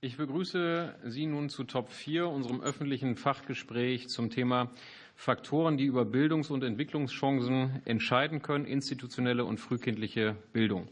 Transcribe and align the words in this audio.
Ich 0.00 0.16
begrüße 0.16 0.94
Sie 1.06 1.26
nun 1.26 1.48
zu 1.48 1.64
Top 1.64 1.90
4, 1.90 2.28
unserem 2.28 2.60
öffentlichen 2.60 3.16
Fachgespräch 3.16 4.08
zum 4.08 4.30
Thema 4.30 4.70
Faktoren, 5.16 5.76
die 5.76 5.86
über 5.86 6.04
Bildungs- 6.04 6.50
und 6.50 6.62
Entwicklungschancen 6.62 7.82
entscheiden 7.84 8.40
können, 8.40 8.64
institutionelle 8.64 9.44
und 9.44 9.58
frühkindliche 9.58 10.36
Bildung. 10.52 10.86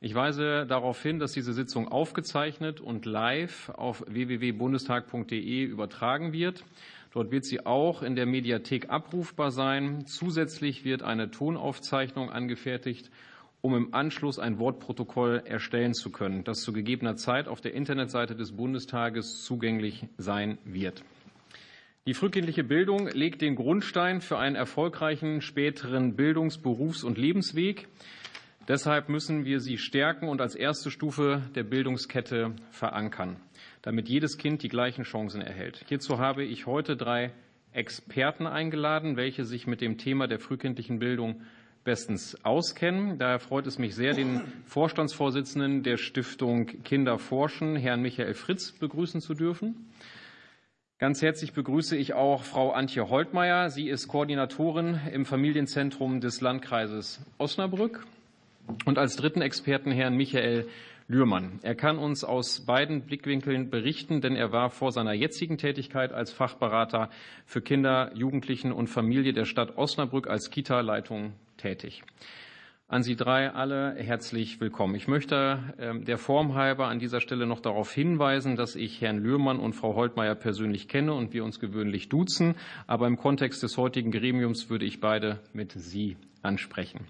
Ich 0.00 0.16
weise 0.16 0.66
darauf 0.66 1.00
hin, 1.00 1.20
dass 1.20 1.30
diese 1.30 1.52
Sitzung 1.52 1.86
aufgezeichnet 1.86 2.80
und 2.80 3.06
live 3.06 3.68
auf 3.68 4.02
www.bundestag.de 4.08 5.62
übertragen 5.62 6.32
wird. 6.32 6.64
Dort 7.12 7.30
wird 7.30 7.44
sie 7.44 7.64
auch 7.64 8.02
in 8.02 8.16
der 8.16 8.26
Mediathek 8.26 8.90
abrufbar 8.90 9.52
sein. 9.52 10.06
Zusätzlich 10.06 10.84
wird 10.84 11.04
eine 11.04 11.30
Tonaufzeichnung 11.30 12.30
angefertigt 12.30 13.12
um 13.64 13.74
im 13.74 13.94
Anschluss 13.94 14.38
ein 14.38 14.58
Wortprotokoll 14.58 15.42
erstellen 15.46 15.94
zu 15.94 16.10
können, 16.10 16.44
das 16.44 16.60
zu 16.60 16.74
gegebener 16.74 17.16
Zeit 17.16 17.48
auf 17.48 17.62
der 17.62 17.72
Internetseite 17.72 18.36
des 18.36 18.52
Bundestages 18.52 19.42
zugänglich 19.42 20.04
sein 20.18 20.58
wird. 20.66 21.02
Die 22.06 22.12
frühkindliche 22.12 22.62
Bildung 22.62 23.08
legt 23.08 23.40
den 23.40 23.54
Grundstein 23.54 24.20
für 24.20 24.36
einen 24.36 24.54
erfolgreichen 24.54 25.40
späteren 25.40 26.14
Bildungs-, 26.14 26.58
Berufs- 26.58 27.04
und 27.04 27.16
Lebensweg. 27.16 27.88
Deshalb 28.68 29.08
müssen 29.08 29.46
wir 29.46 29.60
sie 29.60 29.78
stärken 29.78 30.28
und 30.28 30.42
als 30.42 30.54
erste 30.54 30.90
Stufe 30.90 31.40
der 31.54 31.64
Bildungskette 31.64 32.54
verankern, 32.68 33.36
damit 33.80 34.10
jedes 34.10 34.36
Kind 34.36 34.62
die 34.62 34.68
gleichen 34.68 35.04
Chancen 35.04 35.40
erhält. 35.40 35.82
Hierzu 35.88 36.18
habe 36.18 36.44
ich 36.44 36.66
heute 36.66 36.98
drei 36.98 37.32
Experten 37.72 38.46
eingeladen, 38.46 39.16
welche 39.16 39.46
sich 39.46 39.66
mit 39.66 39.80
dem 39.80 39.96
Thema 39.96 40.26
der 40.26 40.38
frühkindlichen 40.38 40.98
Bildung 40.98 41.40
bestens 41.84 42.42
auskennen. 42.44 43.18
Daher 43.18 43.38
freut 43.38 43.66
es 43.66 43.78
mich 43.78 43.94
sehr, 43.94 44.14
den 44.14 44.40
Vorstandsvorsitzenden 44.64 45.82
der 45.82 45.98
Stiftung 45.98 46.66
Kinder 46.82 47.18
forschen, 47.18 47.76
Herrn 47.76 48.02
Michael 48.02 48.34
Fritz, 48.34 48.72
begrüßen 48.72 49.20
zu 49.20 49.34
dürfen. 49.34 49.92
Ganz 50.98 51.22
herzlich 51.22 51.52
begrüße 51.52 51.96
ich 51.96 52.14
auch 52.14 52.44
Frau 52.44 52.72
Antje 52.72 53.08
Holtmeier. 53.08 53.68
Sie 53.68 53.88
ist 53.88 54.08
Koordinatorin 54.08 54.98
im 55.12 55.26
Familienzentrum 55.26 56.20
des 56.20 56.40
Landkreises 56.40 57.20
Osnabrück. 57.36 58.06
Und 58.86 58.96
als 58.96 59.16
dritten 59.16 59.42
Experten 59.42 59.90
Herrn 59.90 60.16
Michael 60.16 60.66
Lührmann. 61.06 61.58
Er 61.62 61.74
kann 61.74 61.98
uns 61.98 62.24
aus 62.24 62.64
beiden 62.64 63.02
Blickwinkeln 63.02 63.68
berichten, 63.68 64.22
denn 64.22 64.36
er 64.36 64.52
war 64.52 64.70
vor 64.70 64.90
seiner 64.90 65.12
jetzigen 65.12 65.58
Tätigkeit 65.58 66.12
als 66.12 66.32
Fachberater 66.32 67.10
für 67.44 67.60
Kinder, 67.60 68.10
Jugendlichen 68.14 68.72
und 68.72 68.86
Familie 68.86 69.34
der 69.34 69.44
Stadt 69.44 69.76
Osnabrück 69.76 70.28
als 70.28 70.50
Kita-Leitung 70.50 71.34
tätig. 71.64 72.02
An 72.88 73.02
Sie 73.02 73.16
drei 73.16 73.50
alle 73.50 73.94
herzlich 73.94 74.60
willkommen. 74.60 74.94
Ich 74.96 75.08
möchte 75.08 75.58
ähm, 75.78 76.04
der 76.04 76.18
Form 76.18 76.54
halber 76.54 76.88
an 76.88 76.98
dieser 76.98 77.22
Stelle 77.22 77.46
noch 77.46 77.60
darauf 77.60 77.90
hinweisen, 77.90 78.54
dass 78.54 78.76
ich 78.76 79.00
Herrn 79.00 79.16
Lührmann 79.16 79.58
und 79.58 79.72
Frau 79.72 79.94
Holtmeier 79.94 80.34
persönlich 80.34 80.88
kenne 80.88 81.14
und 81.14 81.32
wir 81.32 81.42
uns 81.42 81.60
gewöhnlich 81.60 82.10
duzen. 82.10 82.54
Aber 82.86 83.06
im 83.06 83.16
Kontext 83.16 83.62
des 83.62 83.78
heutigen 83.78 84.10
Gremiums 84.10 84.68
würde 84.68 84.84
ich 84.84 85.00
beide 85.00 85.40
mit 85.54 85.72
Sie 85.72 86.18
ansprechen. 86.44 87.06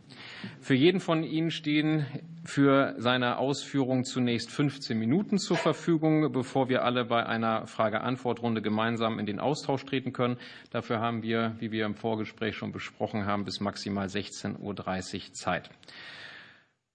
Für 0.61 0.75
jeden 0.75 1.01
von 1.01 1.23
Ihnen 1.23 1.51
stehen 1.51 2.07
für 2.45 2.95
seine 2.99 3.39
Ausführung 3.39 4.05
zunächst 4.05 4.51
15 4.51 4.99
Minuten 4.99 5.39
zur 5.39 5.57
Verfügung, 5.57 6.33
bevor 6.33 6.69
wir 6.69 6.85
alle 6.85 7.05
bei 7.05 7.27
einer 7.27 7.67
Frage-Antwort-Runde 7.67 8.63
gemeinsam 8.63 9.19
in 9.19 9.27
den 9.27 9.41
Austausch 9.41 9.85
treten 9.85 10.13
können. 10.13 10.37
Dafür 10.71 11.01
haben 11.01 11.23
wir, 11.23 11.57
wie 11.59 11.73
wir 11.73 11.87
im 11.87 11.95
Vorgespräch 11.95 12.57
schon 12.57 12.73
besprochen 12.73 13.27
haben, 13.27 13.45
bis 13.45 13.61
maximal 13.61 14.07
16.30 14.07 14.59
Uhr 14.61 15.33
Zeit. 15.33 15.71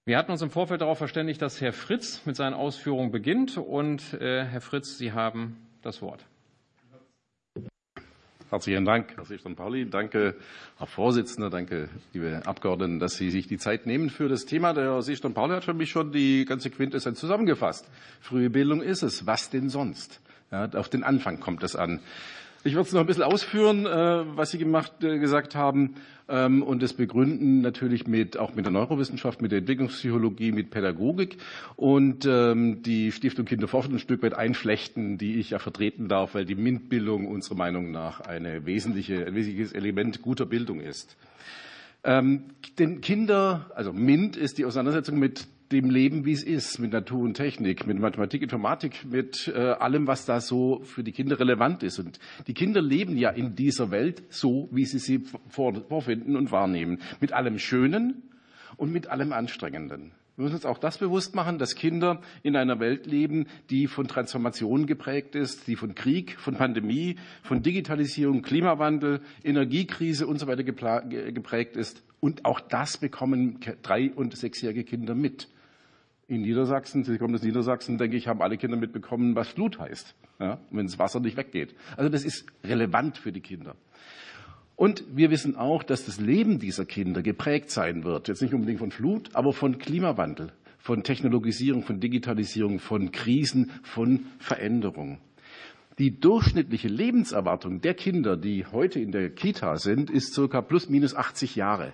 Wir 0.06 0.18
hatten 0.18 0.32
uns 0.32 0.42
im 0.42 0.50
Vorfeld 0.50 0.82
darauf 0.82 0.98
verständigt, 0.98 1.42
dass 1.42 1.62
Herr 1.62 1.74
Fritz 1.74 2.26
mit 2.26 2.36
seinen 2.36 2.54
Ausführungen 2.54 3.12
beginnt. 3.12 3.58
Und 3.58 4.14
äh, 4.14 4.44
Herr 4.44 4.62
Fritz, 4.62 4.98
Sie 4.98 5.12
haben 5.12 5.58
das 5.82 6.02
Wort. 6.02 6.26
Herzlichen 8.50 8.84
Dank, 8.84 9.16
Herr 9.16 9.26
Seestern-Pauli. 9.26 9.92
Danke, 9.92 10.34
Herr 10.80 10.88
Vorsitzender. 10.88 11.52
Danke, 11.52 11.88
liebe 12.14 12.42
Abgeordneten, 12.46 12.98
dass 12.98 13.16
Sie 13.16 13.30
sich 13.30 13.46
die 13.46 13.60
Zeit 13.60 13.86
nehmen 13.86 14.10
für 14.10 14.28
das 14.28 14.48
Thema. 14.48 14.74
Der 14.74 14.86
Herr 14.86 15.02
Seestern-Pauli 15.04 15.54
hat 15.54 15.66
für 15.66 15.76
mich 15.76 15.92
schon 15.92 16.12
die 16.12 16.46
ganze 16.46 16.72
Quintessenz 16.72 17.20
zusammengefasst. 17.20 17.88
Frühe 18.22 18.50
Bildung 18.50 18.82
ist 18.82 19.04
es. 19.04 19.28
Was 19.28 19.52
denn 19.52 19.70
sonst? 19.70 20.20
Ja, 20.52 20.68
auf 20.74 20.90
den 20.90 21.04
Anfang 21.04 21.40
kommt 21.40 21.62
es 21.62 21.76
an. 21.76 22.00
Ich 22.66 22.74
würde 22.74 22.88
es 22.88 22.94
noch 22.94 23.00
ein 23.00 23.08
bisschen 23.08 23.24
ausführen, 23.24 23.86
äh, 23.86 24.36
was 24.36 24.52
Sie 24.52 24.58
gemacht, 24.58 25.02
äh, 25.02 25.18
gesagt 25.18 25.56
haben, 25.56 25.96
ähm, 26.28 26.62
und 26.62 26.84
das 26.84 26.92
begründen 26.92 27.62
natürlich 27.62 28.06
mit, 28.06 28.38
auch 28.38 28.54
mit 28.54 28.66
der 28.66 28.74
Neurowissenschaft, 28.74 29.42
mit 29.42 29.54
der 29.54 29.60
Entwicklungspsychologie, 29.60 30.52
mit 30.52 30.70
Pädagogik 30.70 31.38
und 31.78 32.26
ähm, 32.26 32.84
die 32.84 33.14
Stiftung 33.14 33.46
Kinderforschung 33.46 33.94
ein 33.94 34.00
Stück 34.00 34.22
weit 34.24 34.34
einflechten, 34.34 35.18
die 35.18 35.40
ich 35.40 35.52
ja 35.52 35.60
vertreten 35.60 36.10
darf, 36.10 36.36
weil 36.36 36.46
die 36.46 36.56
MINT-Bildung 36.56 37.28
unserer 37.28 37.56
Meinung 37.56 37.92
nach 37.92 38.20
eine 38.20 38.66
wesentliche, 38.66 39.26
ein 39.26 39.36
wesentliches 39.36 39.72
Element 39.72 40.22
guter 40.22 40.46
Bildung 40.46 40.82
ist. 40.82 41.16
Ähm, 42.04 42.44
denn 42.78 43.00
Kinder, 43.00 43.72
also 43.74 43.94
MINT 43.94 44.36
ist 44.36 44.58
die 44.58 44.66
Auseinandersetzung 44.66 45.18
mit 45.18 45.48
dem 45.72 45.90
Leben, 45.90 46.26
wie 46.26 46.32
es 46.32 46.44
ist, 46.44 46.80
mit 46.80 46.94
Natur 46.94 47.22
und 47.22 47.36
Technik, 47.36 47.86
mit 47.86 48.00
Mathematik, 48.00 48.42
Informatik, 48.42 49.06
mit 49.10 49.48
äh, 49.48 49.58
allem, 49.58 50.08
was 50.08 50.26
da 50.26 50.42
so 50.42 50.82
für 50.84 51.04
die 51.04 51.12
Kinder 51.12 51.40
relevant 51.40 51.84
ist. 51.84 52.00
Und 52.00 52.20
die 52.48 52.56
Kinder 52.56 52.82
leben 52.82 53.18
ja 53.18 53.30
in 53.30 53.56
dieser 53.56 53.92
Welt 53.92 54.24
so, 54.30 54.68
wie 54.72 54.86
sie 54.86 55.00
sie 55.00 55.24
vorfinden 55.50 56.36
und 56.36 56.52
wahrnehmen. 56.52 57.00
Mit 57.20 57.34
allem 57.34 57.60
Schönen 57.60 58.24
und 58.78 58.92
mit 58.92 59.08
allem 59.08 59.32
Anstrengenden. 59.32 60.12
Wir 60.40 60.44
müssen 60.44 60.56
uns 60.56 60.66
auch 60.66 60.78
das 60.78 60.98
bewusst 60.98 61.36
machen, 61.36 61.60
dass 61.60 61.76
Kinder 61.76 62.22
in 62.44 62.56
einer 62.56 62.80
Welt 62.80 63.06
leben, 63.06 63.48
die 63.70 63.88
von 63.88 64.08
Transformation 64.08 64.88
geprägt 64.88 65.36
ist, 65.36 65.68
die 65.68 65.76
von 65.76 65.96
Krieg, 65.96 66.40
von 66.40 66.56
Pandemie, 66.56 67.18
von 67.44 67.62
Digitalisierung, 67.62 68.42
Klimawandel, 68.42 69.20
Energiekrise 69.44 70.26
und 70.26 70.40
so 70.40 70.48
weiter 70.48 70.64
geprägt 70.64 71.76
ist. 71.76 72.02
Und 72.22 72.46
auch 72.46 72.62
das 72.62 72.98
bekommen 72.98 73.60
drei- 73.84 74.12
und 74.12 74.36
sechsjährige 74.36 74.86
Kinder 74.86 75.14
mit. 75.14 75.50
In 76.30 76.42
Niedersachsen, 76.42 77.04
Sie 77.04 77.18
kommen 77.18 77.34
aus 77.34 77.42
Niedersachsen, 77.42 77.98
denke 77.98 78.16
ich, 78.16 78.28
haben 78.28 78.44
alle 78.44 78.58
Kinder 78.58 78.78
mitbekommen, 78.78 79.36
was 79.36 79.48
Flut 79.48 79.80
heißt, 79.80 80.14
ja, 80.40 80.60
wenn 80.70 80.86
das 80.86 81.00
Wasser 81.00 81.20
nicht 81.20 81.38
weggeht. 81.38 81.74
Also 81.98 82.08
das 82.08 82.24
ist 82.24 82.46
relevant 82.64 83.18
für 83.18 83.32
die 83.32 83.42
Kinder. 83.42 83.76
Und 84.76 85.04
wir 85.12 85.32
wissen 85.32 85.56
auch, 85.56 85.82
dass 85.82 86.06
das 86.06 86.20
Leben 86.20 86.60
dieser 86.60 86.86
Kinder 86.86 87.24
geprägt 87.24 87.72
sein 87.72 88.04
wird, 88.04 88.28
jetzt 88.28 88.44
nicht 88.44 88.54
unbedingt 88.54 88.78
von 88.78 88.92
Flut, 88.92 89.32
aber 89.34 89.54
von 89.54 89.80
Klimawandel, 89.80 90.52
von 90.78 91.02
Technologisierung, 91.02 91.82
von 91.82 92.00
Digitalisierung, 92.00 92.78
von 92.78 93.12
Krisen, 93.12 93.72
von 93.82 94.28
Veränderung. 94.38 95.18
Die 95.98 96.20
durchschnittliche 96.20 96.90
Lebenserwartung 96.90 97.82
der 97.82 97.96
Kinder, 97.96 98.38
die 98.38 98.68
heute 98.68 99.00
in 99.00 99.12
der 99.12 99.32
Kita 99.32 99.78
sind, 99.78 100.12
ist 100.12 100.36
circa 100.36 100.62
plus 100.62 100.90
minus 100.90 101.16
80 101.16 101.56
Jahre. 101.56 101.92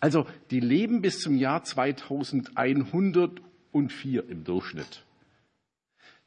Also 0.00 0.26
die 0.50 0.60
leben 0.60 1.00
bis 1.00 1.20
zum 1.20 1.36
Jahr 1.36 1.64
2100 1.64 3.40
und 3.74 3.92
vier 3.92 4.28
im 4.28 4.44
Durchschnitt. 4.44 5.04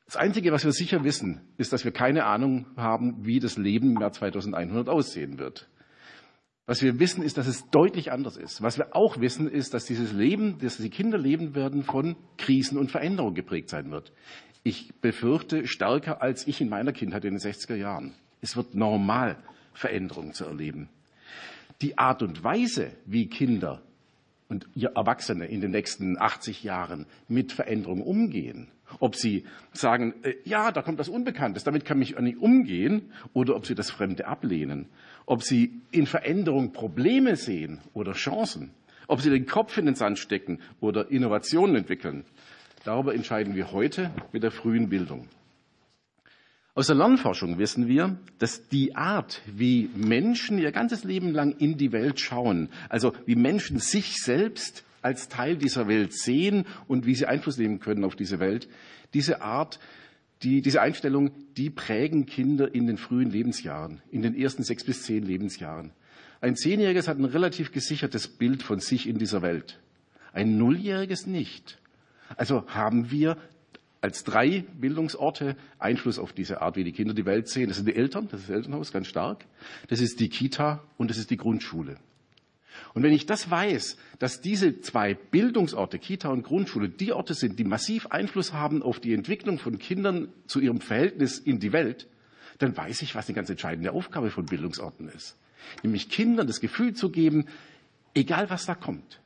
Das 0.06 0.18
Einzige, 0.18 0.52
was 0.52 0.64
wir 0.64 0.72
sicher 0.72 1.04
wissen, 1.04 1.42
ist, 1.58 1.74
dass 1.74 1.84
wir 1.84 1.92
keine 1.92 2.26
Ahnung 2.26 2.66
haben, 2.76 3.26
wie 3.26 3.40
das 3.40 3.58
Leben 3.58 3.96
im 3.96 4.02
Jahr 4.02 4.12
2100 4.12 4.90
aussehen 4.90 5.40
wird. 5.40 5.68
Was 6.66 6.82
wir 6.82 7.00
wissen, 7.00 7.24
ist, 7.24 7.38
dass 7.38 7.48
es 7.48 7.70
deutlich 7.70 8.12
anders 8.12 8.36
ist. 8.36 8.62
Was 8.62 8.78
wir 8.78 8.96
auch 8.96 9.20
wissen, 9.20 9.50
ist, 9.50 9.74
dass 9.74 9.86
dieses 9.86 10.12
Leben, 10.12 10.60
dass 10.60 10.78
die 10.78 10.90
Kinder 10.90 11.18
leben 11.18 11.56
werden, 11.56 11.84
von 11.84 12.18
Krisen 12.38 12.78
und 12.78 12.92
Veränderungen 12.92 13.36
geprägt 13.36 13.70
sein 13.70 13.90
wird. 13.90 14.12
Ich 14.64 14.94
befürchte 15.00 15.66
stärker 15.66 16.22
als 16.22 16.46
ich 16.48 16.60
in 16.60 16.68
meiner 16.68 16.92
Kindheit 16.92 17.24
in 17.24 17.36
den 17.36 17.40
60er 17.40 17.76
Jahren. 17.76 18.14
Es 18.42 18.58
wird 18.58 18.76
normal, 18.76 19.38
Veränderungen 19.74 20.34
zu 20.34 20.46
erleben. 20.46 20.90
Die 21.82 21.98
Art 21.98 22.22
und 22.24 22.44
Weise, 22.44 22.92
wie 23.06 23.28
Kinder 23.28 23.82
und 24.50 24.68
Erwachsene 24.76 25.46
in 25.46 25.62
den 25.62 25.72
nächsten 25.72 26.18
80 26.18 26.64
Jahren 26.64 27.06
mit 27.28 27.52
Veränderungen 27.52 28.02
umgehen. 28.02 28.70
Ob 29.00 29.16
sie 29.16 29.44
sagen, 29.74 30.14
äh, 30.24 30.36
ja, 30.46 30.72
da 30.72 30.82
kommt 30.82 31.00
was 31.00 31.10
Unbekanntes, 31.10 31.64
damit 31.64 31.84
kann 31.84 32.02
ich 32.02 32.18
nicht 32.18 32.38
umgehen, 32.38 33.12
oder 33.34 33.56
ob 33.56 33.66
sie 33.66 33.76
das 33.76 33.92
Fremde 33.92 34.26
ablehnen. 34.28 34.88
Ob 35.26 35.44
sie 35.44 35.82
in 35.92 36.06
Veränderung 36.06 36.72
Probleme 36.72 37.36
sehen 37.36 37.82
oder 37.94 38.14
Chancen. 38.14 38.72
Ob 39.08 39.22
sie 39.22 39.30
den 39.30 39.46
Kopf 39.46 39.78
in 39.78 39.86
den 39.86 39.96
Sand 39.96 40.20
stecken 40.20 40.60
oder 40.80 41.12
Innovationen 41.12 41.76
entwickeln. 41.76 42.24
Darüber 42.86 43.14
entscheiden 43.14 43.56
wir 43.56 43.72
heute 43.72 44.12
mit 44.32 44.44
der 44.44 44.52
frühen 44.52 44.88
Bildung. 44.88 45.28
Aus 46.78 46.86
der 46.86 46.96
Lernforschung 46.96 47.58
wissen 47.58 47.88
wir, 47.88 48.20
dass 48.38 48.68
die 48.68 48.96
Art, 48.96 49.42
wie 49.48 49.90
Menschen 49.96 50.60
ihr 50.60 50.72
ganzes 50.72 51.04
Leben 51.04 51.32
lang 51.32 51.56
in 51.58 51.76
die 51.76 51.92
Welt 51.92 52.20
schauen, 52.20 52.70
also 52.88 53.14
wie 53.26 53.36
Menschen 53.36 53.80
sich 53.80 54.22
selbst 54.22 54.84
als 55.02 55.28
Teil 55.28 55.58
dieser 55.58 55.88
Welt 55.88 56.14
sehen 56.14 56.68
und 56.88 57.08
wie 57.08 57.16
sie 57.16 57.26
Einfluss 57.26 57.58
nehmen 57.58 57.80
können 57.80 58.04
auf 58.04 58.16
diese 58.16 58.40
Welt, 58.40 58.70
diese 59.16 59.42
Art, 59.42 59.80
die, 60.44 60.62
diese 60.62 60.80
Einstellung, 60.80 61.32
die 61.58 61.72
prägen 61.72 62.28
Kinder 62.28 62.72
in 62.72 62.86
den 62.86 63.00
frühen 63.00 63.32
Lebensjahren, 63.32 64.04
in 64.12 64.22
den 64.22 64.36
ersten 64.36 64.62
sechs 64.62 64.84
bis 64.84 65.02
zehn 65.02 65.24
Lebensjahren. 65.24 65.94
Ein 66.42 66.56
Zehnjähriges 66.56 67.08
hat 67.08 67.18
ein 67.18 67.26
relativ 67.26 67.72
gesichertes 67.72 68.28
Bild 68.28 68.62
von 68.62 68.82
sich 68.82 69.10
in 69.10 69.18
dieser 69.18 69.42
Welt. 69.42 69.80
Ein 70.32 70.60
Nulljähriges 70.60 71.26
nicht. 71.26 71.80
Also 72.36 72.68
haben 72.68 73.10
wir 73.10 73.36
als 74.02 74.24
drei 74.24 74.64
Bildungsorte 74.80 75.56
Einfluss 75.80 76.20
auf 76.20 76.34
diese 76.34 76.62
Art, 76.62 76.76
wie 76.76 76.84
die 76.84 76.92
Kinder 76.92 77.14
die 77.14 77.26
Welt 77.26 77.48
sehen. 77.48 77.68
Das 77.68 77.78
sind 77.78 77.88
die 77.88 77.96
Eltern, 77.96 78.28
das 78.30 78.42
ist 78.42 78.50
das 78.50 78.56
Elternhaus 78.56 78.92
ganz 78.92 79.08
stark. 79.08 79.46
Das 79.88 80.00
ist 80.00 80.20
die 80.20 80.30
Kita 80.30 80.84
und 80.98 81.10
das 81.10 81.18
ist 81.18 81.30
die 81.32 81.38
Grundschule. 81.38 81.98
Und 82.94 83.04
wenn 83.04 83.14
ich 83.14 83.26
das 83.26 83.50
weiß, 83.50 83.98
dass 84.20 84.42
diese 84.42 84.82
zwei 84.82 85.16
Bildungsorte, 85.16 86.00
Kita 86.00 86.30
und 86.30 86.44
Grundschule, 86.44 86.90
die 86.90 87.12
Orte 87.12 87.34
sind, 87.34 87.60
die 87.60 87.64
massiv 87.64 88.08
Einfluss 88.08 88.54
haben 88.54 88.84
auf 88.84 89.00
die 89.00 89.14
Entwicklung 89.14 89.60
von 89.60 89.80
Kindern 89.80 90.30
zu 90.46 90.60
ihrem 90.60 90.82
Verhältnis 90.82 91.40
in 91.40 91.60
die 91.60 91.74
Welt, 91.74 92.08
dann 92.60 92.76
weiß 92.76 93.02
ich, 93.02 93.16
was 93.16 93.28
eine 93.28 93.36
ganz 93.36 93.50
entscheidende 93.50 93.92
Aufgabe 93.92 94.30
von 94.30 94.46
Bildungsorten 94.46 95.10
ist. 95.10 95.38
Nämlich 95.84 96.10
Kindern 96.10 96.48
das 96.48 96.60
Gefühl 96.60 96.94
zu 96.94 97.10
geben, 97.10 97.46
egal 98.14 98.50
was 98.50 98.66
da 98.66 98.76
kommt, 98.76 99.22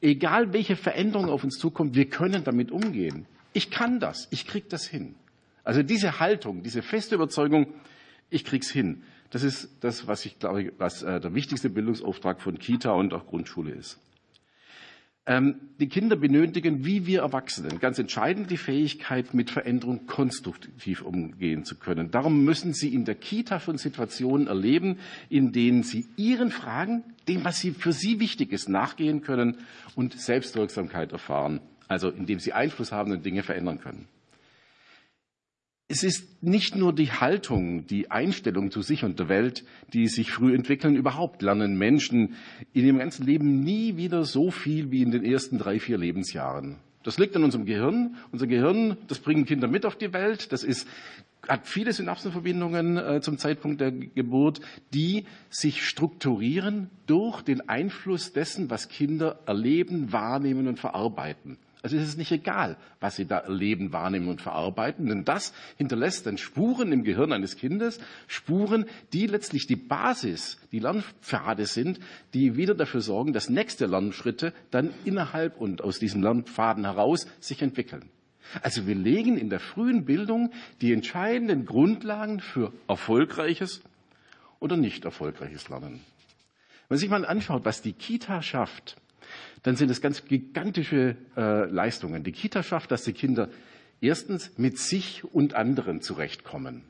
egal 0.00 0.52
welche 0.52 0.76
Veränderung 0.76 1.28
auf 1.28 1.44
uns 1.44 1.58
zukommt, 1.58 1.94
wir 1.94 2.08
können 2.08 2.44
damit 2.44 2.70
umgehen. 2.70 3.26
Ich 3.56 3.70
kann 3.70 4.00
das, 4.00 4.28
ich 4.30 4.46
krieg 4.46 4.68
das 4.68 4.86
hin. 4.86 5.14
Also 5.64 5.82
diese 5.82 6.20
Haltung, 6.20 6.62
diese 6.62 6.82
feste 6.82 7.14
Überzeugung, 7.14 7.72
ich 8.28 8.44
krieg's 8.44 8.70
hin. 8.70 9.02
Das 9.30 9.42
ist 9.42 9.70
das, 9.80 10.06
was 10.06 10.26
ich 10.26 10.38
glaube, 10.38 10.74
was 10.76 11.02
äh, 11.02 11.20
der 11.20 11.34
wichtigste 11.34 11.70
Bildungsauftrag 11.70 12.42
von 12.42 12.58
Kita 12.58 12.92
und 12.92 13.14
auch 13.14 13.26
Grundschule 13.26 13.72
ist. 13.72 13.98
Ähm, 15.24 15.54
die 15.80 15.88
Kinder 15.88 16.16
benötigen, 16.16 16.84
wie 16.84 17.06
wir 17.06 17.20
Erwachsenen, 17.20 17.78
ganz 17.80 17.98
entscheidend 17.98 18.50
die 18.50 18.58
Fähigkeit, 18.58 19.32
mit 19.32 19.48
Veränderung 19.48 20.06
konstruktiv 20.06 21.00
umgehen 21.00 21.64
zu 21.64 21.76
können. 21.76 22.10
Darum 22.10 22.44
müssen 22.44 22.74
sie 22.74 22.92
in 22.92 23.06
der 23.06 23.14
Kita 23.14 23.58
schon 23.58 23.78
Situationen 23.78 24.48
erleben, 24.48 24.98
in 25.30 25.52
denen 25.52 25.82
sie 25.82 26.04
ihren 26.18 26.50
Fragen, 26.50 27.04
dem, 27.26 27.42
was 27.46 27.58
sie 27.58 27.70
für 27.70 27.94
sie 27.94 28.20
wichtig 28.20 28.52
ist, 28.52 28.68
nachgehen 28.68 29.22
können 29.22 29.56
und 29.94 30.20
Selbstwirksamkeit 30.20 31.12
erfahren. 31.12 31.62
Also 31.88 32.10
indem 32.10 32.38
sie 32.38 32.52
Einfluss 32.52 32.92
haben 32.92 33.12
und 33.12 33.24
Dinge 33.24 33.42
verändern 33.42 33.80
können. 33.80 34.08
Es 35.88 36.02
ist 36.02 36.42
nicht 36.42 36.74
nur 36.74 36.92
die 36.92 37.12
Haltung, 37.12 37.86
die 37.86 38.10
Einstellung 38.10 38.72
zu 38.72 38.82
sich 38.82 39.04
und 39.04 39.20
der 39.20 39.28
Welt, 39.28 39.64
die 39.92 40.08
sich 40.08 40.32
früh 40.32 40.52
entwickeln. 40.52 40.96
Überhaupt 40.96 41.42
lernen 41.42 41.78
Menschen 41.78 42.34
in 42.72 42.86
ihrem 42.86 42.98
ganzen 42.98 43.24
Leben 43.24 43.60
nie 43.62 43.96
wieder 43.96 44.24
so 44.24 44.50
viel 44.50 44.90
wie 44.90 45.02
in 45.02 45.12
den 45.12 45.24
ersten 45.24 45.58
drei, 45.58 45.78
vier 45.78 45.96
Lebensjahren. 45.96 46.76
Das 47.04 47.18
liegt 47.18 47.36
an 47.36 47.44
unserem 47.44 47.66
Gehirn. 47.66 48.16
Unser 48.32 48.48
Gehirn, 48.48 48.96
das 49.06 49.20
bringen 49.20 49.44
Kinder 49.44 49.68
mit 49.68 49.86
auf 49.86 49.94
die 49.94 50.12
Welt. 50.12 50.50
Das 50.50 50.64
ist, 50.64 50.88
hat 51.46 51.68
viele 51.68 51.92
Synapsenverbindungen 51.92 52.96
äh, 52.96 53.20
zum 53.20 53.38
Zeitpunkt 53.38 53.80
der 53.80 53.92
Geburt, 53.92 54.60
die 54.92 55.24
sich 55.50 55.86
strukturieren 55.86 56.90
durch 57.06 57.42
den 57.42 57.68
Einfluss 57.68 58.32
dessen, 58.32 58.70
was 58.70 58.88
Kinder 58.88 59.38
erleben, 59.46 60.12
wahrnehmen 60.12 60.66
und 60.66 60.80
verarbeiten. 60.80 61.58
Also 61.82 61.96
es 61.96 62.08
ist 62.08 62.18
nicht 62.18 62.32
egal, 62.32 62.76
was 63.00 63.16
sie 63.16 63.26
da 63.26 63.38
erleben, 63.38 63.92
wahrnehmen 63.92 64.28
und 64.28 64.40
verarbeiten, 64.40 65.06
denn 65.06 65.24
das 65.24 65.52
hinterlässt 65.76 66.26
dann 66.26 66.38
Spuren 66.38 66.90
im 66.90 67.04
Gehirn 67.04 67.32
eines 67.32 67.56
Kindes, 67.56 68.00
Spuren, 68.26 68.86
die 69.12 69.26
letztlich 69.26 69.66
die 69.66 69.76
Basis, 69.76 70.58
die 70.72 70.80
Lernpfade 70.80 71.66
sind, 71.66 72.00
die 72.34 72.56
wieder 72.56 72.74
dafür 72.74 73.02
sorgen, 73.02 73.32
dass 73.32 73.50
nächste 73.50 73.86
Lernschritte 73.86 74.52
dann 74.70 74.90
innerhalb 75.04 75.60
und 75.60 75.82
aus 75.82 75.98
diesem 75.98 76.22
Lernpfaden 76.22 76.84
heraus 76.84 77.26
sich 77.40 77.62
entwickeln. 77.62 78.10
Also 78.62 78.86
wir 78.86 78.94
legen 78.94 79.36
in 79.36 79.50
der 79.50 79.60
frühen 79.60 80.04
Bildung 80.04 80.52
die 80.80 80.92
entscheidenden 80.92 81.66
Grundlagen 81.66 82.40
für 82.40 82.72
erfolgreiches 82.88 83.82
oder 84.60 84.76
nicht 84.76 85.04
erfolgreiches 85.04 85.68
Lernen. 85.68 86.00
Wenn 86.88 86.96
man 86.96 86.98
sich 86.98 87.10
mal 87.10 87.26
anschaut, 87.26 87.64
was 87.64 87.82
die 87.82 87.92
Kita 87.92 88.42
schafft, 88.42 88.96
dann 89.66 89.74
sind 89.74 89.90
es 89.90 90.00
ganz 90.00 90.24
gigantische 90.24 91.16
äh, 91.36 91.64
Leistungen. 91.64 92.22
Die 92.22 92.30
Kita 92.30 92.62
schafft, 92.62 92.92
dass 92.92 93.02
die 93.02 93.12
Kinder 93.12 93.48
erstens 94.00 94.56
mit 94.58 94.78
sich 94.78 95.24
und 95.24 95.54
anderen 95.54 96.00
zurechtkommen. 96.00 96.82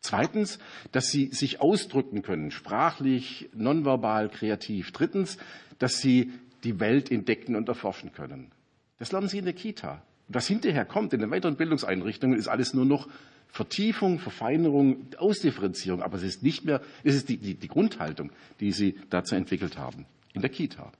Zweitens, 0.00 0.58
dass 0.92 1.08
sie 1.08 1.26
sich 1.26 1.60
ausdrücken 1.60 2.22
können, 2.22 2.50
sprachlich, 2.50 3.50
nonverbal, 3.52 4.30
kreativ. 4.30 4.92
Drittens, 4.92 5.36
dass 5.78 5.98
sie 5.98 6.32
die 6.64 6.80
Welt 6.80 7.12
entdecken 7.12 7.54
und 7.54 7.68
erforschen 7.68 8.12
können. 8.14 8.50
Das 8.98 9.12
lernen 9.12 9.28
sie 9.28 9.36
in 9.36 9.44
der 9.44 9.52
Kita. 9.52 10.02
Was 10.28 10.46
hinterher 10.46 10.86
kommt 10.86 11.12
in 11.12 11.20
den 11.20 11.30
weiteren 11.30 11.56
Bildungseinrichtungen, 11.56 12.38
ist 12.38 12.48
alles 12.48 12.72
nur 12.72 12.86
noch 12.86 13.10
Vertiefung, 13.48 14.18
Verfeinerung, 14.18 15.08
Ausdifferenzierung. 15.18 16.00
Aber 16.00 16.16
es 16.16 16.22
ist 16.22 16.42
nicht 16.42 16.64
mehr, 16.64 16.80
es 17.04 17.14
ist 17.14 17.28
die, 17.28 17.36
die, 17.36 17.56
die 17.56 17.68
Grundhaltung, 17.68 18.32
die 18.58 18.72
sie 18.72 18.96
dazu 19.10 19.34
entwickelt 19.34 19.76
haben 19.76 20.06
in 20.32 20.40
der 20.40 20.50
Kita. 20.50 20.92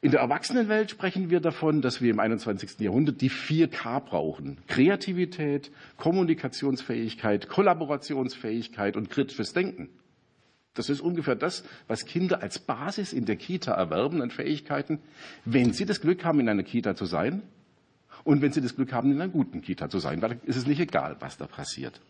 In 0.00 0.12
der 0.12 0.20
Erwachsenenwelt 0.20 0.90
sprechen 0.90 1.28
wir 1.28 1.40
davon, 1.40 1.82
dass 1.82 2.00
wir 2.00 2.12
im 2.12 2.20
21. 2.20 2.78
Jahrhundert 2.78 3.20
die 3.20 3.30
4K 3.30 3.98
brauchen. 4.00 4.58
Kreativität, 4.68 5.72
Kommunikationsfähigkeit, 5.96 7.48
Kollaborationsfähigkeit 7.48 8.96
und 8.96 9.10
kritisches 9.10 9.52
Denken. 9.54 9.88
Das 10.74 10.88
ist 10.88 11.00
ungefähr 11.00 11.34
das, 11.34 11.64
was 11.88 12.04
Kinder 12.04 12.40
als 12.42 12.60
Basis 12.60 13.12
in 13.12 13.24
der 13.24 13.34
Kita 13.34 13.72
erwerben 13.72 14.22
an 14.22 14.30
Fähigkeiten, 14.30 15.00
wenn 15.44 15.72
sie 15.72 15.84
das 15.84 16.00
Glück 16.00 16.24
haben, 16.24 16.38
in 16.38 16.48
einer 16.48 16.62
Kita 16.62 16.94
zu 16.94 17.04
sein 17.04 17.42
und 18.22 18.40
wenn 18.40 18.52
sie 18.52 18.60
das 18.60 18.76
Glück 18.76 18.92
haben, 18.92 19.10
in 19.10 19.20
einer 19.20 19.32
guten 19.32 19.62
Kita 19.62 19.88
zu 19.88 19.98
sein, 19.98 20.22
weil 20.22 20.38
es 20.46 20.56
ist 20.56 20.68
nicht 20.68 20.78
egal, 20.78 21.16
was 21.18 21.36
da 21.36 21.48
passiert. 21.48 22.00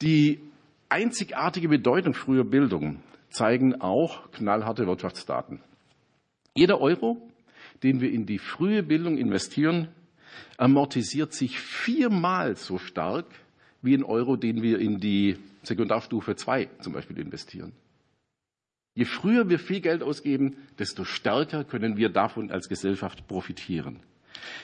Die 0.00 0.40
einzigartige 0.88 1.68
Bedeutung 1.68 2.14
früher 2.14 2.44
Bildung 2.44 3.02
zeigen 3.28 3.82
auch 3.82 4.30
knallharte 4.30 4.86
Wirtschaftsdaten. 4.86 5.60
Jeder 6.54 6.80
Euro, 6.80 7.30
den 7.82 8.00
wir 8.00 8.12
in 8.12 8.26
die 8.26 8.38
frühe 8.38 8.82
Bildung 8.82 9.16
investieren, 9.16 9.88
amortisiert 10.56 11.32
sich 11.32 11.58
viermal 11.58 12.56
so 12.56 12.78
stark 12.78 13.26
wie 13.80 13.94
ein 13.94 14.04
Euro, 14.04 14.36
den 14.36 14.62
wir 14.62 14.78
in 14.78 15.00
die 15.00 15.38
Sekundarstufe 15.62 16.36
2 16.36 16.68
zum 16.80 16.92
Beispiel 16.92 17.18
investieren. 17.18 17.72
Je 18.94 19.06
früher 19.06 19.48
wir 19.48 19.58
viel 19.58 19.80
Geld 19.80 20.02
ausgeben, 20.02 20.56
desto 20.78 21.04
stärker 21.04 21.64
können 21.64 21.96
wir 21.96 22.10
davon 22.10 22.50
als 22.50 22.68
Gesellschaft 22.68 23.26
profitieren. 23.26 24.00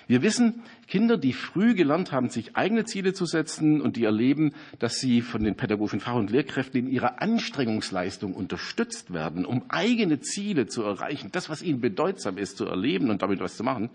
Wir 0.06 0.22
wissen, 0.22 0.62
Kinder, 0.86 1.18
die 1.18 1.32
früh 1.32 1.74
gelernt 1.74 2.12
haben, 2.12 2.30
sich 2.30 2.56
eigene 2.56 2.84
Ziele 2.84 3.12
zu 3.12 3.26
setzen 3.26 3.80
und 3.80 3.96
die 3.96 4.04
erleben, 4.04 4.52
dass 4.78 5.00
sie 5.00 5.20
von 5.20 5.44
den 5.44 5.54
pädagogischen 5.54 6.00
Fach- 6.00 6.14
und 6.14 6.30
Lehrkräften 6.30 6.80
in 6.80 6.90
ihrer 6.90 7.20
Anstrengungsleistung 7.20 8.34
unterstützt 8.34 9.12
werden, 9.12 9.44
um 9.44 9.64
eigene 9.68 10.20
Ziele 10.20 10.66
zu 10.66 10.82
erreichen, 10.82 11.30
das, 11.32 11.50
was 11.50 11.62
ihnen 11.62 11.80
bedeutsam 11.80 12.38
ist, 12.38 12.56
zu 12.56 12.64
erleben 12.64 13.10
und 13.10 13.22
damit 13.22 13.40
was 13.40 13.56
zu 13.56 13.64
machen, 13.64 13.90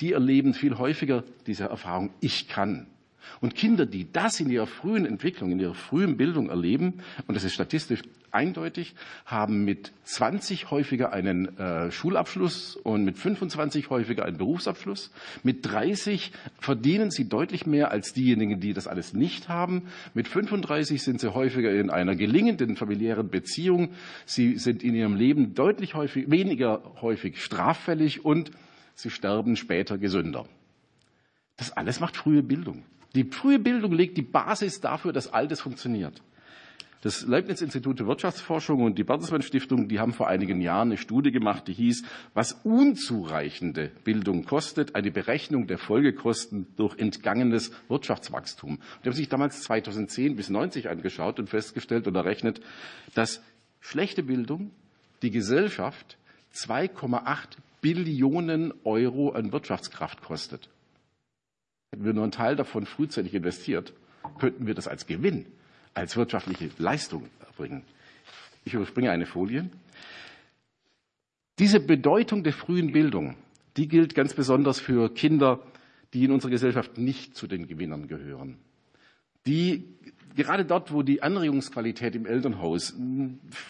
die 0.00 0.12
erleben 0.12 0.54
viel 0.54 0.78
häufiger 0.78 1.24
diese 1.46 1.64
Erfahrung, 1.64 2.10
ich 2.20 2.48
kann. 2.48 2.86
Und 3.40 3.54
Kinder, 3.54 3.86
die 3.86 4.10
das 4.10 4.40
in 4.40 4.50
ihrer 4.50 4.66
frühen 4.66 5.06
Entwicklung, 5.06 5.52
in 5.52 5.60
ihrer 5.60 5.74
frühen 5.74 6.16
Bildung 6.16 6.50
erleben, 6.50 7.02
und 7.26 7.34
das 7.34 7.44
ist 7.44 7.54
statistisch 7.54 8.02
eindeutig, 8.30 8.94
haben 9.24 9.64
mit 9.64 9.92
20 10.04 10.70
häufiger 10.70 11.12
einen 11.12 11.56
äh, 11.58 11.90
Schulabschluss 11.90 12.76
und 12.76 13.04
mit 13.04 13.18
25 13.18 13.90
häufiger 13.90 14.24
einen 14.24 14.38
Berufsabschluss. 14.38 15.10
Mit 15.42 15.64
30 15.66 16.32
verdienen 16.58 17.10
sie 17.10 17.28
deutlich 17.28 17.66
mehr 17.66 17.90
als 17.90 18.12
diejenigen, 18.12 18.60
die 18.60 18.72
das 18.72 18.86
alles 18.86 19.14
nicht 19.14 19.48
haben. 19.48 19.88
Mit 20.14 20.28
35 20.28 21.02
sind 21.02 21.20
sie 21.20 21.32
häufiger 21.34 21.72
in 21.72 21.90
einer 21.90 22.16
gelingenden 22.16 22.76
familiären 22.76 23.28
Beziehung. 23.28 23.90
Sie 24.26 24.56
sind 24.58 24.82
in 24.82 24.94
ihrem 24.94 25.14
Leben 25.14 25.54
deutlich 25.54 25.94
häufig, 25.94 26.30
weniger 26.30 26.82
häufig 27.00 27.42
straffällig 27.42 28.24
und 28.24 28.50
sie 28.94 29.10
sterben 29.10 29.56
später 29.56 29.98
gesünder. 29.98 30.46
Das 31.56 31.72
alles 31.72 32.00
macht 32.00 32.16
frühe 32.16 32.42
Bildung. 32.42 32.84
Die 33.14 33.24
frühe 33.24 33.58
Bildung 33.58 33.92
legt 33.92 34.16
die 34.16 34.22
Basis 34.22 34.80
dafür, 34.80 35.12
dass 35.12 35.32
Altes 35.32 35.60
funktioniert. 35.60 36.22
Das 37.00 37.24
Leibniz-Institut 37.24 37.98
für 37.98 38.08
Wirtschaftsforschung 38.08 38.82
und 38.82 38.98
die 38.98 39.04
Bertelsmann 39.04 39.42
Stiftung, 39.42 39.86
die 39.86 40.00
haben 40.00 40.12
vor 40.12 40.26
einigen 40.26 40.60
Jahren 40.60 40.88
eine 40.88 40.96
Studie 40.96 41.30
gemacht, 41.30 41.68
die 41.68 41.72
hieß, 41.72 42.02
was 42.34 42.54
unzureichende 42.64 43.92
Bildung 44.02 44.44
kostet, 44.44 44.96
eine 44.96 45.12
Berechnung 45.12 45.68
der 45.68 45.78
Folgekosten 45.78 46.66
durch 46.76 46.98
entgangenes 46.98 47.70
Wirtschaftswachstum. 47.88 48.80
Die 49.02 49.08
haben 49.08 49.14
sich 49.14 49.28
damals 49.28 49.62
2010 49.62 50.34
bis 50.34 50.50
90 50.50 50.88
angeschaut 50.88 51.38
und 51.38 51.48
festgestellt 51.48 52.08
und 52.08 52.16
errechnet, 52.16 52.60
dass 53.14 53.42
schlechte 53.80 54.24
Bildung 54.24 54.72
die 55.22 55.30
Gesellschaft 55.30 56.18
2,8 56.52 57.58
Billionen 57.80 58.74
Euro 58.82 59.30
an 59.30 59.52
Wirtschaftskraft 59.52 60.20
kostet. 60.20 60.68
Hätten 61.90 62.04
wir 62.04 62.12
nur 62.12 62.24
einen 62.24 62.32
Teil 62.32 62.56
davon 62.56 62.86
frühzeitig 62.86 63.34
investiert, 63.34 63.92
könnten 64.38 64.66
wir 64.66 64.74
das 64.74 64.88
als 64.88 65.06
Gewinn, 65.06 65.46
als 65.94 66.16
wirtschaftliche 66.16 66.70
Leistung 66.78 67.28
erbringen. 67.40 67.82
Ich 68.64 68.74
überspringe 68.74 69.10
eine 69.10 69.26
Folie. 69.26 69.70
Diese 71.58 71.80
Bedeutung 71.80 72.44
der 72.44 72.52
frühen 72.52 72.92
Bildung, 72.92 73.36
die 73.76 73.88
gilt 73.88 74.14
ganz 74.14 74.34
besonders 74.34 74.80
für 74.80 75.12
Kinder, 75.12 75.60
die 76.12 76.24
in 76.24 76.30
unserer 76.30 76.50
Gesellschaft 76.50 76.98
nicht 76.98 77.36
zu 77.36 77.46
den 77.46 77.66
Gewinnern 77.66 78.06
gehören. 78.06 78.58
Die 79.46 79.84
gerade 80.38 80.64
dort, 80.64 80.92
wo 80.92 81.02
die 81.02 81.22
Anregungsqualität 81.22 82.14
im 82.14 82.24
Elternhaus 82.24 82.94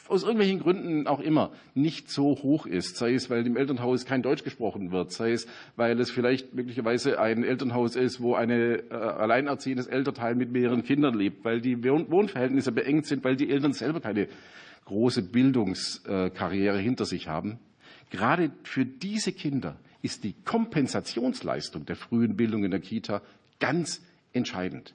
aus 0.07 0.23
irgendwelchen 0.23 0.61
Gründen 0.61 1.07
auch 1.07 1.21
immer 1.21 1.51
nicht 1.75 2.11
so 2.11 2.39
hoch 2.43 2.67
ist, 2.67 2.97
sei 2.99 3.15
es, 3.15 3.31
weil 3.31 3.47
im 3.47 3.57
Elternhaus 3.57 4.05
kein 4.05 4.23
Deutsch 4.23 4.45
gesprochen 4.45 4.93
wird, 4.93 5.11
sei 5.11 5.33
es, 5.33 5.47
weil 5.77 5.99
es 5.99 6.11
vielleicht 6.11 6.55
möglicherweise 6.55 7.19
ein 7.19 7.43
Elternhaus 7.43 7.97
ist, 7.97 8.21
wo 8.21 8.35
ein 8.35 8.51
äh, 8.51 8.83
alleinerziehendes 8.91 9.87
Elternteil 9.87 10.35
mit 10.35 10.53
mehreren 10.53 10.85
Kindern 10.85 11.15
lebt, 11.15 11.43
weil 11.45 11.63
die 11.63 11.83
Wohnverhältnisse 11.83 12.71
beengt 12.71 13.07
sind, 13.07 13.25
weil 13.25 13.37
die 13.37 13.51
Eltern 13.51 13.73
selber 13.73 14.01
keine 14.01 14.29
große 14.85 15.23
Bildungskarriere 15.23 16.79
hinter 16.79 17.07
sich 17.07 17.29
haben. 17.29 17.59
Gerade 18.11 18.51
für 18.63 18.85
diese 18.85 19.33
Kinder 19.33 19.77
ist 20.03 20.23
die 20.23 20.35
Kompensationsleistung 20.45 21.87
der 21.87 21.97
frühen 21.97 22.37
Bildung 22.37 22.65
in 22.65 22.71
der 22.71 22.81
Kita 22.81 23.23
ganz 23.59 24.03
entscheidend. 24.33 24.95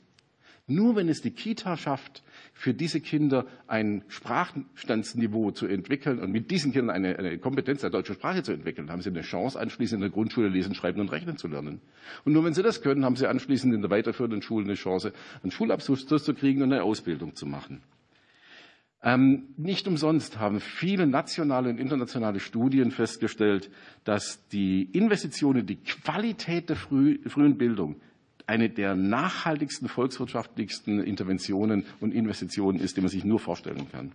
Nur 0.65 0.95
wenn 0.95 1.09
es 1.09 1.21
die 1.21 1.31
Kita 1.31 1.75
schafft, 1.75 2.23
für 2.53 2.73
diese 2.73 3.01
Kinder 3.01 3.45
ein 3.67 4.03
Sprachstandsniveau 4.07 5.51
zu 5.51 5.67
entwickeln 5.67 6.19
und 6.19 6.31
mit 6.31 6.51
diesen 6.51 6.71
Kindern 6.71 6.95
eine, 6.95 7.19
eine, 7.19 7.37
Kompetenz 7.37 7.81
der 7.81 7.89
deutschen 7.89 8.15
Sprache 8.15 8.43
zu 8.43 8.53
entwickeln, 8.53 8.89
haben 8.89 9.01
sie 9.01 9.09
eine 9.09 9.23
Chance, 9.23 9.59
anschließend 9.59 9.97
in 9.97 10.01
der 10.01 10.09
Grundschule 10.09 10.47
lesen, 10.47 10.73
schreiben 10.73 11.01
und 11.01 11.11
rechnen 11.11 11.37
zu 11.37 11.49
lernen. 11.49 11.81
Und 12.23 12.31
nur 12.31 12.45
wenn 12.45 12.53
sie 12.53 12.63
das 12.63 12.81
können, 12.81 13.03
haben 13.03 13.17
sie 13.17 13.27
anschließend 13.27 13.73
in 13.73 13.81
der 13.81 13.91
weiterführenden 13.91 14.41
Schule 14.41 14.63
eine 14.63 14.75
Chance, 14.75 15.11
einen 15.41 15.51
Schulabschluss 15.51 16.05
zu 16.05 16.33
kriegen 16.33 16.61
und 16.61 16.71
eine 16.71 16.83
Ausbildung 16.83 17.35
zu 17.35 17.45
machen. 17.45 17.83
Ähm, 19.05 19.49
nicht 19.57 19.85
umsonst 19.85 20.39
haben 20.39 20.61
viele 20.61 21.05
nationale 21.05 21.69
und 21.69 21.77
internationale 21.77 22.39
Studien 22.39 22.91
festgestellt, 22.91 23.69
dass 24.05 24.47
die 24.47 24.83
Investitionen 24.93 25.61
in 25.61 25.65
die 25.65 25.83
Qualität 25.83 26.69
der 26.69 26.77
früh, 26.77 27.19
frühen 27.27 27.57
Bildung 27.57 27.97
eine 28.47 28.69
der 28.69 28.95
nachhaltigsten 28.95 29.87
volkswirtschaftlichsten 29.87 31.03
Interventionen 31.03 31.85
und 31.99 32.13
Investitionen 32.13 32.79
ist, 32.79 32.97
die 32.97 33.01
man 33.01 33.09
sich 33.09 33.23
nur 33.23 33.39
vorstellen 33.39 33.89
kann. 33.91 34.11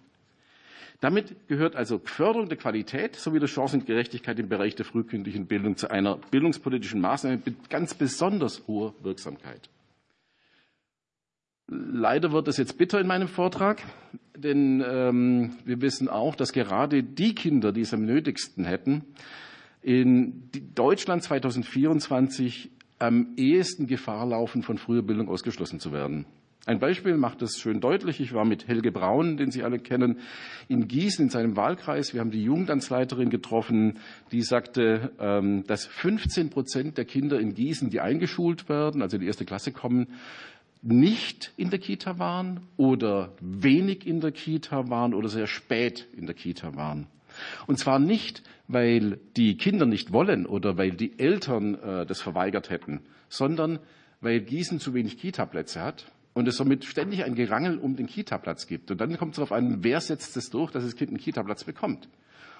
Damit 1.00 1.48
gehört 1.48 1.76
also 1.76 2.00
Förderung 2.04 2.48
der 2.48 2.58
Qualität 2.58 3.14
sowie 3.14 3.38
der 3.38 3.46
Chancengerechtigkeit 3.46 4.38
im 4.38 4.48
Bereich 4.48 4.74
der 4.74 4.84
frühkindlichen 4.84 5.46
Bildung 5.46 5.76
zu 5.76 5.90
einer 5.90 6.16
bildungspolitischen 6.16 7.00
Maßnahme 7.00 7.40
mit 7.44 7.70
ganz 7.70 7.94
besonders 7.94 8.66
hoher 8.66 8.94
Wirksamkeit. 9.02 9.70
Leider 11.68 12.32
wird 12.32 12.48
es 12.48 12.56
jetzt 12.56 12.78
bitter 12.78 12.98
in 12.98 13.06
meinem 13.06 13.28
Vortrag, 13.28 13.82
denn 14.36 14.82
ähm, 14.84 15.58
wir 15.64 15.80
wissen 15.82 16.08
auch, 16.08 16.34
dass 16.34 16.52
gerade 16.52 17.04
die 17.04 17.34
Kinder, 17.34 17.72
die 17.72 17.82
es 17.82 17.94
am 17.94 18.04
nötigsten 18.04 18.64
hätten, 18.64 19.04
in 19.82 20.50
Deutschland 20.74 21.22
2024 21.22 22.70
am 22.98 23.34
ehesten 23.36 23.86
Gefahr 23.86 24.26
laufen, 24.26 24.62
von 24.62 24.78
früher 24.78 25.02
Bildung 25.02 25.28
ausgeschlossen 25.28 25.80
zu 25.80 25.92
werden. 25.92 26.26
Ein 26.68 26.80
Beispiel 26.80 27.16
macht 27.16 27.40
es 27.40 27.58
schön 27.58 27.80
deutlich. 27.80 28.20
Ich 28.20 28.34
war 28.34 28.44
mit 28.44 28.68
Helge 28.68 28.92
Braun, 28.92 29.38
den 29.38 29.50
Sie 29.50 29.62
alle 29.62 29.78
kennen, 29.78 30.18
in 30.68 30.86
Gießen 30.86 31.24
in 31.24 31.30
seinem 31.30 31.56
Wahlkreis. 31.56 32.12
Wir 32.12 32.20
haben 32.20 32.30
die 32.30 32.42
Jugendantsleiterin 32.42 33.30
getroffen, 33.30 34.00
die 34.32 34.42
sagte, 34.42 35.12
ähm, 35.18 35.64
dass 35.66 35.86
15 35.86 36.50
Prozent 36.50 36.98
der 36.98 37.06
Kinder 37.06 37.40
in 37.40 37.54
Gießen, 37.54 37.88
die 37.88 38.00
eingeschult 38.00 38.68
werden, 38.68 39.00
also 39.00 39.16
in 39.16 39.22
die 39.22 39.28
erste 39.28 39.46
Klasse 39.46 39.72
kommen, 39.72 40.08
nicht 40.82 41.52
in 41.56 41.70
der 41.70 41.78
Kita 41.78 42.18
waren 42.18 42.60
oder 42.76 43.32
wenig 43.40 44.06
in 44.06 44.20
der 44.20 44.32
Kita 44.32 44.90
waren 44.90 45.14
oder 45.14 45.30
sehr 45.30 45.46
spät 45.46 46.06
in 46.14 46.26
der 46.26 46.34
Kita 46.34 46.76
waren. 46.76 47.06
Und 47.66 47.78
zwar 47.78 47.98
nicht, 47.98 48.42
weil 48.68 49.18
die 49.36 49.56
Kinder 49.56 49.86
nicht 49.86 50.12
wollen 50.12 50.46
oder 50.46 50.76
weil 50.76 50.92
die 50.92 51.18
Eltern 51.18 51.74
äh, 51.74 52.06
das 52.06 52.20
verweigert 52.20 52.70
hätten, 52.70 53.00
sondern 53.28 53.80
weil 54.20 54.40
Gießen 54.40 54.78
zu 54.78 54.94
wenig 54.94 55.18
Kita-Plätze 55.18 55.82
hat 55.82 56.12
und 56.34 56.46
es 56.46 56.56
somit 56.56 56.84
ständig 56.84 57.24
ein 57.24 57.34
Gerangel 57.34 57.78
um 57.78 57.96
den 57.96 58.06
Kita-Platz 58.06 58.66
gibt. 58.66 58.90
Und 58.90 59.00
dann 59.00 59.16
kommt 59.16 59.32
es 59.32 59.36
darauf 59.36 59.52
an, 59.52 59.82
wer 59.82 60.00
setzt 60.00 60.36
es 60.36 60.50
durch, 60.50 60.70
dass 60.70 60.84
das 60.84 60.94
Kind 60.94 61.10
einen 61.10 61.18
Kita-Platz 61.18 61.64
bekommt. 61.64 62.08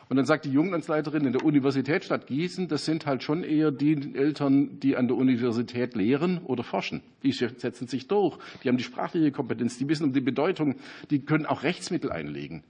Und 0.08 0.16
dann 0.16 0.24
sagt 0.24 0.46
die 0.46 0.52
Jugendantsleiterin 0.52 1.26
in 1.26 1.32
der 1.32 1.44
Universitätsstadt 1.44 2.26
Gießen, 2.26 2.68
das 2.68 2.86
sind 2.86 3.04
halt 3.04 3.22
schon 3.22 3.44
eher 3.44 3.70
die 3.70 4.14
Eltern, 4.14 4.80
die 4.80 4.96
an 4.96 5.06
der 5.06 5.18
Universität 5.18 5.94
lehren 5.94 6.38
oder 6.38 6.64
forschen. 6.64 7.02
Die 7.22 7.32
setzen 7.32 7.88
sich 7.88 8.08
durch, 8.08 8.38
die 8.64 8.68
haben 8.68 8.78
die 8.78 8.84
sprachliche 8.84 9.30
Kompetenz, 9.32 9.76
die 9.76 9.86
wissen 9.86 10.04
um 10.04 10.12
die 10.14 10.22
Bedeutung, 10.22 10.76
die 11.10 11.20
können 11.20 11.44
auch 11.44 11.62
Rechtsmittel 11.62 12.10
einlegen. 12.10 12.64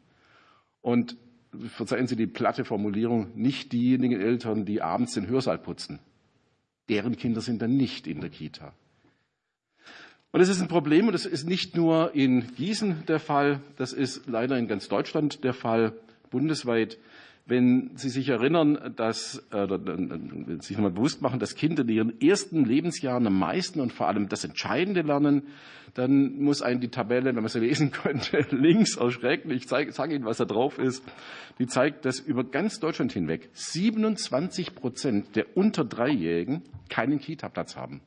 Und 0.83 1.16
verzeihen 1.68 2.06
Sie 2.06 2.16
die 2.16 2.26
platte 2.26 2.64
Formulierung, 2.64 3.30
nicht 3.34 3.72
diejenigen 3.72 4.20
Eltern, 4.20 4.64
die 4.64 4.82
abends 4.82 5.14
den 5.14 5.28
Hörsaal 5.28 5.58
putzen. 5.58 5.98
Deren 6.88 7.16
Kinder 7.16 7.40
sind 7.40 7.60
dann 7.60 7.76
nicht 7.76 8.06
in 8.06 8.20
der 8.20 8.30
Kita. 8.30 8.72
Und 10.30 10.40
das 10.40 10.48
ist 10.48 10.60
ein 10.60 10.68
Problem 10.68 11.06
und 11.06 11.12
das 11.12 11.24
ist 11.24 11.46
nicht 11.46 11.74
nur 11.74 12.14
in 12.14 12.54
Gießen 12.54 13.06
der 13.06 13.18
Fall, 13.18 13.60
das 13.76 13.92
ist 13.92 14.26
leider 14.26 14.58
in 14.58 14.68
ganz 14.68 14.88
Deutschland 14.88 15.42
der 15.42 15.54
Fall, 15.54 15.94
bundesweit. 16.30 16.98
Wenn 17.48 17.92
Sie 17.94 18.10
sich 18.10 18.28
erinnern, 18.28 18.92
dass, 18.94 19.42
äh, 19.52 19.66
sich 20.60 20.76
nochmal 20.76 20.90
bewusst 20.90 21.22
machen, 21.22 21.40
dass 21.40 21.54
Kinder 21.54 21.82
in 21.82 21.88
ihren 21.88 22.20
ersten 22.20 22.66
Lebensjahren 22.66 23.26
am 23.26 23.38
meisten 23.38 23.80
und 23.80 23.90
vor 23.90 24.06
allem 24.06 24.28
das 24.28 24.44
Entscheidende 24.44 25.00
lernen, 25.00 25.44
dann 25.94 26.38
muss 26.42 26.60
einen 26.60 26.80
die 26.80 26.90
Tabelle, 26.90 27.34
wenn 27.34 27.42
man 27.42 27.48
sie 27.48 27.60
lesen 27.60 27.90
könnte, 27.92 28.46
links 28.50 28.96
erschrecken. 28.96 29.50
Ich 29.50 29.66
zeige, 29.66 29.92
sage 29.92 30.14
Ihnen, 30.14 30.26
was 30.26 30.36
da 30.36 30.44
drauf 30.44 30.78
ist. 30.78 31.02
Die 31.58 31.66
zeigt, 31.66 32.04
dass 32.04 32.20
über 32.20 32.44
ganz 32.44 32.80
Deutschland 32.80 33.12
hinweg 33.12 33.48
27 33.54 34.74
Prozent 34.74 35.34
der 35.34 35.56
unter 35.56 35.86
Dreijährigen 35.86 36.64
keinen 36.90 37.18
Kita-Platz 37.18 37.76
haben. 37.76 38.02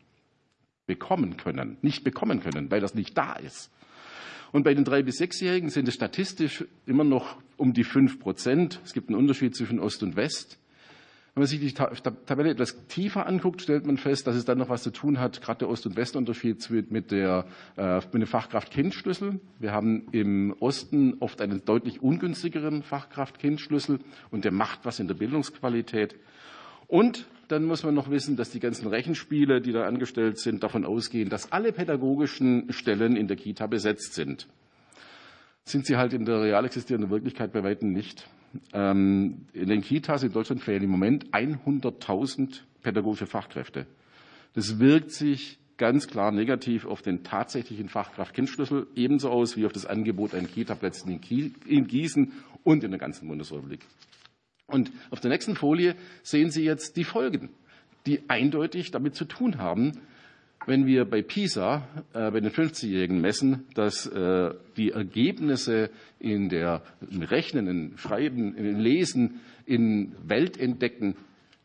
Bekommen 0.86 1.38
können, 1.38 1.78
nicht 1.82 2.04
bekommen 2.04 2.42
können, 2.42 2.70
weil 2.70 2.80
das 2.80 2.94
nicht 2.94 3.18
da 3.18 3.34
ist. 3.34 3.72
Und 4.52 4.64
bei 4.64 4.74
den 4.74 4.84
drei 4.84 5.02
bis 5.02 5.18
sechsjährigen 5.18 5.70
sind 5.70 5.88
es 5.88 5.94
statistisch 5.94 6.66
immer 6.86 7.04
noch 7.04 7.38
um 7.58 7.74
die 7.74 7.84
fünf 7.84 8.20
Prozent. 8.20 8.82
Es 8.84 8.94
gibt 8.94 9.10
einen 9.10 9.18
Unterschied 9.18 9.56
zwischen 9.56 9.80
Ost 9.80 10.04
und 10.04 10.16
West. 10.16 10.58
Wenn 11.34 11.44
man 11.44 11.48
sich 11.48 11.62
die 11.62 11.74
Tabelle 11.74 12.50
etwas 12.50 12.88
tiefer 12.88 13.26
anguckt, 13.26 13.62
stellt 13.62 13.86
man 13.86 13.96
fest, 13.96 14.28
dass 14.28 14.36
es 14.36 14.44
dann 14.44 14.58
noch 14.58 14.68
was 14.68 14.84
zu 14.84 14.92
tun 14.92 15.18
hat, 15.18 15.42
gerade 15.42 15.60
der 15.60 15.70
Ost- 15.70 15.86
und 15.86 15.96
Westunterschied 15.96 16.70
mit, 16.92 17.12
der, 17.12 17.46
äh, 17.78 17.96
mit 17.96 18.16
dem 18.16 18.28
Fachkraft-Kind-Schlüssel. 18.28 19.40
Wir 19.58 19.72
haben 19.72 20.08
im 20.12 20.54
Osten 20.60 21.16
oft 21.22 21.40
einen 21.40 21.64
deutlich 21.64 22.02
ungünstigeren 22.02 22.84
Fachkraft-Kind-Schlüssel 22.84 24.00
und 24.30 24.44
der 24.44 24.52
macht 24.52 24.80
was 24.84 25.00
in 25.00 25.08
der 25.08 25.16
Bildungsqualität. 25.16 26.18
Und 26.88 27.28
dann 27.52 27.66
muss 27.66 27.84
man 27.84 27.94
noch 27.94 28.10
wissen, 28.10 28.36
dass 28.38 28.50
die 28.50 28.60
ganzen 28.60 28.88
Rechenspiele, 28.88 29.62
die 29.62 29.72
da 29.72 29.86
angestellt 29.86 30.40
sind, 30.40 30.64
davon 30.64 30.86
ausgehen, 30.86 31.30
dass 31.30 31.52
alle 31.52 31.74
pädagogischen 31.74 32.72
Stellen 32.72 33.16
in 33.16 33.28
der 33.28 33.38
Kita 33.38 33.68
besetzt 33.68 34.14
sind. 34.14 34.48
Sind 35.64 35.86
sie 35.86 35.98
halt 35.98 36.14
in 36.14 36.26
der 36.26 36.42
real 36.42 36.66
existierenden 36.66 37.12
Wirklichkeit 37.12 37.52
bei 37.52 37.64
weitem 37.64 37.92
nicht. 37.92 38.28
Ähm, 38.74 39.46
in 39.54 39.70
den 39.70 39.82
Kitas 39.82 40.24
in 40.24 40.32
Deutschland 40.32 40.62
fehlen 40.62 40.84
im 40.84 40.90
Moment 40.90 41.32
100.000 41.32 42.62
pädagogische 42.82 43.28
Fachkräfte. 43.28 43.86
Das 44.54 44.80
wirkt 44.80 45.12
sich 45.12 45.60
ganz 45.78 46.08
klar 46.08 46.32
negativ 46.32 46.86
auf 46.86 47.02
den 47.02 47.24
tatsächlichen 47.24 47.90
Fachkraft-Kindschlüssel 47.90 48.88
ebenso 48.96 49.30
aus 49.30 49.58
wie 49.58 49.66
auf 49.66 49.74
das 49.74 49.86
Angebot 49.86 50.34
an 50.36 50.48
Kita-Plätzen 50.48 51.20
in 51.66 51.88
Gießen 51.88 52.32
und 52.64 52.84
in 52.84 52.92
der 52.92 53.00
ganzen 53.00 53.28
Bundesrepublik. 53.28 53.82
Und 54.72 54.92
auf 55.10 55.20
der 55.20 55.30
nächsten 55.30 55.56
Folie 55.56 55.96
sehen 56.24 56.50
Sie 56.50 56.64
jetzt 56.64 56.98
die 56.98 57.04
Folgen, 57.04 57.50
die 58.06 58.22
eindeutig 58.30 58.92
damit 58.92 59.16
zu 59.16 59.26
tun 59.26 59.58
haben, 59.58 59.94
wenn 60.68 60.86
wir 60.86 61.06
bei 61.06 61.22
PISA, 61.22 61.88
äh, 62.14 62.32
bei 62.32 62.40
den 62.40 62.52
50-Jährigen 62.52 63.20
messen, 63.20 63.66
dass 63.74 64.06
äh, 64.06 64.54
die 64.78 64.92
Ergebnisse 64.92 65.90
in 66.20 66.50
der 66.50 66.84
im 67.10 67.24
Rechnen, 67.24 67.68
in 67.68 67.98
Schreiben, 67.98 68.56
in 68.56 68.80
Lesen, 68.80 69.40
in 69.66 70.16
Weltentdecken 70.24 71.16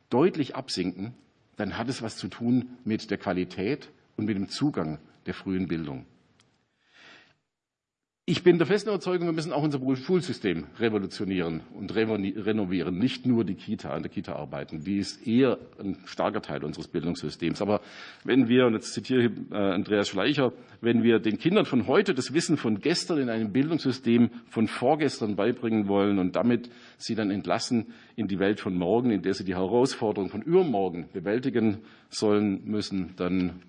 deutlich 0.09 0.57
absinken, 0.57 1.13
dann 1.57 1.77
hat 1.77 1.89
es 1.89 2.03
was 2.03 2.17
zu 2.17 2.29
tun 2.29 2.71
mit 2.85 3.11
der 3.11 3.19
Qualität 3.19 3.91
und 4.17 4.27
mit 4.27 4.37
dem 4.37 4.49
Zugang 4.49 4.99
der 5.27 5.35
frühen 5.35 5.69
Bildung. 5.69 6.07
Ich 8.29 8.43
bin 8.43 8.59
der 8.59 8.67
festen 8.67 8.89
Überzeugung, 8.89 9.29
wir 9.29 9.33
müssen 9.33 9.53
auch 9.53 9.63
unser 9.63 9.79
Schulsystem 9.95 10.67
revolutionieren 10.81 11.61
und 11.73 11.95
renovieren, 11.95 12.99
nicht 12.99 13.25
nur 13.25 13.45
die 13.45 13.55
Kita, 13.55 13.91
an 13.91 14.03
der 14.03 14.11
Kita 14.11 14.35
arbeiten. 14.35 14.83
Die 14.83 14.99
ist 14.99 15.25
eher 15.29 15.59
ein 15.79 15.97
starker 16.07 16.43
Teil 16.43 16.65
unseres 16.65 16.89
Bildungssystems. 16.89 17.63
Aber 17.63 17.81
wenn 18.25 18.49
wir, 18.49 18.67
und 18.67 18.73
jetzt 18.73 18.95
zitiere 18.95 19.27
ich 19.27 19.31
äh, 19.53 19.55
Andreas 19.55 20.09
Schleicher, 20.09 20.53
wenn 20.81 21.05
wir 21.05 21.21
den 21.21 21.39
Kindern 21.39 21.67
von 21.67 21.87
heute 21.87 22.15
das 22.15 22.35
Wissen 22.35 22.57
von 22.57 22.81
gestern 22.81 23.19
in 23.19 23.31
einem 23.31 23.53
Bildungssystem 23.53 24.31
von 24.51 24.67
vorgestern 24.67 25.37
beibringen 25.37 25.87
wollen 25.87 26.19
und 26.19 26.35
damit 26.35 26.69
sie 26.99 27.15
dann 27.15 27.31
entlassen 27.31 27.95
in 28.17 28.27
die 28.27 28.41
Welt 28.41 28.59
von 28.59 28.75
morgen, 28.75 29.13
in 29.13 29.23
der 29.23 29.35
sie 29.35 29.45
die 29.45 29.55
Herausforderungen 29.55 30.33
von 30.33 30.43
übermorgen 30.43 31.09
bewältigen 31.13 31.79
sollen 32.09 32.65
müssen, 32.65 33.15
dann 33.15 33.63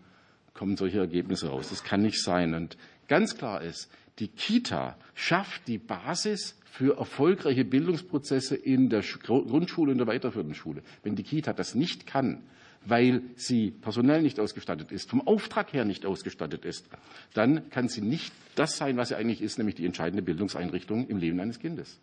kommen 0.55 0.77
solche 0.77 0.97
Ergebnisse 0.97 1.49
raus. 1.49 1.69
Das 1.69 1.83
kann 1.83 2.01
nicht 2.01 2.23
sein. 2.23 2.55
Und 2.55 2.75
ganz 3.07 3.37
klar 3.37 3.61
ist, 3.61 3.91
die 4.19 4.27
Kita 4.29 4.97
schafft 5.13 5.67
die 5.67 5.77
Basis 5.77 6.59
für 6.65 6.97
erfolgreiche 6.97 7.65
Bildungsprozesse 7.65 8.55
in 8.55 8.89
der 8.89 9.01
Grundschule 9.01 9.91
und 9.91 9.97
der 9.97 10.07
weiterführenden 10.07 10.55
Schule. 10.55 10.83
Wenn 11.03 11.15
die 11.15 11.23
Kita 11.23 11.53
das 11.53 11.75
nicht 11.75 12.05
kann, 12.05 12.43
weil 12.85 13.21
sie 13.35 13.71
personell 13.71 14.21
nicht 14.21 14.39
ausgestattet 14.39 14.91
ist, 14.91 15.09
vom 15.09 15.25
Auftrag 15.25 15.73
her 15.73 15.85
nicht 15.85 16.05
ausgestattet 16.05 16.65
ist, 16.65 16.87
dann 17.33 17.69
kann 17.69 17.89
sie 17.89 18.01
nicht 18.01 18.33
das 18.55 18.77
sein, 18.77 18.97
was 18.97 19.09
sie 19.09 19.15
eigentlich 19.15 19.41
ist, 19.41 19.57
nämlich 19.57 19.75
die 19.75 19.85
entscheidende 19.85 20.21
Bildungseinrichtung 20.21 21.07
im 21.07 21.17
Leben 21.17 21.39
eines 21.39 21.59
Kindes. 21.59 21.99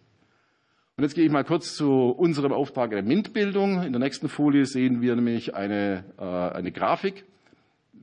Und 0.97 1.03
jetzt 1.03 1.15
gehe 1.15 1.25
ich 1.25 1.33
mal 1.33 1.45
kurz 1.45 1.75
zu 1.75 1.91
unserem 1.91 2.53
Auftrag 2.53 2.91
der 2.91 3.03
MINT-Bildung. 3.03 3.83
In 3.83 3.93
der 3.93 4.01
nächsten 4.01 4.29
Folie 4.29 4.65
sehen 4.65 5.01
wir 5.01 5.17
nämlich 5.17 5.55
eine, 5.55 6.05
äh, 6.19 6.23
eine 6.23 6.71
Grafik. 6.71 7.25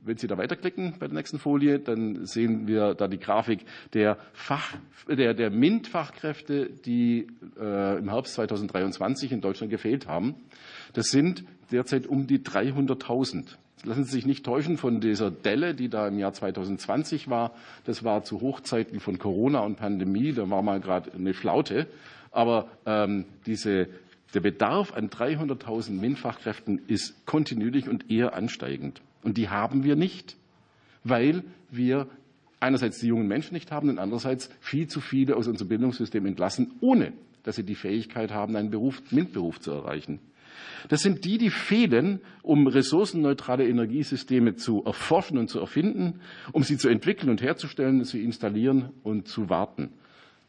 Wenn 0.04 0.16
Sie 0.16 0.26
da 0.26 0.36
weiterklicken 0.36 0.94
bei 0.98 1.06
der 1.06 1.16
nächsten 1.16 1.38
Folie, 1.38 1.78
dann 1.78 2.26
sehen 2.26 2.66
wir 2.66 2.94
da 2.94 3.06
die 3.06 3.20
Grafik 3.20 3.60
der, 3.94 4.18
Fach, 4.32 4.74
der, 5.08 5.32
der 5.32 5.50
MINT-Fachkräfte, 5.50 6.70
die 6.84 7.28
äh, 7.60 7.98
im 7.98 8.08
Herbst 8.08 8.34
2023 8.34 9.30
in 9.30 9.40
Deutschland 9.40 9.70
gefehlt 9.70 10.08
haben. 10.08 10.34
Das 10.92 11.06
sind 11.06 11.44
derzeit 11.70 12.08
um 12.08 12.26
die 12.26 12.40
300.000. 12.40 13.56
Lassen 13.84 14.04
Sie 14.04 14.10
sich 14.10 14.26
nicht 14.26 14.44
täuschen 14.44 14.76
von 14.76 15.00
dieser 15.00 15.30
Delle, 15.30 15.74
die 15.74 15.88
da 15.88 16.08
im 16.08 16.18
Jahr 16.18 16.32
2020 16.32 17.28
war. 17.28 17.52
Das 17.84 18.04
war 18.04 18.24
zu 18.24 18.40
Hochzeiten 18.40 19.00
von 19.00 19.18
Corona 19.18 19.60
und 19.60 19.76
Pandemie. 19.76 20.32
Da 20.32 20.48
war 20.50 20.62
mal 20.62 20.80
gerade 20.80 21.12
eine 21.12 21.34
Flaute. 21.34 21.86
Aber 22.30 22.68
ähm, 22.86 23.24
diese, 23.46 23.88
der 24.34 24.40
Bedarf 24.40 24.94
an 24.94 25.10
300.000 25.10 25.92
MINT-Fachkräften 25.92 26.82
ist 26.86 27.26
kontinuierlich 27.26 27.88
und 27.88 28.10
eher 28.10 28.34
ansteigend. 28.34 29.00
Und 29.22 29.38
die 29.38 29.48
haben 29.48 29.84
wir 29.84 29.96
nicht, 29.96 30.36
weil 31.04 31.44
wir 31.70 32.08
einerseits 32.60 32.98
die 33.00 33.08
jungen 33.08 33.26
Menschen 33.26 33.54
nicht 33.54 33.72
haben 33.72 33.88
und 33.88 33.98
andererseits 33.98 34.50
viel 34.60 34.86
zu 34.86 35.00
viele 35.00 35.36
aus 35.36 35.48
unserem 35.48 35.68
Bildungssystem 35.68 36.24
entlassen, 36.26 36.72
ohne 36.80 37.12
dass 37.42 37.56
sie 37.56 37.64
die 37.64 37.74
Fähigkeit 37.74 38.30
haben, 38.30 38.54
einen 38.54 38.70
Beruf, 38.70 39.02
MINT-Beruf 39.10 39.60
zu 39.60 39.72
erreichen. 39.72 40.20
Das 40.88 41.00
sind 41.00 41.24
die, 41.24 41.38
die 41.38 41.50
fehlen, 41.50 42.20
um 42.42 42.66
ressourcenneutrale 42.66 43.66
Energiesysteme 43.66 44.54
zu 44.56 44.84
erforschen 44.84 45.38
und 45.38 45.48
zu 45.48 45.58
erfinden, 45.58 46.20
um 46.52 46.62
sie 46.62 46.76
zu 46.76 46.88
entwickeln 46.88 47.30
und 47.30 47.42
herzustellen, 47.42 48.04
zu 48.04 48.18
installieren 48.18 48.90
und 49.02 49.28
zu 49.28 49.48
warten. 49.48 49.90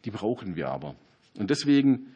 Die 0.05 0.11
brauchen 0.11 0.55
wir 0.55 0.69
aber. 0.69 0.95
Und 1.37 1.49
deswegen 1.49 2.07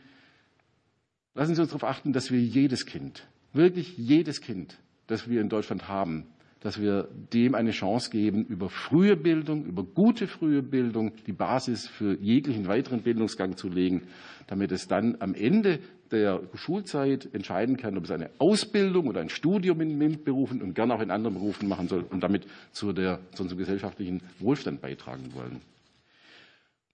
lassen 1.33 1.55
Sie 1.55 1.61
uns 1.61 1.69
darauf 1.69 1.83
achten, 1.83 2.13
dass 2.13 2.31
wir 2.31 2.39
jedes 2.39 2.85
Kind, 2.85 3.27
wirklich 3.53 3.97
jedes 3.97 4.41
Kind, 4.41 4.77
das 5.07 5.29
wir 5.29 5.41
in 5.41 5.49
Deutschland 5.49 5.87
haben, 5.87 6.25
dass 6.61 6.81
wir 6.81 7.07
dem 7.33 7.55
eine 7.55 7.71
Chance 7.71 8.09
geben, 8.09 8.45
über 8.45 8.69
frühe 8.69 9.15
Bildung, 9.15 9.65
über 9.65 9.83
gute 9.83 10.27
frühe 10.27 10.61
Bildung 10.61 11.11
die 11.25 11.33
Basis 11.33 11.87
für 11.87 12.17
jeglichen 12.19 12.67
weiteren 12.67 13.01
Bildungsgang 13.01 13.57
zu 13.57 13.69
legen, 13.69 14.03
damit 14.47 14.71
es 14.71 14.87
dann 14.87 15.17
am 15.19 15.33
Ende 15.33 15.79
der 16.11 16.41
Schulzeit 16.53 17.29
entscheiden 17.33 17.77
kann, 17.77 17.97
ob 17.97 18.05
es 18.05 18.11
eine 18.11 18.29
Ausbildung 18.37 19.07
oder 19.07 19.21
ein 19.21 19.29
Studium 19.29 19.81
in 19.81 19.97
MINT-Berufen 19.97 20.61
und 20.61 20.73
gern 20.73 20.91
auch 20.91 21.01
in 21.01 21.11
anderen 21.11 21.35
Berufen 21.35 21.67
machen 21.67 21.87
soll 21.87 22.05
und 22.09 22.21
damit 22.21 22.47
zu, 22.71 22.93
der, 22.93 23.19
zu 23.33 23.43
unserem 23.43 23.59
gesellschaftlichen 23.59 24.21
Wohlstand 24.39 24.81
beitragen 24.81 25.33
wollen. 25.33 25.61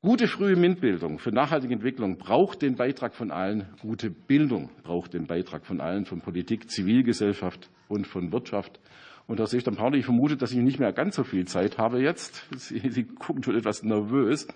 Gute 0.01 0.27
frühe 0.27 0.57
MINT-Bildung 0.57 1.19
für 1.19 1.31
nachhaltige 1.31 1.73
Entwicklung 1.73 2.17
braucht 2.17 2.61
den 2.61 2.75
Beitrag 2.75 3.15
von 3.15 3.31
allen. 3.31 3.67
Gute 3.81 4.09
Bildung 4.09 4.69
braucht 4.83 5.13
den 5.13 5.27
Beitrag 5.27 5.65
von 5.65 5.79
allen, 5.79 6.05
von 6.05 6.19
Politik, 6.19 6.69
Zivilgesellschaft 6.69 7.69
und 7.87 8.05
von 8.05 8.33
Wirtschaft. 8.33 8.81
Und 9.27 9.39
Herr 9.39 9.47
Seestand 9.47 9.77
Pauli, 9.77 9.99
ich 9.99 10.05
vermute, 10.05 10.35
dass 10.35 10.51
ich 10.51 10.57
nicht 10.57 10.79
mehr 10.79 10.91
ganz 10.91 11.15
so 11.15 11.23
viel 11.23 11.45
Zeit 11.45 11.77
habe 11.77 12.01
jetzt. 12.01 12.43
Sie, 12.57 12.79
Sie 12.89 13.03
gucken 13.03 13.43
schon 13.43 13.55
etwas 13.55 13.83
nervös. 13.83 14.47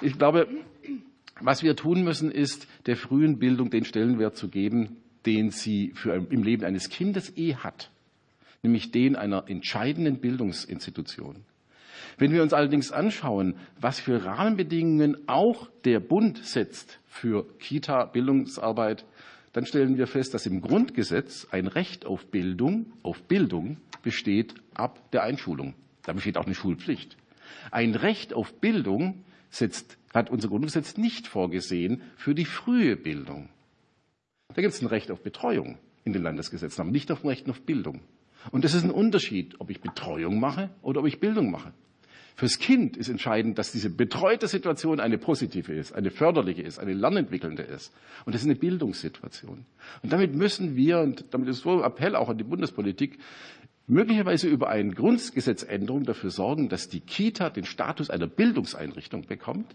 Ich 0.00 0.18
glaube, 0.18 0.48
was 1.40 1.62
wir 1.62 1.76
tun 1.76 2.02
müssen, 2.04 2.30
ist, 2.30 2.66
der 2.86 2.96
frühen 2.96 3.38
Bildung 3.38 3.70
den 3.70 3.84
Stellenwert 3.84 4.36
zu 4.36 4.48
geben, 4.48 4.96
den 5.26 5.50
sie 5.50 5.92
für, 5.94 6.14
im 6.14 6.42
Leben 6.42 6.64
eines 6.64 6.88
Kindes 6.88 7.36
eh 7.36 7.54
hat, 7.54 7.90
nämlich 8.62 8.90
den 8.90 9.16
einer 9.16 9.48
entscheidenden 9.48 10.20
Bildungsinstitution. 10.20 11.44
Wenn 12.18 12.32
wir 12.32 12.42
uns 12.42 12.52
allerdings 12.52 12.92
anschauen, 12.92 13.54
was 13.80 13.98
für 13.98 14.24
Rahmenbedingungen 14.24 15.28
auch 15.28 15.68
der 15.84 16.00
Bund 16.00 16.38
setzt 16.44 17.00
für 17.06 17.46
Kita-Bildungsarbeit, 17.58 19.04
dann 19.52 19.66
stellen 19.66 19.98
wir 19.98 20.06
fest, 20.06 20.34
dass 20.34 20.46
im 20.46 20.60
Grundgesetz 20.60 21.46
ein 21.50 21.66
Recht 21.66 22.06
auf 22.06 22.26
Bildung, 22.26 22.92
auf 23.02 23.22
Bildung 23.24 23.76
besteht 24.02 24.54
ab 24.74 25.10
der 25.12 25.22
Einschulung. 25.22 25.74
Da 26.04 26.12
besteht 26.12 26.36
auch 26.36 26.46
eine 26.46 26.54
Schulpflicht. 26.54 27.16
Ein 27.70 27.94
Recht 27.94 28.32
auf 28.32 28.54
Bildung 28.54 29.24
setzt, 29.50 29.98
hat 30.14 30.30
unser 30.30 30.48
Grundgesetz 30.48 30.96
nicht 30.96 31.26
vorgesehen 31.26 32.02
für 32.16 32.34
die 32.34 32.46
frühe 32.46 32.96
Bildung. 32.96 33.50
Da 34.54 34.62
gibt 34.62 34.74
es 34.74 34.82
ein 34.82 34.86
Recht 34.86 35.10
auf 35.10 35.22
Betreuung 35.22 35.78
in 36.04 36.12
den 36.12 36.22
Landesgesetzen, 36.22 36.80
aber 36.80 36.90
nicht 36.90 37.10
auf 37.12 37.24
ein 37.24 37.28
Recht 37.28 37.48
auf 37.48 37.60
Bildung. 37.62 38.00
Und 38.50 38.64
das 38.64 38.74
ist 38.74 38.84
ein 38.84 38.90
Unterschied, 38.90 39.60
ob 39.60 39.70
ich 39.70 39.80
Betreuung 39.80 40.40
mache 40.40 40.70
oder 40.82 41.00
ob 41.00 41.06
ich 41.06 41.20
Bildung 41.20 41.50
mache. 41.50 41.72
Fürs 42.34 42.58
Kind 42.58 42.96
ist 42.96 43.08
entscheidend, 43.08 43.58
dass 43.58 43.72
diese 43.72 43.90
betreute 43.90 44.48
Situation 44.48 45.00
eine 45.00 45.18
positive 45.18 45.72
ist, 45.72 45.92
eine 45.92 46.10
förderliche 46.10 46.62
ist, 46.62 46.78
eine 46.78 46.94
lernentwickelnde 46.94 47.62
ist. 47.62 47.92
Und 48.24 48.34
das 48.34 48.42
ist 48.42 48.48
eine 48.48 48.56
Bildungssituation. 48.56 49.64
Und 50.02 50.12
damit 50.12 50.34
müssen 50.34 50.74
wir, 50.74 51.00
und 51.00 51.24
damit 51.30 51.48
ist 51.48 51.60
so 51.60 51.78
ein 51.78 51.84
Appell 51.84 52.16
auch 52.16 52.28
an 52.28 52.38
die 52.38 52.44
Bundespolitik, 52.44 53.18
möglicherweise 53.86 54.48
über 54.48 54.68
eine 54.68 54.92
Grundgesetzänderung 54.92 56.04
dafür 56.04 56.30
sorgen, 56.30 56.68
dass 56.68 56.88
die 56.88 57.00
Kita 57.00 57.50
den 57.50 57.64
Status 57.64 58.10
einer 58.10 58.26
Bildungseinrichtung 58.26 59.26
bekommt, 59.26 59.74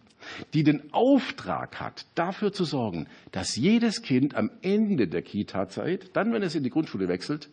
die 0.54 0.64
den 0.64 0.94
Auftrag 0.94 1.80
hat, 1.80 2.06
dafür 2.16 2.52
zu 2.52 2.64
sorgen, 2.64 3.08
dass 3.32 3.56
jedes 3.56 4.02
Kind 4.02 4.36
am 4.36 4.50
Ende 4.62 5.08
der 5.08 5.22
Kita-Zeit, 5.22 6.12
dann 6.14 6.34
wenn 6.34 6.42
es 6.42 6.56
in 6.56 6.64
die 6.64 6.70
Grundschule 6.70 7.08
wechselt, 7.08 7.50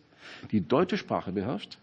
die 0.51 0.61
deutsche 0.61 0.97
Sprache 0.97 1.31
beherrscht, 1.31 1.77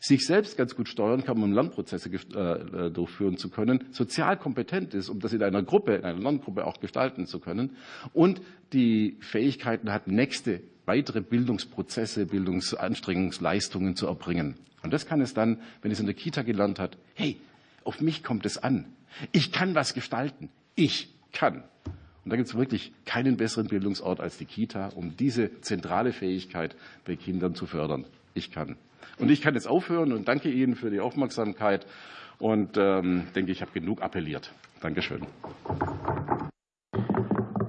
sich 0.00 0.26
selbst 0.26 0.56
ganz 0.56 0.74
gut 0.74 0.88
steuern 0.88 1.24
kann, 1.24 1.42
um 1.42 1.52
Lernprozesse 1.52 2.10
äh, 2.10 2.86
äh, 2.86 2.90
durchführen 2.90 3.36
zu 3.36 3.48
können, 3.48 3.84
sozial 3.92 4.36
kompetent 4.36 4.94
ist, 4.94 5.08
um 5.08 5.20
das 5.20 5.32
in 5.32 5.42
einer 5.42 5.62
Gruppe, 5.62 5.94
in 5.96 6.04
einer 6.04 6.18
Lerngruppe 6.18 6.66
auch 6.66 6.80
gestalten 6.80 7.26
zu 7.26 7.40
können 7.40 7.76
und 8.12 8.40
die 8.72 9.16
Fähigkeiten 9.20 9.92
hat, 9.92 10.06
nächste 10.06 10.60
weitere 10.86 11.20
Bildungsprozesse, 11.20 12.26
Bildungsanstrengungsleistungen 12.26 13.96
zu 13.96 14.06
erbringen. 14.06 14.56
Und 14.82 14.92
das 14.92 15.06
kann 15.06 15.20
es 15.20 15.34
dann, 15.34 15.60
wenn 15.82 15.92
es 15.92 16.00
in 16.00 16.06
der 16.06 16.14
Kita 16.14 16.42
gelernt 16.42 16.78
hat, 16.78 16.96
hey, 17.14 17.36
auf 17.84 18.00
mich 18.00 18.22
kommt 18.22 18.46
es 18.46 18.58
an. 18.58 18.86
Ich 19.32 19.52
kann 19.52 19.74
was 19.74 19.94
gestalten. 19.94 20.48
Ich 20.74 21.12
kann. 21.32 21.64
Und 22.24 22.30
da 22.30 22.36
gibt 22.36 22.48
es 22.48 22.54
wirklich 22.54 22.92
keinen 23.04 23.36
besseren 23.36 23.68
Bildungsort 23.68 24.20
als 24.20 24.36
die 24.38 24.44
Kita, 24.44 24.88
um 24.88 25.16
diese 25.16 25.60
zentrale 25.60 26.12
Fähigkeit 26.12 26.76
bei 27.04 27.16
Kindern 27.16 27.54
zu 27.54 27.66
fördern. 27.66 28.04
Ich 28.34 28.50
kann. 28.50 28.76
Und 29.18 29.30
ich 29.30 29.40
kann 29.40 29.54
jetzt 29.54 29.66
aufhören 29.66 30.12
und 30.12 30.28
danke 30.28 30.50
Ihnen 30.50 30.74
für 30.74 30.90
die 30.90 31.00
Aufmerksamkeit 31.00 31.86
und 32.38 32.76
ähm, 32.76 33.26
denke, 33.34 33.52
ich 33.52 33.60
habe 33.60 33.72
genug 33.72 34.02
appelliert. 34.02 34.52
Dankeschön. 34.80 35.26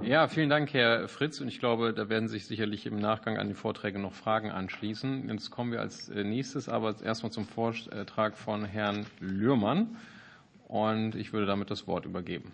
Ja, 0.01 0.27
vielen 0.27 0.49
Dank, 0.49 0.73
Herr 0.73 1.07
Fritz. 1.07 1.39
Und 1.39 1.47
ich 1.47 1.59
glaube, 1.59 1.93
da 1.93 2.09
werden 2.09 2.27
sich 2.27 2.45
sicherlich 2.45 2.85
im 2.85 2.97
Nachgang 2.97 3.37
an 3.37 3.47
die 3.47 3.53
Vorträge 3.53 3.99
noch 3.99 4.13
Fragen 4.13 4.51
anschließen. 4.51 5.29
Jetzt 5.29 5.51
kommen 5.51 5.71
wir 5.71 5.79
als 5.79 6.09
äh, 6.09 6.23
nächstes 6.23 6.67
aber 6.67 6.95
erstmal 7.01 7.31
zum 7.31 7.45
Vortrag 7.45 8.37
von 8.37 8.65
Herrn 8.65 9.05
Lührmann. 9.19 9.95
Und 10.67 11.15
ich 11.15 11.33
würde 11.33 11.45
damit 11.45 11.69
das 11.69 11.87
Wort 11.87 12.05
übergeben. 12.05 12.51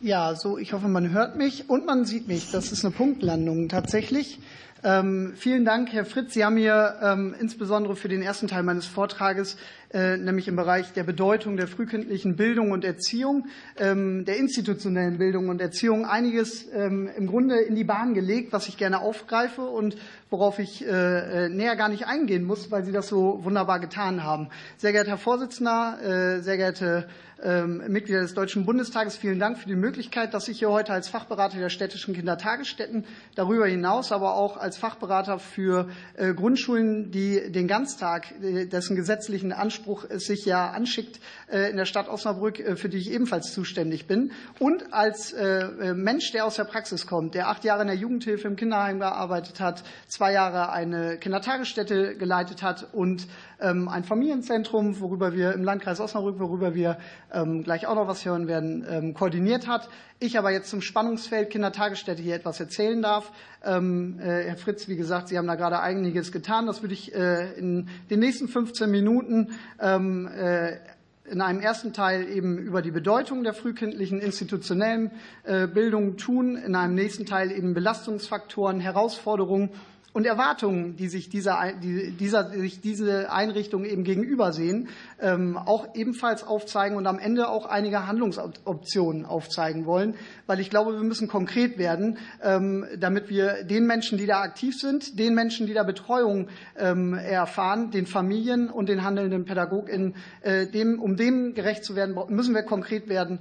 Ja, 0.00 0.36
so, 0.36 0.58
ich 0.58 0.72
hoffe, 0.72 0.86
man 0.86 1.10
hört 1.10 1.34
mich 1.34 1.68
und 1.68 1.84
man 1.84 2.04
sieht 2.04 2.28
mich. 2.28 2.52
Das 2.52 2.70
ist 2.70 2.84
eine 2.84 2.94
Punktlandung 2.94 3.68
tatsächlich. 3.68 4.38
Ähm, 4.84 5.32
vielen 5.34 5.64
Dank, 5.64 5.92
Herr 5.92 6.04
Fritz. 6.04 6.34
Sie 6.34 6.44
haben 6.44 6.54
mir 6.54 6.94
ähm, 7.02 7.34
insbesondere 7.40 7.96
für 7.96 8.08
den 8.08 8.22
ersten 8.22 8.46
Teil 8.46 8.62
meines 8.62 8.86
Vortrages, 8.86 9.56
nämlich 9.92 10.48
im 10.48 10.56
Bereich 10.56 10.92
der 10.92 11.04
Bedeutung 11.04 11.56
der 11.56 11.66
frühkindlichen 11.66 12.36
Bildung 12.36 12.72
und 12.72 12.84
Erziehung, 12.84 13.46
ähm, 13.78 14.24
der 14.24 14.36
institutionellen 14.36 15.18
Bildung 15.18 15.48
und 15.48 15.60
Erziehung, 15.60 16.04
einiges 16.04 16.66
ähm, 16.74 17.08
im 17.16 17.26
Grunde 17.26 17.58
in 17.60 17.74
die 17.74 17.84
Bahn 17.84 18.14
gelegt, 18.14 18.52
was 18.52 18.68
ich 18.68 18.76
gerne 18.76 19.00
aufgreife 19.00 19.62
und 19.62 19.96
worauf 20.30 20.58
ich 20.58 20.86
äh, 20.86 21.46
äh, 21.46 21.48
näher 21.48 21.76
gar 21.76 21.88
nicht 21.88 22.06
eingehen 22.06 22.44
muss, 22.44 22.70
weil 22.70 22.84
Sie 22.84 22.92
das 22.92 23.08
so 23.08 23.44
wunderbar 23.44 23.80
getan 23.80 24.22
haben. 24.22 24.48
Sehr 24.76 24.92
geehrter 24.92 25.10
Herr 25.10 25.18
Vorsitzender, 25.18 25.98
äh, 26.02 26.42
sehr 26.42 26.56
geehrte 26.56 27.08
ähm, 27.42 27.84
Mitglieder 27.88 28.20
des 28.20 28.34
Deutschen 28.34 28.66
Bundestages, 28.66 29.16
vielen 29.16 29.38
Dank 29.38 29.58
für 29.58 29.68
die 29.68 29.76
Möglichkeit, 29.76 30.34
dass 30.34 30.48
ich 30.48 30.58
hier 30.58 30.70
heute 30.70 30.92
als 30.92 31.08
Fachberater 31.08 31.58
der 31.58 31.68
städtischen 31.68 32.14
Kindertagesstätten 32.14 33.04
darüber 33.36 33.66
hinaus 33.66 34.10
aber 34.10 34.34
auch 34.34 34.56
als 34.56 34.76
Fachberater 34.76 35.38
für 35.38 35.88
äh, 36.14 36.34
Grundschulen, 36.34 37.10
die 37.10 37.52
den 37.52 37.68
Ganztag, 37.68 38.32
äh, 38.42 38.66
dessen 38.66 38.96
gesetzlichen 38.96 39.52
Anspruch 39.52 39.77
es 40.08 40.24
sich 40.24 40.44
ja 40.44 40.70
anschickt, 40.70 41.20
äh, 41.50 41.70
in 41.70 41.76
der 41.76 41.84
Stadt 41.84 42.08
Osnabrück, 42.08 42.78
für 42.78 42.88
die 42.88 42.98
ich 42.98 43.10
ebenfalls 43.10 43.52
zuständig 43.52 44.06
bin, 44.06 44.32
und 44.58 44.92
als 44.92 45.34
Mensch, 45.94 46.32
der 46.32 46.44
aus 46.44 46.56
der 46.56 46.64
Praxis 46.64 47.06
kommt, 47.06 47.34
der 47.34 47.48
acht 47.48 47.64
Jahre 47.64 47.82
in 47.82 47.88
der 47.88 47.96
Jugendhilfe 47.96 48.48
im 48.48 48.56
Kinderheim 48.56 48.98
gearbeitet 48.98 49.60
hat, 49.60 49.82
zwei 50.06 50.32
Jahre 50.32 50.72
eine 50.72 51.18
Kindertagesstätte 51.18 52.16
geleitet 52.16 52.62
hat 52.62 52.88
und 52.92 53.26
ein 53.60 54.04
Familienzentrum, 54.04 55.00
worüber 55.00 55.34
wir 55.34 55.52
im 55.52 55.64
Landkreis 55.64 56.00
Osnabrück, 56.00 56.38
worüber 56.38 56.74
wir 56.74 56.98
ähm, 57.32 57.64
gleich 57.64 57.86
auch 57.86 57.96
noch 57.96 58.06
was 58.06 58.24
hören 58.24 58.46
werden, 58.46 59.14
koordiniert 59.14 59.66
hat. 59.66 59.88
Ich 60.20 60.38
aber 60.38 60.52
jetzt 60.52 60.70
zum 60.70 60.80
Spannungsfeld 60.80 61.50
Kindertagesstätte 61.50 62.22
hier 62.22 62.36
etwas 62.36 62.60
erzählen 62.60 63.02
darf. 63.02 63.32
Herr 63.60 64.56
Fritz, 64.56 64.88
wie 64.88 64.96
gesagt, 64.96 65.28
Sie 65.28 65.38
haben 65.38 65.46
da 65.46 65.56
gerade 65.56 65.80
einiges 65.80 66.30
getan. 66.32 66.66
Das 66.66 66.82
würde 66.82 66.94
ich 66.94 67.12
in 67.12 67.88
den 68.10 68.20
nächsten 68.20 68.48
15 68.48 68.90
Minuten 68.90 69.48
in 71.30 71.40
einem 71.40 71.60
ersten 71.60 71.92
Teil 71.92 72.28
eben 72.28 72.58
über 72.58 72.82
die 72.82 72.90
Bedeutung 72.90 73.44
der 73.44 73.54
frühkindlichen 73.54 74.20
institutionellen 74.20 75.10
äh, 75.44 75.66
Bildung 75.66 76.16
tun, 76.16 76.56
in 76.56 76.74
einem 76.74 76.94
nächsten 76.94 77.26
Teil 77.26 77.52
eben 77.52 77.74
Belastungsfaktoren, 77.74 78.80
Herausforderungen 78.80 79.70
und 80.14 80.24
Erwartungen, 80.26 80.96
die 80.96 81.08
sich, 81.08 81.28
dieser, 81.28 81.72
die, 81.82 82.12
dieser, 82.12 82.50
sich 82.50 82.80
diese 82.80 83.30
Einrichtungen 83.30 83.84
eben 83.84 84.04
gegenübersehen, 84.04 84.88
ähm, 85.20 85.56
auch 85.56 85.94
ebenfalls 85.94 86.42
aufzeigen 86.42 86.96
und 86.96 87.06
am 87.06 87.18
Ende 87.18 87.48
auch 87.48 87.66
einige 87.66 88.06
Handlungsoptionen 88.06 89.26
aufzeigen 89.26 89.84
wollen, 89.84 90.14
weil 90.46 90.60
ich 90.60 90.70
glaube, 90.70 90.94
wir 90.94 91.02
müssen 91.02 91.28
konkret 91.28 91.78
werden, 91.78 92.18
ähm, 92.42 92.86
damit 92.98 93.28
wir 93.28 93.64
den 93.64 93.86
Menschen, 93.86 94.16
die 94.16 94.26
da 94.26 94.40
aktiv 94.40 94.76
sind, 94.78 95.18
den 95.18 95.34
Menschen, 95.34 95.66
die 95.66 95.74
da 95.74 95.82
Betreuung 95.82 96.48
ähm, 96.76 97.12
erfahren, 97.12 97.90
den 97.90 98.06
Familien 98.06 98.70
und 98.70 98.88
den 98.88 99.04
handelnden 99.04 99.44
PädagogInnen, 99.44 100.16
äh, 100.40 100.66
dem, 100.66 101.00
um 101.00 101.16
dem 101.16 101.54
gerecht 101.54 101.84
zu 101.84 101.96
werden, 101.96 102.16
müssen 102.28 102.54
wir 102.54 102.62
konkret 102.62 103.08
werden, 103.08 103.40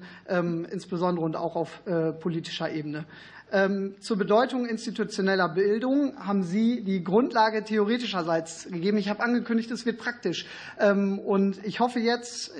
insbesondere 0.71 1.25
und 1.25 1.36
auch 1.36 1.56
auf 1.56 1.82
äh, 1.86 2.12
politischer 2.12 2.69
Ebene. 2.69 3.06
Ähm, 3.49 3.95
zur 4.01 4.17
Bedeutung 4.17 4.65
institutioneller 4.65 5.47
Bildung 5.47 6.17
haben 6.17 6.43
Sie 6.43 6.83
die 6.83 7.01
Grundlage 7.01 7.63
theoretischerseits 7.63 8.67
gegeben. 8.69 8.97
Ich 8.97 9.07
habe 9.07 9.23
angekündigt, 9.23 9.71
es 9.71 9.86
wird 9.86 9.99
praktisch. 9.99 10.45
Ähm, 10.79 11.19
und 11.19 11.63
ich 11.65 11.79
hoffe 11.79 11.99
jetzt, 11.99 12.51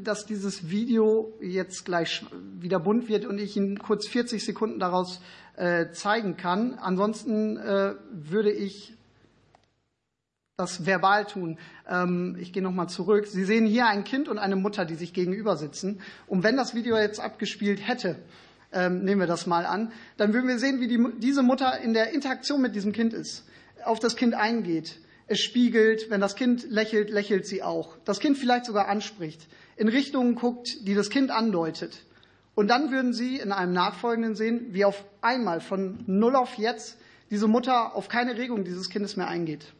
dass 0.00 0.26
dieses 0.26 0.68
Video 0.68 1.32
jetzt 1.40 1.86
gleich 1.86 2.24
wieder 2.60 2.80
bunt 2.80 3.08
wird 3.08 3.24
und 3.24 3.38
ich 3.38 3.56
Ihnen 3.56 3.78
kurz 3.78 4.06
40 4.08 4.44
Sekunden 4.44 4.78
daraus 4.78 5.22
äh, 5.56 5.90
zeigen 5.92 6.36
kann. 6.36 6.74
Ansonsten 6.74 7.56
äh, 7.56 7.94
würde 8.10 8.52
ich 8.52 8.92
das 10.58 10.84
verbal 10.84 11.24
tun. 11.24 11.58
Ähm, 11.88 12.36
ich 12.38 12.52
gehe 12.52 12.62
nochmal 12.62 12.88
zurück. 12.90 13.26
Sie 13.26 13.44
sehen 13.44 13.66
hier 13.66 13.86
ein 13.86 14.04
Kind 14.04 14.28
und 14.28 14.38
eine 14.38 14.56
Mutter, 14.56 14.84
die 14.84 14.96
sich 14.96 15.14
gegenüber 15.14 15.56
sitzen. 15.56 16.00
Und 16.26 16.44
wenn 16.44 16.56
das 16.56 16.74
Video 16.74 16.98
jetzt 16.98 17.20
abgespielt 17.20 17.86
hätte, 17.86 18.16
ähm, 18.72 19.04
nehmen 19.04 19.20
wir 19.20 19.26
das 19.26 19.46
mal 19.46 19.66
an, 19.66 19.92
dann 20.16 20.32
würden 20.32 20.48
wir 20.48 20.58
sehen, 20.58 20.80
wie 20.80 20.88
die, 20.88 21.04
diese 21.18 21.42
Mutter 21.42 21.78
in 21.80 21.94
der 21.94 22.12
Interaktion 22.12 22.60
mit 22.60 22.74
diesem 22.74 22.92
Kind 22.92 23.12
ist, 23.12 23.44
auf 23.84 23.98
das 23.98 24.16
Kind 24.16 24.34
eingeht. 24.34 24.98
Es 25.28 25.40
spiegelt, 25.40 26.08
wenn 26.10 26.20
das 26.20 26.36
Kind 26.36 26.70
lächelt, 26.70 27.10
lächelt 27.10 27.46
sie 27.46 27.62
auch. 27.62 27.96
Das 28.04 28.20
Kind 28.20 28.38
vielleicht 28.38 28.66
sogar 28.66 28.88
anspricht, 28.88 29.46
in 29.76 29.88
Richtungen 29.88 30.36
guckt, 30.36 30.86
die 30.86 30.94
das 30.94 31.10
Kind 31.10 31.30
andeutet. 31.30 32.04
Und 32.54 32.68
dann 32.68 32.90
würden 32.90 33.12
Sie 33.12 33.36
in 33.36 33.52
einem 33.52 33.74
nachfolgenden 33.74 34.34
sehen, 34.34 34.68
wie 34.70 34.86
auf 34.86 35.04
einmal 35.20 35.60
von 35.60 36.02
null 36.06 36.34
auf 36.34 36.54
jetzt 36.56 36.96
diese 37.30 37.48
Mutter 37.48 37.94
auf 37.94 38.08
keine 38.08 38.38
Regung 38.38 38.64
dieses 38.64 38.88
Kindes 38.88 39.16
mehr 39.16 39.28
eingeht. 39.28 39.74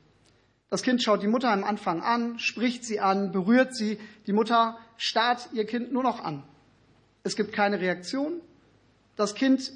Das 0.68 0.82
Kind 0.82 1.02
schaut 1.02 1.22
die 1.22 1.28
Mutter 1.28 1.50
am 1.50 1.64
Anfang 1.64 2.02
an, 2.02 2.38
spricht 2.38 2.84
sie 2.84 3.00
an, 3.00 3.30
berührt 3.30 3.74
sie. 3.74 3.98
Die 4.26 4.32
Mutter 4.32 4.78
starrt 4.96 5.48
ihr 5.52 5.64
Kind 5.64 5.92
nur 5.92 6.02
noch 6.02 6.22
an. 6.22 6.42
Es 7.22 7.36
gibt 7.36 7.52
keine 7.52 7.80
Reaktion, 7.80 8.40
das 9.16 9.34
Kind 9.34 9.72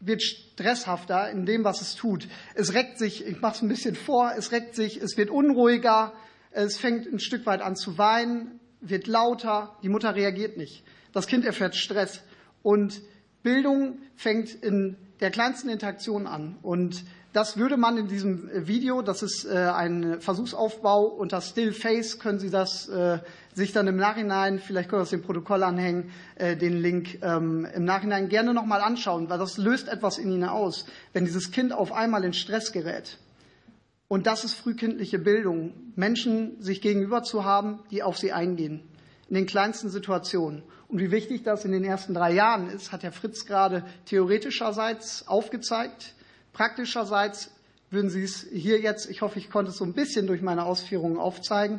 wird 0.00 0.22
stresshafter 0.22 1.30
in 1.30 1.44
dem, 1.44 1.64
was 1.64 1.80
es 1.80 1.94
tut. 1.94 2.28
Es 2.54 2.74
reckt 2.74 2.98
sich, 2.98 3.26
ich 3.26 3.40
mache 3.40 3.56
es 3.56 3.62
ein 3.62 3.68
bisschen 3.68 3.94
vor, 3.94 4.32
es 4.36 4.52
reckt 4.52 4.74
sich, 4.74 5.00
es 5.00 5.16
wird 5.16 5.30
unruhiger, 5.30 6.12
es 6.50 6.78
fängt 6.78 7.06
ein 7.06 7.18
Stück 7.18 7.46
weit 7.46 7.60
an 7.60 7.76
zu 7.76 7.98
weinen, 7.98 8.60
wird 8.80 9.06
lauter, 9.06 9.76
die 9.82 9.88
Mutter 9.88 10.14
reagiert 10.14 10.56
nicht. 10.56 10.84
Das 11.12 11.26
Kind 11.26 11.44
erfährt 11.44 11.74
Stress 11.74 12.22
und 12.62 13.00
Bildung 13.42 13.98
fängt 14.14 14.54
in 14.54 14.96
der 15.20 15.30
kleinsten 15.30 15.68
Interaktion 15.68 16.26
an. 16.26 16.58
Und 16.62 17.04
das 17.32 17.56
würde 17.56 17.76
man 17.76 17.98
in 17.98 18.08
diesem 18.08 18.48
Video, 18.66 19.02
das 19.02 19.22
ist 19.22 19.44
äh, 19.44 19.56
ein 19.56 20.20
Versuchsaufbau 20.20 21.04
unter 21.04 21.40
Still 21.40 21.72
Face, 21.72 22.18
können 22.18 22.38
Sie 22.38 22.50
das 22.50 22.88
äh, 22.88 23.18
sich 23.54 23.72
dann 23.72 23.86
im 23.86 23.96
Nachhinein, 23.96 24.58
vielleicht 24.58 24.88
können 24.88 25.00
wir 25.00 25.04
es 25.04 25.10
dem 25.10 25.22
Protokoll 25.22 25.62
anhängen, 25.62 26.10
äh, 26.36 26.56
den 26.56 26.80
Link 26.80 27.18
ähm, 27.22 27.66
im 27.74 27.84
Nachhinein 27.84 28.28
gerne 28.28 28.54
nochmal 28.54 28.80
anschauen, 28.80 29.28
weil 29.28 29.38
das 29.38 29.58
löst 29.58 29.88
etwas 29.88 30.18
in 30.18 30.32
Ihnen 30.32 30.48
aus, 30.48 30.86
wenn 31.12 31.24
dieses 31.24 31.50
Kind 31.50 31.72
auf 31.72 31.92
einmal 31.92 32.24
in 32.24 32.32
Stress 32.32 32.72
gerät. 32.72 33.18
Und 34.08 34.26
das 34.26 34.42
ist 34.44 34.54
frühkindliche 34.54 35.18
Bildung, 35.18 35.74
Menschen 35.94 36.60
sich 36.62 36.80
gegenüber 36.80 37.22
zu 37.22 37.44
haben, 37.44 37.80
die 37.90 38.02
auf 38.02 38.16
sie 38.16 38.32
eingehen, 38.32 38.82
in 39.28 39.34
den 39.34 39.44
kleinsten 39.46 39.90
Situationen. 39.90 40.62
Und 40.88 40.98
wie 40.98 41.10
wichtig 41.10 41.42
das 41.42 41.66
in 41.66 41.72
den 41.72 41.84
ersten 41.84 42.14
drei 42.14 42.32
Jahren 42.32 42.70
ist, 42.70 42.90
hat 42.90 43.02
Herr 43.02 43.12
Fritz 43.12 43.44
gerade 43.44 43.84
theoretischerseits 44.06 45.28
aufgezeigt. 45.28 46.14
Praktischerseits 46.58 47.52
würden 47.92 48.10
Sie 48.10 48.24
es 48.24 48.44
hier 48.52 48.80
jetzt, 48.80 49.08
ich 49.08 49.22
hoffe, 49.22 49.38
ich 49.38 49.48
konnte 49.48 49.70
es 49.70 49.76
so 49.76 49.84
ein 49.84 49.92
bisschen 49.92 50.26
durch 50.26 50.42
meine 50.42 50.64
Ausführungen 50.64 51.16
aufzeigen, 51.16 51.78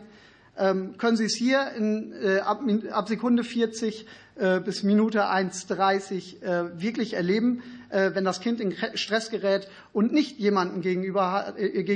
ähm, 0.58 0.98
können 0.98 1.18
Sie 1.18 1.26
es 1.26 1.36
hier 1.36 1.74
in, 1.76 2.14
äh, 2.14 2.40
ab, 2.40 2.62
ab, 2.90 3.10
Sekunde 3.10 3.44
40 3.44 4.08
äh, 4.36 4.62
bis 4.62 4.84
Minute 4.84 5.26
1,30 5.26 6.42
äh, 6.42 6.82
wirklich 6.82 7.14
erleben, 7.14 7.62
wenn 7.92 8.24
das 8.24 8.40
Kind 8.40 8.62
in 8.62 8.76
Stress 8.94 9.32
gerät 9.32 9.68
und 9.94 10.14
nicht 10.14 10.38
jemanden 10.38 10.82
gegenüber 10.82 11.56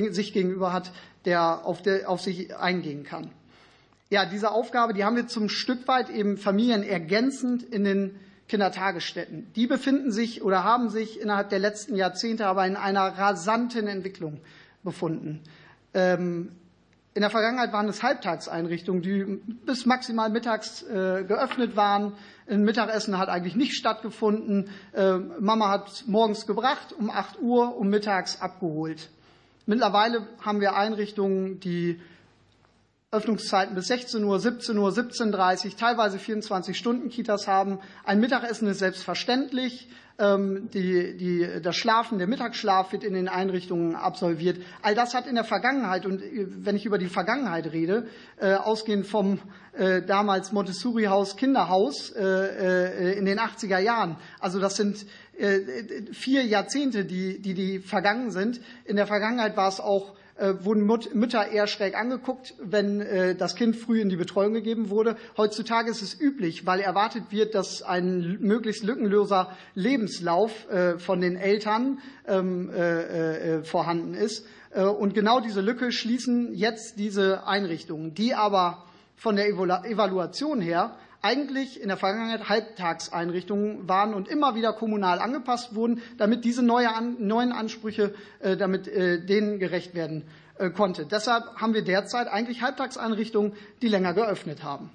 sich 0.09 0.33
gegenüber 0.33 0.73
hat, 0.73 0.91
der 1.25 1.67
auf, 1.67 1.83
der 1.83 2.09
auf 2.09 2.19
sich 2.19 2.55
eingehen 2.55 3.03
kann. 3.03 3.29
Ja, 4.09 4.25
diese 4.25 4.49
Aufgabe, 4.49 4.95
die 4.95 5.03
haben 5.03 5.15
wir 5.15 5.27
zum 5.27 5.49
Stück 5.49 5.87
weit 5.87 6.09
eben 6.09 6.37
familienergänzend 6.37 7.61
in 7.61 7.83
den 7.83 8.19
Kindertagesstätten. 8.53 9.51
Die 9.55 9.65
befinden 9.65 10.11
sich 10.11 10.43
oder 10.43 10.63
haben 10.63 10.89
sich 10.89 11.19
innerhalb 11.19 11.49
der 11.49 11.57
letzten 11.57 11.95
Jahrzehnte 11.95 12.45
aber 12.45 12.67
in 12.67 12.75
einer 12.75 13.01
rasanten 13.01 13.87
Entwicklung 13.87 14.41
befunden. 14.83 15.41
Ähm, 15.95 16.51
in 17.15 17.21
der 17.21 17.31
Vergangenheit 17.31 17.73
waren 17.73 17.87
es 17.89 18.03
Halbtagseinrichtungen, 18.03 19.01
die 19.01 19.23
bis 19.65 19.87
maximal 19.87 20.29
mittags 20.29 20.83
äh, 20.83 21.23
geöffnet 21.27 21.75
waren. 21.75 22.13
Ein 22.47 22.61
Mittagessen 22.61 23.17
hat 23.17 23.27
eigentlich 23.27 23.55
nicht 23.55 23.73
stattgefunden. 23.73 24.69
Äh, 24.93 25.17
Mama 25.39 25.69
hat 25.69 26.03
morgens 26.05 26.45
gebracht 26.45 26.93
um 26.93 27.09
8 27.09 27.41
Uhr 27.41 27.75
und 27.75 27.89
mittags 27.89 28.39
abgeholt. 28.39 29.09
Mittlerweile 29.65 30.27
haben 30.41 30.61
wir 30.61 30.75
Einrichtungen, 30.75 31.59
die 31.59 31.99
Öffnungszeiten 33.13 33.75
bis 33.75 33.87
16 33.87 34.23
Uhr, 34.23 34.39
17 34.39 34.77
Uhr, 34.77 34.89
17.30 34.89 35.65
Uhr, 35.65 35.77
teilweise 35.77 36.17
24 36.17 36.75
Stunden 36.75 37.09
Kitas 37.09 37.47
haben. 37.47 37.79
Ein 38.03 38.19
Mittagessen 38.19 38.67
ist 38.67 38.79
selbstverständlich. 38.79 39.87
Ähm, 40.19 40.69
die, 40.71 41.17
die, 41.17 41.61
das 41.61 41.75
Schlafen, 41.75 42.19
der 42.19 42.27
Mittagsschlaf 42.27 42.91
wird 42.91 43.03
in 43.03 43.15
den 43.15 43.27
Einrichtungen 43.27 43.95
absolviert. 43.95 44.61
All 44.83 44.93
das 44.93 45.15
hat 45.15 45.25
in 45.25 45.33
der 45.33 45.43
Vergangenheit, 45.43 46.05
und 46.05 46.21
äh, 46.21 46.45
wenn 46.47 46.75
ich 46.75 46.85
über 46.85 46.99
die 46.99 47.07
Vergangenheit 47.07 47.71
rede, 47.71 48.07
äh, 48.39 48.53
ausgehend 48.53 49.07
vom 49.07 49.39
äh, 49.75 50.03
damals 50.03 50.51
Montessori-Haus, 50.51 51.35
Kinderhaus 51.35 52.09
in 52.09 53.25
den 53.25 53.39
80er 53.39 53.79
Jahren, 53.79 54.17
also 54.39 54.59
das 54.59 54.75
sind 54.75 55.05
vier 56.11 56.43
Jahrzehnte, 56.43 57.05
die, 57.05 57.41
die, 57.41 57.55
die 57.55 57.79
vergangen 57.79 58.29
sind. 58.29 58.61
In 58.85 58.97
der 58.97 59.07
Vergangenheit 59.07 59.57
war 59.57 59.67
es 59.67 59.79
auch 59.79 60.13
wurden 60.37 60.85
Mütter 60.85 61.47
eher 61.47 61.67
schräg 61.67 61.95
angeguckt, 61.95 62.55
wenn 62.59 63.01
äh, 63.01 63.35
das 63.35 63.55
Kind 63.55 63.75
früh 63.75 64.01
in 64.01 64.09
die 64.09 64.15
Betreuung 64.15 64.53
gegeben 64.53 64.89
wurde. 64.89 65.15
Heutzutage 65.37 65.91
ist 65.91 66.01
es 66.01 66.19
üblich, 66.19 66.65
weil 66.65 66.79
erwartet 66.79 67.25
wird, 67.29 67.53
dass 67.53 67.83
ein 67.83 68.37
möglichst 68.39 68.83
lückenloser 68.83 69.55
Lebenslauf 69.75 70.69
äh, 70.69 70.97
von 70.97 71.21
den 71.21 71.35
Eltern 71.35 71.99
ähm, 72.27 72.71
vorhanden 73.63 74.13
ist. 74.13 74.45
Und 74.73 75.13
genau 75.13 75.39
diese 75.39 75.61
Lücke 75.61 75.91
schließen 75.91 76.53
jetzt 76.53 76.97
diese 76.97 77.45
Einrichtungen, 77.45 78.13
die 78.13 78.33
aber 78.33 78.85
von 79.15 79.35
der 79.35 79.47
Evaluation 79.47 80.61
her 80.61 80.95
eigentlich 81.23 81.81
in 81.81 81.87
der 81.87 81.97
Vergangenheit 81.97 82.49
Halbtagseinrichtungen 82.49 83.87
waren 83.87 84.13
und 84.13 84.27
immer 84.27 84.55
wieder 84.55 84.73
kommunal 84.73 85.19
angepasst 85.19 85.73
wurden, 85.73 86.01
damit 86.17 86.43
diese 86.43 86.61
neue, 86.61 86.89
neuen 87.17 87.53
Ansprüche 87.53 88.13
äh, 88.39 88.57
damit 88.57 88.87
äh, 88.87 89.25
denen 89.25 89.57
gerecht 89.57 89.95
werden 89.95 90.25
äh, 90.57 90.69
konnte. 90.69 91.05
Deshalb 91.05 91.55
haben 91.55 91.73
wir 91.73 91.83
derzeit 91.83 92.27
eigentlich 92.27 92.61
Halbtagseinrichtungen, 92.61 93.53
die 93.81 93.87
länger 93.87 94.13
geöffnet 94.13 94.63
haben. 94.63 94.91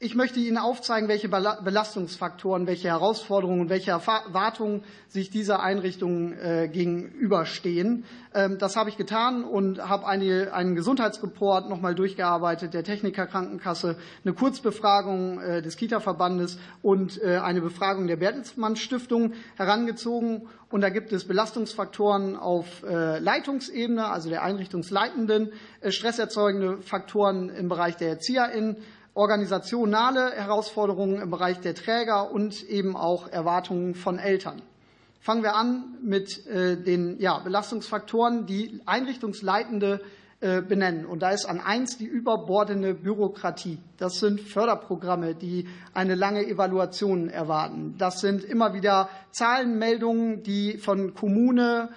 Ich 0.00 0.14
möchte 0.14 0.40
Ihnen 0.40 0.58
aufzeigen, 0.58 1.08
welche 1.08 1.28
Belastungsfaktoren, 1.28 2.66
welche 2.66 2.88
Herausforderungen 2.88 3.62
und 3.62 3.68
welche 3.70 3.92
Erwartungen 3.92 4.82
sich 5.08 5.30
dieser 5.30 5.62
Einrichtungen 5.62 6.70
gegenüberstehen. 6.72 8.04
Ähm, 8.34 8.58
das 8.58 8.76
habe 8.76 8.90
ich 8.90 8.96
getan 8.96 9.44
und 9.44 9.88
habe 9.88 10.06
einen 10.06 10.74
Gesundheitsreport 10.74 11.70
noch 11.70 11.80
mal 11.80 11.94
durchgearbeitet 11.94 12.74
der 12.74 12.82
Techniker 12.82 13.26
Krankenkasse, 13.26 13.96
eine 14.24 14.34
Kurzbefragung 14.34 15.40
äh, 15.40 15.62
des 15.62 15.76
Kita-Verbandes 15.76 16.58
und 16.82 17.22
äh, 17.22 17.36
eine 17.36 17.60
Befragung 17.60 18.08
der 18.08 18.16
Bertelsmann 18.16 18.76
Stiftung 18.76 19.32
herangezogen. 19.56 20.48
Und 20.70 20.80
da 20.80 20.88
gibt 20.88 21.12
es 21.12 21.28
Belastungsfaktoren 21.28 22.36
auf 22.36 22.82
äh, 22.82 23.20
Leitungsebene, 23.20 24.06
also 24.06 24.28
der 24.28 24.42
Einrichtungsleitenden, 24.42 25.52
stresserzeugende 25.88 26.78
Faktoren 26.78 27.48
im 27.48 27.68
Bereich 27.68 27.96
der 27.96 28.08
ErzieherInnen, 28.08 28.76
organisationale 29.14 30.32
Herausforderungen 30.32 31.20
im 31.22 31.30
Bereich 31.30 31.60
der 31.60 31.74
Träger 31.74 32.30
und 32.32 32.68
eben 32.68 32.96
auch 32.96 33.28
Erwartungen 33.28 33.94
von 33.94 34.18
Eltern. 34.18 34.60
Fangen 35.20 35.42
wir 35.42 35.54
an 35.54 35.96
mit 36.02 36.46
äh, 36.46 36.76
den 36.76 37.16
Belastungsfaktoren, 37.16 38.44
die 38.44 38.80
Einrichtungsleitende 38.84 40.00
äh, 40.40 40.60
benennen. 40.60 41.06
Und 41.06 41.22
da 41.22 41.30
ist 41.30 41.46
an 41.46 41.60
eins 41.60 41.96
die 41.96 42.04
überbordende 42.04 42.92
Bürokratie. 42.92 43.78
Das 43.96 44.18
sind 44.18 44.42
Förderprogramme, 44.42 45.34
die 45.34 45.66
eine 45.94 46.16
lange 46.16 46.46
Evaluation 46.46 47.30
erwarten. 47.30 47.94
Das 47.96 48.20
sind 48.20 48.44
immer 48.44 48.74
wieder 48.74 49.08
Zahlenmeldungen, 49.30 50.42
die 50.42 50.76
von 50.76 51.14
Kommune 51.14 51.88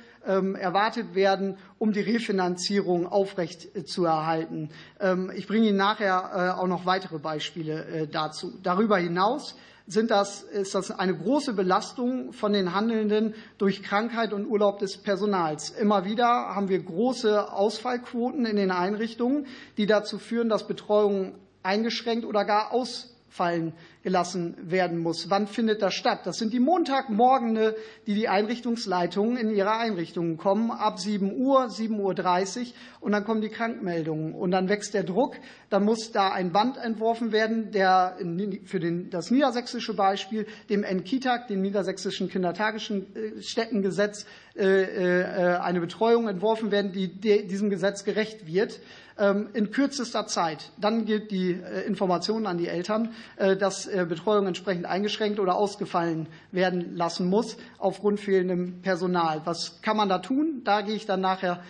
erwartet 0.55 1.15
werden, 1.15 1.57
um 1.79 1.93
die 1.93 2.01
Refinanzierung 2.01 3.07
aufrecht 3.07 3.87
äh. 3.87 4.69
Ähm, 4.99 5.31
ich 5.35 5.47
bringe 5.47 5.67
Ihnen 5.67 5.77
nachher 5.77 6.31
äh, 6.33 6.59
auch 6.59 6.67
noch 6.67 6.85
weitere 6.85 7.19
Beispiele 7.19 7.85
äh, 7.85 8.07
dazu. 8.07 8.53
Darüber 8.61 8.97
hinaus 8.97 9.55
sind 9.87 10.11
das, 10.11 10.43
ist 10.43 10.75
das 10.75 10.91
eine 10.91 11.15
große 11.15 11.53
Belastung 11.53 12.33
von 12.33 12.51
den 12.51 12.75
Handelnden 12.75 13.33
durch 13.57 13.81
Krankheit 13.81 14.33
und 14.33 14.45
Urlaub 14.45 14.79
des 14.79 14.97
Personals. 14.97 15.69
Immer 15.69 16.03
wieder 16.03 16.27
haben 16.27 16.67
wir 16.67 16.79
große 16.79 17.51
Ausfallquoten 17.53 18.45
in 18.45 18.57
den 18.57 18.71
Einrichtungen, 18.71 19.47
die 19.77 19.85
dazu 19.85 20.19
führen, 20.19 20.49
dass 20.49 20.67
Betreuung 20.67 21.35
eingeschränkt 21.63 22.25
oder 22.25 22.43
gar 22.43 22.73
aus 22.73 23.15
fallen 23.29 23.73
gelassen 24.07 24.55
werden 24.61 24.99
muss. 24.99 25.29
Wann 25.29 25.47
findet 25.47 25.81
das 25.81 25.93
statt? 25.93 26.21
Das 26.23 26.37
sind 26.37 26.53
die 26.53 26.61
Montagmorgene, 26.61 27.75
die 28.05 28.13
die 28.13 28.29
Einrichtungsleitungen 28.29 29.35
in 29.35 29.49
ihre 29.49 29.73
Einrichtungen 29.73 30.37
kommen, 30.37 30.71
ab 30.71 30.97
7 30.97 31.35
Uhr, 31.35 31.65
7.30 31.65 32.59
Uhr 32.61 32.67
und 33.01 33.11
dann 33.11 33.25
kommen 33.25 33.41
die 33.41 33.49
Krankmeldungen 33.49 34.33
und 34.33 34.51
dann 34.51 34.69
wächst 34.69 34.93
der 34.93 35.03
Druck. 35.03 35.35
Dann 35.69 35.83
muss 35.83 36.13
da 36.13 36.29
ein 36.31 36.53
Band 36.53 36.77
entworfen 36.77 37.33
werden, 37.33 37.71
der 37.71 38.15
für 38.63 38.79
den, 38.79 39.09
das 39.09 39.29
niedersächsische 39.29 39.93
Beispiel 39.93 40.47
dem 40.69 40.85
NKITAG, 40.85 41.47
dem 41.49 41.59
niedersächsischen 41.61 42.29
Kindertagesstättengesetz, 42.29 44.25
äh, 44.55 44.83
äh, 44.83 45.57
eine 45.57 45.81
Betreuung 45.81 46.29
entworfen 46.29 46.71
werden, 46.71 46.93
die 46.93 47.09
diesem 47.19 47.69
Gesetz 47.69 48.05
gerecht 48.05 48.47
wird. 48.47 48.79
Ähm, 49.19 49.49
in 49.53 49.71
kürzester 49.71 50.27
Zeit. 50.27 50.71
Dann 50.79 51.05
gilt 51.05 51.31
die 51.31 51.53
äh, 51.53 51.87
Information 51.87 52.45
an 52.45 52.59
die 52.59 52.67
Eltern, 52.67 53.15
äh, 53.37 53.57
dass 53.57 53.87
äh, 53.87 53.96
Betreuung 54.05 54.47
entsprechend 54.47 54.85
eingeschränkt 54.85 55.39
oder 55.39 55.55
ausgefallen 55.55 56.27
werden 56.51 56.95
lassen 56.95 57.29
muss 57.29 57.57
aufgrund 57.79 58.19
fehlendem 58.19 58.81
Personal. 58.81 59.41
Was 59.45 59.81
kann 59.81 59.97
man 59.97 60.09
da 60.09 60.19
tun? 60.19 60.61
Da 60.63 60.81
gehe 60.81 60.95
ich 60.95 61.05
dann 61.05 61.21
nachher 61.21 61.61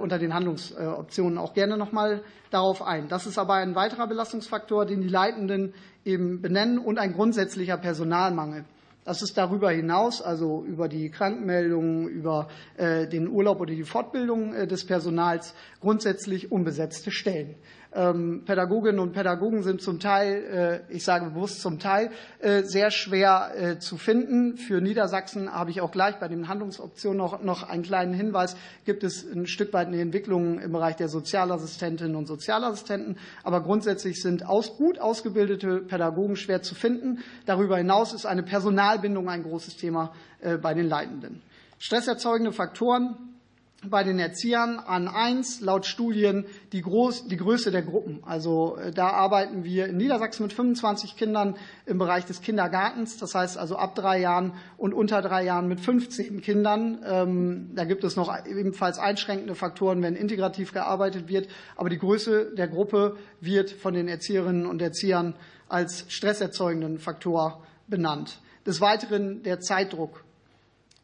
unter 0.00 0.18
den 0.18 0.34
Handlungsoptionen 0.34 1.38
auch 1.38 1.54
gerne 1.54 1.76
noch 1.76 1.92
mal 1.92 2.22
darauf 2.50 2.82
ein. 2.82 3.08
Das 3.08 3.26
ist 3.26 3.38
aber 3.38 3.54
ein 3.54 3.74
weiterer 3.74 4.06
Belastungsfaktor, 4.06 4.86
den 4.86 5.00
die 5.00 5.08
Leitenden 5.08 5.74
eben 6.04 6.40
benennen 6.40 6.78
und 6.78 6.98
ein 6.98 7.12
grundsätzlicher 7.12 7.76
Personalmangel. 7.76 8.64
Das 9.06 9.22
ist 9.22 9.38
darüber 9.38 9.70
hinaus, 9.70 10.20
also 10.20 10.64
über 10.66 10.88
die 10.88 11.10
Krankmeldungen, 11.10 12.08
über 12.08 12.48
äh, 12.76 13.06
den 13.06 13.28
Urlaub 13.28 13.60
oder 13.60 13.72
die 13.72 13.84
Fortbildung 13.84 14.52
äh, 14.52 14.66
des 14.66 14.84
Personals, 14.84 15.54
grundsätzlich 15.80 16.50
unbesetzte 16.50 17.12
Stellen. 17.12 17.54
Ähm, 17.94 18.42
Pädagoginnen 18.44 18.98
und 18.98 19.12
Pädagogen 19.12 19.62
sind 19.62 19.80
zum 19.80 20.00
Teil, 20.00 20.82
äh, 20.90 20.92
ich 20.92 21.04
sage 21.04 21.30
bewusst 21.30 21.60
zum 21.60 21.78
Teil, 21.78 22.10
sehr 22.40 22.90
schwer 22.90 23.78
zu 23.78 23.96
finden. 23.96 24.56
Für 24.56 24.80
Niedersachsen 24.80 25.50
habe 25.52 25.70
ich 25.70 25.80
auch 25.80 25.90
gleich 25.90 26.16
bei 26.16 26.28
den 26.28 26.48
Handlungsoptionen 26.48 27.16
noch, 27.16 27.42
noch 27.42 27.62
einen 27.62 27.82
kleinen 27.82 28.12
Hinweis. 28.12 28.56
Gibt 28.84 29.04
es 29.04 29.24
ein 29.24 29.46
Stück 29.46 29.72
weit 29.72 29.86
eine 29.88 30.00
Entwicklung 30.00 30.58
im 30.58 30.72
Bereich 30.72 30.96
der 30.96 31.08
Sozialassistentinnen 31.08 32.16
und 32.16 32.26
Sozialassistenten. 32.26 33.18
Aber 33.42 33.62
grundsätzlich 33.62 34.20
sind 34.20 34.46
aus, 34.46 34.76
gut 34.76 34.98
ausgebildete 34.98 35.78
Pädagogen 35.80 36.36
schwer 36.36 36.62
zu 36.62 36.74
finden. 36.74 37.20
Darüber 37.46 37.78
hinaus 37.78 38.12
ist 38.12 38.26
eine 38.26 38.42
Personalbindung 38.96 39.28
ein 39.28 39.42
großes 39.42 39.76
Thema 39.76 40.12
bei 40.62 40.74
den 40.74 40.88
Leitenden. 40.88 41.42
Stresserzeugende 41.78 42.52
Faktoren 42.52 43.16
bei 43.84 44.02
den 44.02 44.18
Erziehern 44.18 44.78
an 44.78 45.06
eins 45.06 45.60
laut 45.60 45.84
Studien 45.84 46.46
die, 46.72 46.80
Groß, 46.80 47.28
die 47.28 47.36
Größe 47.36 47.70
der 47.70 47.82
Gruppen. 47.82 48.22
Also 48.24 48.78
äh, 48.78 48.90
da 48.90 49.10
arbeiten 49.10 49.64
wir 49.64 49.86
in 49.86 49.98
Niedersachsen 49.98 50.44
mit 50.44 50.54
25 50.54 51.14
Kindern 51.14 51.56
im 51.84 51.98
Bereich 51.98 52.24
des 52.24 52.40
Kindergartens, 52.40 53.18
das 53.18 53.34
heißt 53.34 53.58
also 53.58 53.76
ab 53.76 53.94
drei 53.94 54.18
Jahren 54.18 54.54
und 54.78 54.94
unter 54.94 55.20
drei 55.20 55.44
Jahren 55.44 55.68
mit 55.68 55.80
15 55.80 56.40
Kindern. 56.40 56.98
Ähm, 57.06 57.70
da 57.74 57.84
gibt 57.84 58.02
es 58.02 58.16
noch 58.16 58.34
ebenfalls 58.46 58.98
einschränkende 58.98 59.54
Faktoren, 59.54 60.02
wenn 60.02 60.16
integrativ 60.16 60.72
gearbeitet 60.72 61.28
wird. 61.28 61.48
Aber 61.76 61.90
die 61.90 61.98
Größe 61.98 62.54
der 62.56 62.68
Gruppe 62.68 63.16
wird 63.40 63.70
von 63.70 63.92
den 63.92 64.08
Erzieherinnen 64.08 64.66
und 64.66 64.80
Erziehern 64.80 65.34
als 65.68 66.06
stresserzeugenden 66.08 66.98
Faktor 66.98 67.62
benannt. 67.86 68.40
Des 68.66 68.80
Weiteren 68.80 69.42
der 69.42 69.60
Zeitdruck 69.60 70.24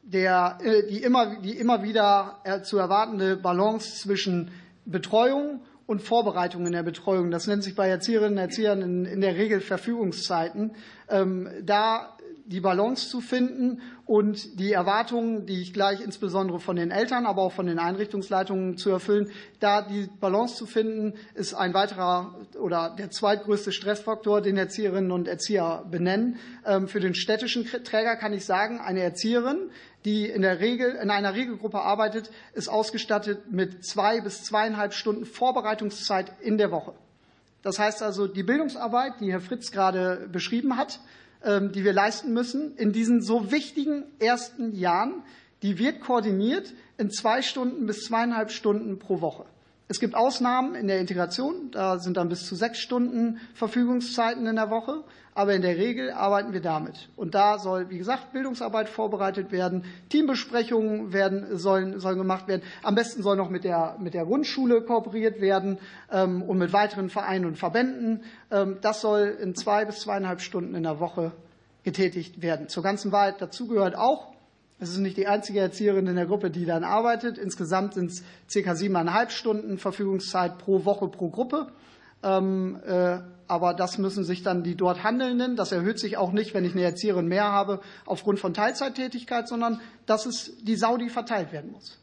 der, 0.03 0.59
äh, 0.63 0.87
die, 0.87 1.03
immer, 1.03 1.37
die 1.41 1.57
immer 1.57 1.83
wieder 1.83 2.41
äh, 2.45 2.61
zu 2.63 2.79
erwartende 2.79 3.37
Balance 3.37 4.01
zwischen 4.01 4.51
Betreuung 4.85 5.61
und 5.87 6.03
Vorbereitung 6.03 6.67
in 6.67 6.73
der 6.73 6.83
Betreuung. 6.83 7.31
Das 7.31 7.47
nennt 7.47 7.63
sich 7.63 7.75
bei 7.75 7.89
Erzieherinnen 7.89 8.33
und 8.33 8.39
Erziehern 8.39 8.83
in, 8.83 9.05
in 9.05 9.21
der 9.21 9.37
Regel 9.37 9.61
Verfügungszeiten. 9.61 10.75
Ähm, 11.09 11.49
da 11.63 12.17
die 12.47 12.61
Balance 12.61 13.09
zu 13.09 13.21
finden 13.21 13.81
und 14.05 14.59
die 14.59 14.73
Erwartungen, 14.73 15.47
die 15.47 15.61
ich 15.61 15.73
gleich 15.73 16.01
insbesondere 16.01 16.61
von 16.61 16.77
den 16.77 16.91
Eltern, 16.91 17.27
aber 17.27 17.43
auch 17.43 17.53
von 17.53 17.67
den 17.67 17.79
Einrichtungsleitungen 17.79 18.77
zu 18.77 18.91
erfüllen, 18.91 19.31
da 19.61 19.83
die 19.83 20.09
Balance 20.21 20.57
zu 20.57 20.67
finden, 20.67 21.15
ist 21.35 21.55
ein 21.55 21.73
weiterer 21.75 22.35
oder 22.61 22.95
der 22.99 23.11
zweitgrößte 23.11 23.73
Stressfaktor, 23.73 24.41
den 24.41 24.57
Erzieherinnen 24.57 25.13
und 25.13 25.29
Erzieher 25.29 25.85
benennen. 25.91 26.39
Ähm, 26.67 26.89
für 26.89 27.01
den 27.01 27.15
städtischen 27.15 27.65
Träger 27.65 28.17
kann 28.17 28.33
ich 28.33 28.45
sagen, 28.45 28.81
eine 28.81 29.01
Erzieherin, 29.01 29.71
die 30.05 30.27
in 30.27 30.43
der 30.43 30.61
Regel 30.61 30.97
in 31.03 31.11
einer 31.11 31.35
Regelgruppe 31.35 31.81
arbeitet, 31.81 32.31
ist 32.55 32.69
ausgestattet 32.69 33.53
mit 33.53 33.85
zwei 33.85 34.21
bis 34.21 34.45
zweieinhalb 34.45 34.95
Stunden 34.95 35.25
Vorbereitungszeit 35.25 36.33
in 36.41 36.59
der 36.59 36.71
Woche. 36.71 36.95
Das 37.63 37.79
heißt 37.79 38.03
also, 38.03 38.27
die 38.27 38.43
Bildungsarbeit, 38.43 39.21
die 39.21 39.31
Herr 39.31 39.41
Fritz 39.41 39.71
gerade 39.71 40.29
beschrieben 40.31 40.77
hat, 40.77 41.01
die 41.45 41.85
wir 41.85 41.93
leisten 41.93 42.33
müssen 42.33 42.77
in 42.77 42.93
diesen 42.93 43.21
so 43.21 43.51
wichtigen 43.51 44.05
ersten 44.21 44.75
Jahren, 44.75 45.23
die 45.63 45.79
wird 45.79 46.01
koordiniert 46.01 46.73
in 46.99 47.11
zwei 47.11 47.43
Stunden 47.43 47.87
bis 47.87 48.05
zweieinhalb 48.05 48.51
Stunden 48.51 48.99
pro 48.99 49.21
Woche. 49.21 49.45
Es 49.89 50.01
gibt 50.01 50.15
Ausnahmen 50.15 50.75
in 50.75 50.87
der 50.87 51.01
Integration, 51.01 51.71
da 51.71 51.99
sind 51.99 52.17
dann 52.17 52.29
bis 52.29 52.47
zu 52.47 52.55
sechs 52.55 52.79
Stunden 52.79 53.41
Verfügungszeiten 53.55 54.47
in 54.47 54.57
der 54.57 54.71
Woche, 54.71 55.05
aber 55.35 55.55
in 55.55 55.63
der 55.63 55.77
Regel 55.77 56.11
arbeiten 56.11 56.53
wir 56.53 56.61
damit. 56.61 57.09
Und 57.17 57.35
da 57.35 57.59
soll, 57.59 57.89
wie 57.89 57.99
gesagt, 57.99 58.33
Bildungsarbeit 58.33 58.89
vorbereitet 58.89 59.51
werden, 59.51 59.85
Teambesprechungen 60.11 61.13
werden, 61.13 61.57
sollen, 61.57 61.99
sollen 62.01 62.19
gemacht 62.19 62.49
werden. 62.49 62.63
Am 62.83 62.95
besten 62.95 63.23
soll 63.23 63.37
noch 63.37 63.49
mit 63.49 63.65
der, 63.65 63.97
mit 63.99 64.15
der 64.15 64.27
Grundschule 64.27 64.83
kooperiert 64.83 65.41
werden 65.41 65.79
ähm, 66.11 66.43
und 66.43 66.59
mit 66.59 66.73
weiteren 66.73 67.09
Vereinen 67.09 67.47
und 67.47 67.57
Verbänden. 67.57 68.25
Ähm, 68.51 68.77
das 68.83 69.01
soll 69.01 69.39
in 69.41 69.55
zwei 69.55 69.85
bis 69.85 70.01
zweieinhalb 70.01 70.41
Stunden 70.43 70.75
in 70.75 70.83
der 70.83 71.01
Woche 71.01 71.33
getätigt 71.83 72.43
werden. 72.43 72.69
Zur 72.69 72.83
ganzen 72.83 73.11
Wahrheit 73.11 73.41
dazu 73.41 73.67
gehört 73.67 73.97
auch, 73.97 74.33
es 74.79 74.91
ist 74.91 74.99
nicht 74.99 75.17
die 75.17 75.29
einzige 75.29 75.61
Erzieherin 75.61 76.09
in 76.09 76.17
der 76.17 76.27
Gruppe, 76.27 76.51
die 76.51 76.65
dann 76.65 76.83
arbeitet. 76.83 77.39
Insgesamt 77.39 77.95
sind 77.95 78.11
es 78.11 78.25
circa 78.51 78.75
siebeneinhalb 78.75 79.31
Stunden 79.31 79.79
Verfügungszeit 79.79 80.59
pro 80.59 80.85
Woche 80.85 81.07
pro 81.07 81.29
Gruppe. 81.29 81.69
Ähm, 82.23 82.81
äh, 82.87 83.19
aber 83.49 83.75
das 83.75 83.99
müssen 83.99 84.25
sich 84.25 84.43
dann 84.43 84.63
die 84.63 84.77
dort 84.77 85.05
Handelnden, 85.05 85.57
das 85.57 85.73
erhöht 85.73 85.99
sich 85.99 86.17
auch 86.17 86.33
nicht, 86.33 86.55
wenn 86.55 86.65
ich 86.65 86.73
eine 86.73 86.85
Erzieherin 86.85 87.27
mehr 87.27 87.45
habe, 87.45 87.81
aufgrund 88.07 88.41
von 88.41 88.55
Teilzeittätigkeit, 88.55 89.47
sondern 89.47 89.81
das 90.07 90.25
ist 90.25 90.55
die 90.63 90.77
Sau, 90.77 90.97
die 90.97 91.11
verteilt 91.11 91.53
werden 91.53 91.73
muss. 91.73 91.99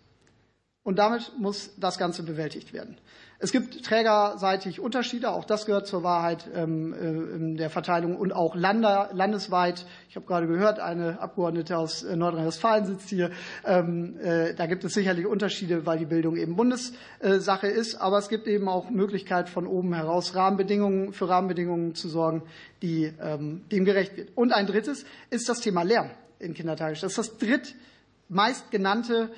Und 0.83 0.97
damit 0.99 1.31
muss 1.39 1.71
das 1.77 1.97
Ganze 1.97 2.23
bewältigt 2.23 2.73
werden. 2.73 2.97
Es 3.41 3.53
gibt 3.53 3.85
trägerseitig 3.85 4.81
Unterschiede, 4.81 5.31
auch 5.31 5.45
das 5.45 5.65
gehört 5.65 5.87
zur 5.87 6.03
Wahrheit 6.03 6.49
ähm, 6.53 7.53
äh, 7.53 7.57
der 7.57 7.69
Verteilung 7.69 8.17
und 8.17 8.33
auch 8.33 8.53
landesweit. 8.53 9.85
Ich 10.09 10.17
habe 10.17 10.25
gerade 10.25 10.45
gehört, 10.45 10.81
eine 10.81 11.21
Abgeordnete 11.21 11.77
aus 11.77 12.03
äh, 12.03 12.17
Nordrhein-Westfalen 12.17 12.85
sitzt 12.85 13.07
hier. 13.07 13.31
Ähm, 13.65 14.19
äh, 14.19 14.53
da 14.55 14.65
gibt 14.65 14.83
es 14.83 14.93
sicherlich 14.93 15.25
Unterschiede, 15.25 15.85
weil 15.85 15.99
die 15.99 16.05
Bildung 16.05 16.35
eben 16.35 16.57
Bundessache 16.57 17.67
ist. 17.67 17.95
Aber 17.95 18.17
es 18.17 18.27
gibt 18.27 18.45
eben 18.45 18.67
auch 18.67 18.89
Möglichkeit 18.89 19.47
von 19.47 19.67
oben 19.67 19.93
heraus 19.93 20.35
Rahmenbedingungen 20.35 21.13
für 21.13 21.29
Rahmenbedingungen 21.29 21.95
zu 21.95 22.09
sorgen, 22.09 22.43
die 22.81 23.13
ähm, 23.21 23.61
dem 23.71 23.85
gerecht 23.85 24.17
wird. 24.17 24.31
Und 24.35 24.51
ein 24.51 24.67
drittes 24.67 25.05
ist 25.29 25.47
das 25.47 25.61
Thema 25.61 25.83
Lärm 25.83 26.09
in 26.39 26.53
Kindertagesstätten. 26.53 27.15
Das 27.15 27.25
ist 27.25 27.39
das 27.39 27.47
drittmeistgenannte 28.27 29.29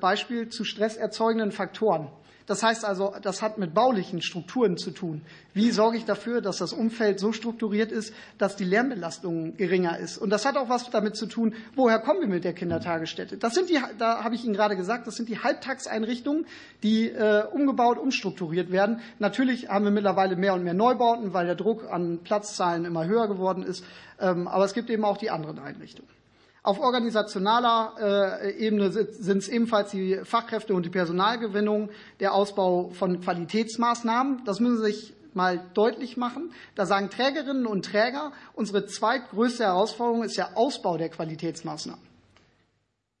Beispiel 0.00 0.48
zu 0.48 0.64
stresserzeugenden 0.64 1.52
Faktoren 1.52 2.08
das 2.50 2.64
heißt 2.64 2.84
also, 2.84 3.14
das 3.22 3.42
hat 3.42 3.58
mit 3.58 3.74
baulichen 3.74 4.20
Strukturen 4.22 4.76
zu 4.76 4.90
tun. 4.90 5.22
Wie 5.54 5.70
sorge 5.70 5.98
ich 5.98 6.04
dafür, 6.04 6.40
dass 6.40 6.58
das 6.58 6.72
Umfeld 6.72 7.20
so 7.20 7.30
strukturiert 7.32 7.92
ist, 7.92 8.12
dass 8.38 8.56
die 8.56 8.64
Lärmbelastung 8.64 9.56
geringer 9.56 9.98
ist? 9.98 10.18
Und 10.18 10.30
das 10.30 10.44
hat 10.44 10.56
auch 10.56 10.68
was 10.68 10.90
damit 10.90 11.14
zu 11.14 11.26
tun, 11.26 11.54
woher 11.76 12.00
kommen 12.00 12.22
wir 12.22 12.26
mit 12.26 12.42
der 12.42 12.52
Kindertagesstätte? 12.52 13.36
Das 13.36 13.54
sind 13.54 13.70
die, 13.70 13.78
da 13.98 14.24
habe 14.24 14.34
ich 14.34 14.44
Ihnen 14.44 14.54
gerade 14.54 14.74
gesagt, 14.74 15.06
das 15.06 15.14
sind 15.14 15.28
die 15.28 15.38
Halbtagseinrichtungen, 15.38 16.44
die 16.82 17.10
äh, 17.10 17.44
umgebaut, 17.52 17.98
umstrukturiert 17.98 18.72
werden. 18.72 19.00
Natürlich 19.20 19.68
haben 19.68 19.84
wir 19.84 19.92
mittlerweile 19.92 20.34
mehr 20.34 20.54
und 20.54 20.64
mehr 20.64 20.74
Neubauten, 20.74 21.32
weil 21.32 21.46
der 21.46 21.54
Druck 21.54 21.88
an 21.88 22.18
Platzzahlen 22.24 22.84
immer 22.84 23.06
höher 23.06 23.28
geworden 23.28 23.62
ist. 23.62 23.84
Ähm, 24.18 24.48
aber 24.48 24.64
es 24.64 24.74
gibt 24.74 24.90
eben 24.90 25.04
auch 25.04 25.18
die 25.18 25.30
anderen 25.30 25.60
Einrichtungen. 25.60 26.19
Auf 26.62 26.78
organisationaler 26.78 28.42
äh, 28.44 28.52
Ebene 28.58 28.92
sind 28.92 29.38
es 29.38 29.48
ebenfalls 29.48 29.92
die 29.92 30.20
Fachkräfte 30.24 30.74
und 30.74 30.84
die 30.84 30.90
Personalgewinnung, 30.90 31.88
der 32.20 32.34
Ausbau 32.34 32.90
von 32.90 33.20
Qualitätsmaßnahmen. 33.20 34.44
Das 34.44 34.60
müssen 34.60 34.78
Sie 34.78 34.84
sich 34.84 35.14
mal 35.32 35.64
deutlich 35.74 36.16
machen. 36.16 36.52
Da 36.74 36.84
sagen 36.84 37.08
Trägerinnen 37.08 37.66
und 37.66 37.86
Träger, 37.86 38.32
unsere 38.52 38.84
zweitgrößte 38.86 39.64
Herausforderung 39.64 40.22
ist 40.22 40.36
der 40.36 40.56
Ausbau 40.58 40.98
der 40.98 41.08
Qualitätsmaßnahmen. 41.08 42.04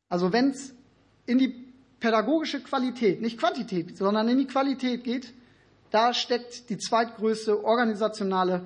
Also 0.08 0.32
wenn 0.32 0.50
es 0.50 0.74
in 1.26 1.38
die 1.38 1.72
pädagogische 2.00 2.60
Qualität, 2.60 3.22
nicht 3.22 3.38
Quantität, 3.38 3.96
sondern 3.96 4.28
in 4.28 4.38
die 4.38 4.46
Qualität 4.46 5.04
geht, 5.04 5.32
da 5.90 6.12
steckt 6.12 6.68
die 6.68 6.78
zweitgrößte 6.78 7.64
organisationale 7.64 8.64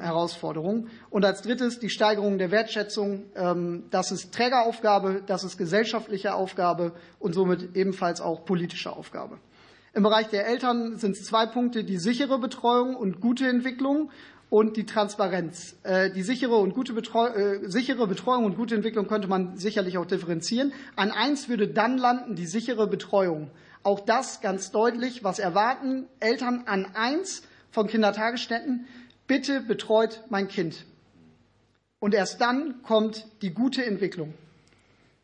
Herausforderung. 0.00 0.88
Und 1.10 1.24
als 1.24 1.42
drittes 1.42 1.78
die 1.78 1.90
Steigerung 1.90 2.38
der 2.38 2.50
Wertschätzung. 2.50 3.24
Ähm, 3.34 3.84
das 3.90 4.12
ist 4.12 4.32
Trägeraufgabe, 4.32 5.22
das 5.26 5.44
ist 5.44 5.56
gesellschaftliche 5.56 6.34
Aufgabe 6.34 6.92
und 7.18 7.34
somit 7.34 7.76
ebenfalls 7.76 8.20
auch 8.20 8.44
politische 8.44 8.92
Aufgabe. 8.92 9.38
Im 9.94 10.02
Bereich 10.02 10.28
der 10.28 10.46
Eltern 10.46 10.96
sind 10.96 11.12
es 11.12 11.24
zwei 11.24 11.46
Punkte, 11.46 11.84
die 11.84 11.98
sichere 11.98 12.38
Betreuung 12.38 12.96
und 12.96 13.20
gute 13.20 13.46
Entwicklung 13.48 14.10
und 14.50 14.76
die 14.76 14.86
Transparenz. 14.86 15.76
Äh, 15.82 16.10
die 16.10 16.22
sichere, 16.22 16.56
und 16.56 16.74
gute 16.74 16.92
Betreu 16.92 17.28
äh, 17.28 17.68
sichere 17.68 18.06
Betreuung 18.06 18.44
und 18.44 18.56
gute 18.56 18.74
Entwicklung 18.74 19.06
könnte 19.06 19.28
man 19.28 19.56
sicherlich 19.56 19.98
auch 19.98 20.06
differenzieren. 20.06 20.72
An 20.96 21.10
eins 21.10 21.48
würde 21.48 21.68
dann 21.68 21.98
landen 21.98 22.34
die 22.34 22.46
sichere 22.46 22.86
Betreuung. 22.86 23.50
Auch 23.82 24.00
das 24.00 24.40
ganz 24.40 24.70
deutlich. 24.70 25.24
Was 25.24 25.38
erwarten 25.38 26.06
Eltern 26.20 26.64
an 26.66 26.86
eins 26.94 27.42
von 27.70 27.86
Kindertagesstätten? 27.86 28.86
Bitte 29.26 29.60
betreut 29.60 30.22
mein 30.30 30.48
Kind. 30.48 30.84
Und 32.00 32.14
erst 32.14 32.40
dann 32.40 32.82
kommt 32.82 33.26
die 33.42 33.54
gute 33.54 33.84
Entwicklung. 33.84 34.34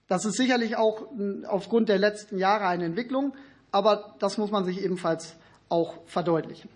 Das 0.09 0.25
ist 0.25 0.37
sicherlich 0.37 0.77
auch 0.77 1.07
aufgrund 1.47 1.89
der 1.89 1.99
letzten 1.99 2.39
Jahre 2.39 2.67
eine 2.67 2.85
Entwicklung, 2.85 3.35
aber 3.71 4.17
das 4.19 4.39
muss 4.39 4.51
man 4.51 4.65
sich 4.65 4.83
ebenfalls 4.83 5.37
auch 5.69 5.95
verdeutlichen. 6.07 6.69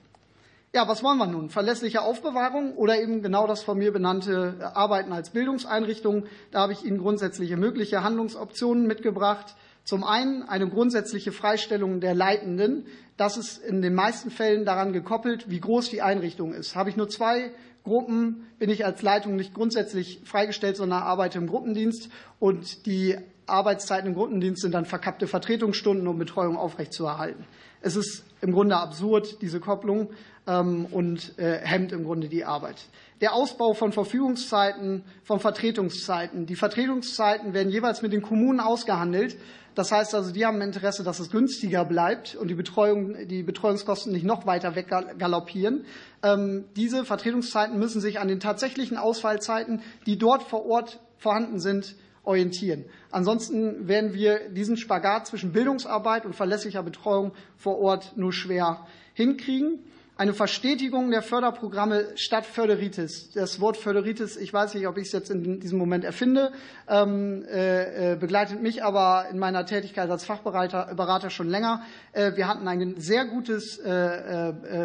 Ja, 0.75 0.89
was 0.89 1.05
wollen 1.05 1.19
wir 1.19 1.27
nun? 1.27 1.51
Verlässliche 1.51 2.03
Aufbewahrung 2.03 2.75
oder 2.75 3.01
eben 3.01 3.23
genau 3.23 3.47
das 3.47 3.63
von 3.63 3.79
mir 3.79 3.93
benannte 3.93 4.73
Arbeiten 4.75 5.13
als 5.13 5.31
Bildungseinrichtung? 5.31 6.27
Da 6.51 6.61
habe 6.61 6.73
ich 6.73 6.85
Ihnen 6.85 6.99
grundsätzliche 6.99 7.57
mögliche 7.57 8.03
Handlungsoptionen 8.03 8.87
mitgebracht. 8.87 9.55
Zum 9.85 10.03
einen 10.03 10.43
eine 10.43 10.69
grundsätzliche 10.69 11.31
Freistellung 11.31 12.01
der 12.01 12.15
Leitenden. 12.15 12.87
Das 13.17 13.37
ist 13.37 13.59
in 13.59 13.83
den 13.83 13.95
meisten 13.95 14.31
Fällen 14.31 14.65
daran 14.65 14.93
gekoppelt, 14.93 15.51
wie 15.51 15.61
groß 15.61 15.91
die 15.91 16.01
Einrichtung 16.01 16.55
ist. 16.55 16.75
Habe 16.75 16.89
ich 16.89 16.97
nur 16.97 17.09
zwei 17.09 17.53
Gruppen, 17.85 18.47
bin 18.59 18.71
ich 18.71 18.87
als 18.87 19.03
Leitung 19.03 19.37
nicht 19.37 19.53
grundsätzlich 19.53 20.23
freigestellt, 20.25 20.77
sondern 20.77 21.03
arbeite 21.03 21.37
im 21.37 21.47
Gruppendienst. 21.47 22.09
Und 22.41 22.87
die 22.87 23.19
Arbeitszeiten 23.47 24.09
im 24.09 24.15
Gruppendienst 24.15 24.63
sind 24.63 24.73
dann 24.73 24.87
verkappte 24.87 25.27
Vertretungsstunden, 25.27 26.09
um 26.09 26.19
Betreuung 26.19 26.57
aufrechtzuerhalten. 26.57 27.45
Es 27.83 27.95
ist 27.95 28.25
im 28.41 28.53
Grunde 28.53 28.77
absurd, 28.77 29.43
diese 29.43 29.61
Kopplung, 29.61 30.09
ähm, 30.47 30.87
und 30.91 31.39
äh, 31.39 31.59
hemmt 31.63 31.93
im 31.93 32.05
Grunde 32.05 32.29
die 32.29 32.45
Arbeit. 32.45 32.77
Der 33.21 33.35
Ausbau 33.35 33.73
von 33.75 33.93
Verfügungszeiten, 33.93 35.05
von 35.23 35.41
Vertretungszeiten. 35.41 36.47
Die 36.47 36.57
Vertretungszeiten 36.57 37.55
werden 37.55 37.71
jeweils 37.71 38.03
mit 38.03 38.13
den 38.13 38.23
Kommunen 38.23 38.61
ausgehandelt. 38.61 39.37
Das 39.75 39.91
heißt 39.91 40.15
also, 40.15 40.31
die 40.33 40.47
haben 40.47 40.61
Interesse, 40.61 41.03
dass 41.03 41.19
es 41.19 41.31
günstiger 41.31 41.85
bleibt 41.85 42.37
und 42.37 42.49
die, 42.49 42.55
Betreuung, 42.55 43.27
die 43.27 43.43
Betreuungskosten 43.43 44.13
nicht 44.13 44.25
noch 44.25 44.47
weiter 44.47 44.77
weggaloppieren. 44.77 45.85
Ähm, 46.23 46.65
diese 46.77 47.05
Vertretungszeiten 47.05 47.79
müssen 47.79 48.01
sich 48.01 48.21
an 48.21 48.29
den 48.29 48.41
tatsächlichen 48.41 48.97
Ausfallzeiten, 48.97 49.83
die 50.07 50.17
dort 50.19 50.43
vor 50.43 50.67
Ort 50.67 51.01
vorhanden 51.19 51.59
sind, 51.59 51.97
orientieren. 52.23 52.85
Ansonsten 53.11 53.87
werden 53.89 54.15
wir 54.15 54.49
diesen 54.49 54.77
Spagat 54.77 55.27
zwischen 55.27 55.53
Bildungsarbeit 55.53 56.25
und 56.25 56.35
verlässlicher 56.35 56.83
Betreuung 56.83 57.33
vor 57.57 57.79
Ort 57.79 58.17
nur 58.17 58.33
schwer 58.33 58.87
hinkriegen 59.13 59.81
eine 60.17 60.33
Verstetigung 60.33 61.11
der 61.11 61.23
Förderprogramme 61.23 62.07
statt 62.15 62.47
Förderitis. 62.47 63.31
Das 63.33 63.61
Wort 63.61 63.77
Förderitis, 63.77 64.37
ich 64.37 64.53
weiß 64.53 64.75
nicht, 64.75 64.87
ob 64.87 64.97
ich 64.97 65.07
es 65.07 65.13
jetzt 65.13 65.31
in 65.31 65.59
diesem 65.59 65.77
Moment 65.77 66.05
erfinde, 66.05 66.53
ähm, 66.89 67.45
äh, 67.51 68.13
äh, 68.13 68.17
begleitet 68.17 68.63
mich 68.63 68.85
aber 68.85 69.27
in 69.31 69.41
meiner 69.41 69.67
Tätigkeit 69.67 70.09
als 70.09 70.25
Fachberater 70.25 71.31
schon 71.31 71.49
länger. 71.49 71.83
Äh, 72.13 72.37
wir 72.37 72.47
hatten 72.47 72.69
ein 72.69 72.95
sehr 72.99 73.25
gutes 73.25 73.81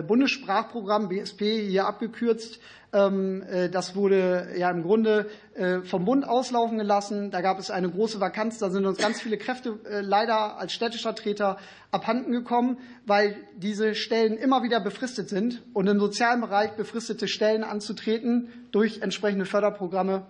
Bundessprachprogramm, 0.08 1.10
BSP, 1.10 1.68
hier 1.68 1.86
abgekürzt, 1.86 2.60
das 2.92 3.96
wurde 3.96 4.48
ja 4.58 4.72
im 4.72 4.82
Grunde 4.82 5.30
äh, 5.54 5.82
vom 5.82 6.06
Bund 6.06 6.28
auslaufen 6.28 6.78
gelassen. 6.80 7.30
Da 7.30 7.42
gab 7.42 7.60
es 7.60 7.70
eine 7.70 7.90
große 7.90 8.20
Vakanz. 8.20 8.58
Da 8.58 8.72
sind 8.72 8.86
uns 8.86 8.98
ganz 8.98 9.22
viele 9.22 9.38
Kräfte 9.38 9.78
äh, 9.86 10.02
leider 10.02 10.58
als 10.58 10.74
städtischer 10.74 11.14
Treter 11.14 11.58
abhanden 11.92 12.32
gekommen, 12.32 12.78
weil 13.06 13.36
diese 13.56 13.94
Stellen 13.94 14.38
immer 14.38 14.64
wieder 14.64 14.80
befristet 14.80 15.30
sind. 15.30 15.62
Und 15.74 15.88
im 15.88 16.00
sozialen 16.00 16.42
Bereich 16.42 16.72
befristete 16.72 17.28
Stellen 17.28 17.64
anzutreten 17.64 18.50
durch 18.72 19.02
entsprechende 19.02 19.46
Förderprogramme, 19.46 20.26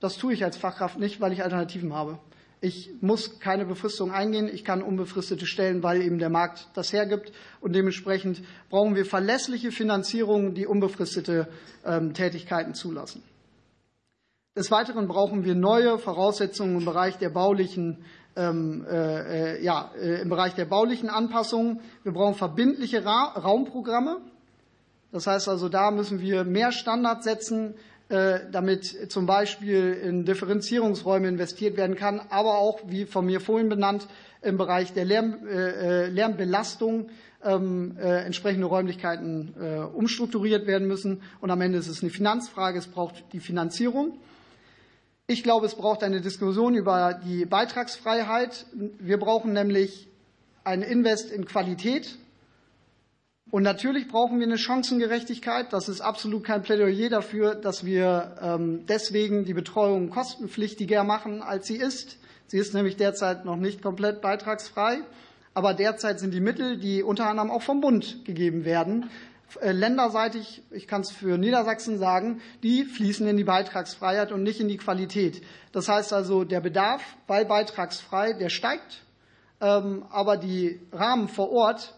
das 0.00 0.16
tue 0.16 0.32
ich 0.32 0.42
als 0.42 0.56
Fachkraft 0.56 0.98
nicht, 0.98 1.20
weil 1.20 1.32
ich 1.32 1.44
Alternativen 1.44 1.94
habe. 1.94 2.18
Ich 2.64 2.90
muss 3.00 3.40
keine 3.40 3.66
Befristung 3.66 4.12
eingehen. 4.12 4.48
Ich 4.48 4.64
kann 4.64 4.82
unbefristete 4.82 5.46
stellen, 5.46 5.82
weil 5.82 6.00
eben 6.00 6.20
der 6.20 6.30
Markt 6.30 6.68
das 6.74 6.92
hergibt. 6.92 7.32
Und 7.60 7.74
dementsprechend 7.74 8.40
brauchen 8.70 8.94
wir 8.94 9.04
verlässliche 9.04 9.72
Finanzierungen, 9.72 10.54
die 10.54 10.64
unbefristete 10.64 11.48
ähm, 11.84 12.14
Tätigkeiten 12.14 12.74
zulassen. 12.74 13.24
Des 14.56 14.70
Weiteren 14.70 15.08
brauchen 15.08 15.44
wir 15.44 15.56
neue 15.56 15.98
Voraussetzungen 15.98 16.78
im 16.78 16.84
Bereich 16.84 17.18
der 17.18 17.30
baulichen 17.30 18.04
ähm, 18.36 18.86
äh, 18.88 19.56
äh 19.56 19.64
ja, 19.64 19.90
äh, 20.00 20.22
im 20.22 20.28
Bereich 20.28 20.54
der 20.54 20.66
baulichen 20.66 21.10
Anpassungen. 21.10 21.80
Wir 22.04 22.12
brauchen 22.12 22.36
verbindliche 22.36 23.04
Ra 23.04 23.32
Raumprogramme. 23.34 24.18
Das 25.10 25.26
heißt 25.26 25.48
also, 25.48 25.68
da 25.68 25.90
müssen 25.90 26.20
wir 26.20 26.44
mehr 26.44 26.70
Standards 26.70 27.24
setzen. 27.24 27.74
Äh, 28.12 28.50
damit 28.52 29.10
zum 29.10 29.24
Beispiel 29.24 29.94
in 29.94 30.26
Differenzierungsräume 30.26 31.28
investiert 31.28 31.78
werden 31.78 31.96
kann, 31.96 32.20
aber 32.28 32.58
auch, 32.58 32.80
wie 32.86 33.06
von 33.06 33.24
mir 33.24 33.40
vorhin 33.40 33.70
benannt, 33.70 34.06
im 34.42 34.58
Bereich 34.58 34.92
der 34.92 35.06
Lärm, 35.06 35.46
äh, 35.48 36.08
Lärmbelastung 36.08 37.08
ähm, 37.42 37.96
äh, 37.98 38.22
entsprechende 38.26 38.66
Räumlichkeiten 38.66 39.54
äh, 39.58 39.78
umstrukturiert 39.78 40.66
werden 40.66 40.86
müssen. 40.88 41.22
Und 41.40 41.50
am 41.50 41.62
Ende 41.62 41.78
ist 41.78 41.88
es 41.88 42.02
eine 42.02 42.10
Finanzfrage, 42.10 42.80
es 42.80 42.86
braucht 42.86 43.24
die 43.32 43.40
Finanzierung. 43.40 44.18
Ich 45.26 45.42
glaube, 45.42 45.64
es 45.64 45.74
braucht 45.74 46.02
eine 46.02 46.20
Diskussion 46.20 46.74
über 46.74 47.18
die 47.24 47.46
Beitragsfreiheit. 47.46 48.66
Wir 48.98 49.16
brauchen 49.16 49.54
nämlich 49.54 50.06
ein 50.64 50.82
Invest 50.82 51.30
in 51.30 51.46
Qualität. 51.46 52.18
Und 53.52 53.64
natürlich 53.64 54.08
brauchen 54.08 54.38
wir 54.38 54.46
eine 54.46 54.56
Chancengerechtigkeit. 54.56 55.74
Das 55.74 55.90
ist 55.90 56.00
absolut 56.00 56.42
kein 56.42 56.62
Plädoyer 56.62 57.10
dafür, 57.10 57.54
dass 57.54 57.84
wir 57.84 58.34
ähm, 58.40 58.86
deswegen 58.88 59.44
die 59.44 59.52
Betreuung 59.52 60.08
kostenpflichtiger 60.08 61.04
machen, 61.04 61.42
als 61.42 61.66
sie 61.66 61.76
ist. 61.76 62.16
Sie 62.46 62.56
ist 62.56 62.72
nämlich 62.72 62.96
derzeit 62.96 63.44
noch 63.44 63.56
nicht 63.56 63.82
komplett 63.82 64.22
beitragsfrei. 64.22 65.00
Aber 65.52 65.74
derzeit 65.74 66.18
sind 66.18 66.32
die 66.32 66.40
Mittel, 66.40 66.78
die 66.78 67.02
unter 67.02 67.26
anderem 67.26 67.50
auch 67.50 67.60
vom 67.60 67.82
Bund 67.82 68.24
gegeben 68.24 68.64
werden, 68.64 69.10
äh, 69.60 69.72
länderseitig, 69.72 70.62
ich 70.70 70.88
kann 70.88 71.02
es 71.02 71.10
für 71.10 71.36
Niedersachsen 71.36 71.98
sagen, 71.98 72.40
die 72.62 72.86
fließen 72.86 73.26
in 73.26 73.36
die 73.36 73.44
Beitragsfreiheit 73.44 74.32
und 74.32 74.44
nicht 74.44 74.60
in 74.60 74.68
die 74.68 74.78
Qualität. 74.78 75.42
Das 75.72 75.90
heißt 75.90 76.14
also, 76.14 76.44
der 76.44 76.62
Bedarf 76.62 77.02
bei 77.26 77.44
beitragsfrei, 77.44 78.32
der 78.32 78.48
steigt 78.48 79.02
ähm, 79.60 80.06
aber 80.10 80.38
die 80.38 80.80
Rahmen 80.90 81.28
vor 81.28 81.52
Ort, 81.52 81.94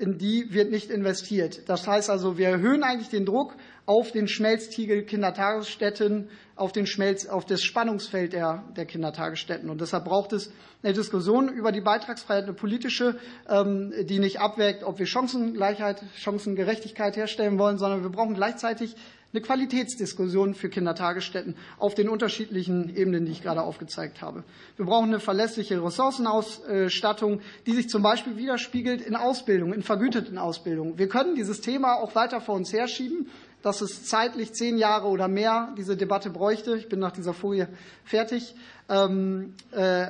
in 0.00 0.16
die 0.16 0.54
wird 0.54 0.70
nicht 0.70 0.90
investiert. 0.90 1.68
Das 1.68 1.86
heißt 1.86 2.08
also, 2.08 2.38
wir 2.38 2.48
erhöhen 2.48 2.82
eigentlich 2.82 3.10
den 3.10 3.26
Druck 3.26 3.54
auf 3.84 4.12
den 4.12 4.28
Schmelztiegel 4.28 5.02
Kindertagesstätten, 5.02 6.28
auf, 6.56 6.72
den 6.72 6.86
Schmelz, 6.86 7.26
auf 7.26 7.44
das 7.44 7.62
Spannungsfeld 7.62 8.32
der, 8.32 8.64
der 8.76 8.86
Kindertagesstätten. 8.86 9.68
Und 9.68 9.82
deshalb 9.82 10.06
braucht 10.06 10.32
es 10.32 10.52
eine 10.82 10.94
Diskussion 10.94 11.50
über 11.50 11.70
die 11.70 11.82
Beitragsfreiheit, 11.82 12.44
eine 12.44 12.54
politische, 12.54 13.18
ähm, 13.46 13.92
die 14.04 14.20
nicht 14.20 14.40
abwägt, 14.40 14.84
ob 14.84 14.98
wir 14.98 15.06
Chancengleichheit, 15.06 16.02
Chancengerechtigkeit 16.16 17.16
herstellen 17.16 17.58
wollen, 17.58 17.76
sondern 17.76 18.02
wir 18.02 18.10
brauchen 18.10 18.34
gleichzeitig 18.34 18.96
eine 19.32 19.42
Qualitätsdiskussion 19.42 20.54
für 20.54 20.68
Kindertagesstätten 20.68 21.54
auf 21.78 21.94
den 21.94 22.08
unterschiedlichen 22.08 22.94
Ebenen, 22.94 23.26
die 23.26 23.32
ich 23.32 23.42
gerade 23.42 23.62
aufgezeigt 23.62 24.22
habe. 24.22 24.44
Wir 24.76 24.86
brauchen 24.86 25.08
eine 25.08 25.20
verlässliche 25.20 25.82
Ressourcenausstattung, 25.82 27.40
die 27.66 27.72
sich 27.72 27.88
zum 27.88 28.02
Beispiel 28.02 28.36
widerspiegelt 28.36 29.00
in 29.00 29.14
Ausbildung, 29.14 29.72
in 29.72 29.82
vergüteten 29.82 30.38
Ausbildung. 30.38 30.98
Wir 30.98 31.08
können 31.08 31.34
dieses 31.34 31.60
Thema 31.60 31.94
auch 31.94 32.14
weiter 32.14 32.40
vor 32.40 32.56
uns 32.56 32.72
herschieben 32.72 33.28
dass 33.62 33.82
es 33.82 34.04
zeitlich 34.06 34.54
zehn 34.54 34.78
Jahre 34.78 35.08
oder 35.08 35.28
mehr 35.28 35.74
diese 35.76 35.94
Debatte 35.96 36.30
bräuchte. 36.30 36.76
Ich 36.76 36.88
bin 36.88 36.98
nach 36.98 37.12
dieser 37.12 37.34
Folie 37.34 37.68
fertig. 38.04 38.54
Ähm, 38.88 39.54
äh, 39.72 40.06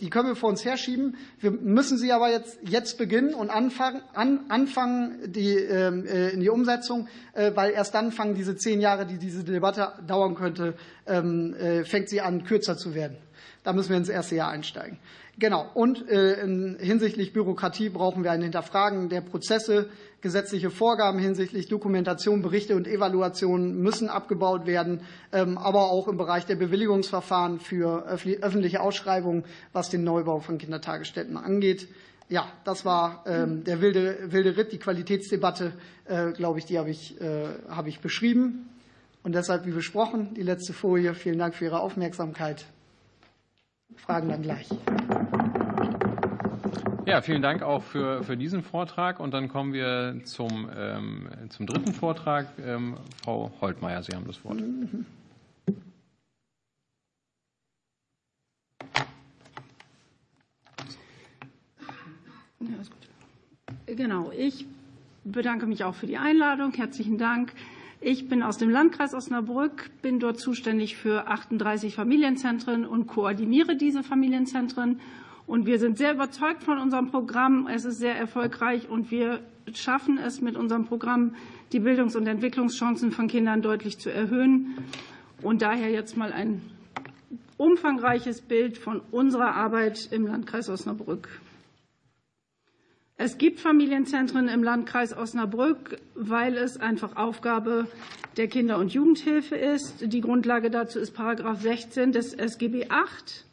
die 0.00 0.10
können 0.10 0.28
wir 0.28 0.36
vor 0.36 0.48
uns 0.48 0.64
herschieben. 0.64 1.16
Wir 1.40 1.50
müssen 1.50 1.98
sie 1.98 2.12
aber 2.12 2.30
jetzt, 2.30 2.58
jetzt 2.62 2.98
beginnen 2.98 3.34
und 3.34 3.50
anfangen, 3.50 4.02
an, 4.14 4.46
anfangen 4.48 5.32
die, 5.32 5.54
ähm, 5.54 6.06
äh, 6.06 6.30
in 6.30 6.40
die 6.40 6.48
Umsetzung, 6.48 7.08
äh, 7.34 7.52
weil 7.54 7.72
erst 7.72 7.94
dann 7.94 8.12
fangen 8.12 8.34
diese 8.34 8.56
zehn 8.56 8.80
Jahre, 8.80 9.06
die 9.06 9.18
diese 9.18 9.44
Debatte 9.44 9.92
dauern 10.06 10.34
könnte, 10.34 10.74
ähm, 11.06 11.54
äh, 11.54 11.84
fängt 11.84 12.08
sie 12.08 12.20
an, 12.20 12.44
kürzer 12.44 12.76
zu 12.76 12.94
werden. 12.94 13.16
Da 13.64 13.72
müssen 13.72 13.90
wir 13.90 13.96
ins 13.96 14.08
erste 14.08 14.36
Jahr 14.36 14.50
einsteigen. 14.50 14.98
Genau. 15.38 15.70
Und 15.74 16.08
äh, 16.08 16.36
hinsichtlich 16.78 17.34
Bürokratie 17.34 17.90
brauchen 17.90 18.24
wir 18.24 18.30
ein 18.30 18.40
Hinterfragen 18.40 19.10
der 19.10 19.20
Prozesse. 19.20 19.90
Gesetzliche 20.22 20.70
Vorgaben 20.70 21.18
hinsichtlich 21.18 21.68
Dokumentation, 21.68 22.40
Berichte 22.40 22.74
und 22.74 22.88
Evaluation 22.88 23.76
müssen 23.76 24.08
abgebaut 24.08 24.66
werden, 24.66 25.02
ähm, 25.32 25.58
aber 25.58 25.90
auch 25.90 26.08
im 26.08 26.16
Bereich 26.16 26.46
der 26.46 26.56
Bewilligungsverfahren 26.56 27.60
für 27.60 28.06
öffentliche 28.06 28.80
Ausschreibungen, 28.80 29.44
was 29.72 29.90
den 29.90 30.04
Neubau 30.04 30.40
von 30.40 30.56
Kindertagesstätten 30.56 31.36
angeht. 31.36 31.86
Ja, 32.28 32.48
das 32.64 32.84
war 32.84 33.22
ähm, 33.26 33.62
der 33.62 33.80
wilde, 33.80 34.32
wilde 34.32 34.56
Ritt, 34.56 34.72
die 34.72 34.78
Qualitätsdebatte, 34.78 35.74
äh, 36.06 36.32
glaube 36.32 36.58
ich, 36.58 36.64
die 36.64 36.78
habe 36.78 36.90
ich, 36.90 37.20
äh, 37.20 37.46
habe 37.68 37.88
ich 37.88 38.00
beschrieben. 38.00 38.70
Und 39.22 39.34
deshalb, 39.34 39.66
wie 39.66 39.70
besprochen, 39.70 40.34
die 40.34 40.42
letzte 40.42 40.72
Folie. 40.72 41.14
Vielen 41.14 41.38
Dank 41.38 41.54
für 41.54 41.66
Ihre 41.66 41.80
Aufmerksamkeit. 41.80 42.64
Fragen 43.96 44.28
dann 44.28 44.42
gleich. 44.42 44.68
Ja, 47.06 47.20
vielen 47.20 47.40
Dank 47.40 47.62
auch 47.62 47.84
für, 47.84 48.24
für 48.24 48.36
diesen 48.36 48.64
Vortrag. 48.64 49.20
Und 49.20 49.32
dann 49.32 49.48
kommen 49.48 49.72
wir 49.72 50.16
zum, 50.24 50.68
ähm, 50.76 51.28
zum 51.50 51.64
dritten 51.66 51.92
Vortrag. 51.92 52.48
Ähm, 52.58 52.96
Frau 53.22 53.52
Holtmeier, 53.60 54.02
Sie 54.02 54.10
haben 54.12 54.26
das 54.26 54.44
Wort. 54.44 54.60
Genau, 63.86 64.32
ich 64.36 64.66
bedanke 65.22 65.66
mich 65.66 65.84
auch 65.84 65.94
für 65.94 66.08
die 66.08 66.18
Einladung. 66.18 66.72
Herzlichen 66.72 67.18
Dank. 67.18 67.52
Ich 68.00 68.28
bin 68.28 68.42
aus 68.42 68.58
dem 68.58 68.68
Landkreis 68.68 69.14
Osnabrück, 69.14 69.90
bin 70.02 70.18
dort 70.18 70.40
zuständig 70.40 70.96
für 70.96 71.28
38 71.28 71.94
Familienzentren 71.94 72.84
und 72.84 73.06
koordiniere 73.06 73.76
diese 73.76 74.02
Familienzentren. 74.02 74.98
Und 75.46 75.66
wir 75.66 75.78
sind 75.78 75.96
sehr 75.96 76.12
überzeugt 76.12 76.64
von 76.64 76.78
unserem 76.78 77.10
Programm. 77.10 77.68
Es 77.72 77.84
ist 77.84 77.98
sehr 77.98 78.16
erfolgreich 78.16 78.88
und 78.88 79.10
wir 79.10 79.40
schaffen 79.74 80.18
es 80.18 80.40
mit 80.40 80.56
unserem 80.56 80.86
Programm, 80.86 81.34
die 81.72 81.80
Bildungs- 81.80 82.16
und 82.16 82.26
Entwicklungschancen 82.26 83.12
von 83.12 83.28
Kindern 83.28 83.62
deutlich 83.62 83.98
zu 83.98 84.10
erhöhen. 84.10 84.76
Und 85.42 85.62
daher 85.62 85.90
jetzt 85.90 86.16
mal 86.16 86.32
ein 86.32 86.62
umfangreiches 87.56 88.40
Bild 88.42 88.76
von 88.76 89.00
unserer 89.10 89.54
Arbeit 89.54 90.08
im 90.10 90.26
Landkreis 90.26 90.68
Osnabrück. 90.68 91.28
Es 93.18 93.38
gibt 93.38 93.60
Familienzentren 93.60 94.48
im 94.48 94.62
Landkreis 94.62 95.16
Osnabrück, 95.16 95.98
weil 96.14 96.58
es 96.58 96.76
einfach 96.76 97.16
Aufgabe 97.16 97.86
der 98.36 98.48
Kinder- 98.48 98.78
und 98.78 98.92
Jugendhilfe 98.92 99.56
ist. 99.56 100.12
Die 100.12 100.20
Grundlage 100.20 100.70
dazu 100.70 100.98
ist 100.98 101.12
Paragraph 101.12 101.62
16 101.62 102.12
des 102.12 102.34
SGB 102.34 102.80
VIII. 102.80 103.46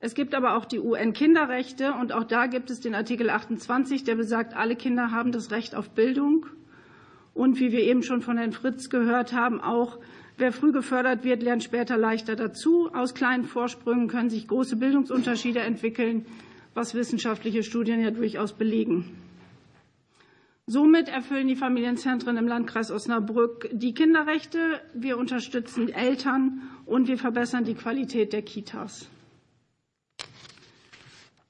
Es 0.00 0.14
gibt 0.14 0.34
aber 0.34 0.56
auch 0.56 0.64
die 0.64 0.78
UN-Kinderrechte 0.78 1.92
und 1.92 2.12
auch 2.12 2.24
da 2.24 2.46
gibt 2.46 2.70
es 2.70 2.80
den 2.80 2.94
Artikel 2.94 3.30
28, 3.30 4.04
der 4.04 4.14
besagt, 4.14 4.54
alle 4.54 4.76
Kinder 4.76 5.10
haben 5.10 5.32
das 5.32 5.50
Recht 5.50 5.74
auf 5.74 5.90
Bildung. 5.90 6.46
Und 7.34 7.58
wie 7.60 7.72
wir 7.72 7.82
eben 7.82 8.02
schon 8.02 8.22
von 8.22 8.38
Herrn 8.38 8.52
Fritz 8.52 8.90
gehört 8.90 9.32
haben, 9.32 9.60
auch 9.60 9.98
wer 10.36 10.52
früh 10.52 10.72
gefördert 10.72 11.24
wird, 11.24 11.42
lernt 11.42 11.64
später 11.64 11.96
leichter 11.96 12.36
dazu. 12.36 12.90
Aus 12.92 13.14
kleinen 13.14 13.44
Vorsprüngen 13.44 14.08
können 14.08 14.30
sich 14.30 14.46
große 14.46 14.76
Bildungsunterschiede 14.76 15.60
entwickeln 15.60 16.26
was 16.78 16.94
wissenschaftliche 16.94 17.64
Studien 17.64 18.00
ja 18.00 18.12
durchaus 18.12 18.52
belegen. 18.52 19.04
Somit 20.66 21.08
erfüllen 21.08 21.48
die 21.48 21.56
Familienzentren 21.56 22.36
im 22.36 22.46
Landkreis 22.46 22.92
Osnabrück 22.92 23.68
die 23.72 23.94
Kinderrechte. 23.94 24.80
Wir 24.94 25.18
unterstützen 25.18 25.88
Eltern 25.88 26.62
und 26.86 27.08
wir 27.08 27.18
verbessern 27.18 27.64
die 27.64 27.74
Qualität 27.74 28.32
der 28.32 28.42
Kitas. 28.42 29.08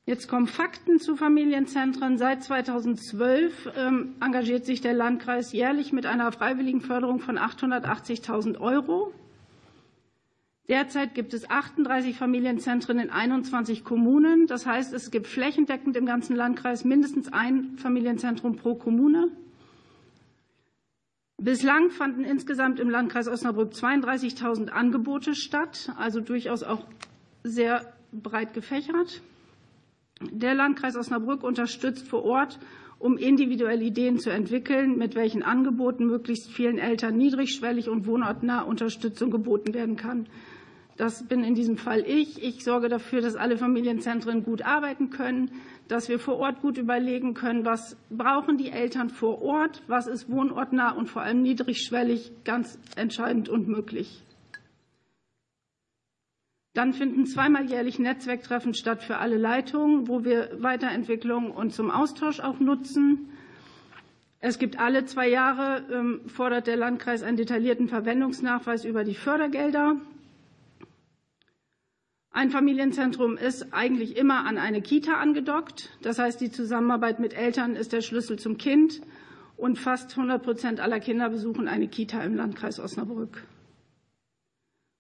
Jetzt 0.09 0.27
kommen 0.27 0.47
Fakten 0.47 1.01
zu 1.01 1.17
Familienzentren. 1.17 2.17
Seit 2.17 2.43
2012 2.43 3.73
ähm, 3.77 4.15
engagiert 4.23 4.65
sich 4.65 4.81
der 4.81 4.95
Landkreis 4.95 5.53
jährlich 5.53 5.93
mit 5.93 6.07
einer 6.07 6.33
freiwilligen 6.33 6.81
Förderung 6.81 7.21
von 7.21 7.37
880.000 7.39 8.59
Euro. 8.59 9.13
Derzeit 10.67 11.15
gibt 11.15 11.35
es 11.35 11.51
38 11.51 12.17
Familienzentren 12.17 12.99
in 12.99 13.11
21 13.11 13.85
Kommunen. 13.85 14.47
Das 14.47 14.65
heißt, 14.65 14.95
es 14.95 15.11
gibt 15.11 15.27
flächendeckend 15.27 15.95
im 15.95 16.07
ganzen 16.07 16.35
Landkreis 16.35 16.87
mindestens 16.87 17.31
ein 17.31 17.77
Familienzentrum 17.77 18.57
pro 18.57 18.77
Kommune. 18.77 19.31
Bislang 21.37 21.91
fanden 21.91 22.25
insgesamt 22.25 22.81
im 22.81 22.89
Landkreis 22.89 23.29
Osnabrück 23.29 23.73
32.000 23.73 24.71
Angebote 24.71 25.35
statt, 25.35 25.93
also 25.99 26.21
durchaus 26.21 26.63
auch 26.63 26.87
sehr 27.45 27.93
breit 28.11 28.55
gefächert. 28.55 29.21
Der 30.21 30.55
Landkreis 30.55 30.97
Osnabrück 30.97 31.45
unterstützt 31.45 32.09
vor 32.09 32.25
Ort, 32.25 32.59
um 32.99 33.17
individuelle 33.17 33.85
Ideen 33.85 34.19
zu 34.19 34.31
entwickeln, 34.31 34.99
mit 34.99 35.15
welchen 35.15 35.43
Angeboten 35.43 36.07
möglichst 36.07 36.51
vielen 36.51 36.79
Eltern 36.79 37.17
niedrigschwellig 37.17 37.89
und 37.89 38.07
wohnortnah 38.07 38.63
Unterstützung 38.63 39.31
geboten 39.31 39.75
werden 39.75 39.97
kann. 39.97 40.27
Das 40.97 41.23
bin 41.29 41.45
in 41.45 41.55
diesem 41.55 41.77
Fall 41.77 42.01
ich. 42.05 42.43
Ich 42.43 42.65
sorge 42.65 42.89
dafür, 42.89 43.21
dass 43.21 43.37
alle 43.37 43.57
Familienzentren 43.57 44.43
gut 44.43 44.63
arbeiten 44.63 45.11
können, 45.11 45.53
dass 45.87 46.09
wir 46.09 46.19
vor 46.19 46.39
Ort 46.39 46.61
gut 46.61 46.77
überlegen 46.77 47.35
können, 47.35 47.65
was 47.65 47.97
brauchen 48.11 48.59
die 48.59 48.71
Eltern 48.71 49.09
vor 49.09 49.41
Ort, 49.41 49.81
was 49.87 50.09
ist 50.09 50.29
wohnortnah 50.29 50.91
und 50.91 51.09
vor 51.09 51.23
allem 51.23 51.43
niedrigschwellig 51.43 52.33
ganz 52.45 52.81
entscheidend 52.97 53.49
und 53.49 53.69
möglich. 53.69 54.25
Dann 56.79 56.93
finden 56.93 57.27
zweimal 57.27 57.69
jährlich 57.69 57.99
Netzwerktreffen 57.99 58.73
statt 58.73 59.03
für 59.03 59.17
alle 59.17 59.37
Leitungen, 59.37 60.07
wo 60.07 60.23
wir 60.23 60.63
Weiterentwicklung 60.63 61.51
und 61.51 61.73
zum 61.73 61.91
Austausch 61.91 62.39
auch 62.39 62.61
nutzen. 62.61 63.31
Es 64.39 64.61
gibt 64.61 64.79
alle 64.79 65.05
zwei 65.05 65.29
Jahre, 65.29 65.85
ähm, 65.93 66.21
fordert 66.29 66.69
der 66.69 66.77
Landkreis 66.77 67.25
einen 67.25 67.37
detaillierten 67.37 67.89
Verwendungsnachweis 67.89 68.85
über 68.85 69.03
die 69.03 69.17
Fördergelder. 69.17 69.97
Ein 72.31 72.53
Familienzentrum 72.53 73.37
ist 73.37 73.75
eigentlich 73.75 74.17
immer 74.17 74.47
an 74.47 74.57
eine 74.57 74.81
Kita 74.81 75.15
angedockt. 75.15 75.91
Das 76.03 76.21
heißt, 76.21 76.41
die 76.41 76.53
Zusammenarbeit 76.53 77.19
mit 77.19 77.35
Eltern 77.35 77.75
ist 77.75 77.93
der 77.93 78.03
Schlüssel 78.03 78.39
zum 78.39 78.57
Kind. 78.57 79.03
Und 79.57 79.81
fast 79.81 80.13
100 80.13 80.41
Prozent 80.41 80.79
aller 80.79 81.01
Kinder 81.01 81.29
besuchen 81.29 81.67
eine 81.67 81.89
Kita 81.89 82.23
im 82.23 82.37
Landkreis 82.37 82.79
Osnabrück. 82.79 83.43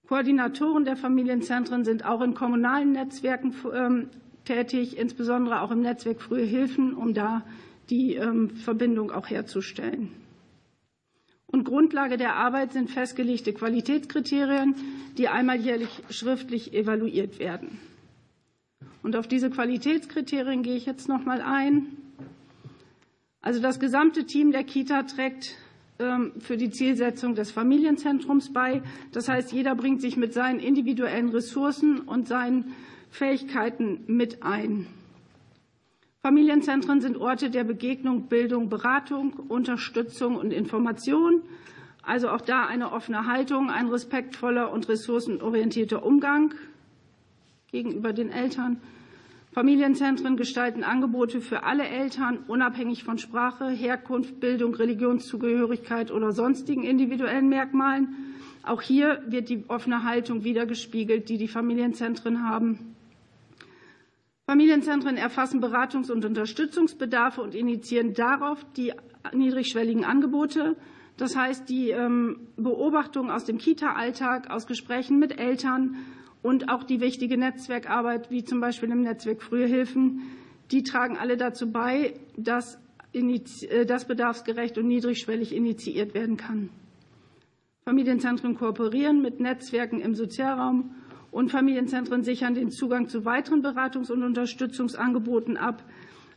Koordinatoren 0.08 0.86
der 0.86 0.96
Familienzentren 0.96 1.84
sind 1.84 2.06
auch 2.06 2.22
in 2.22 2.32
kommunalen 2.32 2.92
Netzwerken 2.92 3.54
ähm, 3.74 4.08
tätig, 4.46 4.96
insbesondere 4.96 5.60
auch 5.60 5.70
im 5.70 5.82
Netzwerk 5.82 6.22
Frühe 6.22 6.44
Hilfen, 6.44 6.94
um 6.94 7.12
da 7.12 7.44
die 7.90 8.14
ähm, 8.14 8.48
Verbindung 8.48 9.10
auch 9.10 9.28
herzustellen. 9.28 10.10
Und 11.46 11.64
Grundlage 11.64 12.16
der 12.16 12.36
Arbeit 12.36 12.72
sind 12.72 12.90
festgelegte 12.90 13.52
Qualitätskriterien, 13.52 14.74
die 15.18 15.28
einmal 15.28 15.60
jährlich 15.60 16.02
schriftlich 16.08 16.72
evaluiert 16.72 17.38
werden. 17.38 17.78
Und 19.02 19.14
auf 19.14 19.28
diese 19.28 19.50
Qualitätskriterien 19.50 20.62
gehe 20.62 20.76
ich 20.76 20.86
jetzt 20.86 21.08
noch 21.08 21.24
mal 21.26 21.42
ein. 21.42 21.86
Also 23.42 23.60
das 23.60 23.78
gesamte 23.78 24.24
Team 24.24 24.52
der 24.52 24.64
Kita 24.64 25.02
trägt 25.02 25.56
für 26.38 26.56
die 26.56 26.70
Zielsetzung 26.70 27.34
des 27.34 27.50
Familienzentrums 27.50 28.52
bei. 28.52 28.82
Das 29.12 29.28
heißt, 29.28 29.52
jeder 29.52 29.74
bringt 29.74 30.00
sich 30.00 30.16
mit 30.16 30.32
seinen 30.32 30.60
individuellen 30.60 31.30
Ressourcen 31.30 32.00
und 32.00 32.28
seinen 32.28 32.72
Fähigkeiten 33.10 34.04
mit 34.06 34.42
ein. 34.42 34.86
Familienzentren 36.22 37.00
sind 37.00 37.16
Orte 37.16 37.50
der 37.50 37.64
Begegnung, 37.64 38.28
Bildung, 38.28 38.68
Beratung, 38.68 39.32
Unterstützung 39.48 40.36
und 40.36 40.52
Information. 40.52 41.42
Also 42.02 42.28
auch 42.28 42.40
da 42.40 42.66
eine 42.66 42.92
offene 42.92 43.26
Haltung, 43.26 43.70
ein 43.70 43.88
respektvoller 43.88 44.72
und 44.72 44.88
ressourcenorientierter 44.88 46.04
Umgang 46.04 46.54
gegenüber 47.70 48.12
den 48.12 48.30
Eltern. 48.30 48.80
Familienzentren 49.52 50.36
gestalten 50.36 50.84
Angebote 50.84 51.40
für 51.40 51.62
alle 51.64 51.84
Eltern, 51.84 52.40
unabhängig 52.48 53.02
von 53.02 53.18
Sprache, 53.18 53.68
Herkunft, 53.68 54.40
Bildung, 54.40 54.74
Religionszugehörigkeit 54.74 56.10
oder 56.10 56.32
sonstigen 56.32 56.84
individuellen 56.84 57.48
Merkmalen. 57.48 58.34
Auch 58.62 58.82
hier 58.82 59.22
wird 59.26 59.48
die 59.48 59.64
offene 59.68 60.04
Haltung 60.04 60.44
wiedergespiegelt, 60.44 61.28
die 61.30 61.38
die 61.38 61.48
Familienzentren 61.48 62.46
haben. 62.46 62.94
Familienzentren 64.46 65.16
erfassen 65.16 65.62
Beratungs- 65.62 66.10
und 66.10 66.24
Unterstützungsbedarfe 66.24 67.40
und 67.40 67.54
initiieren 67.54 68.14
darauf 68.14 68.64
die 68.76 68.92
niedrigschwelligen 69.32 70.04
Angebote. 70.04 70.76
Das 71.16 71.36
heißt, 71.36 71.68
die 71.68 71.90
ähm, 71.90 72.48
Beobachtung 72.56 73.30
aus 73.30 73.44
dem 73.44 73.58
Kita-Alltag, 73.58 74.50
aus 74.50 74.66
Gesprächen 74.66 75.18
mit 75.18 75.38
Eltern 75.38 75.96
und 76.42 76.68
auch 76.68 76.84
die 76.84 77.00
wichtige 77.00 77.36
Netzwerkarbeit, 77.36 78.30
wie 78.30 78.44
zum 78.44 78.60
Beispiel 78.60 78.90
im 78.90 79.02
Netzwerk 79.02 79.42
Frühe 79.42 79.66
Hilfen, 79.66 80.22
die 80.70 80.82
tragen 80.82 81.16
alle 81.16 81.36
dazu 81.36 81.70
bei, 81.70 82.14
dass 82.36 82.78
äh, 83.12 83.86
das 83.86 84.06
bedarfsgerecht 84.06 84.78
und 84.78 84.86
niedrigschwellig 84.86 85.54
initiiert 85.54 86.14
werden 86.14 86.36
kann. 86.36 86.70
Familienzentren 87.84 88.54
kooperieren 88.54 89.22
mit 89.22 89.40
Netzwerken 89.40 90.00
im 90.00 90.14
Sozialraum 90.14 90.94
und 91.30 91.50
Familienzentren 91.50 92.22
sichern 92.22 92.54
den 92.54 92.70
Zugang 92.70 93.08
zu 93.08 93.24
weiteren 93.24 93.62
Beratungs- 93.62 94.10
und 94.10 94.22
Unterstützungsangeboten 94.22 95.56
ab, 95.56 95.82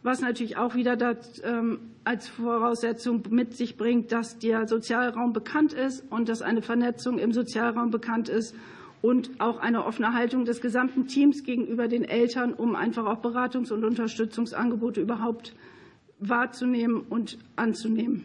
was 0.01 0.21
natürlich 0.21 0.57
auch 0.57 0.75
wieder 0.75 0.97
ähm, 1.43 1.79
als 2.03 2.27
Voraussetzung 2.29 3.23
mit 3.29 3.55
sich 3.55 3.77
bringt, 3.77 4.11
dass 4.11 4.39
der 4.39 4.67
Sozialraum 4.67 5.33
bekannt 5.33 5.73
ist 5.73 6.09
und 6.11 6.29
dass 6.29 6.41
eine 6.41 6.61
Vernetzung 6.61 7.19
im 7.19 7.33
Sozialraum 7.33 7.91
bekannt 7.91 8.29
ist 8.29 8.55
und 9.01 9.31
auch 9.39 9.59
eine 9.59 9.85
offene 9.85 10.13
Haltung 10.13 10.45
des 10.45 10.61
gesamten 10.61 11.07
Teams 11.07 11.43
gegenüber 11.43 11.87
den 11.87 12.03
Eltern, 12.03 12.53
um 12.53 12.75
einfach 12.75 13.05
auch 13.05 13.21
Beratungs- 13.21 13.71
und 13.71 13.83
Unterstützungsangebote 13.83 15.01
überhaupt 15.01 15.55
wahrzunehmen 16.19 17.01
und 17.09 17.37
anzunehmen. 17.55 18.23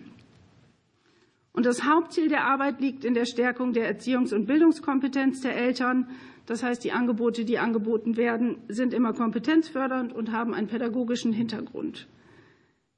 Und 1.52 1.64
das 1.64 1.84
Hauptziel 1.84 2.28
der 2.28 2.44
Arbeit 2.44 2.82
liegt 2.82 3.06
in 3.06 3.14
der 3.14 3.24
Stärkung 3.24 3.72
der 3.72 3.90
Erziehungs- 3.90 4.34
und 4.34 4.44
Bildungskompetenz 4.44 5.40
der 5.40 5.56
Eltern. 5.56 6.10
Das 6.44 6.62
heißt, 6.62 6.84
die 6.84 6.92
Angebote, 6.92 7.46
die 7.46 7.58
angeboten 7.58 8.18
werden, 8.18 8.58
sind 8.68 8.92
immer 8.92 9.14
kompetenzfördernd 9.14 10.12
und 10.12 10.32
haben 10.32 10.52
einen 10.52 10.68
pädagogischen 10.68 11.32
Hintergrund. 11.32 12.06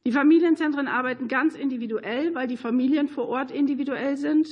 Die 0.04 0.10
Familienzentren 0.10 0.88
arbeiten 0.88 1.28
ganz 1.28 1.54
individuell, 1.54 2.34
weil 2.34 2.48
die 2.48 2.56
Familien 2.56 3.06
vor 3.06 3.28
Ort 3.28 3.52
individuell 3.52 4.16
sind 4.16 4.48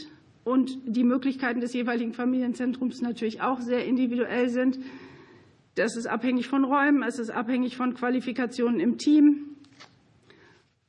und 0.46 0.78
die 0.84 1.02
Möglichkeiten 1.02 1.60
des 1.60 1.72
jeweiligen 1.72 2.12
Familienzentrums 2.12 3.02
natürlich 3.02 3.42
auch 3.42 3.60
sehr 3.60 3.84
individuell 3.84 4.48
sind. 4.48 4.78
Das 5.74 5.96
ist 5.96 6.06
abhängig 6.06 6.46
von 6.46 6.62
Räumen, 6.62 7.02
es 7.02 7.18
ist 7.18 7.30
abhängig 7.30 7.76
von 7.76 7.94
Qualifikationen 7.94 8.78
im 8.78 8.96
Team. 8.96 9.56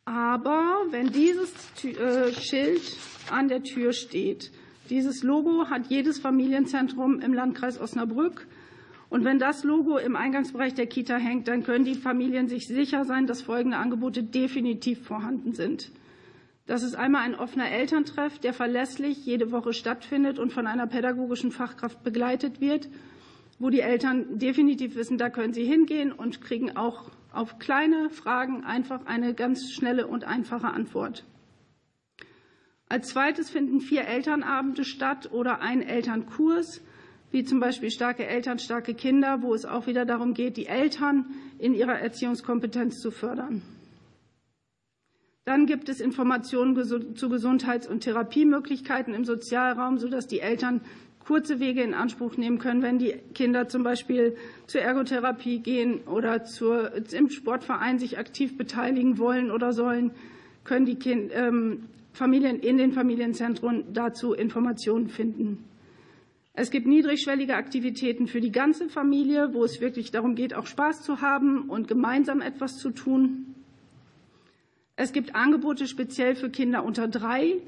Aber 0.05 0.85
wenn 0.91 1.11
dieses 1.11 1.51
äh, 1.83 2.31
Schild 2.33 2.83
an 3.31 3.47
der 3.47 3.63
Tür 3.63 3.93
steht, 3.93 4.51
dieses 4.91 5.23
Logo 5.23 5.65
hat 5.71 5.87
jedes 5.87 6.19
Familienzentrum 6.19 7.19
im 7.19 7.33
Landkreis 7.33 7.81
Osnabrück. 7.81 8.47
Und 9.09 9.25
wenn 9.25 9.39
das 9.39 9.63
Logo 9.63 9.97
im 9.97 10.15
Eingangsbereich 10.15 10.75
der 10.75 10.85
Kita 10.85 11.17
hängt, 11.17 11.47
dann 11.47 11.63
können 11.63 11.83
die 11.83 11.95
Familien 11.95 12.47
sich 12.47 12.67
sicher 12.67 13.05
sein, 13.05 13.25
dass 13.25 13.41
folgende 13.41 13.77
Angebote 13.77 14.21
definitiv 14.21 15.03
vorhanden 15.03 15.53
sind. 15.53 15.91
Das 16.67 16.83
ist 16.83 16.95
einmal 16.95 17.23
ein 17.23 17.35
offener 17.35 17.71
Elterntreff, 17.71 18.39
der 18.39 18.53
verlässlich 18.53 19.25
jede 19.25 19.51
Woche 19.53 19.71
stattfindet 19.71 20.37
und 20.37 20.51
von 20.51 20.67
einer 20.67 20.85
pädagogischen 20.85 21.51
Fachkraft 21.51 22.03
begleitet 22.03 22.59
wird, 22.59 22.89
wo 23.57 23.69
die 23.69 23.79
Eltern 23.79 24.37
definitiv 24.37 24.95
wissen, 24.97 25.17
da 25.17 25.29
können 25.29 25.53
sie 25.53 25.63
hingehen 25.63 26.11
und 26.11 26.41
kriegen 26.41 26.75
auch 26.75 27.09
auf 27.31 27.57
kleine 27.57 28.09
Fragen 28.09 28.65
einfach 28.65 29.05
eine 29.05 29.33
ganz 29.33 29.71
schnelle 29.71 30.07
und 30.07 30.25
einfache 30.25 30.67
Antwort. 30.67 31.23
Als 32.89 33.07
zweites 33.07 33.49
finden 33.49 33.79
vier 33.79 34.05
Elternabende 34.05 34.83
statt 34.83 35.31
oder 35.31 35.61
ein 35.61 35.81
Elternkurs, 35.81 36.81
wie 37.31 37.45
zum 37.45 37.61
Beispiel 37.61 37.91
starke 37.91 38.25
Eltern, 38.25 38.59
starke 38.59 38.93
Kinder, 38.93 39.41
wo 39.41 39.53
es 39.53 39.65
auch 39.65 39.87
wieder 39.87 40.05
darum 40.05 40.33
geht, 40.33 40.57
die 40.57 40.67
Eltern 40.67 41.27
in 41.59 41.73
ihrer 41.73 41.99
Erziehungskompetenz 41.99 42.99
zu 42.99 43.11
fördern. 43.11 43.61
Dann 45.47 45.65
gibt 45.65 45.87
es 45.87 46.01
Informationen 46.01 46.75
zu 47.15 47.29
Gesundheits- 47.29 47.87
und 47.87 48.01
Therapiemöglichkeiten 48.01 49.13
im 49.13 49.23
Sozialraum, 49.23 49.97
sodass 49.97 50.27
die 50.27 50.41
Eltern 50.41 50.81
kurze 51.19 51.61
Wege 51.61 51.83
in 51.83 51.93
Anspruch 51.93 52.35
nehmen 52.35 52.59
können, 52.59 52.81
wenn 52.81 52.99
die 52.99 53.13
Kinder 53.33 53.69
zum 53.69 53.81
Beispiel 53.81 54.35
zur 54.65 54.81
Ergotherapie 54.81 55.59
gehen 55.59 56.01
oder 56.01 56.43
zur, 56.43 56.91
im 57.13 57.29
Sportverein 57.29 57.97
sich 57.97 58.17
aktiv 58.17 58.57
beteiligen 58.57 59.19
wollen 59.19 59.49
oder 59.49 59.71
sollen, 59.71 60.11
können 60.65 60.85
die 60.85 60.95
kind, 60.95 61.31
ähm, 61.33 61.83
Familien 62.11 62.59
in 62.59 62.77
den 62.77 62.91
Familienzentren 62.91 63.85
dazu 63.93 64.33
Informationen 64.33 65.07
finden. 65.07 65.63
Es 66.51 66.71
gibt 66.71 66.87
niedrigschwellige 66.87 67.55
Aktivitäten 67.55 68.27
für 68.27 68.41
die 68.41 68.51
ganze 68.51 68.89
Familie, 68.89 69.53
wo 69.53 69.63
es 69.63 69.79
wirklich 69.79 70.11
darum 70.11 70.35
geht, 70.35 70.53
auch 70.53 70.65
Spaß 70.65 71.03
zu 71.03 71.21
haben 71.21 71.69
und 71.69 71.87
gemeinsam 71.87 72.41
etwas 72.41 72.75
zu 72.79 72.91
tun. 72.91 73.53
Es 74.99 75.13
gibt 75.13 75.35
Angebote 75.35 75.87
speziell 75.87 76.35
für 76.35 76.49
Kinder 76.49 76.83
unter 76.83 77.07
drei, 77.07 77.61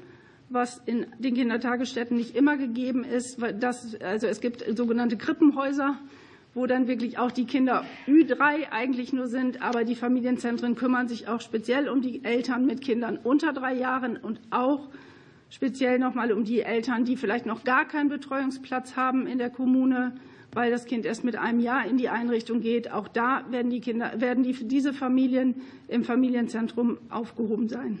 was 0.48 0.82
in 0.84 1.06
den 1.20 1.34
Kindertagesstätten 1.34 2.16
nicht 2.16 2.34
immer 2.34 2.56
gegeben 2.56 3.04
ist. 3.04 3.38
Das, 3.60 3.94
also 4.00 4.26
es 4.26 4.40
gibt 4.40 4.64
sogenannte 4.76 5.16
Krippenhäuser, 5.16 5.96
wo 6.54 6.66
dann 6.66 6.88
wirklich 6.88 7.18
auch 7.18 7.30
die 7.30 7.44
Kinder 7.44 7.84
Ü3 8.08 8.72
eigentlich 8.72 9.12
nur 9.12 9.28
sind, 9.28 9.62
aber 9.62 9.84
die 9.84 9.94
Familienzentren 9.94 10.74
kümmern 10.74 11.06
sich 11.06 11.28
auch 11.28 11.40
speziell 11.40 11.88
um 11.88 12.02
die 12.02 12.24
Eltern 12.24 12.66
mit 12.66 12.80
Kindern 12.80 13.16
unter 13.16 13.52
drei 13.52 13.74
Jahren 13.74 14.16
und 14.16 14.40
auch 14.50 14.88
speziell 15.50 16.00
noch 16.00 16.14
mal 16.14 16.32
um 16.32 16.42
die 16.42 16.62
Eltern, 16.62 17.04
die 17.04 17.16
vielleicht 17.16 17.46
noch 17.46 17.62
gar 17.62 17.86
keinen 17.86 18.08
Betreuungsplatz 18.08 18.96
haben 18.96 19.28
in 19.28 19.38
der 19.38 19.50
Kommune 19.50 20.14
weil 20.52 20.70
das 20.70 20.84
Kind 20.84 21.06
erst 21.06 21.24
mit 21.24 21.36
einem 21.36 21.60
Jahr 21.60 21.86
in 21.86 21.96
die 21.96 22.08
Einrichtung 22.08 22.60
geht. 22.60 22.90
Auch 22.90 23.08
da 23.08 23.44
werden, 23.50 23.70
die 23.70 23.80
Kinder, 23.80 24.20
werden 24.20 24.42
die, 24.42 24.52
diese 24.52 24.92
Familien 24.92 25.62
im 25.88 26.04
Familienzentrum 26.04 26.98
aufgehoben 27.08 27.68
sein. 27.68 28.00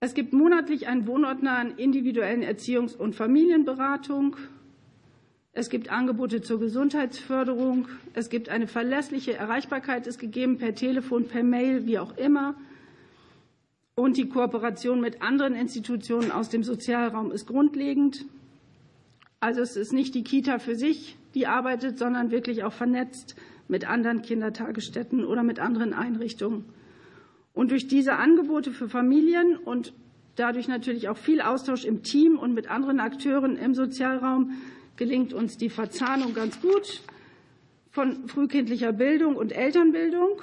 Es 0.00 0.14
gibt 0.14 0.32
monatlich 0.32 0.88
einen 0.88 1.06
wohnortnahen 1.06 1.76
individuellen 1.76 2.42
Erziehungs- 2.42 2.96
und 2.96 3.14
Familienberatung. 3.14 4.36
Es 5.52 5.68
gibt 5.68 5.90
Angebote 5.90 6.40
zur 6.40 6.58
Gesundheitsförderung. 6.58 7.86
Es 8.14 8.30
gibt 8.30 8.48
eine 8.48 8.66
verlässliche 8.66 9.34
Erreichbarkeit, 9.34 10.06
ist 10.06 10.18
gegeben 10.18 10.58
per 10.58 10.74
Telefon, 10.74 11.26
per 11.26 11.42
Mail, 11.42 11.86
wie 11.86 11.98
auch 11.98 12.16
immer. 12.16 12.54
Und 13.94 14.16
die 14.16 14.28
Kooperation 14.28 15.00
mit 15.02 15.20
anderen 15.20 15.54
Institutionen 15.54 16.30
aus 16.30 16.48
dem 16.48 16.62
Sozialraum 16.62 17.30
ist 17.30 17.46
grundlegend. 17.46 18.24
Also 19.40 19.62
es 19.62 19.76
ist 19.76 19.92
nicht 19.94 20.14
die 20.14 20.22
Kita 20.22 20.58
für 20.58 20.76
sich, 20.76 21.16
die 21.34 21.46
arbeitet, 21.46 21.98
sondern 21.98 22.30
wirklich 22.30 22.62
auch 22.62 22.74
vernetzt 22.74 23.36
mit 23.68 23.88
anderen 23.88 24.20
Kindertagesstätten 24.20 25.24
oder 25.24 25.42
mit 25.42 25.58
anderen 25.58 25.94
Einrichtungen. 25.94 26.66
Und 27.54 27.70
durch 27.70 27.88
diese 27.88 28.14
Angebote 28.16 28.70
für 28.70 28.88
Familien 28.88 29.56
und 29.56 29.94
dadurch 30.36 30.68
natürlich 30.68 31.08
auch 31.08 31.16
viel 31.16 31.40
Austausch 31.40 31.84
im 31.84 32.02
Team 32.02 32.38
und 32.38 32.52
mit 32.52 32.70
anderen 32.70 33.00
Akteuren 33.00 33.56
im 33.56 33.74
Sozialraum 33.74 34.52
gelingt 34.96 35.32
uns 35.32 35.56
die 35.56 35.70
Verzahnung 35.70 36.34
ganz 36.34 36.60
gut 36.60 37.02
von 37.90 38.28
frühkindlicher 38.28 38.92
Bildung 38.92 39.36
und 39.36 39.52
Elternbildung. 39.52 40.42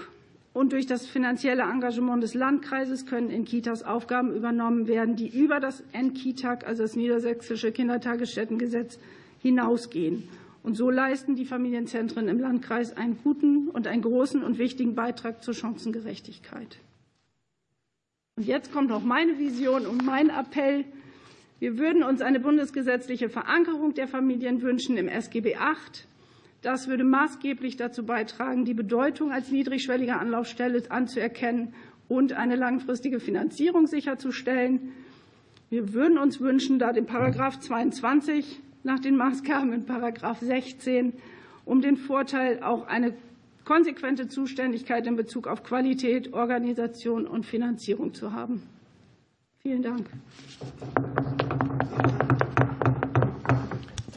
Und 0.58 0.74
durch 0.74 0.88
das 0.88 1.06
finanzielle 1.06 1.62
Engagement 1.62 2.24
des 2.24 2.34
Landkreises 2.34 3.06
können 3.06 3.30
in 3.30 3.46
Kitas 3.46 3.84
Aufgaben 3.84 4.34
übernommen 4.34 4.88
werden, 4.88 5.16
die 5.16 5.28
über 5.28 5.60
das 5.60 5.84
NKITAG, 5.94 6.66
also 6.66 6.82
das 6.82 6.96
Niedersächsische 6.96 7.72
Kindertagesstättengesetz, 7.72 8.98
hinausgehen. 9.38 10.28
Und 10.64 10.74
so 10.74 10.90
leisten 10.90 11.36
die 11.36 11.46
Familienzentren 11.46 12.28
im 12.28 12.40
Landkreis 12.40 12.98
einen 12.98 13.20
guten 13.24 13.68
und 13.68 13.86
einen 13.86 14.02
großen 14.02 14.44
und 14.44 14.58
wichtigen 14.58 14.96
Beitrag 14.96 15.44
zur 15.44 15.54
Chancengerechtigkeit. 15.54 16.80
Und 18.36 18.48
jetzt 18.48 18.74
kommt 18.74 18.90
noch 18.90 19.04
meine 19.04 19.38
Vision 19.38 19.86
und 19.86 20.04
mein 20.04 20.32
Appell. 20.32 20.86
Wir 21.60 21.78
würden 21.78 22.02
uns 22.02 22.24
eine 22.24 22.40
bundesgesetzliche 22.40 23.30
Verankerung 23.30 23.94
der 23.94 24.08
Familien 24.08 24.64
wünschen 24.64 24.98
im 24.98 25.08
SGB 25.08 25.50
VIII 25.50 26.08
das 26.62 26.88
würde 26.88 27.04
maßgeblich 27.04 27.78
dazu 27.78 28.06
beitragen, 28.06 28.66
die 28.66 28.74
Bedeutung 28.74 29.32
als 29.32 29.52
niedrigschwellige 29.52 30.18
Anlaufstelle 30.18 30.84
anzuerkennen 30.90 31.74
und 32.08 32.34
eine 32.34 32.56
langfristige 32.56 33.20
Finanzierung 33.20 33.88
sicherzustellen. 33.88 34.94
Wir 35.70 35.94
würden 35.94 36.18
uns 36.18 36.40
wünschen, 36.40 36.80
da 36.80 36.94
den 36.94 37.06
Paragraph 37.06 37.60
22 37.60 38.62
nach 38.84 39.00
den 39.00 39.18
Maßgaben 39.18 39.74
in 39.74 39.86
Paragraph 39.86 40.40
16 40.40 41.14
um 41.66 41.82
den 41.82 41.98
Vorteil 41.98 42.64
auch 42.64 42.88
eine 42.88 43.14
konsequente 43.66 44.30
Zuständigkeit 44.30 45.06
in 45.06 45.18
Bezug 45.18 45.48
auf 45.48 45.64
Qualität, 45.64 46.34
Organisation 46.34 47.28
und 47.28 47.46
Finanzierung 47.46 48.14
zu 48.14 48.32
haben. 48.32 48.64
Vielen 49.62 49.82
Dank. 49.84 50.08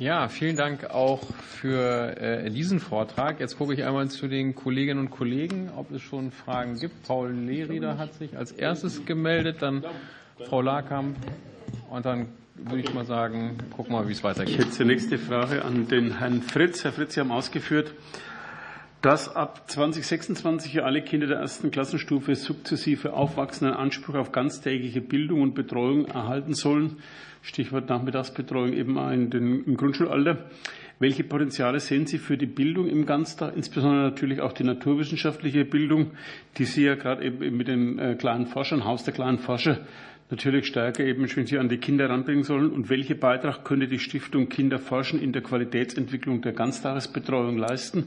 Ja, 0.01 0.28
vielen 0.28 0.57
Dank 0.57 0.88
auch 0.88 1.20
für 1.61 2.16
äh, 2.16 2.48
diesen 2.48 2.80
Vortrag. 2.80 3.38
Jetzt 3.38 3.59
gucke 3.59 3.74
ich 3.74 3.84
einmal 3.84 4.09
zu 4.09 4.28
den 4.28 4.55
Kolleginnen 4.55 4.98
und 4.98 5.11
Kollegen, 5.11 5.68
ob 5.76 5.90
es 5.90 6.01
schon 6.01 6.30
Fragen 6.30 6.78
gibt. 6.78 7.03
Paul 7.07 7.30
Lehrrieder 7.32 7.98
hat 7.98 8.14
sich 8.14 8.34
als 8.34 8.51
erstes 8.51 9.05
gemeldet, 9.05 9.57
dann 9.61 9.84
Frau 10.48 10.62
Lakamp 10.62 11.18
und 11.90 12.07
dann 12.07 12.28
würde 12.57 12.80
ich 12.80 12.94
mal 12.94 13.05
sagen, 13.05 13.59
gucken 13.76 13.92
wir 13.92 14.01
mal, 14.01 14.09
wie 14.09 14.12
es 14.12 14.24
weitergeht. 14.24 14.55
Ich 14.55 14.59
hätte 14.59 14.78
die 14.78 14.84
nächste 14.86 15.18
Frage 15.18 15.66
an 15.66 15.86
den 15.86 16.16
Herrn 16.18 16.40
Fritz. 16.40 16.82
Herr 16.82 16.92
Fritz, 16.92 17.12
Sie 17.12 17.20
haben 17.20 17.30
ausgeführt, 17.30 17.92
dass 19.03 19.34
ab 19.34 19.70
2026 19.70 20.82
alle 20.82 21.03
Kinder 21.03 21.26
der 21.26 21.38
ersten 21.38 21.70
Klassenstufe 21.70 22.34
sukzessive 22.34 23.14
aufwachsenden 23.14 23.74
Anspruch 23.74 24.14
auf 24.14 24.32
ganztägige 24.32 25.01
Bildung 25.01 25.40
und 25.40 25.55
Betreuung 25.55 26.07
erhalten 26.07 26.55
sollen. 26.55 26.98
Stichwort 27.42 27.88
Nachmittagsbetreuung 27.88 28.74
eben 28.74 28.98
in 29.12 29.30
den, 29.30 29.64
im 29.64 29.76
Grundschulalter. 29.76 30.51
Welche 30.98 31.24
Potenziale 31.24 31.80
sehen 31.80 32.07
Sie 32.07 32.18
für 32.18 32.36
die 32.36 32.44
Bildung 32.44 32.86
im 32.86 33.07
Ganztag, 33.07 33.57
insbesondere 33.57 34.03
natürlich 34.03 34.42
auch 34.42 34.53
die 34.53 34.64
naturwissenschaftliche 34.64 35.64
Bildung, 35.64 36.11
die 36.59 36.66
Sie 36.66 36.84
ja 36.84 36.94
gerade 36.94 37.24
eben 37.24 37.57
mit 37.57 37.68
den 37.68 37.98
äh, 37.98 38.16
kleinen 38.16 38.44
Forschern, 38.44 38.84
Haus 38.84 39.05
der 39.05 39.14
kleinen 39.14 39.38
Forscher, 39.38 39.78
natürlich 40.31 40.66
stärker 40.66 41.05
eben 41.05 41.26
wenn 41.37 41.47
Sie 41.47 41.59
an 41.59 41.68
die 41.68 41.78
Kinder 41.78 42.09
heranbringen 42.09 42.45
sollen? 42.45 42.70
Und 42.70 42.89
welchen 42.89 43.18
Beitrag 43.18 43.64
könnte 43.64 43.89
die 43.89 43.99
Stiftung 43.99 44.49
Kinder 44.49 44.78
forschen 44.78 45.20
in 45.20 45.33
der 45.33 45.43
Qualitätsentwicklung 45.43 46.43
der 46.43 46.53
Ganztagesbetreuung 46.53 47.59
leisten? 47.59 48.05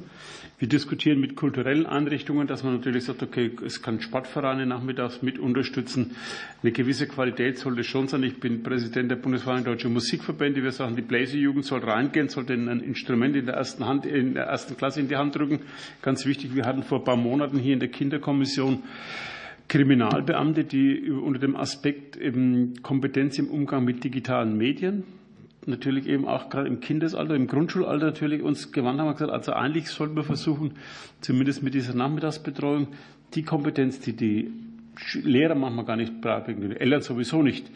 Wir 0.60 0.70
diskutieren 0.70 1.20
mit 1.20 1.36
kulturellen 1.36 1.86
Einrichtungen, 1.86 2.48
dass 2.48 2.64
man 2.64 2.76
natürlich 2.76 3.04
sagt, 3.04 3.22
okay, 3.22 3.52
es 3.66 3.82
kann 3.82 4.00
Sportvereine 4.00 4.66
nachmittags 4.66 5.22
mit 5.22 5.38
unterstützen. 5.38 6.16
Eine 6.62 6.72
gewisse 6.72 7.08
Qualität 7.08 7.58
sollte 7.58 7.84
schon 7.84 8.08
sein. 8.08 8.24
Ich 8.24 8.40
bin 8.40 8.64
Präsident 8.64 9.12
der 9.12 9.18
Bundesverein 9.18 9.66
Deutsche 9.66 9.90
Musikverbände. 9.90 10.64
Wir 10.64 10.72
sagen, 10.72 10.96
die 10.96 11.02
Bläserjugend 11.02 11.66
soll 11.66 11.82
reingehen, 11.82 12.30
sollte 12.30 12.54
ein 12.54 12.80
Instrument 12.80 13.36
in 13.36 13.46
der 13.46 13.56
ersten 13.56 13.86
Hand, 13.86 14.06
in 14.06 14.36
der 14.36 14.46
ersten 14.46 14.78
Klasse 14.78 15.02
in 15.02 15.10
die 15.10 15.18
Hand 15.18 15.36
drücken. 15.36 15.60
Ganz 16.02 16.26
wichtig. 16.26 16.56
Wir 16.56 16.64
hatten 16.64 16.84
vor 16.84 17.00
ein 17.00 17.04
paar 17.04 17.18
Monaten 17.18 17.60
hier 17.60 17.74
in 17.74 17.80
der 17.80 17.90
Kinderkommission 17.90 18.84
Kriminalbeamte, 19.68 20.64
die 20.64 21.10
unter 21.10 21.40
dem 21.40 21.56
Aspekt 21.56 22.18
eben 22.18 22.82
Kompetenz 22.84 23.40
im 23.40 23.48
Umgang 23.48 23.84
mit 23.84 24.04
digitalen 24.04 24.58
Medien, 24.58 25.04
natürlich 25.66 26.08
eben 26.08 26.28
auch 26.28 26.50
gerade 26.50 26.68
im 26.68 26.80
Kindesalter, 26.80 27.36
im 27.36 27.48
Grundschulalter 27.48 28.06
natürlich 28.08 28.42
uns 28.42 28.72
gewandt 28.72 29.00
haben 29.00 29.08
und 29.08 29.14
gesagt, 29.14 29.32
also 29.32 29.54
eigentlich 29.54 29.88
sollten 29.88 30.16
wir 30.16 30.24
versuchen, 30.24 30.74
zumindest 31.22 31.64
mit 31.64 31.74
dieser 31.74 31.96
Nachmittagsbetreuung, 31.96 32.88
die 33.34 33.44
Kompetenz, 33.44 34.00
die 34.00 34.14
die 34.14 34.52
Lehrer 35.24 35.56
manchmal 35.56 35.86
gar 35.86 35.96
nicht 35.96 36.22
beibringen, 36.22 36.70
die 36.70 36.80
Eltern 36.80 37.02
sowieso 37.02 37.42
nicht, 37.42 37.72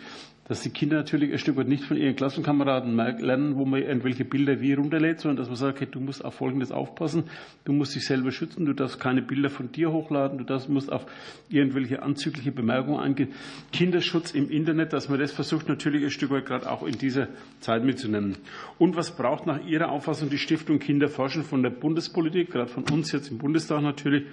dass 0.47 0.61
die 0.61 0.69
Kinder 0.69 0.95
natürlich 0.95 1.33
ein 1.33 1.39
Stück 1.39 1.57
weit 1.57 1.67
nicht 1.67 1.83
von 1.83 1.97
ihren 1.97 2.15
Klassenkameraden 2.15 2.95
lernen, 2.95 3.57
wo 3.57 3.65
man 3.65 3.81
irgendwelche 3.81 4.23
Bilder 4.23 4.61
wie 4.61 4.73
runterlädt, 4.73 5.19
sondern 5.19 5.37
dass 5.37 5.47
man 5.47 5.57
sagt, 5.57 5.77
okay, 5.77 5.87
du 5.91 5.99
musst 5.99 6.23
auf 6.23 6.35
Folgendes 6.35 6.71
aufpassen, 6.71 7.25
du 7.65 7.73
musst 7.73 7.95
dich 7.95 8.05
selber 8.05 8.31
schützen, 8.31 8.65
du 8.65 8.73
darfst 8.73 8.99
keine 8.99 9.21
Bilder 9.21 9.49
von 9.49 9.71
dir 9.73 9.91
hochladen, 9.91 10.37
du 10.37 10.45
darfst, 10.45 10.69
musst 10.69 10.89
auf 10.89 11.05
irgendwelche 11.49 12.01
anzügliche 12.01 12.53
Bemerkungen 12.53 12.99
eingehen. 12.99 13.33
Kinderschutz 13.73 14.31
im 14.31 14.49
Internet, 14.49 14.93
dass 14.93 15.09
man 15.09 15.19
das 15.19 15.33
versucht 15.33 15.67
natürlich 15.67 16.05
ein 16.05 16.11
Stück 16.11 16.31
weit 16.31 16.45
gerade 16.45 16.71
auch 16.71 16.83
in 16.83 16.97
dieser 16.97 17.27
Zeit 17.59 17.83
mitzunehmen. 17.83 18.37
Und 18.77 18.95
was 18.95 19.15
braucht 19.17 19.47
nach 19.47 19.65
Ihrer 19.65 19.89
Auffassung 19.89 20.29
die 20.29 20.37
Stiftung 20.37 20.79
Kinderforschen 20.79 21.43
von 21.43 21.61
der 21.61 21.71
Bundespolitik, 21.71 22.51
gerade 22.51 22.69
von 22.69 22.85
uns 22.85 23.11
jetzt 23.11 23.29
im 23.31 23.37
Bundestag 23.37 23.81
natürlich, 23.81 24.23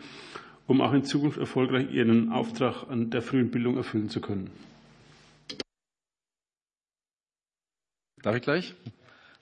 um 0.68 0.80
auch 0.80 0.92
in 0.92 1.02
Zukunft 1.02 1.38
erfolgreich 1.38 1.92
ihren 1.92 2.30
Auftrag 2.30 2.88
an 2.88 3.10
der 3.10 3.20
frühen 3.20 3.50
Bildung 3.50 3.76
erfüllen 3.76 4.08
zu 4.08 4.20
können? 4.20 4.50
Darf 8.24 8.36
ich 8.36 8.42
gleich? 8.42 8.74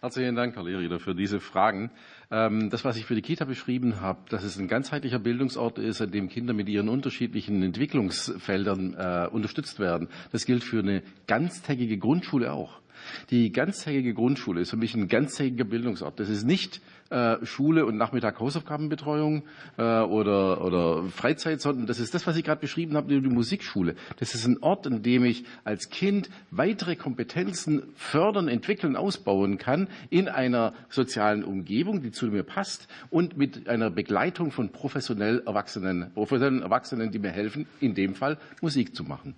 Herzlichen 0.01 0.35
Dank, 0.35 0.57
Herr 0.57 0.65
Lehrer, 0.65 0.99
für 0.99 1.15
diese 1.15 1.39
Fragen. 1.39 1.93
Ähm, 2.33 2.69
das, 2.69 2.85
was 2.85 2.97
ich 2.97 3.05
für 3.05 3.15
die 3.15 3.23
Kita 3.23 3.45
beschrieben 3.45 4.01
habe, 4.01 4.29
dass 4.29 4.43
es 4.43 4.59
ein 4.59 4.67
ganzheitlicher 4.67 5.21
Bildungsort 5.21 5.79
ist, 5.79 6.01
an 6.01 6.11
dem 6.11 6.29
Kinder 6.29 6.53
mit 6.53 6.69
ihren 6.69 6.89
unterschiedlichen 6.89 7.63
Entwicklungsfeldern 7.63 8.95
äh, 8.95 9.29
unterstützt 9.31 9.79
werden, 9.79 10.09
das 10.33 10.47
gilt 10.47 10.65
für 10.65 10.81
eine 10.81 11.05
ganztägige 11.29 11.97
Grundschule 11.97 12.53
auch. 12.53 12.82
Die 13.31 13.53
ganztägige 13.53 14.15
Grundschule 14.15 14.61
ist 14.61 14.71
für 14.71 14.77
mich 14.77 14.95
ein 14.95 15.09
ganztägiger 15.09 15.65
Bildungsort. 15.65 16.19
Das 16.21 16.29
ist 16.29 16.45
nicht 16.45 16.81
äh, 17.13 17.45
Schule 17.45 17.85
und 17.85 17.97
Nachmittag 17.97 18.41
Hausaufgabenbetreuung 18.41 19.43
äh, 19.77 19.83
oder, 19.83 20.65
oder 20.65 21.05
Freizeit, 21.05 21.61
sondern 21.61 21.87
das 21.87 22.01
ist 22.01 22.15
das, 22.15 22.27
was 22.27 22.37
ich 22.37 22.45
gerade 22.45 22.61
beschrieben 22.61 22.97
habe, 22.97 23.21
die 23.21 23.29
Musikschule. 23.29 23.97
Das 24.19 24.35
ist 24.35 24.47
ein 24.47 24.63
Ort, 24.63 24.87
an 24.87 25.03
dem 25.03 25.25
ich 25.25 25.45
als 25.65 25.91
Kind 25.91 26.31
weitere 26.51 26.97
Kompetenzen 26.97 27.83
fördern, 27.97 28.49
entwickeln, 28.49 28.97
ausbauen 28.97 29.59
kann 29.59 29.89
in 30.09 30.29
einer 30.29 30.73
sozialen 30.89 31.45
Umgebung, 31.45 32.01
die 32.01 32.13
zu 32.13 32.27
mir 32.27 32.45
passt 32.45 32.89
und 33.11 33.37
mit 33.37 33.69
einer 33.69 33.91
Begleitung 33.91 34.51
von 34.51 34.71
professionell 34.71 35.43
Erwachsenen, 35.45 36.13
professionellen 36.15 36.63
Erwachsenen, 36.63 37.11
die 37.11 37.19
mir 37.19 37.31
helfen, 37.31 37.67
in 37.81 37.95
dem 37.95 38.15
Fall 38.15 38.39
Musik 38.63 38.97
zu 38.97 39.05
machen. 39.05 39.35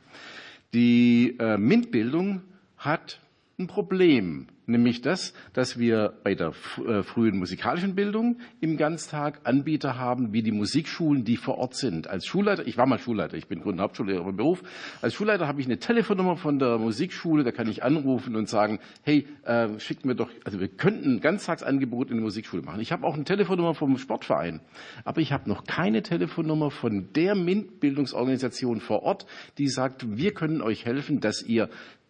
Die 0.73 1.37
äh, 1.39 1.57
MINT-Bildung 1.57 2.43
hat 2.79 3.21
ein 3.57 3.69
Problem, 3.69 4.49
nämlich 4.67 5.01
das, 5.01 5.33
dass 5.53 5.79
wir 5.79 6.15
bei 6.25 6.35
der 6.35 6.53
äh, 6.85 7.05
frühen 7.05 7.39
musikalischen 7.39 7.95
Bildung 7.95 8.39
im 8.61 8.77
Ganztag 8.77 9.41
Anbieter 9.45 9.97
haben, 9.97 10.33
wie 10.33 10.43
die 10.43 10.51
Musikschulen, 10.51 11.25
die 11.25 11.37
vor 11.37 11.59
Ort 11.59 11.77
sind. 11.77 12.09
Als 12.09 12.27
Schulleiter, 12.27 12.67
ich 12.67 12.77
war 12.77 12.87
mal 12.87 12.99
Schulleiter, 12.99 13.37
ich 13.37 13.47
bin 13.47 13.61
Grund- 13.61 13.77
und 13.77 13.83
Hauptschullehrer 13.83 14.29
im 14.29 14.37
Beruf. 14.37 14.63
Als 15.03 15.15
Schulleiter 15.15 15.47
habe 15.47 15.61
ich 15.61 15.67
eine 15.67 15.79
Telefonnummer 15.79 16.37
von 16.37 16.59
der 16.59 16.79
Musikschule, 16.79 17.45
da 17.45 17.53
kann 17.53 17.69
ich 17.69 17.85
anrufen 17.85 18.35
und 18.35 18.49
sagen, 18.49 18.81
hey, 19.03 19.29
äh, 19.45 19.69
schickt 19.79 20.05
mir 20.05 20.17
doch, 20.17 20.31
also 20.45 20.59
wir 20.59 20.69
könnten 20.69 21.15
ein 21.15 21.21
Ganztagsangebot 21.21 22.11
in 22.11 22.17
der 22.17 22.25
Musikschule 22.25 22.63
machen. 22.63 22.81
Ich 22.81 22.91
habe 22.91 23.07
auch 23.07 23.15
eine 23.15 23.25
Telefonnummer 23.25 23.75
vom 23.75 23.99
Sportverein, 23.99 24.61
aber 25.05 25.21
ich 25.21 25.33
habe 25.33 25.49
noch 25.49 25.65
keine 25.65 26.03
Telefonnummer 26.03 26.73
von 26.73 27.13
der 27.13 27.37
MINT-Bildungsorganisation 27.37 28.81
vor 28.81 29.05
Ort, 29.05 29.27
die 29.59 29.69
sagt, 29.69 30.17
wir 30.17 30.35
können 30.35 30.61
euch 30.61 30.85
helfen, 30.85 31.21
dass 31.21 31.41
ihr 31.41 31.69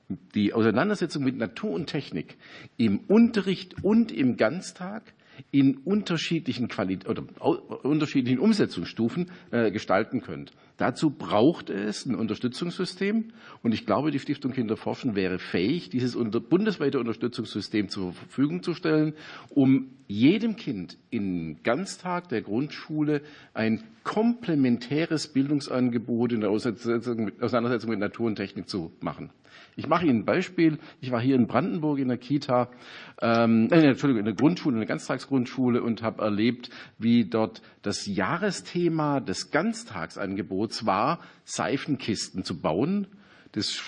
die 0.09 0.53
Auseinandersetzung 0.53 1.25
mit 1.25 1.37
Natur 1.37 1.71
und 1.71 1.87
Technik 1.87 2.37
im 2.77 3.01
Unterricht 3.09 3.83
und 3.83 4.13
im 4.13 4.37
Ganztag 4.37 5.15
in 5.51 5.79
unterschiedlichen, 5.79 6.69
Qualität 6.69 7.09
oder 7.09 7.25
unterschiedlichen 7.85 8.39
Umsetzungsstufen 8.39 9.31
äh, 9.51 9.71
gestalten 9.71 10.21
könnt. 10.21 10.53
Dazu 10.77 11.11
braucht 11.11 11.71
es 11.71 12.05
ein 12.05 12.17
Unterstützungssystem 12.17 13.33
und 13.63 13.73
ich 13.73 13.87
glaube, 13.87 14.11
die 14.11 14.19
Stiftung 14.19 14.53
Kinderforschen 14.53 15.15
wäre 15.15 15.39
fähig, 15.39 15.89
dieses 15.89 16.17
bundesweite 16.17 16.99
Unterstützungssystem 16.99 17.89
zur 17.89 18.13
Verfügung 18.13 18.63
zu 18.65 18.75
stellen, 18.75 19.15
um 19.51 19.91
jedem 20.09 20.57
Kind 20.57 20.99
im 21.11 21.63
Ganztag 21.63 22.29
der 22.29 22.43
Grundschule 22.43 23.23
ein 23.55 23.85
komplementäres 24.03 25.29
Bildungsangebot 25.29 26.33
in 26.33 26.41
der 26.41 26.51
Auseinandersetzung 26.51 27.25
mit, 27.25 27.43
Auseinandersetzung 27.43 27.91
mit 27.91 28.01
Natur 28.01 28.27
und 28.27 28.37
Technik 28.37 28.69
zu 28.69 28.93
machen. 29.01 29.31
Ich 29.77 29.89
mache 29.89 30.07
Ihnen 30.07 30.21
ein 30.21 30.25
Beispiel. 30.25 30.79
Ich 31.01 31.11
war 31.11 31.21
hier 31.21 31.35
in 31.35 31.47
Brandenburg 31.47 31.99
in 31.99 32.09
der 32.09 32.19
Kita, 32.19 32.69
ähm, 33.21 33.69
äh, 33.71 33.89
Entschuldigung, 33.89 34.21
in 34.21 34.25
der 34.25 34.35
Grundschule, 34.35 34.75
in 34.75 34.81
der 34.81 34.89
Ganztagsgrundschule 34.89 35.83
und 35.83 36.03
habe 36.03 36.23
erlebt, 36.23 36.71
wie 36.99 37.25
dort 37.25 37.63
das 37.83 38.07
Jahresthema 38.07 39.21
des 39.21 39.51
Ganztagsangebots 39.51 40.64
war, 40.87 41.21
Seifenkisten 41.45 42.45
zu 42.45 42.61
bauen. 42.61 43.07
Das 43.53 43.81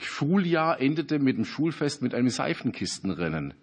Schuljahr 0.00 0.80
endete 0.80 1.18
mit 1.18 1.36
dem 1.36 1.44
Schulfest 1.44 2.02
mit 2.02 2.14
einem 2.14 2.28
Seifenkistenrennen. 2.28 3.54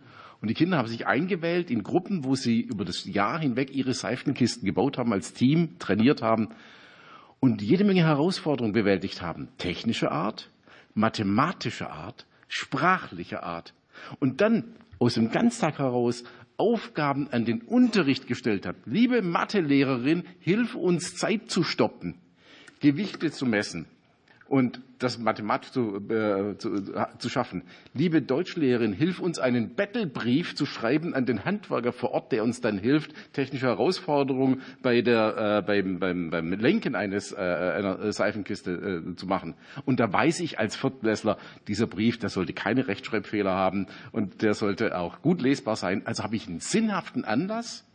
Und 0.41 0.47
die 0.49 0.53
Kinder 0.53 0.78
haben 0.78 0.88
sich 0.88 1.05
eingewählt 1.05 1.70
in 1.70 1.84
Gruppen, 1.84 2.24
wo 2.24 2.36
sie 2.36 2.61
über 2.61 2.86
das 2.86 3.05
Jahr 3.05 3.39
hinweg 3.39 3.76
ihre 3.76 3.93
Seifenkisten 3.93 4.65
gebaut 4.65 4.97
haben, 4.97 5.11
als 5.11 5.34
Team 5.34 5.78
trainiert 5.80 6.22
haben 6.22 6.49
und 7.39 7.61
jede 7.61 7.84
Menge 7.84 8.03
Herausforderungen 8.03 8.74
bewältigt 8.74 9.22
haben. 9.22 9.49
Technische 9.57 10.11
Art, 10.11 10.49
mathematischer 10.93 11.91
Art, 11.91 12.26
sprachlicher 12.47 13.43
Art 13.43 13.74
und 14.20 14.41
dann 14.41 14.76
aus 14.97 15.15
dem 15.15 15.32
Ganztag 15.32 15.80
heraus 15.80 16.24
Aufgaben 16.57 17.30
an 17.32 17.45
den 17.45 17.61
Unterricht 17.61 18.28
gestellt 18.28 18.65
hat. 18.65 18.76
Liebe 18.86 19.22
Mathelehrerin, 19.22 20.24
hilf 20.39 20.76
uns 20.76 21.15
Zeit 21.15 21.49
zu 21.49 21.63
stoppen, 21.63 22.15
Gewichte 22.80 23.32
zu 23.32 23.45
messen, 23.45 23.86
und 24.49 24.82
das 24.97 25.17
mathematisch 25.17 25.71
zu, 25.71 25.97
äh, 26.09 26.57
zu, 26.57 26.82
zu 27.19 27.30
schaffen. 27.30 27.63
Liebe 27.93 28.21
Deutschlehrerin, 28.21 28.93
hilf 28.93 29.19
uns 29.19 29.39
einen 29.39 29.75
Battlebrief 29.75 30.55
zu 30.55 30.65
schreiben 30.65 31.13
an 31.13 31.25
den 31.25 31.45
Handwerker 31.45 31.93
vor 31.93 32.11
Ort, 32.11 32.32
der 32.32 32.43
uns 32.43 32.59
dann 32.59 32.77
hilft, 32.77 33.13
technische 33.32 33.67
Herausforderungen 33.67 34.61
bei 34.82 35.01
der, 35.01 35.59
äh, 35.59 35.65
beim, 35.65 35.99
beim, 35.99 36.30
beim 36.32 36.51
Lenken 36.51 36.95
eines, 36.95 37.32
äh, 37.32 37.38
einer 37.38 38.11
Seifenkiste 38.11 39.03
äh, 39.11 39.15
zu 39.15 39.27
machen. 39.27 39.53
Und 39.86 39.99
da 39.99 40.11
weiß 40.11 40.39
ich 40.41 40.59
als 40.59 40.75
Viertklässler, 40.75 41.38
dieser 41.67 41.88
Brief, 41.88 42.17
der 42.17 42.30
sollte 42.30 42.53
keine 42.53 42.88
Rechtschreibfehler 42.88 43.53
haben 43.53 43.86
und 44.11 44.41
der 44.41 44.55
sollte 44.55 44.97
auch 44.97 45.21
gut 45.21 45.41
lesbar 45.41 45.75
sein. 45.75 46.01
Also 46.05 46.23
habe 46.23 46.36
ich 46.36 46.47
einen 46.47 46.59
sinnhaften 46.59 47.23
Anlass 47.23 47.86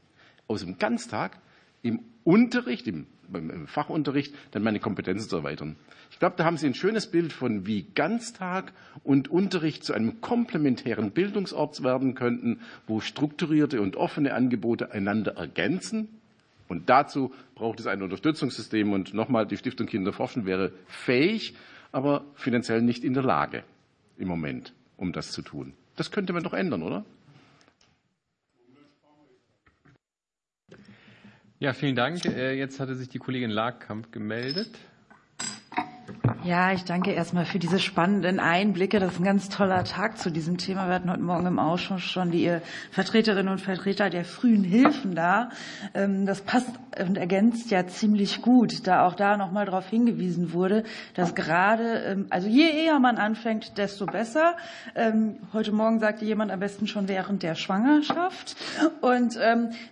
aus 0.47 0.61
dem 0.65 0.79
Ganztag 0.79 1.39
im 1.83 2.01
Unterricht, 2.23 2.87
im, 2.87 3.07
im 3.33 3.67
Fachunterricht, 3.67 4.35
dann 4.51 4.63
meine 4.63 4.81
Kompetenzen 4.81 5.29
zu 5.29 5.37
erweitern. 5.37 5.77
Ich 6.11 6.19
glaube, 6.19 6.37
da 6.37 6.45
haben 6.45 6.57
Sie 6.57 6.67
ein 6.67 6.75
schönes 6.75 7.11
Bild 7.11 7.33
von, 7.33 7.67
wie 7.67 7.87
Ganztag 7.95 8.73
und 9.03 9.29
Unterricht 9.29 9.85
zu 9.85 9.93
einem 9.93 10.21
komplementären 10.21 11.11
Bildungsort 11.11 11.83
werden 11.83 12.15
könnten, 12.15 12.61
wo 12.87 13.01
strukturierte 13.01 13.81
und 13.81 13.97
offene 13.97 14.35
Angebote 14.35 14.93
einander 14.93 15.37
ergänzen. 15.37 16.09
Und 16.69 16.89
dazu 16.89 17.33
braucht 17.55 17.81
es 17.81 17.87
ein 17.87 18.03
Unterstützungssystem. 18.03 18.93
Und 18.93 19.15
nochmal, 19.15 19.47
die 19.47 19.57
Stiftung 19.57 19.87
Kinder 19.87 20.13
forschen 20.13 20.47
wäre 20.47 20.73
fähig, 20.87 21.55
aber 21.93 22.25
finanziell 22.35 22.83
nicht 22.83 23.05
in 23.05 23.15
der 23.15 23.23
Lage 23.23 23.65
im 24.19 24.29
Moment, 24.29 24.73
um 24.97 25.13
das 25.13 25.31
zu 25.31 25.43
tun. 25.43 25.75
Das 25.97 26.11
könnte 26.11 26.33
man 26.33 26.43
doch 26.43 26.55
ändern, 26.55 26.83
oder? 26.83 27.05
Ja, 31.61 31.73
vielen 31.73 31.95
Dank. 31.95 32.25
Äh, 32.25 32.55
jetzt 32.55 32.81
hatte 32.81 32.97
sich 32.97 33.09
die 33.09 33.19
Kollegin 33.19 33.51
Larkamp 33.51 34.11
gemeldet. 34.13 34.71
Ja, 36.45 36.73
ich 36.73 36.85
danke 36.85 37.13
erstmal 37.13 37.45
für 37.45 37.59
diese 37.59 37.79
spannenden 37.79 38.41
Einblicke. 38.41 38.99
Das 38.99 39.15
ist 39.15 39.21
ein 39.21 39.25
ganz 39.25 39.51
toller 39.51 39.85
Tag 39.85 40.19
zu 40.19 40.31
diesem 40.31 40.57
Thema. 40.57 40.87
Wir 40.87 40.95
hatten 40.95 41.11
heute 41.11 41.23
Morgen 41.23 41.47
im 41.47 41.59
Ausschuss 41.59 42.03
schon 42.03 42.31
die 42.31 42.51
Vertreterinnen 42.93 43.53
und 43.53 43.61
Vertreter 43.61 44.09
der 44.09 44.25
frühen 44.25 44.65
Hilfen 44.65 45.15
da. 45.15 45.51
Ähm, 45.93 46.25
das 46.25 46.41
passt 46.41 46.69
und 46.99 47.19
ergänzt 47.19 47.71
ja 47.71 47.87
ziemlich 47.87 48.41
gut, 48.41 48.87
da 48.87 49.07
auch 49.07 49.15
da 49.15 49.37
nochmal 49.37 49.67
darauf 49.67 49.89
hingewiesen 49.89 50.53
wurde, 50.53 50.85
dass 51.15 51.35
gerade, 51.35 52.05
ähm, 52.05 52.27
also 52.31 52.49
je 52.49 52.71
eher 52.71 52.99
man 53.01 53.17
anfängt, 53.17 53.77
desto 53.77 54.07
besser. 54.07 54.57
Ähm, 54.95 55.37
heute 55.53 55.73
Morgen 55.73 55.99
sagte 55.99 56.25
jemand 56.25 56.53
am 56.53 56.61
besten 56.61 56.87
schon 56.87 57.09
während 57.09 57.43
der 57.43 57.55
Schwangerschaft. 57.55 58.57
Und 59.01 59.39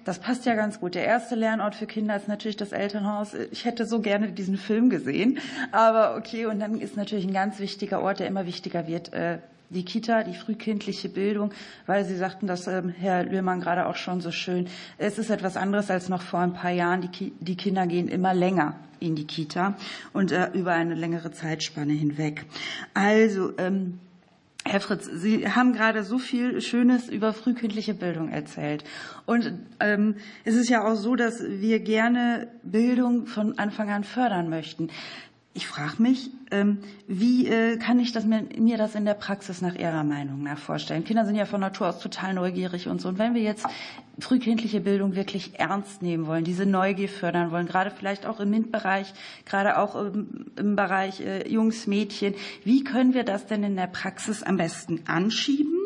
das 0.05 0.19
passt 0.19 0.47
ja 0.47 0.55
ganz 0.55 0.81
gut. 0.81 0.95
Der 0.95 1.05
erste 1.05 1.35
Lernort 1.35 1.75
für 1.75 1.87
Kinder 1.87 2.17
ist 2.17 2.29
natürlich 2.29 2.57
das 2.57 2.73
Elternhaus. 2.73 3.35
Ich 3.51 3.65
hätte 3.65 3.85
so 3.87 4.01
gerne 4.01 4.33
diesen 4.33 4.57
Film 4.57 4.89
gesehen, 4.89 5.39
aber 5.73 6.22
okay 6.23 6.47
und 6.47 6.61
dann 6.61 6.81
ist 6.81 6.97
natürlich 6.97 7.27
ein 7.27 7.33
ganz 7.33 7.59
wichtiger 7.59 8.01
Ort, 8.01 8.21
der 8.21 8.29
immer 8.29 8.47
wichtiger 8.47 8.87
wird, 8.87 9.13
äh, 9.13 9.39
die 9.71 9.85
Kita, 9.85 10.23
die 10.23 10.35
frühkindliche 10.35 11.09
Bildung, 11.09 11.51
weil 11.87 12.05
Sie 12.05 12.17
sagten 12.17 12.47
das, 12.47 12.67
ähm, 12.67 12.91
Herr 12.91 13.25
Lührmann, 13.25 13.61
gerade 13.61 13.87
auch 13.87 13.97
schon 13.97 14.21
so 14.21 14.31
schön. 14.31 14.69
Es 14.99 15.19
ist 15.19 15.31
etwas 15.31 15.57
anderes 15.57 15.91
als 15.91 16.09
noch 16.09 16.23
vor 16.23 16.41
ein 16.41 16.53
paar 16.53 16.71
Jahren. 16.71 17.09
Die, 17.41 17.57
Kinder 17.57 17.87
gehen 17.87 18.09
immer 18.09 18.35
länger 18.35 18.77
in 19.01 19.17
die 19.17 19.27
Kita 19.27 19.75
und 20.13 20.31
äh, 20.31 20.51
über 20.53 20.73
eine 20.73 20.95
längere 20.95 21.33
Zeitspanne 21.33 21.95
hinweg. 21.95 22.45
Also, 22.95 23.55
ähm, 23.59 23.99
Herr 24.65 24.81
Fritz, 24.81 25.07
Sie 25.13 25.49
haben 25.49 25.73
gerade 25.73 26.05
so 26.05 26.19
viel 26.19 26.61
Schönes 26.61 27.09
über 27.09 27.33
frühkindliche 27.33 27.95
Bildung 27.95 28.29
erzählt. 28.29 28.85
Und 29.27 29.53
ähm, 29.81 30.15
es 30.45 30.55
ist 30.55 30.69
ja 30.69 30.85
auch 30.85 30.95
so, 30.95 31.17
dass 31.17 31.43
wir 31.43 31.81
gerne 31.81 32.47
Bildung 32.63 33.27
von 33.27 33.59
Anfang 33.59 33.91
an 33.91 34.05
fördern 34.05 34.51
möchten. 34.51 34.89
Ich 35.55 35.67
frage 35.67 36.01
mich, 36.01 36.31
ähm, 36.51 36.79
wie 37.07 37.47
äh, 37.47 37.77
kann 37.77 38.01
ich 38.01 38.13
das 38.13 38.25
mir, 38.25 38.79
das 38.79 38.95
in 38.95 39.05
der 39.05 39.13
Praxis 39.13 39.61
nach 39.61 39.75
Ihrer 39.75 40.03
Meinung 40.03 40.43
nach 40.43 40.57
vorstellen? 40.57 41.05
Kinder 41.05 41.27
sind 41.27 41.35
ja 41.35 41.45
von 41.45 41.61
Natur 41.61 41.91
aus 41.91 41.99
total 41.99 42.33
neugierig 42.33 42.89
und 42.89 43.03
so. 43.03 43.11
Und 43.11 43.19
wenn 43.19 43.35
wir 43.35 43.43
jetzt 43.43 43.67
frühkindliche 44.19 44.81
Bildung 44.81 45.15
wirklich 45.15 45.59
ernst 45.61 46.01
nehmen 46.01 46.27
wollen, 46.27 46.45
diese 46.45 46.65
Neugier 46.65 47.11
fördern 47.11 47.51
wollen, 47.51 47.67
gerade 47.67 47.91
vielleicht 47.91 48.25
auch 48.25 48.41
im 48.41 48.49
MINT-Bereich, 48.49 49.13
gerade 49.45 49.77
auch 49.79 49.95
im, 49.95 50.47
im 50.57 50.75
Bereich 50.75 51.21
äh, 51.21 51.47
Jungs, 51.47 51.87
Mädchen, 51.87 52.35
wie 52.65 52.83
können 52.83 53.13
wir 53.13 53.25
das 53.25 53.47
denn 53.47 53.63
in 53.63 53.77
der 53.77 53.89
Praxis 53.89 54.43
am 54.43 54.57
besten 54.57 55.03
anschieben? 55.07 55.82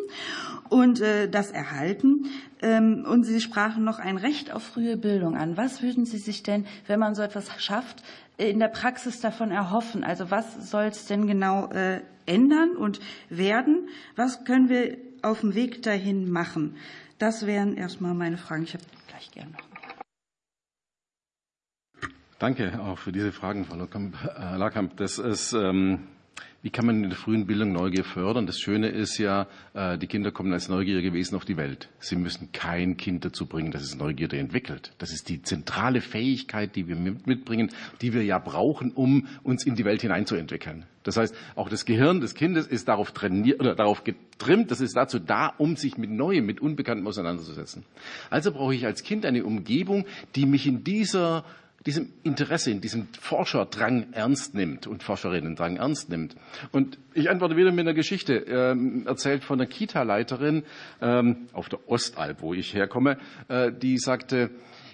Und 0.68 1.00
äh, 1.00 1.28
das 1.28 1.50
erhalten. 1.50 2.26
Ähm, 2.62 3.07
und 3.09 3.24
Sie 3.24 3.40
sprachen 3.40 3.84
noch 3.84 3.98
ein 3.98 4.16
Recht 4.16 4.52
auf 4.52 4.62
frühe 4.62 4.96
Bildung 4.96 5.36
an. 5.36 5.57
Was 5.57 5.82
würden 5.82 6.04
Sie 6.04 6.18
sich 6.18 6.42
denn, 6.42 6.66
wenn 6.86 6.98
man 6.98 7.14
so 7.14 7.22
etwas 7.22 7.50
schafft, 7.62 8.02
in 8.36 8.59
der 8.59 8.68
Praxis 8.68 9.20
davon 9.20 9.50
erhoffen? 9.50 10.04
Also 10.04 10.30
was 10.30 10.70
soll 10.70 10.84
es 10.84 11.07
denn 11.07 11.26
genau 11.26 11.70
äh, 11.70 12.00
ändern 12.26 12.76
und 12.76 13.00
werden? 13.28 13.88
Was 14.16 14.44
können 14.44 14.68
wir 14.68 14.96
auf 15.22 15.40
dem 15.40 15.54
Weg 15.54 15.82
dahin 15.82 16.30
machen? 16.30 16.76
Das 17.18 17.46
wären 17.46 17.76
erstmal 17.76 18.14
meine 18.14 18.36
Fragen. 18.36 18.64
Ich 18.64 18.74
habe 18.74 18.84
gleich 19.09 19.30
gerne 19.30 19.52
noch. 19.52 19.66
Danke 22.38 22.78
auch 22.82 22.98
für 22.98 23.12
diese 23.12 23.32
Fragen, 23.32 23.64
Frau 23.64 23.76
Lakamp. 23.76 24.96
Das 24.98 25.18
ist 25.18 25.54
ähm, 25.54 26.07
wie 26.66 26.70
kann 26.70 26.84
man 26.84 27.04
in 27.04 27.10
der 27.10 27.16
frühen 27.16 27.46
Bildung 27.46 27.70
Neugier 27.70 28.02
fördern? 28.02 28.44
Das 28.44 28.58
Schöne 28.58 28.88
ist 28.88 29.18
ja, 29.18 29.46
äh, 29.72 29.96
die 29.98 30.08
Kinder 30.08 30.32
kommen 30.32 30.52
als 30.52 30.68
neugierige 30.68 31.12
Wesen 31.12 31.36
auf 31.36 31.44
die 31.44 31.56
Welt. 31.56 31.90
Sie 32.00 32.16
müssen 32.16 32.50
kein 32.50 32.96
Kind 32.96 33.24
dazu 33.24 33.46
bringen, 33.46 33.70
dass 33.70 33.82
es 33.82 33.96
Neugierde 33.96 34.36
entwickelt. 34.36 34.90
Das 34.98 35.12
ist 35.12 35.28
die 35.28 35.40
zentrale 35.42 36.00
Fähigkeit, 36.00 36.74
die 36.74 36.88
wir 36.88 36.96
mitbringen, 36.96 37.70
die 38.02 38.12
wir 38.12 38.24
ja 38.24 38.40
brauchen, 38.40 38.90
um 38.90 39.28
uns 39.44 39.64
in 39.64 39.76
die 39.76 39.84
Welt 39.84 40.02
hineinzuentwickeln. 40.02 40.86
Das 41.04 41.16
heißt, 41.16 41.36
auch 41.54 41.68
das 41.68 41.84
Gehirn 41.84 42.20
des 42.20 42.34
Kindes 42.34 42.66
ist 42.66 42.88
darauf 42.88 43.12
trainiert 43.12 43.60
oder 43.60 43.76
darauf 43.76 44.02
getrimmt, 44.02 44.72
das 44.72 44.80
ist 44.80 44.96
dazu 44.96 45.20
da, 45.20 45.54
um 45.58 45.76
sich 45.76 45.96
mit 45.98 46.10
Neuem, 46.10 46.46
mit 46.46 46.60
Unbekanntem 46.60 47.06
auseinanderzusetzen. 47.06 47.84
Also 48.28 48.50
brauche 48.50 48.74
ich 48.74 48.86
als 48.86 49.04
Kind 49.04 49.24
eine 49.24 49.44
Umgebung, 49.44 50.04
die 50.34 50.46
mich 50.46 50.66
in 50.66 50.82
dieser 50.82 51.44
diesem 51.84 52.12
Interesse, 52.22 52.70
in 52.70 52.80
diesem 52.80 53.08
Forscherdrang 53.20 54.12
ernst 54.12 54.54
nimmt 54.54 54.86
und 54.86 55.02
Forscherinnendrang 55.02 55.76
ernst 55.76 56.08
nimmt. 56.10 56.36
Und 56.72 56.98
ich 57.14 57.30
antworte 57.30 57.56
wieder 57.56 57.70
mit 57.70 57.80
einer 57.80 57.94
Geschichte, 57.94 58.34
ähm, 58.34 59.06
erzählt 59.06 59.44
von 59.44 59.60
einer 59.60 59.68
Kita-Leiterin 59.68 60.64
ähm, 61.00 61.46
auf 61.52 61.68
der 61.68 61.88
Ostalb, 61.88 62.42
wo 62.42 62.54
ich 62.54 62.74
herkomme, 62.74 63.18
äh, 63.48 63.70
die 63.72 63.98
sagte, 63.98 64.50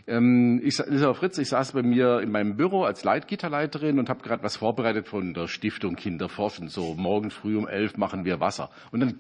ähm, 0.07 0.61
ich, 0.63 0.79
Lisa 0.87 1.15
Fritz, 1.15 1.39
ich 1.39 1.49
saß 1.49 1.73
bei 1.73 1.83
mir 1.83 2.21
in 2.21 2.31
meinem 2.31 2.57
Büro 2.57 2.83
als 2.83 3.05
Leitkita-Leiterin 3.05 3.99
und 3.99 4.09
habe 4.09 4.23
gerade 4.23 4.43
was 4.43 4.57
vorbereitet 4.57 5.09
von 5.09 5.33
der 5.33 5.49
Stiftung 5.49 5.97
Kinderforschen. 5.97 6.69
So 6.69 6.95
morgen 6.95 7.31
früh 7.31 7.57
um 7.57 7.69
elf 7.69 7.97
machen 7.97 8.25
wir 8.25 8.41
Wasser. 8.41 8.71
Und 8.91 9.01
dann 9.01 9.15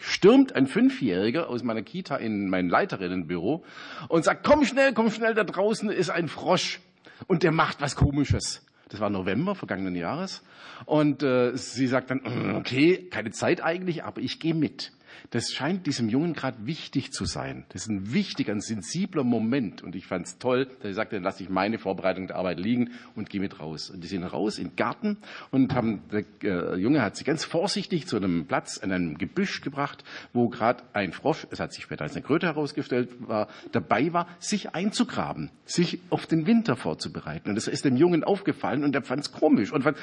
stürmt 0.00 0.54
ein 0.54 0.66
Fünfjähriger 0.66 1.48
aus 1.48 1.64
meiner 1.64 1.82
Kita 1.82 2.16
in 2.16 2.48
mein 2.48 2.68
Leiterinnenbüro 2.68 3.64
und 4.08 4.24
sagt, 4.24 4.46
komm 4.46 4.64
schnell, 4.64 4.92
komm 4.92 5.10
schnell, 5.10 5.34
da 5.34 5.44
draußen 5.44 5.90
ist 5.90 6.10
ein 6.10 6.28
Frosch 6.28 6.80
und 7.26 7.42
der 7.42 7.52
macht 7.52 7.80
was 7.80 7.96
Komisches. 7.96 8.64
Das 8.88 9.00
war 9.00 9.10
November 9.10 9.54
vergangenen 9.54 9.94
Jahres. 9.94 10.42
Und 10.86 11.22
äh, 11.22 11.56
sie 11.56 11.86
sagt 11.86 12.10
dann, 12.10 12.56
okay, 12.56 13.08
keine 13.10 13.30
Zeit 13.32 13.62
eigentlich, 13.62 14.04
aber 14.04 14.20
ich 14.20 14.40
gehe 14.40 14.54
mit. 14.54 14.92
Das 15.30 15.52
scheint 15.52 15.86
diesem 15.86 16.08
Jungen 16.08 16.32
gerade 16.32 16.66
wichtig 16.66 17.12
zu 17.12 17.24
sein. 17.24 17.64
Das 17.70 17.82
ist 17.82 17.88
ein 17.88 18.12
wichtiger, 18.12 18.52
ein 18.52 18.60
sensibler 18.60 19.24
Moment. 19.24 19.82
Und 19.82 19.94
ich 19.94 20.06
fand 20.06 20.26
es 20.26 20.38
toll, 20.38 20.66
dass 20.66 20.84
er 20.84 20.94
sagte, 20.94 21.16
dann 21.16 21.22
lasse 21.22 21.42
ich 21.42 21.48
meine 21.48 21.78
Vorbereitung 21.78 22.26
der 22.26 22.36
Arbeit 22.36 22.58
liegen 22.58 22.90
und 23.14 23.30
gehe 23.30 23.40
mit 23.40 23.60
raus. 23.60 23.90
Und 23.90 24.02
die 24.02 24.08
sind 24.08 24.24
raus 24.24 24.58
in 24.58 24.68
den 24.68 24.76
Garten 24.76 25.18
und 25.50 25.74
haben, 25.74 26.02
der 26.10 26.24
äh, 26.42 26.76
Junge 26.76 27.02
hat 27.02 27.16
sich 27.16 27.26
ganz 27.26 27.44
vorsichtig 27.44 28.06
zu 28.06 28.16
einem 28.16 28.46
Platz 28.46 28.78
an 28.78 28.92
einem 28.92 29.18
Gebüsch 29.18 29.60
gebracht, 29.60 30.04
wo 30.32 30.48
gerade 30.48 30.82
ein 30.92 31.12
Frosch, 31.12 31.46
es 31.50 31.60
hat 31.60 31.72
sich 31.72 31.84
später 31.84 32.04
als 32.04 32.12
eine 32.14 32.22
Kröte 32.22 32.46
herausgestellt, 32.46 33.10
war, 33.20 33.48
dabei 33.72 34.12
war, 34.12 34.28
sich 34.38 34.74
einzugraben, 34.74 35.50
sich 35.64 36.00
auf 36.10 36.26
den 36.26 36.46
Winter 36.46 36.76
vorzubereiten. 36.76 37.50
Und 37.50 37.54
das 37.56 37.68
ist 37.68 37.84
dem 37.84 37.96
Jungen 37.96 38.24
aufgefallen 38.24 38.84
und 38.84 38.94
er 38.94 39.02
fand 39.02 39.22
es 39.22 39.32
komisch 39.32 39.72
und 39.72 39.82
fand 39.82 39.98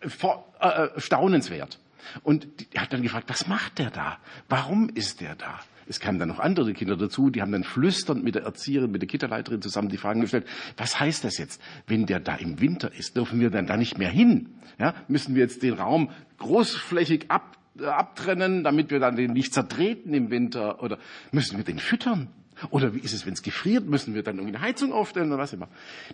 vor, 0.00 0.52
äh, 0.60 0.84
äh 0.84 1.00
staunenswert. 1.00 1.78
Und 2.22 2.46
er 2.72 2.82
hat 2.82 2.92
dann 2.92 3.02
gefragt, 3.02 3.28
was 3.28 3.46
macht 3.46 3.78
der 3.78 3.90
da? 3.90 4.18
Warum 4.48 4.88
ist 4.88 5.20
der 5.20 5.34
da? 5.34 5.60
Es 5.88 6.00
kamen 6.00 6.18
dann 6.18 6.28
noch 6.28 6.38
andere 6.38 6.74
Kinder 6.74 6.96
dazu, 6.96 7.30
die 7.30 7.40
haben 7.40 7.52
dann 7.52 7.64
flüsternd 7.64 8.22
mit 8.22 8.34
der 8.34 8.42
Erzieherin, 8.42 8.90
mit 8.90 9.00
der 9.00 9.08
Kitterleiterin 9.08 9.62
zusammen 9.62 9.88
die 9.88 9.96
Fragen 9.96 10.20
gestellt, 10.20 10.46
was 10.76 11.00
heißt 11.00 11.24
das 11.24 11.38
jetzt, 11.38 11.62
wenn 11.86 12.04
der 12.04 12.20
da 12.20 12.34
im 12.36 12.60
Winter 12.60 12.92
ist? 12.92 13.16
Dürfen 13.16 13.40
wir 13.40 13.48
dann 13.50 13.66
da 13.66 13.76
nicht 13.76 13.96
mehr 13.96 14.10
hin? 14.10 14.50
Ja, 14.78 14.94
müssen 15.08 15.34
wir 15.34 15.42
jetzt 15.42 15.62
den 15.62 15.74
Raum 15.74 16.10
großflächig 16.38 17.30
ab, 17.30 17.56
äh, 17.80 17.86
abtrennen, 17.86 18.64
damit 18.64 18.90
wir 18.90 19.00
dann 19.00 19.16
den 19.16 19.32
nicht 19.32 19.54
zertreten 19.54 20.12
im 20.12 20.30
Winter? 20.30 20.82
Oder 20.82 20.98
müssen 21.32 21.56
wir 21.56 21.64
den 21.64 21.78
füttern? 21.78 22.28
Oder 22.70 22.94
wie 22.94 22.98
ist 22.98 23.12
es, 23.12 23.24
wenn 23.26 23.34
es 23.34 23.42
gefriert, 23.42 23.86
müssen 23.86 24.14
wir 24.14 24.22
dann 24.22 24.36
irgendwie 24.36 24.56
eine 24.56 24.64
Heizung 24.64 24.92
aufstellen 24.92 25.28
oder 25.28 25.42
was 25.42 25.52
immer. 25.52 25.68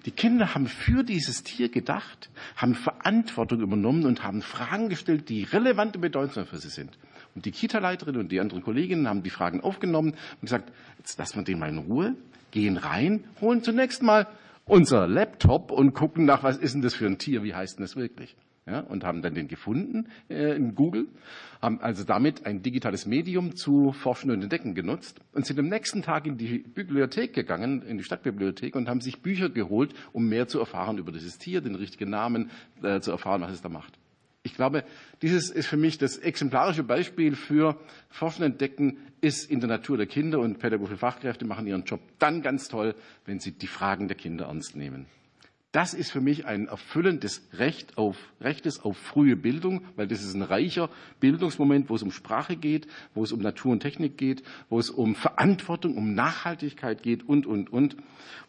Die 0.05 0.11
Kinder 0.11 0.55
haben 0.55 0.67
für 0.67 1.03
dieses 1.03 1.43
Tier 1.43 1.69
gedacht, 1.69 2.31
haben 2.57 2.75
Verantwortung 2.75 3.61
übernommen 3.61 4.05
und 4.05 4.23
haben 4.23 4.43
Fragen 4.43 4.89
gestellt, 4.89 5.29
die 5.29 5.45
relevant 5.45 5.97
und 5.97 6.03
bedeutsam 6.03 6.47
für 6.47 6.59
sie 6.59 6.69
sind. 6.69 6.99
Und 7.35 7.47
die 7.47 7.51
Kita-Leiterin 7.51 8.17
und 8.17 8.31
die 8.31 8.41
anderen 8.41 8.63
Kolleginnen 8.63 9.09
haben 9.09 9.23
die 9.23 9.31
Fragen 9.31 9.61
aufgenommen 9.61 10.11
und 10.11 10.41
gesagt, 10.43 10.73
jetzt 10.99 11.19
lassen 11.19 11.37
wir 11.37 11.45
den 11.45 11.59
mal 11.59 11.69
in 11.69 11.79
Ruhe, 11.79 12.15
gehen 12.51 12.77
rein, 12.77 13.25
holen 13.41 13.63
zunächst 13.63 14.03
mal 14.03 14.27
unser 14.67 15.07
Laptop 15.09 15.71
und 15.71 15.95
gucken 15.95 16.25
nach, 16.25 16.43
was 16.43 16.57
ist 16.57 16.75
denn 16.75 16.83
das 16.83 16.95
für 16.95 17.07
ein 17.07 17.19
Tier, 17.19 17.43
wie 17.43 17.55
heißt 17.55 17.79
denn 17.79 17.85
das 17.85 17.97
wirklich? 17.97 18.37
Ja, 18.67 18.81
und 18.81 19.05
haben 19.05 19.21
dann 19.21 19.35
den 19.35 19.49
gefunden 19.49 20.09
äh, 20.29 20.57
in 20.57 20.75
Google, 20.75 21.09
haben 21.61 21.81
also 21.81 22.05
damit 22.05 22.47
ein 22.47 22.63
digitales 22.63 23.05
Medium 23.05 23.57
zu 23.57 23.93
Forschen 23.93 24.31
und 24.31 24.43
Entdecken 24.43 24.75
genutzt 24.75 25.21
und 25.33 25.45
sind 25.45 25.59
am 25.59 25.69
nächsten 25.69 26.03
Tag 26.03 26.27
in 26.27 26.39
die 26.39 26.59
Bibliothek 26.59 27.35
gegangen, 27.35 27.83
in 27.83 27.99
die 27.99 28.05
Stadtbibliothek 28.05 28.75
und 28.75 28.89
haben 28.89 29.03
sich 29.03 29.21
Bücher 29.21 29.51
geholt, 29.51 29.95
um 30.13 30.29
mehr 30.29 30.49
zu 30.49 30.61
erfahren 30.61 30.97
über 30.97 31.13
dieses 31.13 31.39
Tier, 31.39 31.61
den 31.61 31.75
richtigen 31.75 32.09
Namen, 32.09 32.51
äh, 32.83 33.01
zu 33.01 33.11
erfahren, 33.11 33.43
was 33.43 33.53
es 33.53 33.61
da 33.61 33.69
macht. 33.69 33.99
Ich 34.47 34.55
glaube, 34.55 34.85
dieses 35.23 35.51
ist 35.51 35.67
für 35.67 35.79
mich 35.79 35.97
das 35.97 36.19
exemplarische 36.19 36.85
Beispiel 36.85 37.35
für 37.35 37.79
Forschen 38.11 38.45
entdecken 38.45 38.99
ist 39.23 39.51
in 39.51 39.61
der 39.61 39.71
Natur 39.71 39.97
der 39.97 40.07
Kinder 40.07 40.39
und 40.39 40.59
pädagogische 40.59 40.99
Fachkräfte 40.99 41.47
machen 41.47 41.67
ihren 41.67 41.85
Job 41.85 42.01
dann 42.19 42.43
ganz 42.43 42.69
toll, 42.69 42.95
wenn 43.25 43.41
sie 43.41 43.53
die 43.53 43.67
Fragen 43.67 44.07
der 44.07 44.19
Kinder 44.19 44.47
ernst 44.47 44.77
nehmen. 44.77 45.07
Das 45.75 45.93
ist 45.93 46.13
für 46.13 46.21
mich 46.21 46.47
ein 46.47 46.69
erfüllendes 46.69 47.49
Recht 47.55 47.99
auf, 47.99 48.17
Rechtes 48.41 48.79
auf 48.85 48.97
frühe 48.97 49.35
Bildung, 49.35 49.85
weil 49.97 50.07
das 50.07 50.23
ist 50.23 50.35
ein 50.35 50.43
reicher 50.43 50.89
Bildungsmoment, 51.19 51.91
wo 51.91 51.97
es 51.97 52.05
um 52.05 52.13
Sprache 52.13 52.55
geht, 52.55 52.87
wo 53.13 53.25
es 53.25 53.33
um 53.33 53.41
Natur 53.41 53.73
und 53.73 53.81
Technik 53.81 54.17
geht, 54.17 54.45
wo 54.69 54.79
es 54.79 54.89
um 54.89 55.17
Verantwortung, 55.17 55.97
um 55.97 56.15
Nachhaltigkeit 56.15 57.03
geht 57.03 57.29
und, 57.29 57.45
und, 57.45 57.73
und. 57.73 57.97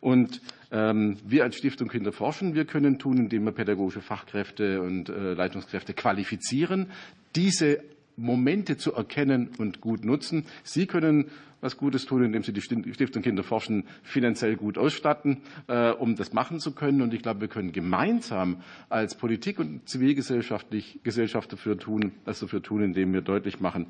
Und 0.01 0.39
ähm, 0.69 1.17
wir 1.25 1.43
als 1.43 1.55
Stiftung 1.55 1.87
Kinder 1.87 2.11
forschen, 2.11 2.53
wir 2.53 2.65
können 2.65 2.99
tun, 2.99 3.17
indem 3.17 3.45
wir 3.45 3.53
pädagogische 3.53 4.01
Fachkräfte 4.01 4.83
und 4.83 5.09
äh, 5.09 5.33
Leitungskräfte 5.33 5.95
qualifizieren, 5.95 6.91
diese 7.35 7.79
Momente 8.17 8.77
zu 8.77 8.93
erkennen 8.93 9.49
und 9.57 9.81
gut 9.81 10.05
nutzen. 10.05 10.45
Sie 10.63 10.87
können 10.87 11.29
was 11.61 11.77
Gutes 11.77 12.05
tun, 12.05 12.23
indem 12.23 12.43
Sie 12.43 12.53
die 12.53 12.61
Stiftung 12.61 13.23
Kinderforschen 13.23 13.85
finanziell 14.03 14.55
gut 14.55 14.77
ausstatten, 14.77 15.41
äh, 15.67 15.89
um 15.91 16.15
das 16.15 16.31
machen 16.31 16.59
zu 16.59 16.73
können. 16.73 17.01
Und 17.01 17.13
ich 17.13 17.23
glaube, 17.23 17.41
wir 17.41 17.47
können 17.47 17.71
gemeinsam 17.71 18.61
als 18.89 19.15
Politik 19.15 19.59
und 19.59 19.89
zivilgesellschaftlich 19.89 20.99
Gesellschaft 21.03 21.51
dafür 21.51 21.77
tun, 21.77 22.11
das 22.23 22.39
dafür 22.39 22.61
tun, 22.61 22.83
indem 22.83 23.13
wir 23.13 23.21
deutlich 23.21 23.59
machen, 23.59 23.87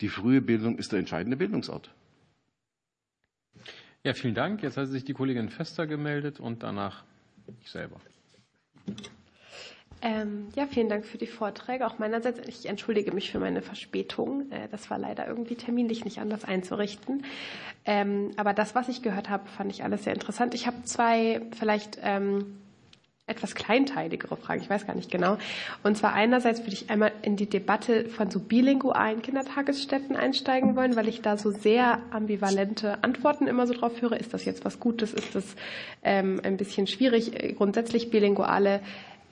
die 0.00 0.08
frühe 0.08 0.40
Bildung 0.40 0.78
ist 0.78 0.92
der 0.92 0.98
entscheidende 0.98 1.36
Bildungsort. 1.36 1.90
Ja, 4.02 4.12
vielen 4.14 4.34
Dank. 4.34 4.62
Jetzt 4.62 4.76
hat 4.76 4.88
sich 4.88 5.04
die 5.04 5.14
Kollegin 5.14 5.48
Fester 5.48 5.86
gemeldet 5.86 6.38
und 6.40 6.62
danach 6.62 7.04
ich 7.60 7.70
selber. 7.70 8.00
Ähm, 10.02 10.48
ja, 10.54 10.66
vielen 10.66 10.88
Dank 10.88 11.06
für 11.06 11.18
die 11.18 11.26
Vorträge. 11.26 11.86
Auch 11.86 11.98
meinerseits, 11.98 12.40
ich 12.46 12.66
entschuldige 12.66 13.12
mich 13.12 13.30
für 13.30 13.38
meine 13.38 13.62
Verspätung. 13.62 14.50
Äh, 14.50 14.68
das 14.70 14.90
war 14.90 14.98
leider 14.98 15.26
irgendwie 15.26 15.54
terminlich 15.54 16.04
nicht 16.04 16.18
anders 16.18 16.44
einzurichten. 16.44 17.24
Ähm, 17.84 18.32
aber 18.36 18.52
das, 18.52 18.74
was 18.74 18.88
ich 18.88 19.02
gehört 19.02 19.30
habe, 19.30 19.48
fand 19.48 19.72
ich 19.72 19.84
alles 19.84 20.04
sehr 20.04 20.12
interessant. 20.12 20.54
Ich 20.54 20.66
habe 20.66 20.82
zwei 20.84 21.40
vielleicht 21.58 21.98
ähm, 22.02 22.58
etwas 23.26 23.56
kleinteiligere 23.56 24.36
Fragen, 24.36 24.62
ich 24.62 24.70
weiß 24.70 24.86
gar 24.86 24.94
nicht 24.94 25.10
genau. 25.10 25.36
Und 25.82 25.96
zwar 25.96 26.12
einerseits 26.12 26.60
würde 26.60 26.74
ich 26.74 26.90
einmal 26.90 27.10
in 27.22 27.36
die 27.36 27.48
Debatte 27.48 28.08
von 28.08 28.30
so 28.30 28.38
bilingualen 28.38 29.20
Kindertagesstätten 29.20 30.14
einsteigen 30.14 30.76
wollen, 30.76 30.94
weil 30.94 31.08
ich 31.08 31.22
da 31.22 31.36
so 31.36 31.50
sehr 31.50 31.98
ambivalente 32.10 33.02
Antworten 33.02 33.48
immer 33.48 33.66
so 33.66 33.74
drauf 33.74 34.00
höre. 34.00 34.20
Ist 34.20 34.32
das 34.32 34.44
jetzt 34.44 34.64
was 34.64 34.78
Gutes? 34.78 35.12
Ist 35.12 35.34
das 35.34 35.56
ähm, 36.04 36.40
ein 36.44 36.56
bisschen 36.56 36.86
schwierig? 36.86 37.56
Grundsätzlich 37.56 38.10
bilinguale 38.10 38.80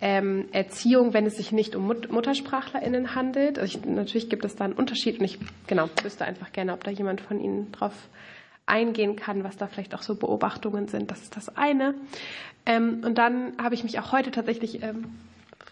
ähm, 0.04 0.48
Erziehung, 0.52 1.14
wenn 1.14 1.24
es 1.24 1.36
sich 1.36 1.50
nicht 1.50 1.74
um 1.74 1.86
Mut 1.86 2.12
MuttersprachlerInnen 2.12 3.14
handelt. 3.14 3.58
Also 3.58 3.78
ich, 3.78 3.86
natürlich 3.86 4.28
gibt 4.28 4.44
es 4.44 4.54
da 4.54 4.64
einen 4.64 4.74
Unterschied 4.74 5.18
und 5.18 5.24
ich 5.24 5.38
genau 5.66 5.88
wüsste 6.02 6.26
einfach 6.26 6.52
gerne, 6.52 6.74
ob 6.74 6.84
da 6.84 6.90
jemand 6.90 7.22
von 7.22 7.40
Ihnen 7.40 7.72
drauf 7.72 7.94
eingehen 8.66 9.16
kann, 9.16 9.44
was 9.44 9.56
da 9.56 9.66
vielleicht 9.66 9.94
auch 9.94 10.02
so 10.02 10.14
Beobachtungen 10.14 10.88
sind. 10.88 11.10
Das 11.10 11.22
ist 11.22 11.36
das 11.36 11.56
eine. 11.56 11.94
Ähm, 12.66 13.02
und 13.02 13.16
dann 13.16 13.54
habe 13.56 13.74
ich 13.74 13.82
mich 13.82 13.98
auch 13.98 14.12
heute 14.12 14.30
tatsächlich, 14.30 14.82
ähm, 14.82 15.06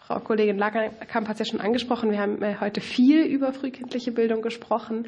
Frau 0.06 0.18
Kollegin 0.18 0.56
Lagerkamp 0.56 1.28
hat 1.28 1.38
es 1.38 1.46
ja 1.46 1.52
schon 1.52 1.60
angesprochen, 1.60 2.10
wir 2.10 2.18
haben 2.18 2.40
äh, 2.40 2.56
heute 2.58 2.80
viel 2.80 3.24
über 3.24 3.52
frühkindliche 3.52 4.12
Bildung 4.12 4.40
gesprochen. 4.40 5.06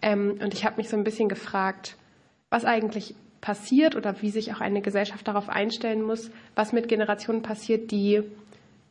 Ähm, 0.00 0.38
und 0.40 0.54
ich 0.54 0.64
habe 0.64 0.76
mich 0.76 0.88
so 0.88 0.96
ein 0.96 1.02
bisschen 1.02 1.28
gefragt, 1.28 1.96
was 2.50 2.64
eigentlich 2.64 3.16
passiert 3.40 3.96
oder 3.96 4.22
wie 4.22 4.30
sich 4.30 4.54
auch 4.54 4.60
eine 4.60 4.80
Gesellschaft 4.80 5.26
darauf 5.26 5.48
einstellen 5.48 6.02
muss, 6.02 6.30
was 6.54 6.72
mit 6.72 6.86
Generationen 6.86 7.42
passiert, 7.42 7.90
die 7.90 8.22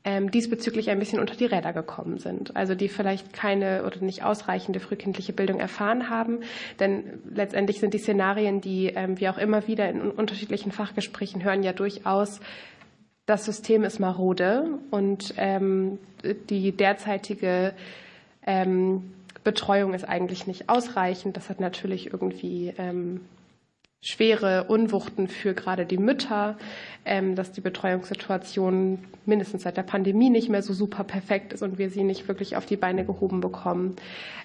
ähm, 0.03 0.31
diesbezüglich 0.31 0.89
ein 0.89 0.99
bisschen 0.99 1.19
unter 1.19 1.35
die 1.35 1.45
Räder 1.45 1.73
gekommen 1.73 2.17
sind. 2.17 2.55
Also 2.55 2.75
die 2.75 2.87
vielleicht 2.87 3.33
keine 3.33 3.83
oder 3.85 3.99
nicht 4.01 4.23
ausreichende 4.23 4.79
frühkindliche 4.79 5.33
Bildung 5.33 5.59
erfahren 5.59 6.09
haben. 6.09 6.39
Denn 6.79 7.03
letztendlich 7.33 7.79
sind 7.79 7.93
die 7.93 7.99
Szenarien, 7.99 8.61
die 8.61 8.87
ähm, 8.87 9.19
wir 9.19 9.31
auch 9.31 9.37
immer 9.37 9.67
wieder 9.67 9.89
in 9.89 10.01
unterschiedlichen 10.01 10.71
Fachgesprächen 10.71 11.43
hören, 11.43 11.63
ja 11.63 11.73
durchaus, 11.73 12.39
das 13.25 13.45
System 13.45 13.83
ist 13.83 13.99
marode 13.99 14.79
und 14.89 15.35
ähm, 15.37 15.99
die 16.49 16.71
derzeitige 16.71 17.73
Betreuung 19.43 19.93
ist 19.93 20.05
eigentlich 20.05 20.47
nicht 20.47 20.69
ausreichend. 20.69 21.37
Das 21.37 21.49
hat 21.49 21.59
natürlich 21.59 22.11
irgendwie 22.11 22.73
schwere 24.01 24.65
Unwuchten 24.65 25.27
für 25.27 25.53
gerade 25.53 25.85
die 25.85 25.97
Mütter, 25.97 26.57
ähm, 27.03 27.35
dass 27.35 27.51
die 27.51 27.61
Betreuungssituation 27.61 28.99
mindestens 29.25 29.63
seit 29.63 29.75
der 29.75 29.83
Pandemie 29.83 30.29
nicht 30.29 30.49
mehr 30.49 30.61
so 30.61 30.73
super 30.73 31.03
perfekt 31.03 31.51
ist 31.51 31.61
und 31.63 31.77
wir 31.77 31.89
sie 31.89 32.03
nicht 32.03 32.27
wirklich 32.27 32.55
auf 32.55 32.65
die 32.65 32.77
Beine 32.77 33.05
gehoben 33.05 33.41
bekommen. 33.41 33.97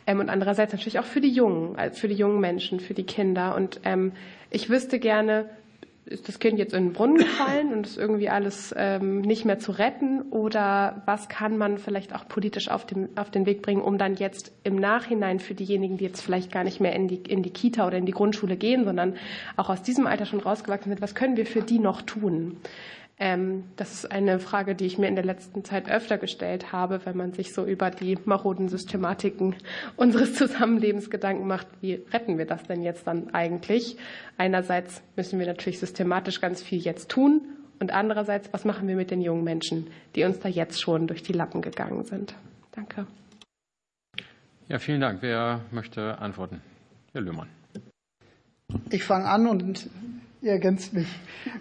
Ähm, 0.06 0.18
und 0.18 0.28
andererseits 0.28 0.72
natürlich 0.72 0.98
auch 0.98 1.04
für 1.04 1.20
die 1.20 1.30
Jungen, 1.30 1.76
für 1.92 2.08
die 2.08 2.16
jungen 2.16 2.40
Menschen, 2.40 2.80
für 2.80 2.94
die 2.94 3.04
Kinder. 3.04 3.54
Und 3.54 3.80
ähm, 3.84 4.12
ich 4.50 4.70
wüsste 4.70 4.98
gerne, 4.98 5.48
ist 6.06 6.28
das 6.28 6.38
Kind 6.38 6.58
jetzt 6.58 6.74
in 6.74 6.88
den 6.88 6.92
Brunnen 6.92 7.16
gefallen 7.16 7.72
und 7.72 7.86
ist 7.86 7.96
irgendwie 7.96 8.28
alles 8.28 8.74
ähm, 8.76 9.22
nicht 9.22 9.44
mehr 9.44 9.58
zu 9.58 9.72
retten? 9.72 10.22
Oder 10.30 11.02
was 11.06 11.28
kann 11.28 11.56
man 11.56 11.78
vielleicht 11.78 12.14
auch 12.14 12.28
politisch 12.28 12.68
auf, 12.68 12.84
dem, 12.86 13.08
auf 13.16 13.30
den 13.30 13.46
Weg 13.46 13.62
bringen, 13.62 13.80
um 13.80 13.96
dann 13.96 14.14
jetzt 14.16 14.52
im 14.64 14.76
Nachhinein 14.76 15.40
für 15.40 15.54
diejenigen, 15.54 15.96
die 15.96 16.04
jetzt 16.04 16.20
vielleicht 16.20 16.52
gar 16.52 16.64
nicht 16.64 16.80
mehr 16.80 16.94
in 16.94 17.08
die, 17.08 17.16
in 17.16 17.42
die 17.42 17.50
Kita 17.50 17.86
oder 17.86 17.96
in 17.96 18.06
die 18.06 18.12
Grundschule 18.12 18.56
gehen, 18.56 18.84
sondern 18.84 19.14
auch 19.56 19.70
aus 19.70 19.82
diesem 19.82 20.06
Alter 20.06 20.26
schon 20.26 20.40
rausgewachsen 20.40 20.90
sind, 20.90 21.00
was 21.00 21.14
können 21.14 21.36
wir 21.36 21.46
für 21.46 21.62
die 21.62 21.78
noch 21.78 22.02
tun? 22.02 22.58
Ähm, 23.16 23.64
das 23.76 23.92
ist 23.94 24.10
eine 24.10 24.40
Frage, 24.40 24.74
die 24.74 24.86
ich 24.86 24.98
mir 24.98 25.06
in 25.06 25.14
der 25.14 25.24
letzten 25.24 25.64
Zeit 25.64 25.88
öfter 25.88 26.18
gestellt 26.18 26.72
habe, 26.72 27.00
wenn 27.04 27.16
man 27.16 27.32
sich 27.32 27.54
so 27.54 27.64
über 27.64 27.90
die 27.90 28.18
maroden 28.24 28.68
Systematiken 28.68 29.54
unseres 29.96 30.34
Zusammenlebens 30.34 31.10
Gedanken 31.10 31.46
macht. 31.46 31.68
Wie 31.80 32.02
retten 32.12 32.38
wir 32.38 32.46
das 32.46 32.64
denn 32.64 32.82
jetzt 32.82 33.06
dann 33.06 33.32
eigentlich? 33.32 33.96
Einerseits 34.36 35.02
müssen 35.14 35.38
wir 35.38 35.46
natürlich 35.46 35.78
systematisch 35.78 36.40
ganz 36.40 36.62
viel 36.62 36.80
jetzt 36.80 37.08
tun 37.08 37.42
und 37.78 37.92
andererseits, 37.92 38.52
was 38.52 38.64
machen 38.64 38.88
wir 38.88 38.96
mit 38.96 39.10
den 39.10 39.20
jungen 39.20 39.44
Menschen, 39.44 39.88
die 40.16 40.24
uns 40.24 40.40
da 40.40 40.48
jetzt 40.48 40.80
schon 40.80 41.06
durch 41.06 41.22
die 41.22 41.32
Lappen 41.32 41.62
gegangen 41.62 42.04
sind? 42.04 42.34
Danke. 42.72 43.06
Ja, 44.68 44.78
vielen 44.78 45.00
Dank. 45.00 45.22
Wer 45.22 45.60
möchte 45.70 46.18
antworten? 46.18 46.62
Herr 47.12 47.20
Löhmann. 47.20 47.48
Ich 48.90 49.04
fange 49.04 49.26
an 49.26 49.46
und 49.46 49.88
Ihr 50.44 50.52
ergänzt 50.52 50.92
mich. 50.92 51.08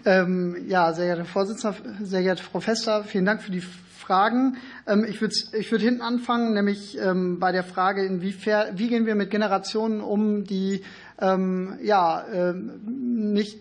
Ähm, 0.04 0.56
ja, 0.68 0.92
sehr 0.92 1.06
geehrter 1.06 1.24
Vorsitzender, 1.24 1.74
sehr 2.02 2.20
geehrte 2.20 2.42
Frau 2.42 2.60
Fester, 2.60 3.02
vielen 3.02 3.24
Dank 3.24 3.40
für 3.40 3.50
die 3.50 3.62
Fragen. 3.62 4.58
Ähm, 4.86 5.06
ich 5.08 5.22
würde 5.22 5.34
ich 5.58 5.72
würd 5.72 5.80
hinten 5.80 6.02
anfangen, 6.02 6.52
nämlich 6.52 6.98
ähm, 6.98 7.38
bei 7.38 7.50
der 7.50 7.64
Frage, 7.64 8.04
inwiefern, 8.04 8.76
wie 8.76 8.88
gehen 8.88 9.06
wir 9.06 9.14
mit 9.14 9.30
Generationen 9.30 10.02
um, 10.02 10.44
die 10.44 10.82
ähm, 11.18 11.78
ja, 11.82 12.26
ähm, 12.30 13.32
nicht 13.32 13.58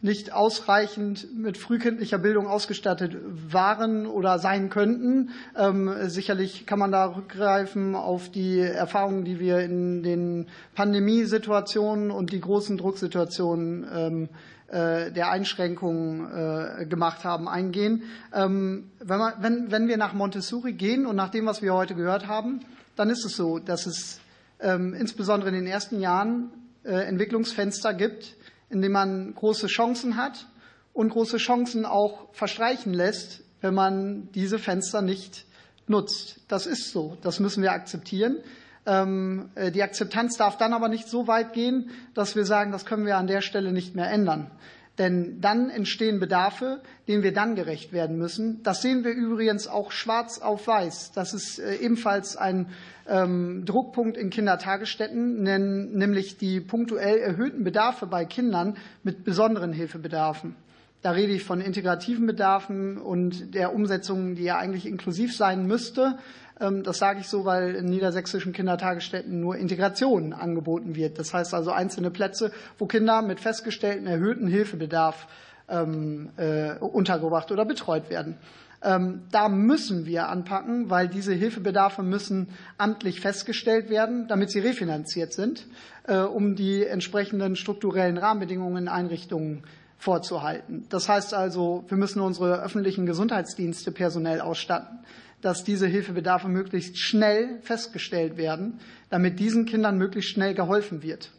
nicht 0.00 0.34
ausreichend 0.34 1.34
mit 1.34 1.56
frühkindlicher 1.56 2.18
Bildung 2.18 2.46
ausgestattet 2.46 3.16
waren 3.50 4.06
oder 4.06 4.38
sein 4.38 4.68
könnten. 4.68 5.30
Ähm, 5.56 5.90
sicherlich 6.08 6.66
kann 6.66 6.78
man 6.78 6.92
da 6.92 7.06
rückgreifen 7.06 7.94
auf 7.94 8.28
die 8.28 8.60
Erfahrungen, 8.60 9.24
die 9.24 9.40
wir 9.40 9.60
in 9.60 10.02
den 10.02 10.46
Pandemiesituationen 10.74 12.10
und 12.10 12.32
die 12.32 12.40
großen 12.42 12.76
Drucksituationen 12.76 13.86
ähm, 13.94 14.24
äh, 14.24 14.28
der 14.70 15.30
Einschränkungen 15.30 16.80
äh, 16.82 16.86
gemacht 16.86 17.24
haben, 17.24 17.48
eingehen. 17.48 18.04
Ähm, 18.32 18.90
wenn, 19.00 19.88
wir 19.88 19.96
nach 19.96 20.14
Montessori 20.14 20.72
gehen 20.72 21.06
und 21.06 21.16
nach 21.16 21.28
dem, 21.28 21.46
was 21.46 21.62
wir 21.62 21.74
heute 21.74 21.94
gehört 21.94 22.26
haben, 22.26 22.60
dann 22.96 23.10
ist 23.10 23.24
es 23.24 23.36
so, 23.36 23.58
dass 23.58 23.86
es 23.86 24.20
ähm, 24.60 24.94
insbesondere 24.94 25.50
in 25.50 25.54
den 25.54 25.66
ersten 25.66 26.00
Jahren 26.00 26.50
äh, 26.84 26.92
Entwicklungsfenster 26.92 27.94
gibt, 27.94 28.36
indem 28.70 28.92
man 28.92 29.34
große 29.34 29.66
Chancen 29.66 30.16
hat 30.16 30.46
und 30.92 31.10
große 31.10 31.36
Chancen 31.36 31.84
auch 31.84 32.32
verstreichen 32.32 32.94
lässt, 32.94 33.42
wenn 33.60 33.74
man 33.74 34.28
diese 34.32 34.58
Fenster 34.58 35.02
nicht 35.02 35.46
nutzt. 35.86 36.40
Das 36.48 36.66
ist 36.66 36.90
so. 36.90 37.16
Das 37.22 37.40
müssen 37.40 37.62
wir 37.62 37.72
akzeptieren. 37.72 38.38
Ähm, 38.86 39.50
äh, 39.54 39.70
die 39.70 39.82
Akzeptanz 39.82 40.36
darf 40.36 40.58
dann 40.58 40.72
aber 40.72 40.88
nicht 40.88 41.08
so 41.08 41.26
weit 41.26 41.52
gehen, 41.52 41.90
dass 42.14 42.36
wir 42.36 42.44
sagen, 42.44 42.72
das 42.72 42.84
können 42.84 43.06
wir 43.06 43.16
an 43.16 43.26
der 43.26 43.40
Stelle 43.40 43.72
nicht 43.72 43.94
mehr 43.94 44.10
ändern. 44.10 44.50
Denn 44.98 45.40
dann 45.40 45.70
entstehen 45.70 46.20
Bedarfe, 46.20 46.80
denen 47.08 47.24
wir 47.24 47.32
dann 47.32 47.56
gerecht 47.56 47.92
werden 47.92 48.16
müssen. 48.16 48.62
Das 48.62 48.80
sehen 48.80 49.02
wir 49.02 49.10
übrigens 49.10 49.66
auch 49.66 49.90
schwarz 49.90 50.38
auf 50.38 50.68
weiß. 50.68 51.12
Das 51.12 51.34
ist 51.34 51.58
äh, 51.58 51.76
ebenfalls 51.76 52.36
ein 52.36 52.66
ähm, 53.08 53.64
Druckpunkt 53.64 54.16
in 54.16 54.30
Kindertagesstätten, 54.30 55.42
nämlich 55.42 56.38
die 56.38 56.60
punktuell 56.60 57.18
erhöhten 57.18 57.64
Bedarfe 57.64 58.06
bei 58.06 58.24
Kindern 58.24 58.76
mit 59.02 59.24
besonderen 59.24 59.72
Hilfebedarfen. 59.72 60.54
Da 61.02 61.10
rede 61.10 61.34
ich 61.34 61.44
von 61.44 61.60
integrativen 61.60 62.26
Bedarfen 62.26 62.96
und 62.96 63.54
der 63.54 63.74
Umsetzung, 63.74 64.36
die 64.36 64.44
ja 64.44 64.56
eigentlich 64.56 64.86
inklusiv 64.86 65.36
sein 65.36 65.66
müsste. 65.66 66.18
Ähm, 66.60 66.82
das 66.82 66.98
sage 66.98 67.20
ich 67.20 67.28
so, 67.28 67.44
weil 67.44 67.74
in 67.74 67.86
niedersächsischen 67.86 68.52
Kindertagesstätten 68.52 69.40
nur 69.40 69.56
Integration 69.56 70.32
angeboten 70.32 70.94
wird. 70.94 71.18
Das 71.18 71.34
heißt 71.34 71.54
also 71.54 71.70
einzelne 71.70 72.10
Plätze, 72.10 72.52
wo 72.78 72.86
Kinder 72.86 73.22
mit 73.22 73.40
festgestellten 73.40 74.06
erhöhten 74.06 74.46
Hilfebedarf 74.46 75.26
ähm, 75.68 76.30
äh, 76.36 76.74
untergebracht 76.78 77.50
oder 77.50 77.64
betreut 77.64 78.10
werden. 78.10 78.36
Ähm, 78.82 79.22
da 79.30 79.48
müssen 79.48 80.04
wir 80.04 80.28
anpacken, 80.28 80.90
weil 80.90 81.08
diese 81.08 81.32
Hilfebedarfe 81.32 82.02
müssen 82.02 82.48
amtlich 82.76 83.20
festgestellt 83.20 83.88
werden, 83.88 84.28
damit 84.28 84.50
sie 84.50 84.58
refinanziert 84.58 85.32
sind, 85.32 85.66
äh, 86.06 86.18
um 86.18 86.54
die 86.54 86.84
entsprechenden 86.84 87.56
strukturellen 87.56 88.18
Rahmenbedingungen 88.18 88.84
in 88.84 88.88
Einrichtungen 88.88 89.62
vorzuhalten. 89.96 90.84
Das 90.90 91.08
heißt 91.08 91.32
also, 91.32 91.84
wir 91.88 91.96
müssen 91.96 92.20
unsere 92.20 92.62
öffentlichen 92.62 93.06
Gesundheitsdienste 93.06 93.90
personell 93.90 94.42
ausstatten, 94.42 94.98
dass 95.44 95.62
diese 95.62 95.86
Hilfebedarfe 95.86 96.48
möglichst 96.48 96.98
schnell 96.98 97.58
festgestellt 97.60 98.38
werden, 98.38 98.80
damit 99.10 99.38
diesen 99.38 99.66
Kindern 99.66 99.98
möglichst 99.98 100.30
schnell 100.30 100.54
geholfen 100.54 101.02
wird. 101.02 101.32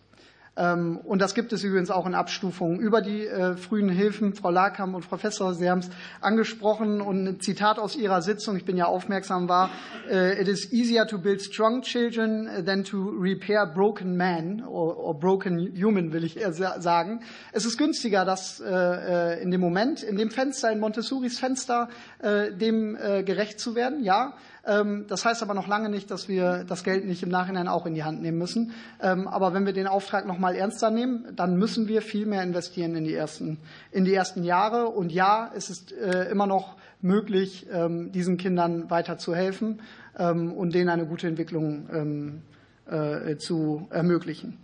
Ähm, 0.58 1.00
und 1.04 1.22
das 1.22 1.36
gibt 1.36 1.52
es 1.52 1.64
übrigens 1.64 1.92
auch 1.92 2.06
in 2.06 2.16
Abstufungen 2.16 2.80
über 2.80 3.02
die 3.02 3.28
äh, 3.28 3.58
frühen 3.58 3.90
Hilfen. 3.90 4.34
Frau 4.34 4.52
Lakam 4.52 4.96
und 4.96 5.04
Frau 5.04 5.18
Fester, 5.18 5.54
Sie 5.54 5.70
haben 5.70 5.80
es 5.80 5.90
angesprochen 6.22 7.02
und 7.02 7.28
ein 7.28 7.40
Zitat 7.42 7.78
aus 7.78 7.96
Ihrer 7.96 8.22
Sitzung, 8.22 8.56
ich 8.56 8.64
bin 8.64 8.78
ja 8.78 8.86
aufmerksam, 8.86 9.50
war, 9.50 9.70
äh, 10.10 10.42
it 10.42 10.48
is 10.48 10.72
easier 10.72 11.08
to 11.08 11.18
build 11.18 11.42
strong 11.42 11.82
children 11.82 12.66
than 12.66 12.86
to 12.86 13.10
repair 13.20 13.66
broken 13.66 14.16
men 14.16 14.64
or, 14.64 15.20
broken 15.20 15.74
human, 15.76 16.14
will 16.14 16.24
ich 16.24 16.38
eher 16.38 16.54
sagen. 16.54 17.22
Es 17.52 17.66
ist 17.66 17.78
günstiger, 17.78 18.24
das 18.24 18.62
äh, 18.62 19.42
in 19.42 19.52
dem 19.52 19.62
Moment, 19.62 20.04
in 20.04 20.16
dem 20.16 20.30
Fenster, 20.30 20.72
in 20.72 20.80
Montessoris 20.80 21.40
Fenster, 21.40 21.90
dem 22.22 22.98
gerecht 23.26 23.60
zu 23.60 23.76
werden, 23.76 24.04
ja. 24.04 24.34
Ähm, 24.66 25.06
das 25.08 25.26
heißt 25.26 25.44
aber 25.44 25.54
noch 25.54 25.68
lange 25.68 25.90
nicht, 25.90 26.10
dass 26.12 26.28
wir 26.28 26.64
das 26.64 26.84
Geld 26.84 27.06
nicht 27.06 27.24
im 27.24 27.30
Nachhinein 27.30 27.68
auch 27.68 27.86
in 27.86 27.94
die 27.94 28.04
Hand 28.04 28.22
nehmen 28.22 28.38
müssen. 28.38 28.72
Ähm, 29.02 29.28
aber 29.28 29.54
wenn 29.54 29.66
wir 29.66 29.74
den 29.74 29.88
Auftrag 29.88 30.26
noch 30.26 30.40
mal 30.40 30.56
ernster 30.56 30.92
nehmen, 30.92 31.26
dann 31.36 31.58
müssen 31.58 31.88
wir 31.88 32.02
viel 32.02 32.26
mehr 32.26 32.44
investieren 32.44 32.96
in 32.96 33.04
die 33.04 33.14
ersten, 33.14 33.60
in 33.92 34.06
die 34.06 34.14
ersten 34.14 34.44
Jahre. 34.44 34.88
Und 34.88 35.12
ja, 35.12 35.52
es 35.56 35.70
ist 35.70 35.92
äh, 35.92 36.30
immer 36.30 36.48
noch 36.48 36.76
möglich, 37.02 37.68
ähm, 37.72 38.12
diesen 38.12 38.38
Kindern 38.38 38.90
weiter 38.90 39.18
zu 39.18 39.36
helfen 39.36 39.82
und 40.18 40.74
denen 40.74 40.88
eine 40.88 41.06
gute 41.06 41.28
Entwicklung 41.28 42.42
äh, 42.86 43.36
zu 43.36 43.86
ermöglichen. 43.90 44.58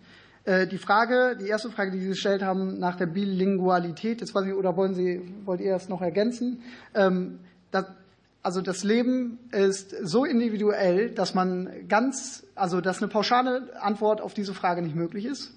Äh, 0.44 0.66
die 0.66 0.78
Frage, 0.78 1.38
die 1.40 1.48
erste 1.48 1.70
Frage, 1.70 1.92
die 1.92 2.00
Sie 2.00 2.08
gestellt 2.08 2.42
haben 2.42 2.80
nach 2.80 2.96
der 2.96 3.06
Bilingualität, 3.06 4.22
jetzt 4.22 4.34
weiß 4.34 4.46
ich, 4.46 4.54
oder 4.54 4.76
wollen 4.76 4.96
Sie, 4.96 5.22
wollt 5.46 5.62
ihr 5.62 5.74
das 5.74 5.90
noch 5.90 6.02
ergänzen? 6.02 6.62
Also 8.44 8.62
das 8.62 8.84
Leben 8.84 9.40
ist 9.52 9.96
so 10.02 10.26
individuell, 10.26 11.12
dass 11.12 11.34
man 11.34 11.70
ganz, 11.88 12.46
also 12.56 12.82
dass 12.82 13.00
eine 13.02 13.08
pauschale 13.08 13.70
Antwort 13.80 14.22
auf 14.22 14.34
diese 14.34 14.54
Frage 14.54 14.82
nicht 14.82 14.96
möglich 14.96 15.26
ist. 15.26 15.54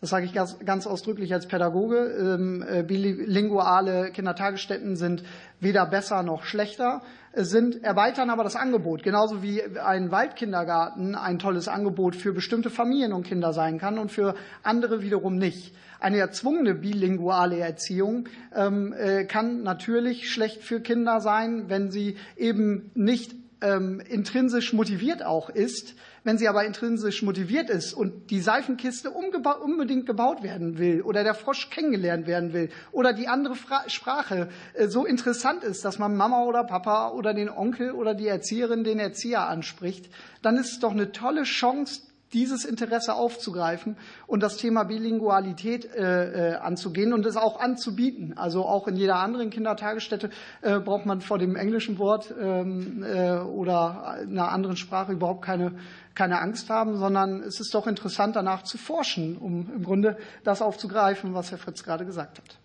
Das 0.00 0.10
sage 0.10 0.26
ich 0.26 0.32
ganz, 0.32 0.58
ganz 0.64 0.86
ausdrücklich 0.86 1.32
als 1.32 1.46
Pädagoge. 1.46 1.96
Ähm, 1.96 2.64
äh, 2.68 2.82
bilinguale 2.84 4.12
Kindertagesstätten 4.12 4.96
sind 4.96 5.24
weder 5.60 5.86
besser 5.86 6.22
noch 6.22 6.44
schlechter, 6.44 7.02
sind 7.44 7.84
erweitern 7.84 8.30
aber 8.30 8.42
das 8.42 8.56
Angebot, 8.56 9.02
genauso 9.02 9.42
wie 9.42 9.62
ein 9.62 10.10
Waldkindergarten 10.10 11.14
ein 11.14 11.38
tolles 11.38 11.68
Angebot 11.68 12.16
für 12.16 12.32
bestimmte 12.32 12.70
Familien 12.70 13.12
und 13.12 13.26
Kinder 13.26 13.52
sein 13.52 13.78
kann 13.78 13.98
und 13.98 14.10
für 14.10 14.34
andere 14.62 15.02
wiederum 15.02 15.36
nicht. 15.36 15.74
Eine 16.00 16.18
erzwungene 16.18 16.74
bilinguale 16.74 17.58
Erziehung 17.58 18.28
ähm, 18.54 18.92
äh, 18.92 19.24
kann 19.24 19.62
natürlich 19.62 20.30
schlecht 20.30 20.62
für 20.62 20.80
Kinder 20.80 21.20
sein, 21.20 21.68
wenn 21.68 21.90
sie 21.90 22.16
eben 22.36 22.90
nicht 22.94 23.34
ähm, 23.60 24.00
intrinsisch 24.00 24.72
motiviert 24.72 25.24
auch 25.24 25.50
ist. 25.50 25.94
Wenn 26.28 26.36
sie 26.36 26.46
aber 26.46 26.66
intrinsisch 26.66 27.22
motiviert 27.22 27.70
ist 27.70 27.94
und 27.94 28.30
die 28.30 28.42
Seifenkiste 28.42 29.10
unbedingt 29.10 30.04
gebaut 30.04 30.42
werden 30.42 30.76
will 30.76 31.00
oder 31.00 31.24
der 31.24 31.32
Frosch 31.32 31.70
kennengelernt 31.70 32.26
werden 32.26 32.52
will 32.52 32.68
oder 32.92 33.14
die 33.14 33.28
andere 33.28 33.54
Fra 33.54 33.88
Sprache 33.88 34.50
äh, 34.74 34.88
so 34.88 35.06
interessant 35.06 35.64
ist, 35.64 35.86
dass 35.86 35.98
man 35.98 36.18
Mama 36.18 36.44
oder 36.44 36.64
Papa 36.64 37.12
oder 37.12 37.32
den 37.32 37.48
Onkel 37.48 37.92
oder 37.92 38.12
die 38.12 38.26
Erzieherin 38.26 38.84
den 38.84 38.98
Erzieher 38.98 39.48
anspricht, 39.48 40.10
dann 40.42 40.58
ist 40.58 40.72
es 40.72 40.80
doch 40.80 40.90
eine 40.90 41.12
tolle 41.12 41.44
Chance, 41.44 42.02
dieses 42.32 42.64
Interesse 42.64 43.14
aufzugreifen 43.14 43.96
und 44.26 44.42
das 44.42 44.56
Thema 44.56 44.84
Bilingualität 44.84 45.86
äh, 45.94 46.52
äh, 46.52 46.54
anzugehen 46.56 47.12
und 47.12 47.24
es 47.24 47.36
auch 47.36 47.60
anzubieten. 47.60 48.34
Also 48.36 48.64
auch 48.64 48.86
in 48.86 48.96
jeder 48.96 49.16
anderen 49.16 49.50
Kindertagesstätte 49.50 50.30
äh, 50.60 50.78
braucht 50.78 51.06
man 51.06 51.20
vor 51.20 51.38
dem 51.38 51.56
englischen 51.56 51.98
Wort 51.98 52.34
ähm, 52.38 53.02
äh, 53.02 53.38
oder 53.38 54.18
einer 54.20 54.50
anderen 54.50 54.76
Sprache 54.76 55.12
überhaupt 55.12 55.42
keine, 55.42 55.72
keine 56.18 56.40
Angst 56.40 56.68
haben, 56.68 56.96
sondern 56.96 57.42
es 57.42 57.60
ist 57.60 57.72
doch 57.72 57.86
interessant, 57.86 58.34
danach 58.34 58.64
zu 58.64 58.76
forschen, 58.76 59.36
um 59.36 59.70
im 59.72 59.84
Grunde 59.84 60.18
das 60.42 60.62
aufzugreifen, 60.62 61.32
was 61.32 61.52
Herr 61.52 61.58
Fritz 61.58 61.84
gerade 61.84 62.04
gesagt 62.04 62.38
hat. 62.38 62.58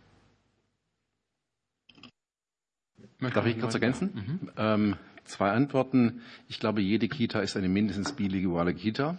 Darf 3.32 3.46
ich 3.46 3.60
kurz 3.60 3.76
ergänzen? 3.76 4.50
Mhm. 4.58 4.96
Zwei 5.24 5.52
Antworten. 5.52 6.22
Ich 6.50 6.60
glaube, 6.60 6.82
jede 6.82 7.08
Kita 7.08 7.42
ist 7.42 7.56
eine 7.56 7.70
mindestens 7.70 8.14
bilinguale 8.14 8.74
Kita. 8.74 9.18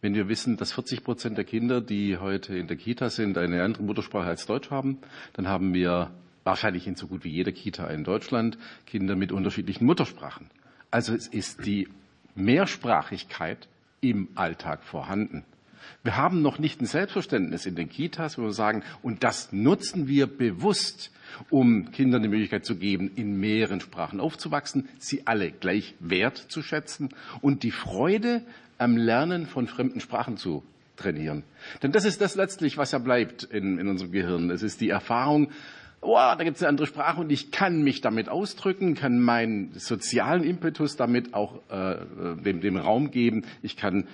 Wenn 0.00 0.14
wir 0.14 0.28
wissen, 0.28 0.56
dass 0.56 0.72
40 0.72 1.04
Prozent 1.04 1.36
der 1.36 1.44
Kinder, 1.44 1.82
die 1.82 2.16
heute 2.16 2.56
in 2.56 2.68
der 2.68 2.76
Kita 2.78 3.10
sind, 3.10 3.36
eine 3.36 3.62
andere 3.62 3.82
Muttersprache 3.82 4.28
als 4.28 4.46
Deutsch 4.46 4.70
haben, 4.70 4.98
dann 5.34 5.46
haben 5.46 5.74
wir 5.74 6.10
wahrscheinlich 6.42 6.86
in 6.86 6.96
so 6.96 7.06
gut 7.06 7.22
wie 7.22 7.30
jeder 7.30 7.52
Kita 7.52 7.86
in 7.88 8.02
Deutschland 8.02 8.56
Kinder 8.86 9.14
mit 9.14 9.30
unterschiedlichen 9.30 9.84
Muttersprachen. 9.84 10.50
Also 10.90 11.14
es 11.14 11.28
ist 11.28 11.66
die 11.66 11.88
Mehrsprachigkeit 12.38 13.68
im 14.00 14.28
Alltag 14.34 14.82
vorhanden. 14.84 15.44
Wir 16.02 16.16
haben 16.16 16.42
noch 16.42 16.58
nicht 16.58 16.80
ein 16.80 16.86
Selbstverständnis 16.86 17.66
in 17.66 17.74
den 17.74 17.88
Kitas, 17.88 18.38
wo 18.38 18.42
wir 18.42 18.52
sagen, 18.52 18.82
und 19.02 19.24
das 19.24 19.52
nutzen 19.52 20.06
wir 20.06 20.26
bewusst, 20.26 21.10
um 21.50 21.90
Kindern 21.90 22.22
die 22.22 22.28
Möglichkeit 22.28 22.64
zu 22.64 22.76
geben, 22.76 23.10
in 23.16 23.38
mehreren 23.40 23.80
Sprachen 23.80 24.20
aufzuwachsen, 24.20 24.88
sie 24.98 25.26
alle 25.26 25.50
gleich 25.50 25.94
wertzuschätzen 26.00 27.10
und 27.40 27.62
die 27.62 27.70
Freude 27.70 28.42
am 28.78 28.96
Lernen 28.96 29.46
von 29.46 29.66
fremden 29.66 30.00
Sprachen 30.00 30.36
zu 30.36 30.62
trainieren. 30.96 31.42
Denn 31.82 31.92
das 31.92 32.04
ist 32.04 32.20
das 32.20 32.34
letztlich, 32.34 32.76
was 32.76 32.92
ja 32.92 32.98
bleibt 32.98 33.44
in, 33.44 33.78
in 33.78 33.88
unserem 33.88 34.12
Gehirn. 34.12 34.50
Es 34.50 34.62
ist 34.62 34.80
die 34.80 34.90
Erfahrung, 34.90 35.50
oh, 36.00 36.14
da 36.14 36.42
gibt 36.44 36.56
es 36.56 36.62
eine 36.62 36.70
andere 36.70 36.86
Sprache 36.86 37.20
und 37.20 37.30
ich 37.30 37.50
kann 37.50 37.82
mich 37.82 38.00
damit 38.00 38.28
ausdrücken, 38.28 38.94
kann 38.94 39.20
meinen 39.20 39.72
sozialen 39.74 40.44
Impetus 40.44 40.96
damit 40.96 41.34
auch 41.34 41.60
äh, 41.70 41.96
dem, 42.44 42.60
dem 42.60 42.76
Raum 42.76 43.10
geben. 43.10 43.44
Ich 43.62 43.76
kann, 43.76 44.06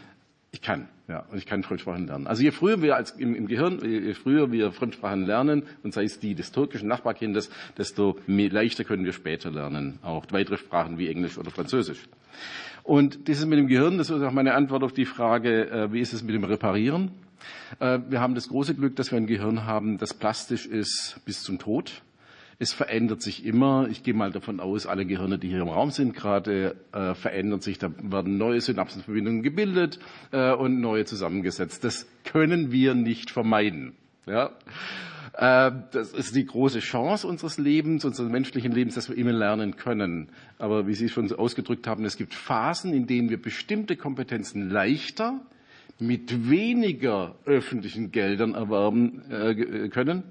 ich 0.52 0.62
kann, 0.62 0.88
ja, 1.08 1.24
und 1.30 1.38
ich 1.38 1.46
kann 1.46 1.62
Fremdsprachen 1.62 2.06
lernen. 2.06 2.26
Also 2.26 2.42
je 2.42 2.50
früher 2.50 2.80
wir 2.80 2.96
als 2.96 3.10
im, 3.12 3.34
im 3.34 3.46
Gehirn, 3.46 3.80
je 3.82 4.14
früher 4.14 4.50
wir 4.52 4.72
Fremdsprachen 4.72 5.26
lernen, 5.26 5.64
und 5.82 5.92
sei 5.92 6.04
es 6.04 6.18
die 6.18 6.34
des 6.34 6.52
türkischen 6.52 6.88
Nachbarkindes, 6.88 7.50
desto 7.76 8.18
mehr, 8.26 8.50
leichter 8.50 8.84
können 8.84 9.04
wir 9.04 9.12
später 9.12 9.50
lernen, 9.50 9.98
auch 10.02 10.26
weitere 10.30 10.56
Sprachen 10.56 10.98
wie 10.98 11.08
Englisch 11.08 11.38
oder 11.38 11.50
Französisch. 11.50 12.08
Und 12.84 13.28
dieses 13.28 13.46
mit 13.46 13.58
dem 13.58 13.66
Gehirn, 13.66 13.96
das 13.96 14.10
ist 14.10 14.22
auch 14.22 14.30
meine 14.30 14.54
Antwort 14.54 14.84
auf 14.84 14.92
die 14.92 15.06
Frage, 15.06 15.70
äh, 15.70 15.92
wie 15.92 16.00
ist 16.00 16.12
es 16.12 16.22
mit 16.22 16.34
dem 16.34 16.44
Reparieren? 16.44 17.12
Äh, 17.80 18.00
wir 18.10 18.20
haben 18.20 18.34
das 18.34 18.48
große 18.48 18.74
Glück, 18.74 18.94
dass 18.96 19.10
wir 19.10 19.16
ein 19.16 19.26
Gehirn 19.26 19.64
haben, 19.64 19.96
das 19.96 20.12
plastisch 20.12 20.66
ist 20.66 21.18
bis 21.24 21.42
zum 21.42 21.58
Tod. 21.58 22.02
Es 22.58 22.72
verändert 22.72 23.22
sich 23.22 23.44
immer. 23.44 23.88
Ich 23.90 24.02
gehe 24.02 24.14
mal 24.14 24.30
davon 24.30 24.60
aus, 24.60 24.86
alle 24.86 25.06
Gehirne, 25.06 25.38
die 25.38 25.48
hier 25.48 25.62
im 25.62 25.68
Raum 25.68 25.90
sind, 25.90 26.14
gerade 26.14 26.76
äh, 26.92 27.14
verändern 27.14 27.60
sich. 27.60 27.78
Da 27.78 27.90
werden 27.98 28.38
neue 28.38 28.60
Synapsenverbindungen 28.60 29.42
gebildet 29.42 29.98
äh, 30.30 30.52
und 30.52 30.80
neue 30.80 31.04
zusammengesetzt. 31.04 31.82
Das 31.84 32.06
können 32.22 32.70
wir 32.70 32.94
nicht 32.94 33.30
vermeiden. 33.30 33.94
Ja? 34.26 34.50
Äh, 35.36 35.72
das 35.90 36.12
ist 36.12 36.36
die 36.36 36.46
große 36.46 36.80
Chance 36.80 37.26
unseres 37.26 37.58
Lebens, 37.58 38.04
unseres 38.04 38.30
menschlichen 38.30 38.72
Lebens, 38.72 38.94
dass 38.94 39.08
wir 39.08 39.16
immer 39.16 39.32
lernen 39.32 39.76
können. 39.76 40.28
Aber 40.58 40.86
wie 40.86 40.94
Sie 40.94 41.08
schon 41.08 41.30
ausgedrückt 41.32 41.86
haben, 41.86 42.04
es 42.04 42.16
gibt 42.16 42.34
Phasen, 42.34 42.92
in 42.94 43.06
denen 43.06 43.30
wir 43.30 43.40
bestimmte 43.40 43.96
Kompetenzen 43.96 44.70
leichter 44.70 45.40
mit 45.98 46.50
weniger 46.50 47.36
öffentlichen 47.44 48.12
Geldern 48.12 48.54
erwerben 48.54 49.30
äh, 49.30 49.88
können 49.88 50.22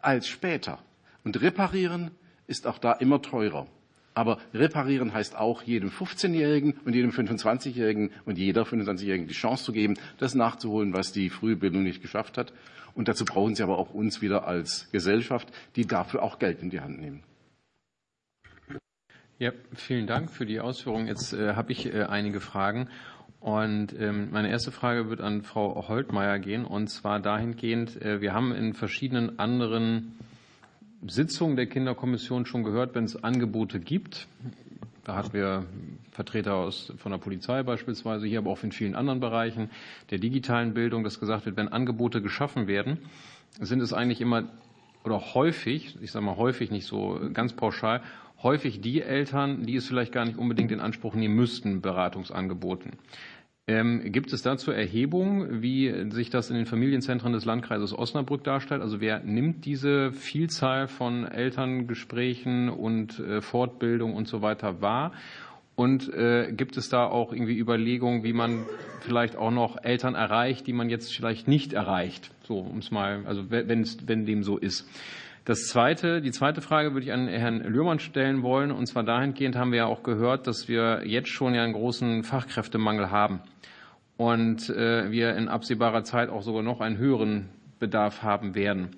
als 0.00 0.28
später. 0.28 0.78
Und 1.24 1.40
reparieren 1.40 2.10
ist 2.46 2.66
auch 2.66 2.78
da 2.78 2.92
immer 2.92 3.22
teurer. 3.22 3.66
Aber 4.14 4.38
reparieren 4.52 5.14
heißt 5.14 5.36
auch 5.36 5.62
jedem 5.62 5.88
15-Jährigen 5.88 6.74
und 6.84 6.94
jedem 6.94 7.10
25-Jährigen 7.10 8.10
und 8.26 8.38
jeder 8.38 8.62
25-Jährigen 8.62 9.26
die 9.26 9.34
Chance 9.34 9.64
zu 9.64 9.72
geben, 9.72 9.94
das 10.18 10.34
nachzuholen, 10.34 10.92
was 10.92 11.12
die 11.12 11.30
Frühbildung 11.30 11.82
nicht 11.82 12.02
geschafft 12.02 12.36
hat. 12.36 12.52
Und 12.94 13.08
dazu 13.08 13.24
brauchen 13.24 13.54
Sie 13.54 13.62
aber 13.62 13.78
auch 13.78 13.94
uns 13.94 14.20
wieder 14.20 14.46
als 14.46 14.90
Gesellschaft, 14.92 15.48
die 15.76 15.86
dafür 15.86 16.22
auch 16.22 16.38
Geld 16.38 16.62
in 16.62 16.70
die 16.70 16.80
Hand 16.80 17.00
nehmen. 17.00 17.22
Ja, 19.38 19.50
vielen 19.74 20.06
Dank 20.06 20.30
für 20.30 20.46
die 20.46 20.60
Ausführungen. 20.60 21.08
Jetzt 21.08 21.32
äh, 21.32 21.54
habe 21.54 21.72
ich 21.72 21.92
äh, 21.92 22.02
einige 22.04 22.40
Fragen. 22.40 22.88
Und 23.40 23.92
ähm, 23.98 24.28
meine 24.30 24.50
erste 24.50 24.70
Frage 24.70 25.10
wird 25.10 25.20
an 25.20 25.42
Frau 25.42 25.88
Holtmeier 25.88 26.38
gehen, 26.38 26.64
und 26.64 26.86
zwar 26.88 27.18
dahingehend, 27.18 28.00
äh, 28.00 28.20
wir 28.20 28.34
haben 28.34 28.52
in 28.52 28.72
verschiedenen 28.72 29.40
anderen 29.40 30.16
Sitzungen 31.06 31.56
der 31.56 31.66
Kinderkommission 31.66 32.46
schon 32.46 32.62
gehört, 32.62 32.94
wenn 32.94 33.04
es 33.04 33.22
Angebote 33.22 33.80
gibt. 33.80 34.28
Da 35.04 35.16
hatten 35.16 35.32
wir 35.32 35.66
Vertreter 36.12 36.54
aus, 36.54 36.92
von 36.96 37.10
der 37.10 37.18
Polizei 37.18 37.62
beispielsweise 37.64 38.26
hier, 38.26 38.38
aber 38.38 38.50
auch 38.50 38.62
in 38.62 38.70
vielen 38.70 38.94
anderen 38.94 39.18
Bereichen 39.18 39.70
der 40.10 40.18
digitalen 40.18 40.74
Bildung, 40.74 41.02
dass 41.02 41.18
gesagt 41.18 41.46
wird, 41.46 41.56
wenn 41.56 41.68
Angebote 41.68 42.22
geschaffen 42.22 42.68
werden, 42.68 42.98
sind 43.60 43.80
es 43.80 43.92
eigentlich 43.92 44.20
immer 44.20 44.44
oder 45.04 45.34
häufig, 45.34 45.96
ich 46.00 46.12
sage 46.12 46.24
mal 46.24 46.36
häufig 46.36 46.70
nicht 46.70 46.86
so 46.86 47.20
ganz 47.32 47.54
pauschal, 47.54 48.02
häufig 48.42 48.80
die 48.80 49.02
Eltern, 49.02 49.64
die 49.66 49.76
es 49.76 49.86
vielleicht 49.86 50.12
gar 50.12 50.24
nicht 50.24 50.38
unbedingt 50.38 50.70
in 50.70 50.80
Anspruch 50.80 51.14
nehmen 51.14 51.34
müssten, 51.34 51.80
Beratungsangeboten. 51.80 52.92
Ähm, 53.68 54.10
gibt 54.10 54.32
es 54.32 54.42
dazu 54.42 54.72
Erhebungen, 54.72 55.62
wie 55.62 56.10
sich 56.10 56.30
das 56.30 56.50
in 56.50 56.56
den 56.56 56.66
Familienzentren 56.66 57.32
des 57.32 57.44
Landkreises 57.44 57.96
Osnabrück 57.96 58.42
darstellt? 58.42 58.82
Also 58.82 59.00
wer 59.00 59.20
nimmt 59.20 59.64
diese 59.64 60.10
Vielzahl 60.10 60.88
von 60.88 61.24
Elterngesprächen 61.24 62.68
und 62.68 63.20
äh, 63.20 63.40
Fortbildung 63.40 64.14
und 64.14 64.26
so 64.26 64.42
weiter 64.42 64.82
wahr? 64.82 65.12
Und 65.76 66.12
äh, 66.12 66.52
gibt 66.52 66.76
es 66.76 66.88
da 66.88 67.06
auch 67.06 67.32
irgendwie 67.32 67.56
Überlegungen, 67.56 68.24
wie 68.24 68.32
man 68.32 68.66
vielleicht 69.00 69.36
auch 69.36 69.52
noch 69.52 69.82
Eltern 69.82 70.16
erreicht, 70.16 70.66
die 70.66 70.72
man 70.72 70.90
jetzt 70.90 71.14
vielleicht 71.14 71.46
nicht 71.46 71.72
erreicht? 71.72 72.32
So, 72.42 72.58
um 72.58 72.78
es 72.78 72.90
mal, 72.90 73.24
also 73.26 73.50
wenn 73.50 73.86
wenn 74.06 74.26
dem 74.26 74.42
so 74.42 74.58
ist. 74.58 74.88
Das 75.44 75.66
zweite, 75.66 76.20
die 76.20 76.30
zweite 76.30 76.60
Frage 76.60 76.92
würde 76.92 77.04
ich 77.04 77.12
an 77.12 77.26
Herrn 77.26 77.62
Lührmann 77.64 77.98
stellen 77.98 78.42
wollen. 78.42 78.70
Und 78.70 78.86
zwar 78.86 79.02
dahingehend 79.02 79.56
haben 79.56 79.72
wir 79.72 79.78
ja 79.78 79.86
auch 79.86 80.04
gehört, 80.04 80.46
dass 80.46 80.68
wir 80.68 81.02
jetzt 81.04 81.30
schon 81.30 81.54
ja 81.54 81.64
einen 81.64 81.72
großen 81.72 82.22
Fachkräftemangel 82.22 83.10
haben 83.10 83.40
und 84.16 84.70
äh, 84.70 85.10
wir 85.10 85.34
in 85.34 85.48
absehbarer 85.48 86.04
Zeit 86.04 86.28
auch 86.28 86.42
sogar 86.42 86.62
noch 86.62 86.80
einen 86.80 86.96
höheren 86.96 87.48
Bedarf 87.80 88.22
haben 88.22 88.54
werden. 88.54 88.90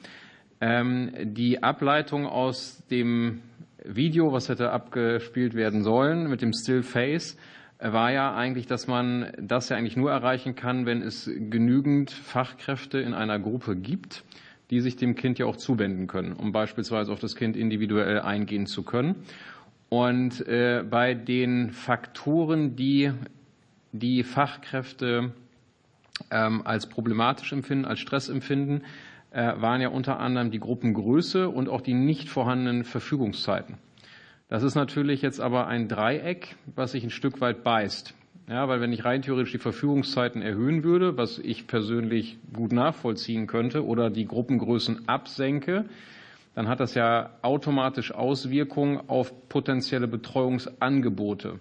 Ähm, 0.61 1.13
die 1.23 1.63
Ableitung 1.63 2.27
aus 2.27 2.85
dem 2.91 3.41
Video, 3.83 4.33
was 4.33 4.51
hätte 4.51 4.71
abgespielt 4.71 5.55
werden 5.55 5.83
sollen 5.83 6.29
mit 6.29 6.43
dem 6.43 6.53
Still 6.53 6.83
Face, 6.83 7.39
war 7.79 8.13
ja 8.13 8.35
eigentlich, 8.35 8.67
dass 8.67 8.87
man 8.87 9.33
das 9.41 9.71
ja 9.71 9.77
eigentlich 9.77 9.97
nur 9.97 10.11
erreichen 10.11 10.55
kann, 10.55 10.85
wenn 10.85 11.01
es 11.01 11.31
genügend 11.35 12.11
Fachkräfte 12.11 12.99
in 12.99 13.15
einer 13.15 13.39
Gruppe 13.39 13.77
gibt, 13.77 14.25
die 14.71 14.81
sich 14.81 14.97
dem 14.97 15.15
Kind 15.15 15.39
ja 15.39 15.47
auch 15.47 15.57
zuwenden 15.57 16.07
können, 16.07 16.33
um 16.33 16.53
beispielsweise 16.53 17.13
auf 17.13 17.21
das 17.21 17.37
Kind 17.37 17.57
individuell 17.57 18.21
eingehen 18.21 18.67
zu 18.67 18.83
können. 18.83 19.17
Und 19.89 20.47
äh, 20.49 20.83
bei 20.89 21.15
den 21.15 21.71
Faktoren, 21.71 22.75
die 22.77 23.13
die 23.93 24.25
Fachkräfte 24.25 25.33
ähm, 26.31 26.63
als 26.65 26.89
problematisch 26.89 27.53
empfinden, 27.53 27.85
als 27.85 28.01
Stress 28.01 28.29
empfinden, 28.29 28.83
äh, 29.31 29.53
waren 29.61 29.81
ja 29.81 29.89
unter 29.89 30.19
anderem 30.19 30.51
die 30.51 30.61
Gruppengröße 30.61 31.49
und 31.49 31.69
auch 31.69 31.81
die 31.81 31.95
nicht 31.95 32.29
vorhandenen 32.29 32.85
Verfügungszeiten. 32.85 33.77
Das 34.49 34.63
ist 34.63 34.75
natürlich 34.75 35.23
jetzt 35.23 35.41
aber 35.41 35.67
ein 35.67 35.89
Dreieck, 35.89 36.57
was 36.75 36.93
sich 36.93 37.05
ein 37.05 37.11
Stück 37.11 37.41
weit 37.41 37.65
beißt. 37.65 38.15
Ja, 38.47 38.69
weil 38.69 38.83
wenn 38.83 38.93
ich 38.93 39.07
rein 39.07 39.23
theoretisch 39.23 39.53
die 39.53 39.59
Verfügungszeiten 39.59 40.43
erhöhen 40.43 40.85
würde, 40.85 41.17
was 41.17 41.39
ich 41.39 41.67
persönlich 41.67 42.37
gut 42.53 42.73
nachvollziehen 42.73 43.47
könnte, 43.47 43.87
oder 43.87 44.11
die 44.11 44.27
Gruppengrößen 44.27 45.09
absenke, 45.09 45.87
dann 46.55 46.69
hat 46.69 46.81
das 46.81 46.95
ja 46.95 47.31
automatisch 47.41 48.13
Auswirkungen 48.13 49.01
auf 49.09 49.49
potenzielle 49.49 50.09
Betreuungsangebote. 50.09 51.59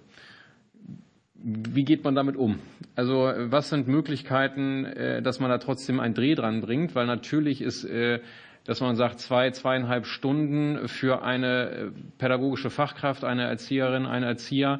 Wie 1.35 1.85
geht 1.85 2.03
man 2.03 2.15
damit 2.15 2.35
um? 2.35 2.59
Also 2.95 3.31
was 3.37 3.69
sind 3.69 3.87
Möglichkeiten, 3.87 4.85
äh, 4.85 5.21
dass 5.21 5.39
man 5.39 5.49
da 5.49 5.57
trotzdem 5.59 5.99
einen 5.99 6.13
Dreh 6.13 6.35
dran 6.35 6.61
bringt? 6.61 6.95
Weil 6.95 7.05
natürlich 7.05 7.61
ist, 7.61 7.85
äh, 7.85 8.19
dass 8.65 8.81
man 8.81 8.95
sagt, 8.95 9.19
zwei, 9.19 9.51
zweieinhalb 9.51 10.05
Stunden 10.05 10.87
für 10.87 11.23
eine 11.23 11.69
äh, 11.69 11.91
pädagogische 12.17 12.69
Fachkraft, 12.69 13.23
eine 13.23 13.43
Erzieherin, 13.43 14.05
ein 14.05 14.23
Erzieher, 14.23 14.79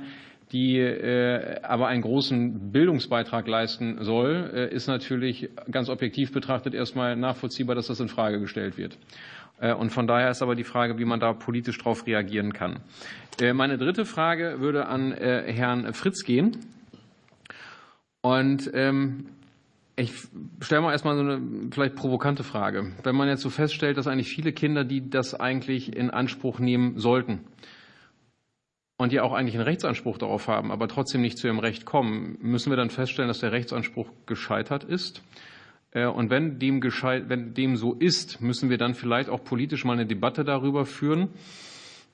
die 0.54 0.80
aber 1.64 1.88
einen 1.88 2.02
großen 2.04 2.72
Bildungsbeitrag 2.72 3.48
leisten 3.48 4.04
soll, 4.04 4.70
ist 4.72 4.88
natürlich 4.88 5.50
ganz 5.70 5.90
objektiv 5.90 6.32
betrachtet 6.32 6.74
erstmal 6.74 7.16
nachvollziehbar, 7.16 7.76
dass 7.76 7.88
das 7.88 8.00
in 8.00 8.08
Frage 8.08 8.40
gestellt 8.40 8.78
wird. 8.78 8.98
Und 9.60 9.92
von 9.92 10.08
daher 10.08 10.30
ist 10.30 10.42
aber 10.42 10.56
die 10.56 10.64
Frage, 10.64 10.98
wie 10.98 11.06
man 11.06 11.20
da 11.20 11.34
politisch 11.34 11.78
darauf 11.78 12.06
reagieren 12.06 12.54
kann. 12.54 12.80
Äh, 13.40 13.54
meine 13.54 13.78
dritte 13.78 14.06
Frage 14.06 14.60
würde 14.60 14.88
an 14.88 15.12
äh, 15.12 15.52
Herrn 15.52 15.94
Fritz 15.94 16.24
gehen. 16.24 16.58
Und 18.22 18.70
ähm, 18.74 19.28
ich 19.96 20.14
stelle 20.62 20.82
mal 20.82 20.92
erstmal 20.92 21.16
so 21.16 21.22
eine 21.22 21.42
vielleicht 21.72 21.96
provokante 21.96 22.44
Frage. 22.44 22.94
Wenn 23.04 23.16
man 23.16 23.28
jetzt 23.28 23.42
so 23.42 23.50
feststellt, 23.50 23.98
dass 23.98 24.08
eigentlich 24.08 24.30
viele 24.30 24.54
Kinder, 24.54 24.84
die 24.84 25.10
das 25.10 25.36
eigentlich 25.36 25.96
in 25.96 26.10
Anspruch 26.10 26.60
nehmen 26.60 26.98
sollten 27.00 27.42
und 28.98 29.12
die 29.12 29.20
auch 29.20 29.34
eigentlich 29.34 29.56
einen 29.56 29.64
Rechtsanspruch 29.64 30.18
darauf 30.18 30.48
haben, 30.48 30.72
aber 30.72 30.88
trotzdem 30.88 31.22
nicht 31.22 31.38
zu 31.38 31.48
ihrem 31.48 31.60
Recht 31.60 31.86
kommen, 31.86 32.38
müssen 32.42 32.70
wir 32.72 32.78
dann 32.78 32.90
feststellen, 32.90 33.28
dass 33.28 33.40
der 33.40 33.52
Rechtsanspruch 33.52 34.10
gescheitert 34.26 34.84
ist? 34.84 35.24
Äh, 35.92 36.08
und 36.08 36.30
wenn 36.30 36.60
dem, 36.60 36.82
wenn 36.82 37.54
dem 37.54 37.76
so 37.76 37.94
ist, 37.94 38.42
müssen 38.42 38.70
wir 38.70 38.78
dann 38.78 38.94
vielleicht 38.94 39.30
auch 39.30 39.44
politisch 39.44 39.86
mal 39.86 39.94
eine 39.94 40.06
Debatte 40.06 40.44
darüber 40.44 40.86
führen, 40.86 41.30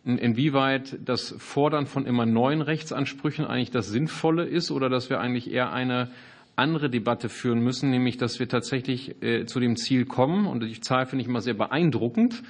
inwieweit 0.06 0.98
das 1.04 1.36
Fordern 1.38 1.86
von 1.86 2.06
immer 2.06 2.26
neuen 2.26 2.62
Rechtsansprüchen 2.62 3.46
eigentlich 3.46 3.72
das 3.72 3.90
Sinnvolle 3.90 4.46
ist 4.46 4.72
oder 4.72 4.90
dass 4.90 5.10
wir 5.10 5.20
eigentlich 5.20 5.52
eher 5.52 5.74
eine 5.74 6.10
andere 6.56 6.90
Debatte 6.90 7.30
führen 7.30 7.60
müssen, 7.60 7.90
nämlich 7.90 8.18
dass 8.18 8.40
wir 8.40 8.48
tatsächlich 8.48 9.22
äh, 9.22 9.46
zu 9.46 9.60
dem 9.60 9.76
Ziel 9.76 10.06
kommen. 10.06 10.46
Und 10.46 10.62
die 10.62 10.80
Zahl 10.80 11.06
finde 11.06 11.24
ich 11.24 11.28
immer 11.28 11.42
sehr 11.42 11.54
beeindruckend. 11.54 12.44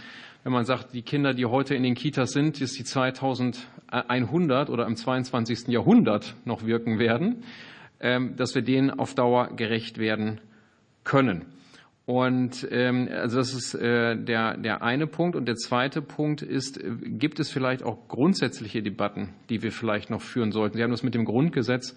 Wenn 0.50 0.54
man 0.56 0.66
sagt, 0.66 0.96
die 0.96 1.04
Kinder, 1.04 1.36
die 1.36 1.46
heute 1.46 1.76
in 1.76 1.84
den 1.84 1.94
Kitas 1.94 2.32
sind, 2.32 2.60
ist 2.60 2.80
die 2.80 2.84
2100 2.84 4.72
oder 4.72 4.88
im 4.88 4.96
22. 4.96 5.68
Jahrhundert 5.68 6.34
noch 6.44 6.66
wirken 6.66 6.98
werden, 6.98 7.44
ähm, 8.00 8.36
dass 8.36 8.56
wir 8.56 8.64
denen 8.64 8.90
auf 8.90 9.14
Dauer 9.14 9.56
gerecht 9.56 10.00
werden 10.00 10.42
können. 11.04 11.46
Und 12.08 12.68
ähm, 12.72 13.08
also 13.12 13.38
das 13.38 13.54
ist 13.54 13.76
äh, 13.76 14.18
der, 14.18 14.58
der 14.58 14.82
eine 14.82 15.06
Punkt. 15.06 15.36
Und 15.36 15.46
der 15.46 15.56
zweite 15.56 16.02
Punkt 16.02 16.42
ist, 16.42 16.84
äh, 16.84 16.94
gibt 17.04 17.40
es 17.40 17.52
vielleicht 17.52 17.84
auch 17.84 18.08
grundsätzliche 18.08 18.82
Debatten, 18.82 19.30
die 19.50 19.62
wir 19.62 19.72
vielleicht 19.72 20.10
noch 20.10 20.24
führen 20.24 20.52
sollten? 20.52 20.78
Sie 20.78 20.84
haben 20.84 20.90
das 20.90 21.04
mit 21.04 21.14
dem 21.14 21.26
Grundgesetz 21.26 21.96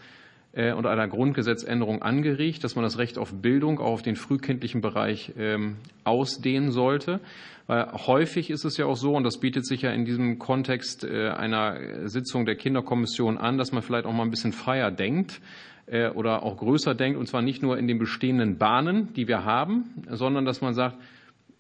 und 0.55 0.85
einer 0.85 1.09
Grundgesetzänderung 1.09 2.03
angeregt, 2.03 2.63
dass 2.63 2.77
man 2.77 2.83
das 2.83 2.99
Recht 2.99 3.17
auf 3.17 3.33
Bildung 3.33 3.81
auch 3.81 3.93
auf 3.93 4.03
den 4.03 4.17
frühkindlichen 4.17 4.83
Bereich 4.83 5.33
ähm, 5.39 5.77
ausdehnen 6.05 6.73
sollte. 6.73 7.21
Weil 7.67 7.91
häufig 7.93 8.51
ist 8.51 8.65
es 8.65 8.77
ja 8.77 8.87
auch 8.87 8.97
so, 8.97 9.15
und 9.15 9.25
das 9.25 9.39
bietet 9.39 9.67
sich 9.67 9.83
ja 9.83 9.93
in 9.93 10.05
diesem 10.05 10.39
Kontext 10.39 11.05
äh, 11.05 11.31
einer 11.31 12.09
Sitzung 12.09 12.45
der 12.45 12.57
Kinderkommission 12.57 13.39
an, 13.39 13.57
dass 13.57 13.73
man 13.73 13.83
vielleicht 13.83 14.05
auch 14.05 14.13
mal 14.13 14.25
ein 14.25 14.31
bisschen 14.31 14.53
freier 14.53 14.91
denkt 14.91 15.41
äh, 15.87 16.09
oder 16.09 16.43
auch 16.43 16.59
größer 16.59 16.95
denkt, 16.95 17.19
und 17.19 17.27
zwar 17.27 17.41
nicht 17.41 17.63
nur 17.63 17.79
in 17.79 17.87
den 17.87 17.99
bestehenden 17.99 18.59
Bahnen, 18.59 19.13
die 19.15 19.29
wir 19.29 19.45
haben, 19.45 20.05
sondern 20.11 20.45
dass 20.45 20.61
man 20.61 20.75
sagt, 20.75 20.97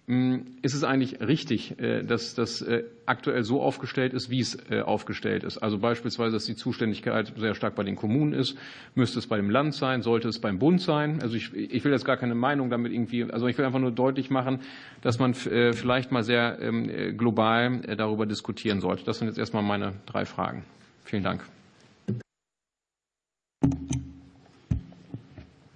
ist 0.07 0.75
es 0.75 0.83
eigentlich 0.83 1.21
richtig, 1.21 1.79
äh, 1.79 2.03
dass 2.03 2.35
das 2.35 2.61
äh, 2.61 2.83
aktuell 3.07 3.45
so 3.45 3.63
aufgestellt 3.63 4.13
ist, 4.15 4.31
wie 4.31 4.41
es 4.41 4.59
aufgestellt 4.85 5.45
ist? 5.45 5.59
Also 5.59 5.79
beispielsweise, 5.79 6.33
dass 6.33 6.45
die 6.45 6.57
Zuständigkeit 6.57 7.33
sehr 7.37 7.55
stark 7.55 7.77
bei 7.77 7.85
den 7.85 7.95
Kommunen 7.95 8.33
ist. 8.33 8.59
Müsste 8.97 9.21
es 9.21 9.29
bei 9.29 9.37
dem 9.37 9.49
Land 9.49 9.75
sein? 9.75 10.03
Sollte 10.03 10.29
es 10.29 10.41
beim 10.41 10.59
Bund 10.59 10.81
sein? 10.81 11.23
Also 11.23 11.37
ich, 11.37 11.55
ich 11.55 11.85
will 11.85 11.93
jetzt 11.93 12.05
gar 12.05 12.17
keine 12.17 12.35
Meinung 12.35 12.69
damit 12.69 12.93
irgendwie, 12.93 13.25
also 13.25 13.47
ich 13.47 13.57
will 13.59 13.65
einfach 13.65 13.79
nur 13.79 13.93
deutlich 13.93 14.29
machen, 14.29 14.61
dass 15.03 15.19
man 15.19 15.35
vielleicht 15.35 16.11
mal 16.11 16.25
sehr 16.25 16.59
ähm, 16.61 17.17
global 17.17 17.81
darüber 17.97 18.27
diskutieren 18.27 18.81
sollte. 18.81 19.05
Das 19.05 19.19
sind 19.19 19.29
jetzt 19.29 19.39
erstmal 19.39 19.63
meine 19.63 19.95
drei 20.07 20.25
Fragen. 20.25 20.65
Vielen 21.05 21.23
Dank. 21.23 21.43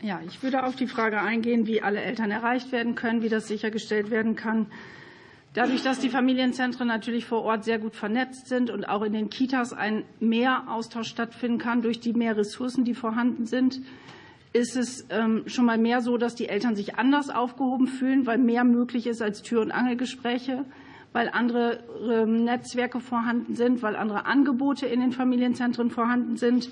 Ja, 0.07 0.21
ich 0.25 0.41
würde 0.41 0.63
auf 0.63 0.77
die 0.77 0.87
Frage 0.87 1.21
eingehen, 1.21 1.67
wie 1.67 1.83
alle 1.83 2.01
Eltern 2.01 2.31
erreicht 2.31 2.71
werden 2.71 2.95
können, 2.95 3.23
wie 3.23 3.29
das 3.29 3.49
sichergestellt 3.49 4.09
werden 4.09 4.37
kann. 4.37 4.67
Dadurch, 5.53 5.83
dass 5.83 5.99
die 5.99 6.11
Familienzentren 6.11 6.87
natürlich 6.87 7.25
vor 7.25 7.43
Ort 7.43 7.65
sehr 7.65 7.81
gut 7.81 7.97
vernetzt 7.97 8.47
sind 8.47 8.71
und 8.71 8.89
auch 8.89 9.03
in 9.03 9.13
den 9.13 9.31
Kitas 9.31 9.73
ein 9.73 10.05
Mehraustausch 10.21 11.09
stattfinden 11.09 11.59
kann 11.59 11.83
durch 11.83 11.99
die 11.99 12.13
mehr 12.13 12.37
Ressourcen, 12.37 12.85
die 12.85 12.95
vorhanden 12.95 13.47
sind, 13.47 13.81
ist 14.53 14.77
es 14.77 15.09
ähm, 15.11 15.43
schon 15.47 15.65
mal 15.65 15.77
mehr 15.77 16.01
so, 16.01 16.19
dass 16.19 16.37
die 16.37 16.49
Eltern 16.49 16.77
sich 16.77 16.95
anders 16.95 17.29
aufgehoben 17.29 17.89
fühlen, 17.89 18.27
weil 18.27 18.39
mehr 18.39 18.63
möglich 18.63 19.09
ist 19.09 19.21
als 19.21 19.43
Tür- 19.43 19.63
und 19.63 19.73
Angelgespräche, 19.73 20.65
weil 21.15 21.31
andere 21.31 21.81
ähm, 22.09 22.45
Netzwerke 22.45 23.01
vorhanden 23.01 23.57
sind, 23.57 23.83
weil 23.83 23.97
andere 23.97 24.25
Angebote 24.25 24.87
in 24.87 25.01
den 25.01 25.11
Familienzentren 25.11 25.91
vorhanden 25.91 26.37
sind. 26.37 26.71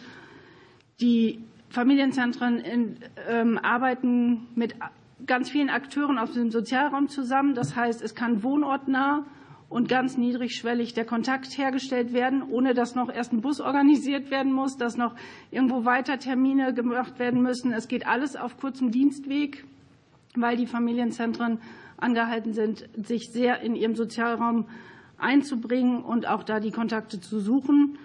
Die 1.00 1.42
Familienzentren 1.74 2.58
in, 2.60 2.96
ähm, 3.28 3.58
arbeiten 3.58 4.46
mit 4.54 4.76
ganz 5.26 5.50
vielen 5.50 5.70
Akteuren 5.70 6.18
aus 6.18 6.32
dem 6.32 6.50
Sozialraum 6.50 7.08
zusammen. 7.08 7.54
Das 7.54 7.74
heißt, 7.74 8.00
es 8.00 8.14
kann 8.14 8.44
wohnortnah 8.44 9.24
und 9.68 9.88
ganz 9.88 10.16
niedrigschwellig 10.16 10.94
der 10.94 11.04
Kontakt 11.04 11.58
hergestellt 11.58 12.12
werden, 12.12 12.42
ohne 12.48 12.74
dass 12.74 12.94
noch 12.94 13.12
erst 13.12 13.32
ein 13.32 13.40
Bus 13.40 13.60
organisiert 13.60 14.30
werden 14.30 14.52
muss, 14.52 14.76
dass 14.76 14.96
noch 14.96 15.16
irgendwo 15.50 15.84
weiter 15.84 16.18
Termine 16.18 16.72
gemacht 16.74 17.18
werden 17.18 17.42
müssen. 17.42 17.72
Es 17.72 17.88
geht 17.88 18.06
alles 18.06 18.36
auf 18.36 18.56
kurzem 18.56 18.92
Dienstweg, 18.92 19.64
weil 20.36 20.56
die 20.56 20.66
Familienzentren 20.66 21.58
angehalten 21.96 22.52
sind, 22.52 22.88
sich 23.04 23.32
sehr 23.32 23.62
in 23.62 23.74
ihrem 23.74 23.96
Sozialraum 23.96 24.66
einzubringen 25.18 26.04
und 26.04 26.28
auch 26.28 26.44
da 26.44 26.60
die 26.60 26.70
Kontakte 26.70 27.18
zu 27.18 27.40
suchen. 27.40 27.98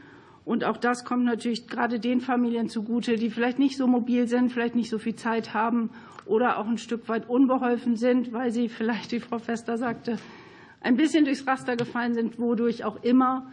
Und 0.45 0.63
auch 0.63 0.77
das 0.77 1.05
kommt 1.05 1.25
natürlich 1.25 1.67
gerade 1.67 1.99
den 1.99 2.21
Familien 2.21 2.69
zugute, 2.69 3.15
die 3.15 3.29
vielleicht 3.29 3.59
nicht 3.59 3.77
so 3.77 3.87
mobil 3.87 4.27
sind, 4.27 4.51
vielleicht 4.51 4.75
nicht 4.75 4.89
so 4.89 4.97
viel 4.97 5.15
Zeit 5.15 5.53
haben 5.53 5.89
oder 6.25 6.57
auch 6.57 6.67
ein 6.67 6.77
Stück 6.77 7.09
weit 7.09 7.29
unbeholfen 7.29 7.95
sind, 7.95 8.33
weil 8.33 8.51
sie 8.51 8.69
vielleicht, 8.69 9.11
wie 9.11 9.19
Frau 9.19 9.39
Fester 9.39 9.77
sagte, 9.77 10.17
ein 10.81 10.95
bisschen 10.95 11.25
durchs 11.25 11.45
Raster 11.45 11.75
gefallen 11.75 12.13
sind, 12.13 12.39
wodurch 12.39 12.83
auch 12.83 13.03
immer, 13.03 13.51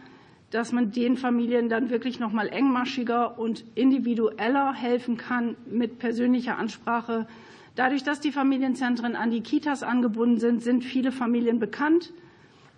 dass 0.51 0.71
man 0.71 0.91
den 0.91 1.17
Familien 1.17 1.69
dann 1.69 1.89
wirklich 1.89 2.19
noch 2.19 2.31
mal 2.31 2.47
engmaschiger 2.47 3.37
und 3.37 3.65
individueller 3.75 4.73
helfen 4.73 5.17
kann 5.17 5.57
mit 5.69 5.99
persönlicher 5.99 6.57
Ansprache. 6.57 7.27
Dadurch, 7.75 8.03
dass 8.03 8.21
die 8.21 8.31
Familienzentren 8.31 9.15
an 9.15 9.29
die 9.29 9.41
Kitas 9.41 9.83
angebunden 9.83 10.39
sind, 10.39 10.63
sind 10.63 10.83
viele 10.83 11.11
Familien 11.11 11.59
bekannt. 11.59 12.13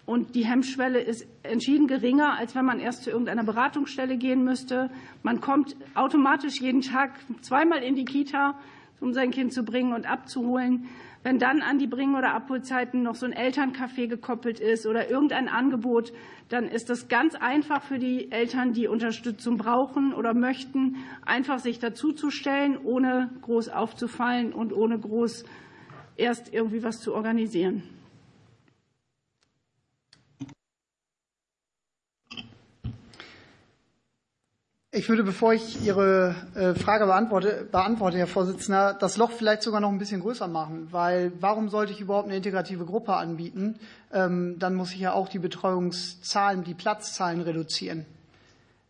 Und 0.10 0.34
die 0.34 0.44
Hemmschwelle 0.44 1.00
ist 1.00 1.28
entschieden 1.44 1.86
geringer, 1.86 2.36
als 2.36 2.56
wenn 2.56 2.66
man 2.66 2.80
erst 2.80 3.04
zu 3.04 3.12
irgendeiner 3.12 3.44
Beratungsstelle 3.44 4.18
gehen 4.18 4.44
müsste. 4.44 4.90
Man 5.22 5.40
kommt 5.40 5.76
automatisch 5.94 6.60
jeden 6.60 6.82
Tag 6.82 7.12
zweimal 7.42 7.84
in 7.84 7.94
die 7.94 8.06
Kita, 8.06 8.56
um 9.02 9.14
sein 9.14 9.30
Kind 9.30 9.54
zu 9.54 9.62
bringen 9.62 9.94
und 9.94 10.10
abzuholen. 10.10 10.88
Wenn 11.22 11.38
dann 11.38 11.62
an 11.62 11.78
die 11.78 11.86
Bring- 11.86 12.16
oder 12.16 12.34
Abholzeiten 12.34 13.04
noch 13.04 13.14
so 13.14 13.28
ein 13.28 13.36
Elterncafé 13.36 14.08
gekoppelt 14.08 14.60
ist 14.60 14.88
oder 14.88 15.12
irgendein 15.12 15.48
Angebot, 15.48 16.12
dann 16.48 16.64
ist 16.68 16.90
das 16.90 17.08
ganz 17.08 17.36
einfach 17.36 17.84
für 17.84 18.00
die 18.00 18.32
Eltern, 18.32 18.74
die 18.74 18.88
Unterstützung 18.88 19.58
brauchen 19.58 20.16
oder 20.16 20.34
möchten, 20.34 20.96
einfach 21.24 21.60
sich 21.60 21.78
dazuzustellen, 21.78 22.80
ohne 22.84 23.30
groß 23.44 23.70
aufzufallen 23.70 24.54
und 24.54 24.74
ohne 24.74 24.98
groß 24.98 25.44
erst 26.18 26.52
irgendwie 26.52 26.82
was 26.82 27.00
zu 27.00 27.14
organisieren. 27.14 27.99
Ich 34.92 35.08
würde, 35.08 35.24
bevor 35.24 35.54
ich 35.54 35.86
Ihre 35.86 36.34
äh, 36.56 36.74
Frage 36.74 37.06
beantworte, 37.06 37.68
beantworte, 37.72 38.18
Herr 38.18 38.26
Vorsitzender, 38.26 38.98
das 39.00 39.18
Loch 39.18 39.30
vielleicht 39.30 39.62
sogar 39.62 39.82
noch 39.82 39.92
ein 39.92 40.00
bisschen 40.00 40.20
größer 40.20 40.48
machen, 40.48 40.88
weil 40.90 41.32
warum 41.40 41.70
sollte 41.70 41.94
ich 41.94 42.02
überhaupt 42.02 42.26
eine 42.26 42.38
integrative 42.38 42.86
Gruppe 42.86 43.14
anbieten? 43.14 43.76
Ähm, 44.12 44.56
dann 44.58 44.74
muss 44.74 44.92
ich 44.92 45.00
ja 45.00 45.14
auch 45.14 45.28
die 45.28 45.38
Betreuungszahlen, 45.38 46.64
die 46.64 46.74
Platzzahlen 46.74 47.42
reduzieren. 47.42 48.08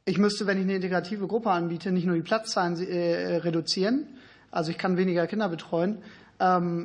Ich 0.05 0.17
müsste, 0.17 0.47
wenn 0.47 0.57
ich 0.57 0.63
eine 0.63 0.75
integrative 0.75 1.27
Gruppe 1.27 1.51
anbiete, 1.51 1.91
nicht 1.91 2.05
nur 2.05 2.15
die 2.15 2.21
Platzzahlen 2.21 2.81
äh, 2.81 3.35
reduzieren, 3.35 4.07
also 4.51 4.71
ich 4.71 4.77
kann 4.77 4.95
weniger 4.95 5.27
Kinder 5.27 5.49
betreuen, 5.49 5.97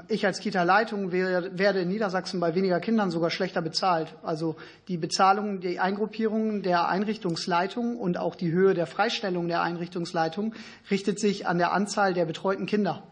ich 0.08 0.26
als 0.26 0.40
Kita-Leitung 0.40 1.12
werde 1.12 1.80
in 1.80 1.88
Niedersachsen 1.88 2.40
bei 2.40 2.56
weniger 2.56 2.80
Kindern 2.80 3.12
sogar 3.12 3.30
schlechter 3.30 3.62
bezahlt. 3.62 4.12
Also 4.24 4.56
die 4.88 4.96
Bezahlung, 4.96 5.60
die 5.60 5.78
Eingruppierung 5.78 6.62
der 6.62 6.88
Einrichtungsleitung 6.88 7.96
und 7.96 8.18
auch 8.18 8.34
die 8.34 8.50
Höhe 8.50 8.74
der 8.74 8.88
Freistellung 8.88 9.46
der 9.46 9.62
Einrichtungsleitung 9.62 10.54
richtet 10.90 11.20
sich 11.20 11.46
an 11.46 11.58
der 11.58 11.72
Anzahl 11.72 12.14
der 12.14 12.24
betreuten 12.24 12.66
Kinder. 12.66 13.04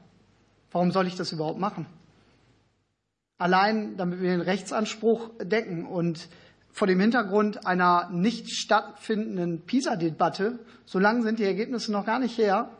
Warum 0.72 0.90
soll 0.90 1.06
ich 1.06 1.14
das 1.14 1.30
überhaupt 1.30 1.60
machen? 1.60 1.86
Allein, 3.38 3.96
damit 3.96 4.20
wir 4.20 4.30
den 4.30 4.40
Rechtsanspruch 4.40 5.30
decken 5.40 5.86
und 5.86 6.28
vor 6.72 6.88
dem 6.88 6.98
Hintergrund 6.98 7.66
einer 7.66 8.08
nicht 8.10 8.50
stattfindenden 8.50 9.62
PISA-Debatte, 9.62 10.58
so 10.86 10.98
lange 10.98 11.22
sind 11.22 11.38
die 11.38 11.44
Ergebnisse 11.44 11.92
noch 11.92 12.06
gar 12.06 12.18
nicht 12.18 12.36
her, 12.38 12.70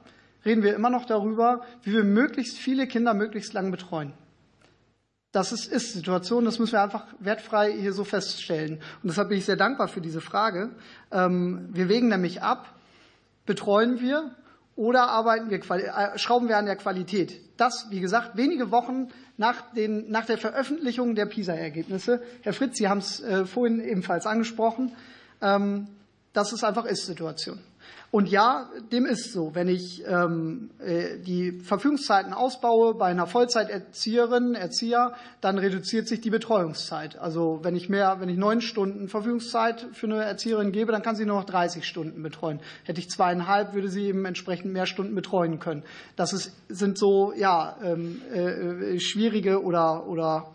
reden 0.44 0.62
wir 0.62 0.74
immer 0.74 0.90
noch 0.90 1.05
darüber, 1.05 1.62
wie 1.82 1.93
wir 1.93 2.05
möglichst 2.05 2.59
viele 2.59 2.86
Kinder 2.86 3.14
möglichst 3.14 3.52
lang 3.52 3.70
betreuen. 3.70 4.12
Das 5.32 5.51
ist, 5.51 5.73
ist 5.73 5.94
Situation, 5.94 6.44
das 6.44 6.59
müssen 6.59 6.73
wir 6.73 6.82
einfach 6.82 7.06
wertfrei 7.19 7.73
hier 7.73 7.94
so 7.94 8.05
feststellen. 8.05 8.74
Und 9.02 9.09
deshalb 9.09 9.31
bin 9.31 9.39
ich 9.39 9.47
sehr 9.47 9.56
dankbar 9.56 9.89
für 9.89 10.02
diese 10.02 10.20
Frage. 10.20 10.70
Ähm, 11.10 11.70
wir 11.73 11.89
wägen 11.89 12.09
nämlich 12.09 12.43
ab, 12.43 12.74
betreuen 13.47 14.01
wir 14.01 14.35
oder 14.77 15.09
arbeiten 15.09 15.48
wir, 15.48 15.59
äh, 15.59 16.19
schrauben 16.19 16.48
wir 16.48 16.59
an 16.59 16.66
der 16.66 16.77
Qualität. 16.77 17.40
Das, 17.56 17.86
wie 17.89 18.01
gesagt, 18.01 18.36
wenige 18.36 18.70
Wochen 18.70 19.09
nach, 19.39 19.73
den, 19.73 20.10
nach 20.10 20.27
der 20.27 20.36
Veröffentlichung 20.36 21.14
der 21.14 21.27
PISA-Ergebnisse. 21.27 22.23
Herr 22.43 22.52
Fritz, 22.52 22.77
Sie 22.77 22.89
haben 22.89 22.98
es 22.98 23.20
äh, 23.20 23.47
vorhin 23.47 23.81
ebenfalls 23.81 24.27
angesprochen. 24.27 24.93
Ähm, 25.40 25.89
das 26.35 26.52
ist 26.52 26.62
einfach 26.62 26.85
Ist-Situation. 26.85 27.59
Und 28.11 28.29
ja, 28.29 28.69
dem 28.93 29.07
ist 29.07 29.33
so. 29.33 29.55
Wenn 29.55 29.69
ich 29.69 30.05
ähm, 30.07 30.71
äh, 30.79 31.19
die 31.19 31.53
Verfügungszeiten 31.53 32.35
ausbaue 32.35 32.95
bei 32.95 33.07
einer 33.07 33.27
Vollzeiterzieherin, 33.27 34.55
Erzieher, 34.55 35.15
dann 35.41 35.57
reduziert 35.59 36.09
sich 36.09 36.21
die 36.21 36.29
Betreuungszeit. 36.29 37.19
Also 37.19 37.61
wenn 37.63 37.75
ich 37.75 37.89
mehr, 37.89 38.21
wenn 38.21 38.29
ich 38.29 38.37
neun 38.37 38.61
Stunden 38.61 39.09
Verfügungszeit 39.09 39.87
für 39.93 40.07
eine 40.07 40.25
Erzieherin 40.25 40.73
gebe, 40.73 40.93
dann 40.93 41.03
kann 41.03 41.17
sie 41.17 41.25
nur 41.25 41.39
noch 41.39 41.47
30 41.47 41.87
Stunden 41.87 42.23
betreuen. 42.23 42.61
Hätte 42.85 43.01
ich 43.01 43.09
zweieinhalb, 43.09 43.73
würde 43.73 43.89
sie 43.89 44.05
eben 44.05 44.27
entsprechend 44.27 44.75
mehr 44.75 44.87
Stunden 44.87 45.15
betreuen 45.15 45.59
können. 45.59 45.83
Das 46.17 46.35
ist, 46.35 46.53
sind 46.69 46.99
so 46.99 47.33
ja 47.35 47.77
ähm, 47.83 48.21
äh, 48.31 49.01
schwierige 49.01 49.63
oder 49.63 50.07
oder 50.07 50.53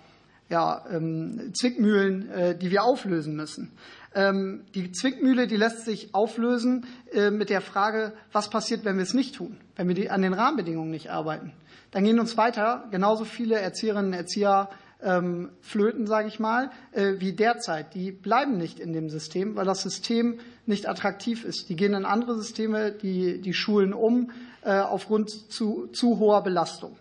ja, 0.50 0.86
ähm, 0.92 1.52
Zwickmühlen, 1.54 2.30
äh, 2.30 2.58
die 2.58 2.72
wir 2.72 2.84
auflösen 2.84 3.36
müssen. 3.36 3.72
Ähm, 4.18 4.66
die 4.74 4.92
Zwickmühle, 4.92 5.46
die 5.46 5.58
lässt 5.58 5.86
sich 5.86 6.16
auflösen 6.16 6.88
äh, 7.14 7.30
mit 7.30 7.52
der 7.52 7.62
Frage, 7.62 8.14
was 8.32 8.50
passiert, 8.50 8.84
wenn 8.84 8.96
wir 8.96 9.04
es 9.04 9.14
nicht 9.14 9.36
tun, 9.36 9.58
wenn 9.76 9.88
wir 9.88 10.12
an 10.12 10.24
den 10.24 10.34
Rahmenbedingungen 10.34 10.90
nicht 10.90 11.12
arbeiten. 11.12 11.54
Dann 11.92 12.04
gehen 12.04 12.20
uns 12.20 12.36
weiter 12.36 12.88
genauso 12.90 13.26
viele 13.26 13.60
Erzieherinnen 13.60 14.14
und 14.14 14.18
Erzieher 14.18 14.72
ähm, 15.04 15.52
flöten, 15.62 16.08
sage 16.08 16.30
ich 16.30 16.40
mal, 16.40 16.72
äh, 16.94 17.14
wie 17.20 17.34
derzeit. 17.34 17.94
Die 17.94 18.12
bleiben 18.12 18.58
nicht 18.58 18.80
in 18.80 18.92
dem 18.92 19.12
System, 19.12 19.56
weil 19.56 19.66
das 19.66 19.84
System 19.84 20.40
nicht 20.66 20.90
attraktiv 20.90 21.46
ist. 21.46 21.70
Die 21.70 21.76
gehen 21.76 21.94
in 21.94 22.04
andere 22.04 22.38
Systeme, 22.38 22.92
die, 22.92 23.40
die 23.40 23.54
Schulen 23.54 23.94
um, 23.94 24.32
äh, 24.64 24.80
aufgrund 24.80 25.30
zu, 25.30 25.90
zu 25.94 26.18
hoher 26.18 26.42
Belastung. 26.42 26.98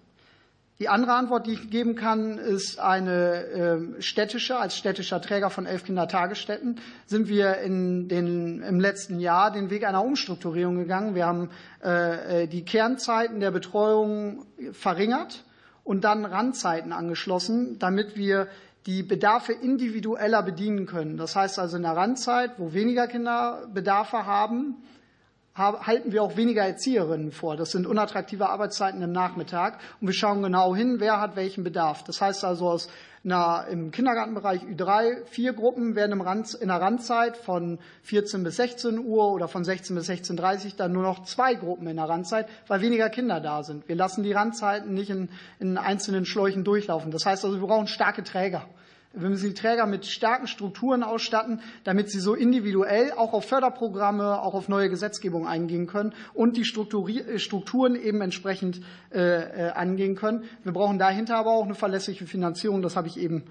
Die 0.78 0.90
andere 0.90 1.14
Antwort, 1.14 1.46
die 1.46 1.54
ich 1.54 1.70
geben 1.70 1.94
kann, 1.94 2.36
ist 2.36 2.78
eine 2.78 3.44
ähm, 3.46 3.96
städtische. 3.98 4.58
Als 4.58 4.76
städtischer 4.76 5.22
Träger 5.22 5.48
von 5.48 5.64
elf 5.64 5.84
Kindertagesstätten 5.84 6.78
sind 7.06 7.28
wir 7.28 7.58
in 7.58 8.08
den, 8.08 8.60
im 8.62 8.78
letzten 8.78 9.18
Jahr 9.18 9.50
den 9.50 9.70
Weg 9.70 9.86
einer 9.86 10.04
Umstrukturierung 10.04 10.76
gegangen. 10.76 11.14
Wir 11.14 11.24
haben 11.24 11.48
äh, 11.82 12.42
äh, 12.42 12.46
die 12.46 12.62
Kernzeiten 12.62 13.40
der 13.40 13.52
Betreuung 13.52 14.44
verringert 14.72 15.44
und 15.82 16.04
dann 16.04 16.26
Randzeiten 16.26 16.92
angeschlossen, 16.92 17.78
damit 17.78 18.14
wir 18.16 18.48
die 18.84 19.02
Bedarfe 19.02 19.54
individueller 19.54 20.42
bedienen 20.42 20.84
können. 20.84 21.16
Das 21.16 21.36
heißt 21.36 21.58
also 21.58 21.78
in 21.78 21.84
der 21.84 21.96
Randzeit, 21.96 22.52
wo 22.58 22.74
weniger 22.74 23.06
Kinder 23.06 23.66
Bedarfe 23.72 24.26
haben, 24.26 24.76
halten 25.56 26.12
wir 26.12 26.22
auch 26.22 26.36
weniger 26.36 26.62
Erzieherinnen 26.62 27.32
vor. 27.32 27.56
Das 27.56 27.70
sind 27.70 27.86
unattraktive 27.86 28.48
Arbeitszeiten 28.48 29.00
im 29.02 29.12
Nachmittag. 29.12 29.78
Und 30.00 30.08
wir 30.08 30.14
schauen 30.14 30.42
genau 30.42 30.76
hin, 30.76 30.96
wer 30.98 31.20
hat 31.20 31.36
welchen 31.36 31.64
Bedarf. 31.64 32.04
Das 32.04 32.20
heißt 32.20 32.44
also, 32.44 32.68
aus 32.68 32.88
einer, 33.24 33.66
im 33.70 33.90
Kindergartenbereich 33.90 34.62
Ü3 34.62 35.24
vier 35.24 35.52
Gruppen 35.52 35.96
werden 35.96 36.12
im 36.12 36.20
Rand, 36.20 36.54
in 36.54 36.68
der 36.68 36.80
Randzeit 36.80 37.36
von 37.36 37.78
14 38.02 38.44
bis 38.44 38.56
16 38.56 38.98
Uhr 38.98 39.32
oder 39.32 39.48
von 39.48 39.64
16 39.64 39.96
bis 39.96 40.08
16.30 40.08 40.66
Uhr 40.66 40.72
dann 40.76 40.92
nur 40.92 41.02
noch 41.02 41.24
zwei 41.24 41.54
Gruppen 41.54 41.86
in 41.88 41.96
der 41.96 42.08
Randzeit, 42.08 42.48
weil 42.68 42.82
weniger 42.82 43.08
Kinder 43.08 43.40
da 43.40 43.62
sind. 43.62 43.88
Wir 43.88 43.96
lassen 43.96 44.22
die 44.22 44.32
Randzeiten 44.32 44.94
nicht 44.94 45.10
in, 45.10 45.28
in 45.58 45.78
einzelnen 45.78 46.24
Schläuchen 46.24 46.64
durchlaufen. 46.64 47.10
Das 47.10 47.26
heißt 47.26 47.44
also, 47.44 47.60
wir 47.60 47.66
brauchen 47.66 47.86
starke 47.86 48.22
Träger. 48.22 48.66
Wir 49.18 49.30
müssen 49.30 49.48
die 49.48 49.54
Träger 49.54 49.86
mit 49.86 50.04
starken 50.04 50.46
Strukturen 50.46 51.02
ausstatten, 51.02 51.60
damit 51.84 52.10
sie 52.10 52.20
so 52.20 52.34
individuell 52.34 53.12
auch 53.12 53.32
auf 53.32 53.46
Förderprogramme, 53.46 54.42
auch 54.42 54.52
auf 54.52 54.68
neue 54.68 54.90
Gesetzgebung 54.90 55.46
eingehen 55.46 55.86
können 55.86 56.12
und 56.34 56.58
die 56.58 56.62
äh, 56.62 57.38
Strukturen 57.38 57.96
eben 57.96 58.20
entsprechend 58.20 58.82
äh, 59.10 59.68
äh, 59.68 59.70
angehen 59.70 60.16
können. 60.16 60.44
Wir 60.64 60.72
brauchen 60.72 60.98
dahinter 60.98 61.36
aber 61.38 61.52
auch 61.52 61.64
eine 61.64 61.74
verlässliche 61.74 62.26
Finanzierung. 62.26 62.82
Das 62.82 62.96
habe 62.96 63.08
ich 63.08 63.18
eben 63.18 63.44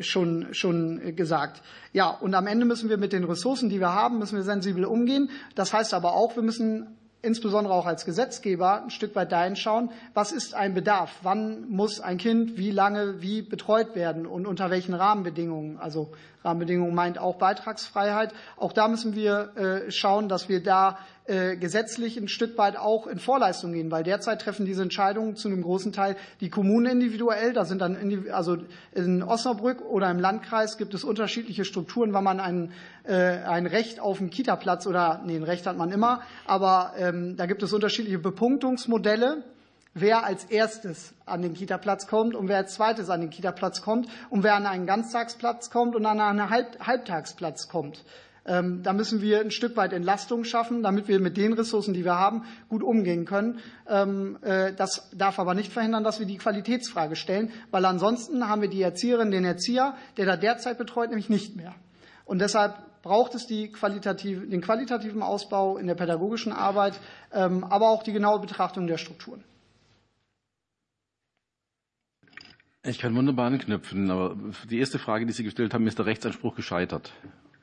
schon, 0.00 0.48
schon 0.52 1.14
gesagt. 1.16 1.62
Ja, 1.92 2.08
und 2.08 2.34
am 2.34 2.46
Ende 2.46 2.64
müssen 2.64 2.88
wir 2.88 2.96
mit 2.96 3.12
den 3.12 3.24
Ressourcen, 3.24 3.68
die 3.68 3.78
wir 3.78 3.92
haben, 3.92 4.18
müssen 4.18 4.36
wir 4.36 4.42
sensibel 4.42 4.84
umgehen. 4.84 5.30
Das 5.54 5.72
heißt 5.72 5.92
aber 5.92 6.14
auch, 6.14 6.34
wir 6.34 6.42
müssen 6.42 6.96
insbesondere 7.22 7.74
auch 7.74 7.86
als 7.86 8.04
Gesetzgeber 8.04 8.82
ein 8.82 8.90
Stück 8.90 9.14
weit 9.14 9.32
dahin 9.32 9.56
schauen, 9.56 9.90
was 10.14 10.32
ist 10.32 10.54
ein 10.54 10.74
Bedarf? 10.74 11.10
Wann 11.22 11.68
muss 11.68 12.00
ein 12.00 12.18
Kind 12.18 12.56
wie 12.56 12.70
lange 12.70 13.22
wie 13.22 13.42
betreut 13.42 13.94
werden 13.94 14.26
und 14.26 14.46
unter 14.46 14.70
welchen 14.70 14.94
Rahmenbedingungen? 14.94 15.78
Also 15.78 16.10
Rahmenbedingungen 16.44 16.94
meint 16.94 17.18
auch 17.18 17.36
Beitragsfreiheit. 17.36 18.32
Auch 18.56 18.72
da 18.72 18.88
müssen 18.88 19.14
wir 19.14 19.56
äh, 19.56 19.90
schauen, 19.90 20.28
dass 20.28 20.48
wir 20.48 20.62
da 20.62 20.98
äh, 21.26 21.56
gesetzlich 21.56 22.16
ein 22.16 22.28
Stück 22.28 22.56
weit 22.58 22.76
auch 22.76 23.06
in 23.06 23.18
Vorleistung 23.18 23.72
gehen, 23.72 23.90
weil 23.90 24.02
derzeit 24.02 24.40
treffen 24.40 24.64
diese 24.64 24.82
Entscheidungen 24.82 25.36
zu 25.36 25.48
einem 25.48 25.62
großen 25.62 25.92
Teil 25.92 26.16
die 26.40 26.50
Kommunen 26.50 26.86
individuell. 26.86 27.52
Da 27.52 27.64
sind 27.64 27.80
dann 27.80 27.96
also 28.32 28.56
in 28.92 29.22
Osnabrück 29.22 29.82
oder 29.82 30.10
im 30.10 30.18
Landkreis 30.18 30.78
gibt 30.78 30.94
es 30.94 31.04
unterschiedliche 31.04 31.64
Strukturen, 31.64 32.12
wann 32.14 32.24
man 32.24 32.40
ein, 32.40 32.72
äh, 33.04 33.14
ein 33.14 33.66
Recht 33.66 34.00
auf 34.00 34.18
einen 34.18 34.30
Kitaplatz 34.30 34.86
oder 34.86 35.20
nee, 35.24 35.36
ein 35.36 35.44
Recht 35.44 35.66
hat 35.66 35.76
man 35.76 35.92
immer, 35.92 36.22
aber 36.46 36.94
ähm, 36.98 37.36
da 37.36 37.46
gibt 37.46 37.62
es 37.62 37.72
unterschiedliche 37.72 38.18
Bepunktungsmodelle 38.18 39.44
wer 39.94 40.24
als 40.24 40.44
erstes 40.44 41.14
an 41.30 41.42
den 41.42 41.54
Kitaplatz 41.54 42.06
kommt 42.06 42.34
und 42.34 42.48
wer 42.48 42.58
als 42.58 42.74
zweites 42.74 43.08
an 43.10 43.20
den 43.20 43.30
Kitaplatz 43.30 43.82
kommt 43.82 44.08
und 44.28 44.42
wer 44.42 44.54
an 44.54 44.66
einen 44.66 44.86
Ganztagsplatz 44.86 45.70
kommt 45.70 45.96
und 45.96 46.04
an 46.06 46.20
einen 46.20 46.50
Halb 46.50 46.78
Halbtagsplatz 46.86 47.68
kommt. 47.68 48.04
Ähm, 48.46 48.82
da 48.82 48.92
müssen 48.92 49.20
wir 49.20 49.40
ein 49.40 49.50
Stück 49.50 49.76
weit 49.76 49.92
Entlastung 49.92 50.44
schaffen, 50.44 50.82
damit 50.82 51.08
wir 51.08 51.20
mit 51.20 51.36
den 51.36 51.52
Ressourcen, 51.52 51.94
die 51.94 52.04
wir 52.04 52.16
haben, 52.16 52.44
gut 52.68 52.82
umgehen 52.82 53.26
können. 53.26 53.60
Ähm, 53.86 54.38
äh, 54.42 54.72
das 54.72 55.10
darf 55.14 55.38
aber 55.38 55.54
nicht 55.54 55.72
verhindern, 55.72 56.04
dass 56.04 56.18
wir 56.18 56.26
die 56.26 56.38
Qualitätsfrage 56.38 57.16
stellen, 57.16 57.52
weil 57.70 57.84
ansonsten 57.84 58.48
haben 58.48 58.62
wir 58.62 58.70
die 58.70 58.82
Erzieherin, 58.82 59.30
den 59.30 59.44
Erzieher, 59.44 59.94
der 60.16 60.26
da 60.26 60.36
derzeit 60.36 60.78
betreut, 60.78 61.10
nämlich 61.10 61.28
nicht 61.28 61.54
mehr. 61.56 61.74
Und 62.24 62.40
deshalb 62.40 62.74
braucht 63.02 63.34
es 63.34 63.46
die 63.46 63.70
qualitative, 63.72 64.46
den 64.46 64.60
qualitativen 64.60 65.22
Ausbau 65.22 65.76
in 65.76 65.86
der 65.86 65.94
pädagogischen 65.94 66.52
Arbeit, 66.52 66.98
ähm, 67.32 67.64
aber 67.64 67.90
auch 67.90 68.02
die 68.02 68.12
genaue 68.12 68.40
Betrachtung 68.40 68.86
der 68.86 68.98
Strukturen. 68.98 69.44
Ich 72.82 72.98
kann 72.98 73.14
wunderbar 73.14 73.46
anknüpfen, 73.46 74.10
aber 74.10 74.34
die 74.70 74.78
erste 74.78 74.98
Frage, 74.98 75.26
die 75.26 75.34
Sie 75.34 75.44
gestellt 75.44 75.74
haben, 75.74 75.86
ist 75.86 75.98
der 75.98 76.06
Rechtsanspruch 76.06 76.54
gescheitert? 76.54 77.12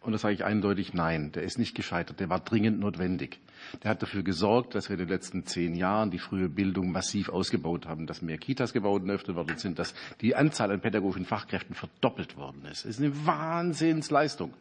Und 0.01 0.11
da 0.11 0.19
sage 0.19 0.35
ich 0.35 0.45
eindeutig 0.45 0.93
nein, 0.93 1.31
der 1.31 1.41
ist 1.41 1.57
nicht 1.57 1.73
gescheitert, 1.73 2.19
der 2.19 2.29
war 2.29 2.39
dringend 2.39 2.79
notwendig. 2.79 3.39
Der 3.81 3.89
hat 3.89 4.03
dafür 4.03 4.21
gesorgt, 4.21 4.75
dass 4.75 4.89
wir 4.89 4.93
in 4.93 4.99
den 4.99 5.09
letzten 5.09 5.43
zehn 5.47 5.73
Jahren 5.73 6.11
die 6.11 6.19
frühe 6.19 6.49
Bildung 6.49 6.91
massiv 6.91 7.29
ausgebaut 7.29 7.87
haben, 7.87 8.05
dass 8.05 8.21
mehr 8.21 8.37
Kitas 8.37 8.73
gebaut 8.73 9.01
und 9.01 9.09
eröffnet 9.09 9.35
worden 9.35 9.57
sind, 9.57 9.79
dass 9.79 9.95
die 10.21 10.35
Anzahl 10.35 10.69
an 10.69 10.81
pädagogischen 10.81 11.25
Fachkräften 11.25 11.73
verdoppelt 11.73 12.37
worden 12.37 12.65
ist. 12.65 12.85
Es 12.85 12.99
ist 12.99 13.01
eine 13.01 13.25
Wahnsinnsleistung 13.25 14.53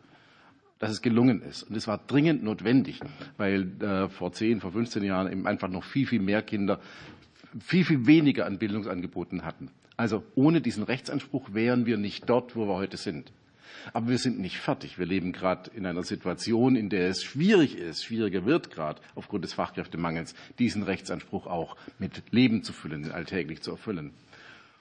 dass 0.78 0.90
es 0.90 1.00
gelungen 1.00 1.40
ist. 1.40 1.62
Und 1.62 1.74
es 1.74 1.88
war 1.88 1.98
dringend 2.06 2.42
notwendig, 2.42 3.00
weil 3.38 3.82
äh, 3.82 4.10
vor 4.10 4.32
10, 4.32 4.60
vor 4.60 4.72
15 4.72 5.02
Jahren 5.04 5.32
eben 5.32 5.46
einfach 5.46 5.68
noch 5.68 5.84
viel, 5.84 6.06
viel 6.06 6.20
mehr 6.20 6.42
Kinder 6.42 6.80
viel, 7.58 7.84
viel 7.84 8.06
weniger 8.06 8.44
an 8.44 8.58
Bildungsangeboten 8.58 9.44
hatten. 9.44 9.70
Also 9.96 10.22
ohne 10.34 10.60
diesen 10.60 10.82
Rechtsanspruch 10.82 11.54
wären 11.54 11.86
wir 11.86 11.96
nicht 11.96 12.28
dort, 12.28 12.56
wo 12.56 12.66
wir 12.66 12.74
heute 12.74 12.96
sind. 12.96 13.32
Aber 13.92 14.08
wir 14.08 14.18
sind 14.18 14.38
nicht 14.38 14.58
fertig. 14.58 14.98
Wir 14.98 15.06
leben 15.06 15.32
gerade 15.32 15.70
in 15.74 15.86
einer 15.86 16.02
Situation, 16.02 16.76
in 16.76 16.88
der 16.88 17.08
es 17.08 17.22
schwierig 17.22 17.78
ist, 17.78 18.04
schwieriger 18.04 18.44
wird 18.44 18.70
gerade 18.70 19.00
aufgrund 19.14 19.44
des 19.44 19.54
Fachkräftemangels, 19.54 20.34
diesen 20.58 20.82
Rechtsanspruch 20.82 21.46
auch 21.46 21.76
mit 21.98 22.22
Leben 22.30 22.62
zu 22.62 22.72
füllen, 22.72 23.10
alltäglich 23.10 23.62
zu 23.62 23.70
erfüllen. 23.70 24.12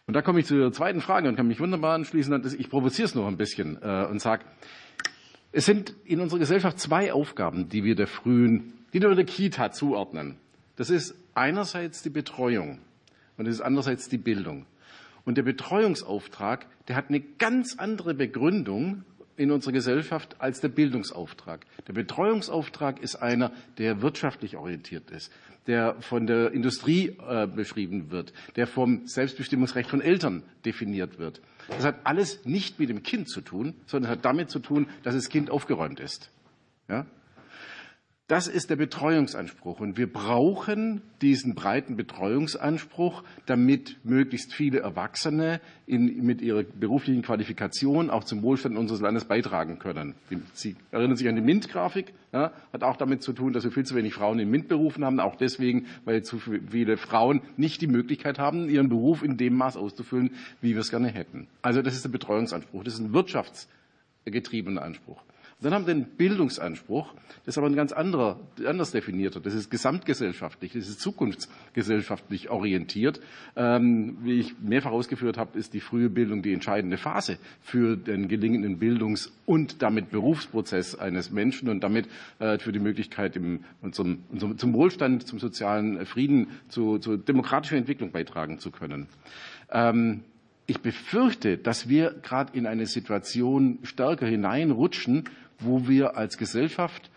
Und 0.07 0.13
da 0.13 0.21
komme 0.21 0.39
ich 0.39 0.45
zur 0.45 0.71
zweiten 0.71 1.01
Frage 1.01 1.27
und 1.27 1.35
kann 1.35 1.47
mich 1.47 1.59
wunderbar 1.59 1.95
anschließen. 1.95 2.55
Ich 2.59 2.69
provoziere 2.69 3.07
es 3.07 3.15
noch 3.15 3.27
ein 3.27 3.37
bisschen 3.37 3.81
äh, 3.81 4.05
und 4.09 4.21
sage, 4.21 4.45
es 5.51 5.65
sind 5.65 5.95
in 6.03 6.19
unserer 6.19 6.39
Gesellschaft 6.39 6.79
zwei 6.79 7.13
Aufgaben, 7.13 7.69
die 7.69 7.83
wir 7.83 7.95
der 7.95 8.07
frühen, 8.07 8.73
die 8.93 9.01
wir 9.01 9.15
der 9.15 9.25
Kita 9.25 9.71
zuordnen. 9.71 10.37
Das 10.75 10.89
ist 10.89 11.15
einerseits 11.33 12.03
die 12.03 12.09
Betreuung 12.09 12.79
und 13.37 13.47
es 13.47 13.55
ist 13.55 13.61
andererseits 13.61 14.09
die 14.09 14.17
Bildung. 14.17 14.65
Und 15.25 15.37
der 15.37 15.43
Betreuungsauftrag, 15.43 16.67
der 16.87 16.95
hat 16.95 17.09
eine 17.09 17.19
ganz 17.19 17.77
andere 17.77 18.13
Begründung 18.13 19.03
in 19.37 19.51
unserer 19.51 19.73
Gesellschaft 19.73 20.35
als 20.39 20.61
der 20.61 20.69
Bildungsauftrag. 20.69 21.65
Der 21.87 21.93
Betreuungsauftrag 21.93 23.01
ist 23.01 23.15
einer, 23.15 23.51
der 23.77 24.01
wirtschaftlich 24.01 24.55
orientiert 24.55 25.11
ist, 25.11 25.31
der 25.67 25.95
von 26.01 26.27
der 26.27 26.51
Industrie 26.51 27.17
äh, 27.27 27.47
beschrieben 27.47 28.11
wird, 28.11 28.33
der 28.55 28.67
vom 28.67 29.07
Selbstbestimmungsrecht 29.07 29.89
von 29.89 30.01
Eltern 30.01 30.43
definiert 30.63 31.19
wird. 31.19 31.41
Das 31.67 31.83
hat 31.83 31.95
alles 32.05 32.45
nicht 32.45 32.79
mit 32.79 32.89
dem 32.89 33.03
Kind 33.03 33.27
zu 33.27 33.41
tun, 33.41 33.73
sondern 33.87 34.11
hat 34.11 34.23
damit 34.23 34.49
zu 34.49 34.59
tun, 34.59 34.87
dass 35.03 35.15
das 35.15 35.29
Kind 35.29 35.49
aufgeräumt 35.49 35.99
ist. 35.99 36.31
Ja? 36.87 37.05
Das 38.27 38.47
ist 38.47 38.71
der 38.71 38.75
Betreuungsanspruch. 38.75 39.79
Und 39.79 39.97
wir 39.99 40.11
brauchen 40.11 41.03
diesen 41.21 41.53
breiten 41.53 41.95
Betreuungsanspruch, 41.95 43.23
damit 43.45 43.97
möglichst 44.03 44.51
viele 44.51 44.79
Erwachsene 44.79 45.61
in, 45.85 46.25
mit 46.25 46.41
ihrer 46.41 46.63
beruflichen 46.63 47.21
Qualifikation 47.21 48.09
auch 48.09 48.23
zum 48.23 48.41
Wohlstand 48.41 48.77
unseres 48.77 48.99
Landes 48.99 49.25
beitragen 49.25 49.77
können. 49.77 50.15
Sie 50.53 50.75
erinnern 50.89 51.17
sich 51.17 51.27
an 51.27 51.35
die 51.35 51.43
MINT-Grafik, 51.43 52.13
ja, 52.33 52.51
hat 52.73 52.83
auch 52.83 52.97
damit 52.97 53.21
zu 53.21 53.31
tun, 53.31 53.53
dass 53.53 53.63
wir 53.63 53.71
viel 53.71 53.85
zu 53.85 53.93
wenig 53.93 54.15
Frauen 54.15 54.39
in 54.39 54.49
MINT-Berufen 54.49 55.05
haben, 55.05 55.19
auch 55.19 55.35
deswegen, 55.35 55.85
weil 56.05 56.23
zu 56.23 56.39
viele 56.39 56.97
Frauen 56.97 57.41
nicht 57.57 57.79
die 57.81 57.87
Möglichkeit 57.87 58.39
haben, 58.39 58.69
ihren 58.69 58.89
Beruf 58.89 59.21
in 59.21 59.37
dem 59.37 59.53
Maß 59.53 59.77
auszufüllen, 59.77 60.31
wie 60.61 60.73
wir 60.73 60.81
es 60.81 60.89
gerne 60.89 61.09
hätten. 61.09 61.45
Also 61.61 61.83
das 61.83 61.93
ist 61.93 62.05
der 62.05 62.09
Betreuungsanspruch. 62.09 62.83
Das 62.83 62.95
ist 62.95 63.01
ein 63.01 63.13
wirtschaftsgetriebener 63.13 64.81
Anspruch. 64.81 65.21
Dann 65.61 65.73
haben 65.73 65.87
wir 65.87 65.93
den 65.93 66.03
Bildungsanspruch, 66.03 67.13
das 67.45 67.53
ist 67.53 67.57
aber 67.57 67.67
ein 67.67 67.77
ganz 67.77 67.93
anderer, 67.93 68.39
anders 68.65 68.91
definierter. 68.91 69.39
Das 69.39 69.53
ist 69.53 69.71
gesamtgesellschaftlich, 69.71 70.73
das 70.73 70.89
ist 70.89 70.99
zukunftsgesellschaftlich 70.99 72.49
orientiert. 72.49 73.21
Ähm, 73.55 74.17
wie 74.21 74.39
ich 74.41 74.59
mehrfach 74.59 74.91
ausgeführt 74.91 75.37
habe, 75.37 75.57
ist 75.57 75.73
die 75.73 75.79
frühe 75.79 76.09
Bildung 76.09 76.41
die 76.41 76.53
entscheidende 76.53 76.97
Phase 76.97 77.37
für 77.61 77.95
den 77.95 78.27
gelingenden 78.27 78.79
Bildungs- 78.79 79.31
und 79.45 79.81
damit 79.81 80.11
Berufsprozess 80.11 80.93
eines 80.95 81.31
Menschen 81.31 81.69
und 81.69 81.81
damit 81.83 82.09
äh, 82.39 82.59
für 82.59 82.73
die 82.73 82.79
Möglichkeit, 82.79 83.39
zum, 83.91 84.23
zum 84.57 84.73
Wohlstand, 84.73 85.25
zum 85.25 85.39
sozialen 85.39 86.05
Frieden, 86.05 86.47
zu, 86.67 86.97
zur 86.97 87.17
demokratischen 87.17 87.77
Entwicklung 87.77 88.11
beitragen 88.11 88.59
zu 88.59 88.71
können. 88.71 89.07
Ähm, 89.71 90.25
ich 90.67 90.81
befürchte, 90.81 91.57
dass 91.57 91.89
wir 91.89 92.15
gerade 92.23 92.57
in 92.57 92.65
eine 92.65 92.87
Situation 92.87 93.79
stärker 93.83 94.25
hineinrutschen, 94.25 95.29
wo 95.59 95.87
wir 95.87 96.17
als 96.17 96.37
Gesellschaft 96.37 97.09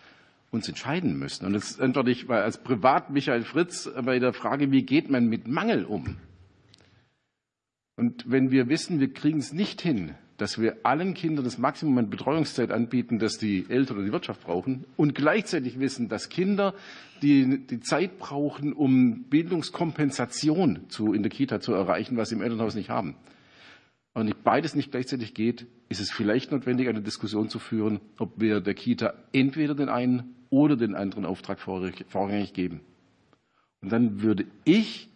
uns 0.51 0.67
entscheiden 0.67 1.17
müssen. 1.17 1.45
Und 1.45 1.53
jetzt 1.53 1.79
antworte 1.79 2.11
ich 2.11 2.29
als 2.29 2.63
Privat 2.63 3.09
Michael 3.11 3.43
Fritz 3.43 3.89
bei 4.03 4.19
der 4.19 4.33
Frage, 4.33 4.71
wie 4.71 4.83
geht 4.83 5.09
man 5.09 5.27
mit 5.27 5.47
Mangel 5.47 5.85
um? 5.85 6.17
Und 7.95 8.31
wenn 8.31 8.49
wir 8.49 8.69
wissen, 8.69 8.99
wir 8.99 9.13
kriegen 9.13 9.39
es 9.39 9.51
nicht 9.51 9.81
hin, 9.81 10.15
dass 10.37 10.57
wir 10.57 10.77
allen 10.83 11.13
Kindern 11.13 11.43
das 11.43 11.57
Maximum 11.57 11.97
an 11.97 12.09
Betreuungszeit 12.09 12.71
anbieten, 12.71 13.19
das 13.19 13.37
die 13.37 13.65
Eltern 13.67 13.97
oder 13.97 14.05
die 14.05 14.13
Wirtschaft 14.13 14.41
brauchen, 14.43 14.85
und 14.95 15.13
gleichzeitig 15.13 15.79
wissen, 15.79 16.07
dass 16.07 16.29
Kinder, 16.29 16.73
die 17.21 17.59
die 17.67 17.81
Zeit 17.81 18.17
brauchen, 18.17 18.71
um 18.71 19.23
Bildungskompensation 19.23 20.89
zu, 20.89 21.13
in 21.13 21.23
der 21.23 21.31
Kita 21.31 21.59
zu 21.59 21.73
erreichen, 21.73 22.15
was 22.15 22.29
sie 22.29 22.35
im 22.35 22.41
Elternhaus 22.41 22.73
nicht 22.73 22.89
haben, 22.89 23.15
und 24.19 24.43
beides 24.43 24.75
nicht 24.75 24.91
gleichzeitig 24.91 25.33
geht, 25.33 25.67
ist 25.89 25.99
es 25.99 26.11
vielleicht 26.11 26.51
notwendig, 26.51 26.87
eine 26.87 27.01
Diskussion 27.01 27.49
zu 27.49 27.59
führen, 27.59 27.99
ob 28.17 28.39
wir 28.39 28.61
der 28.61 28.73
Kita 28.73 29.13
entweder 29.33 29.75
den 29.75 29.89
einen 29.89 30.35
oder 30.49 30.75
den 30.75 30.95
anderen 30.95 31.25
Auftrag 31.25 31.59
vorrangig 31.59 32.53
geben. 32.53 32.81
Und 33.81 33.91
dann 33.91 34.21
würde 34.21 34.45
ich 34.65 35.09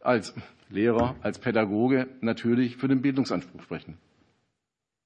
als 0.00 0.34
Lehrer, 0.68 1.16
als 1.22 1.38
Pädagoge 1.38 2.08
natürlich 2.20 2.76
für 2.76 2.88
den 2.88 3.02
Bildungsanspruch 3.02 3.62
sprechen. 3.62 3.98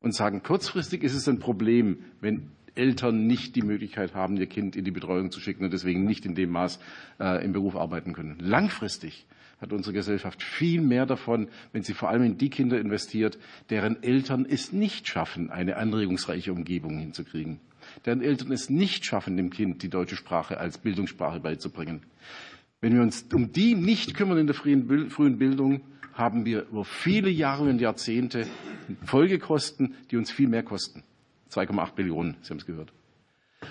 Und 0.00 0.14
sagen, 0.14 0.42
kurzfristig 0.42 1.02
ist 1.02 1.14
es 1.14 1.28
ein 1.28 1.40
Problem, 1.40 2.04
wenn 2.20 2.52
Eltern 2.74 3.26
nicht 3.26 3.56
die 3.56 3.62
Möglichkeit 3.62 4.14
haben, 4.14 4.36
ihr 4.36 4.46
Kind 4.46 4.76
in 4.76 4.84
die 4.84 4.92
Betreuung 4.92 5.30
zu 5.32 5.40
schicken 5.40 5.64
und 5.64 5.72
deswegen 5.72 6.04
nicht 6.04 6.24
in 6.24 6.36
dem 6.36 6.50
Maß 6.50 6.78
äh, 7.18 7.44
im 7.44 7.52
Beruf 7.52 7.76
arbeiten 7.76 8.12
können. 8.12 8.38
Langfristig 8.38 9.26
hat 9.60 9.72
unsere 9.72 9.92
Gesellschaft 9.92 10.42
viel 10.42 10.80
mehr 10.80 11.06
davon, 11.06 11.48
wenn 11.72 11.82
sie 11.82 11.94
vor 11.94 12.08
allem 12.08 12.22
in 12.22 12.38
die 12.38 12.50
Kinder 12.50 12.78
investiert, 12.78 13.38
deren 13.70 14.02
Eltern 14.02 14.46
es 14.48 14.72
nicht 14.72 15.08
schaffen, 15.08 15.50
eine 15.50 15.76
anregungsreiche 15.76 16.52
Umgebung 16.52 16.98
hinzukriegen, 16.98 17.58
deren 18.06 18.22
Eltern 18.22 18.52
es 18.52 18.70
nicht 18.70 19.04
schaffen, 19.04 19.36
dem 19.36 19.50
Kind 19.50 19.82
die 19.82 19.90
deutsche 19.90 20.16
Sprache 20.16 20.58
als 20.58 20.78
Bildungssprache 20.78 21.40
beizubringen. 21.40 22.02
Wenn 22.80 22.94
wir 22.94 23.02
uns 23.02 23.26
um 23.34 23.52
die 23.52 23.74
nicht 23.74 24.14
kümmern 24.14 24.38
in 24.38 24.46
der 24.46 24.54
frühen 24.54 25.38
Bildung, 25.38 25.80
haben 26.14 26.44
wir 26.44 26.62
über 26.62 26.84
viele 26.84 27.30
Jahre 27.30 27.68
und 27.68 27.80
Jahrzehnte 27.80 28.46
Folgekosten, 29.04 29.94
die 30.10 30.16
uns 30.16 30.30
viel 30.30 30.48
mehr 30.48 30.62
kosten. 30.62 31.02
2,8 31.50 31.94
Billionen, 31.94 32.36
Sie 32.42 32.50
haben 32.50 32.58
es 32.58 32.66
gehört. 32.66 32.92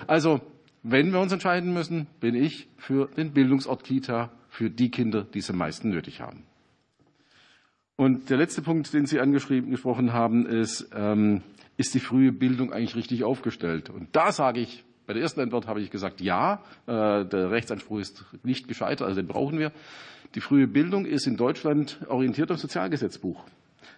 Also, 0.08 0.42
wenn 0.84 1.12
wir 1.12 1.20
uns 1.20 1.32
entscheiden 1.32 1.74
müssen, 1.74 2.08
bin 2.20 2.36
ich 2.36 2.68
für 2.78 3.08
den 3.16 3.32
Bildungsort 3.34 3.84
Kita 3.84 4.32
für 4.58 4.72
die 4.72 4.90
Kinder, 4.90 5.24
die 5.24 5.38
es 5.38 5.52
am 5.52 5.58
meisten 5.58 5.92
nötig 5.92 6.20
haben. 6.20 6.42
Und 7.96 8.32
der 8.32 8.38
letzte 8.38 8.64
Punkt, 8.64 8.92
den 8.92 9.06
Sie 9.06 9.20
angesprochen 9.20 10.14
haben, 10.14 10.48
ist, 10.48 10.90
ähm, 10.96 11.44
ist 11.78 11.94
die 11.94 12.00
frühe 12.00 12.32
Bildung 12.32 12.74
eigentlich 12.74 12.96
richtig 12.96 13.24
aufgestellt? 13.24 13.92
Und 13.92 14.16
da 14.16 14.32
sage 14.32 14.60
ich, 14.60 14.84
bei 15.06 15.14
der 15.14 15.22
ersten 15.22 15.42
Antwort 15.42 15.68
habe 15.68 15.80
ich 15.80 15.92
gesagt, 15.92 16.22
ja, 16.22 16.64
äh, 16.88 17.24
der 17.24 17.52
Rechtsanspruch 17.52 18.00
ist 18.00 18.26
nicht 18.42 18.68
gescheitert, 18.68 19.08
also 19.08 19.22
den 19.22 19.28
brauchen 19.28 19.60
wir. 19.60 19.72
Die 20.34 20.42
frühe 20.42 20.66
Bildung 20.66 21.06
ist 21.06 21.28
in 21.28 21.38
Deutschland 21.38 22.00
orientiert 22.08 22.50
am 22.50 22.58
Sozialgesetzbuch. 22.58 23.46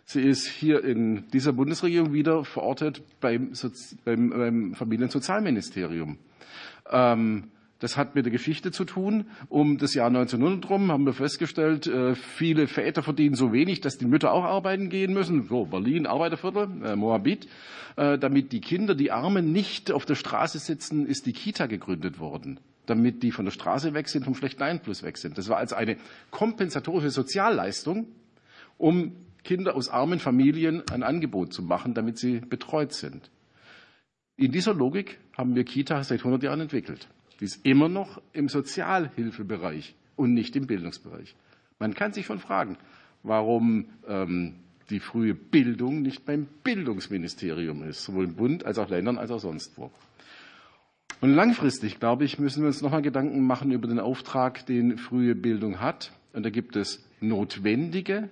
Sie 0.03 0.21
ist 0.21 0.45
hier 0.45 0.83
in 0.83 1.29
dieser 1.29 1.53
Bundesregierung 1.53 2.11
wieder 2.11 2.43
verortet 2.43 3.01
beim, 3.21 3.53
beim, 4.03 4.29
beim 4.29 4.73
Familiensozialministerium. 4.75 6.17
Ähm, 6.91 7.45
das 7.79 7.95
hat 7.95 8.13
mit 8.13 8.25
der 8.25 8.31
Geschichte 8.31 8.71
zu 8.71 8.83
tun. 8.83 9.25
Um 9.47 9.77
das 9.77 9.93
Jahr 9.93 10.07
1900 10.07 10.69
rum 10.69 10.91
haben 10.91 11.05
wir 11.05 11.13
festgestellt, 11.13 11.87
äh, 11.87 12.13
viele 12.13 12.67
Väter 12.67 13.01
verdienen 13.01 13.35
so 13.35 13.53
wenig, 13.53 13.79
dass 13.79 13.97
die 13.97 14.05
Mütter 14.05 14.33
auch 14.33 14.43
arbeiten 14.43 14.89
gehen 14.89 15.13
müssen. 15.13 15.47
So, 15.47 15.65
Berlin, 15.65 16.05
Arbeiterviertel, 16.05 16.67
äh, 16.83 16.95
Moabit. 16.95 17.47
Äh, 17.95 18.17
damit 18.17 18.51
die 18.51 18.61
Kinder, 18.61 18.95
die 18.95 19.11
Armen 19.11 19.51
nicht 19.53 19.91
auf 19.91 20.05
der 20.05 20.15
Straße 20.15 20.59
sitzen, 20.59 21.05
ist 21.05 21.25
die 21.25 21.33
Kita 21.33 21.67
gegründet 21.67 22.19
worden. 22.19 22.59
Damit 22.85 23.23
die 23.23 23.31
von 23.31 23.45
der 23.45 23.51
Straße 23.51 23.93
weg 23.93 24.09
sind, 24.09 24.25
vom 24.25 24.35
schlechten 24.35 24.63
Einfluss 24.63 25.01
weg 25.01 25.17
sind. 25.17 25.37
Das 25.37 25.47
war 25.47 25.57
als 25.57 25.71
eine 25.71 25.95
kompensatorische 26.31 27.11
Sozialleistung, 27.11 28.07
um 28.77 29.15
Kinder 29.43 29.75
aus 29.75 29.87
armen 29.89 30.19
Familien 30.19 30.83
ein 30.91 31.03
Angebot 31.03 31.53
zu 31.53 31.63
machen, 31.63 31.93
damit 31.93 32.17
sie 32.17 32.39
betreut 32.39 32.91
sind. 32.93 33.31
In 34.35 34.51
dieser 34.51 34.73
Logik 34.73 35.19
haben 35.37 35.55
wir 35.55 35.63
Kita 35.63 36.03
seit 36.03 36.19
100 36.19 36.43
Jahren 36.43 36.61
entwickelt. 36.61 37.07
Die 37.39 37.45
ist 37.45 37.65
immer 37.65 37.89
noch 37.89 38.21
im 38.33 38.49
Sozialhilfebereich 38.49 39.95
und 40.15 40.33
nicht 40.33 40.55
im 40.55 40.67
Bildungsbereich. 40.67 41.35
Man 41.79 41.93
kann 41.93 42.11
sich 42.11 42.25
schon 42.25 42.39
fragen, 42.39 42.77
warum 43.23 43.85
ähm, 44.07 44.55
die 44.89 44.99
frühe 44.99 45.33
Bildung 45.33 46.01
nicht 46.01 46.25
beim 46.25 46.47
Bildungsministerium 46.63 47.83
ist, 47.83 48.03
sowohl 48.03 48.25
im 48.25 48.35
Bund 48.35 48.65
als 48.65 48.77
auch 48.77 48.89
Ländern 48.89 49.17
als 49.17 49.31
auch 49.31 49.39
sonst 49.39 49.77
wo. 49.77 49.91
Und 51.21 51.33
langfristig, 51.33 51.99
glaube 51.99 52.23
ich, 52.23 52.39
müssen 52.39 52.61
wir 52.63 52.67
uns 52.67 52.81
nochmal 52.81 53.01
Gedanken 53.01 53.45
machen 53.45 53.71
über 53.71 53.87
den 53.87 53.99
Auftrag, 53.99 54.65
den 54.65 54.97
frühe 54.97 55.35
Bildung 55.35 55.81
hat. 55.81 56.11
Und 56.33 56.43
da 56.43 56.49
gibt 56.49 56.75
es 56.75 57.05
notwendige 57.19 58.29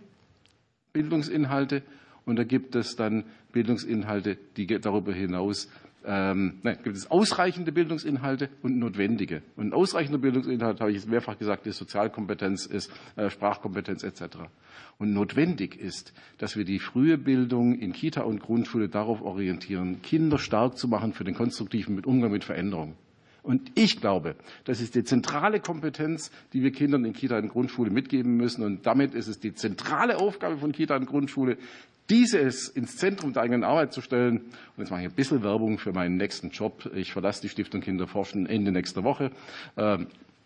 Bildungsinhalte 0.94 1.84
und 2.26 2.38
da 2.38 2.44
gibt 2.44 2.76
es 2.76 2.96
dann 2.96 3.26
Bildungsinhalte, 3.52 4.38
die 4.56 4.68
darüber 4.68 5.14
hinaus 5.14 5.70
ähm, 6.06 6.60
nein, 6.64 6.78
gibt 6.84 6.96
es 6.96 7.10
ausreichende 7.12 7.72
Bildungsinhalte 7.72 8.50
und 8.62 8.78
notwendige. 8.78 9.42
Und 9.56 9.74
ausreichender 9.74 10.20
Bildungsinhalt, 10.20 10.80
habe 10.80 10.92
ich 10.92 10.98
jetzt 10.98 11.10
mehrfach 11.10 11.38
gesagt, 11.38 11.68
ist 11.68 11.78
Sozialkompetenz, 11.78 12.66
ist 12.66 12.92
äh, 13.16 13.30
Sprachkompetenz 13.30 14.04
etc. 14.04 14.38
Und 14.98 15.14
notwendig 15.14 15.76
ist, 15.76 16.14
dass 16.38 16.56
wir 16.56 16.66
die 16.66 16.80
frühe 16.80 17.18
Bildung 17.18 17.78
in 17.78 17.94
Kita 17.94 18.22
und 18.22 18.40
Grundschule 18.40 18.90
darauf 18.90 19.22
orientieren, 19.22 20.02
Kinder 20.02 20.40
stark 20.40 20.78
zu 20.78 20.88
machen 20.88 21.14
für 21.14 21.24
den 21.24 21.36
konstruktiven 21.36 22.04
Umgang 22.04 22.32
mit 22.32 22.44
Veränderung. 22.44 22.96
Und 23.48 23.72
ich 23.76 24.02
glaube, 24.02 24.36
das 24.66 24.82
ist 24.82 24.94
die 24.94 25.06
zentrale 25.06 25.62
Kompetenz, 25.62 26.32
die 26.52 26.64
wir 26.64 26.74
Kindern 26.74 27.06
in 27.06 27.14
Kita 27.14 27.38
und 27.38 27.48
Grundschule 27.48 27.90
mitgeben 27.90 28.36
müssen. 28.36 28.62
Und 28.62 28.86
damit 28.86 29.14
ist 29.14 29.28
es 29.28 29.40
die 29.40 29.56
zentrale 29.56 30.18
Aufgabe 30.18 30.58
von 30.58 30.74
Kita 30.74 30.98
und 30.98 31.06
Grundschule, 31.06 31.58
dieses 32.10 32.68
ins 32.68 32.98
Zentrum 32.98 33.32
der 33.32 33.44
eigenen 33.44 33.64
Arbeit 33.64 33.94
zu 33.94 34.02
stellen. 34.02 34.40
Und 34.40 34.80
jetzt 34.80 34.90
mache 34.90 35.04
ich 35.04 35.08
ein 35.08 35.14
bisschen 35.14 35.44
Werbung 35.44 35.78
für 35.78 35.94
meinen 35.94 36.18
nächsten 36.18 36.50
Job. 36.50 36.92
Ich 36.94 37.14
verlasse 37.14 37.42
die 37.42 37.48
Stiftung 37.48 37.80
Kinderforschen 37.80 38.48
Ende 38.48 38.74
nächster 38.74 39.06
Woche, 39.06 39.32
äh, 39.78 40.00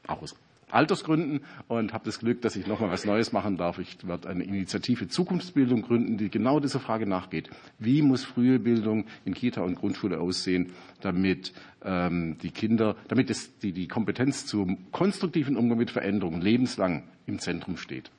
auch 0.06 0.22
aus 0.22 0.36
Altersgründen 0.74 1.42
und 1.68 1.94
habe 1.94 2.06
das 2.06 2.20
Glück, 2.20 2.42
dass 2.42 2.56
ich 2.56 2.68
noch 2.68 2.80
mal 2.80 2.92
was 2.92 3.06
Neues 3.06 3.32
machen 3.32 3.58
darf. 3.58 3.80
Ich 3.80 4.08
werde 4.08 4.30
eine 4.30 4.44
Initiative 4.44 5.08
Zukunftsbildung 5.08 5.82
gründen, 5.84 6.18
die 6.18 6.30
genau 6.30 6.60
dieser 6.60 6.80
Frage 6.80 7.08
nachgeht. 7.08 7.50
Wie 7.80 8.02
muss 8.02 8.24
frühe 8.24 8.60
Bildung 8.60 9.06
in 9.26 9.34
Kita 9.34 9.62
und 9.62 9.76
Grundschule 9.76 10.20
aussehen, 10.20 10.72
damit 11.02 11.54
ähm, 11.84 12.38
die 12.42 12.52
Kinder, 12.52 12.96
damit 13.08 13.30
es, 13.30 13.58
die, 13.60 13.72
die 13.72 13.88
Kompetenz 13.88 14.46
zum 14.46 14.92
konstruktiven 14.92 15.58
Umgang 15.58 15.78
mit 15.78 15.92
Veränderungen 15.92 16.42
lebenslang 16.42 17.04
im 17.26 17.40
Zentrum 17.40 17.78
steht? 17.78 18.12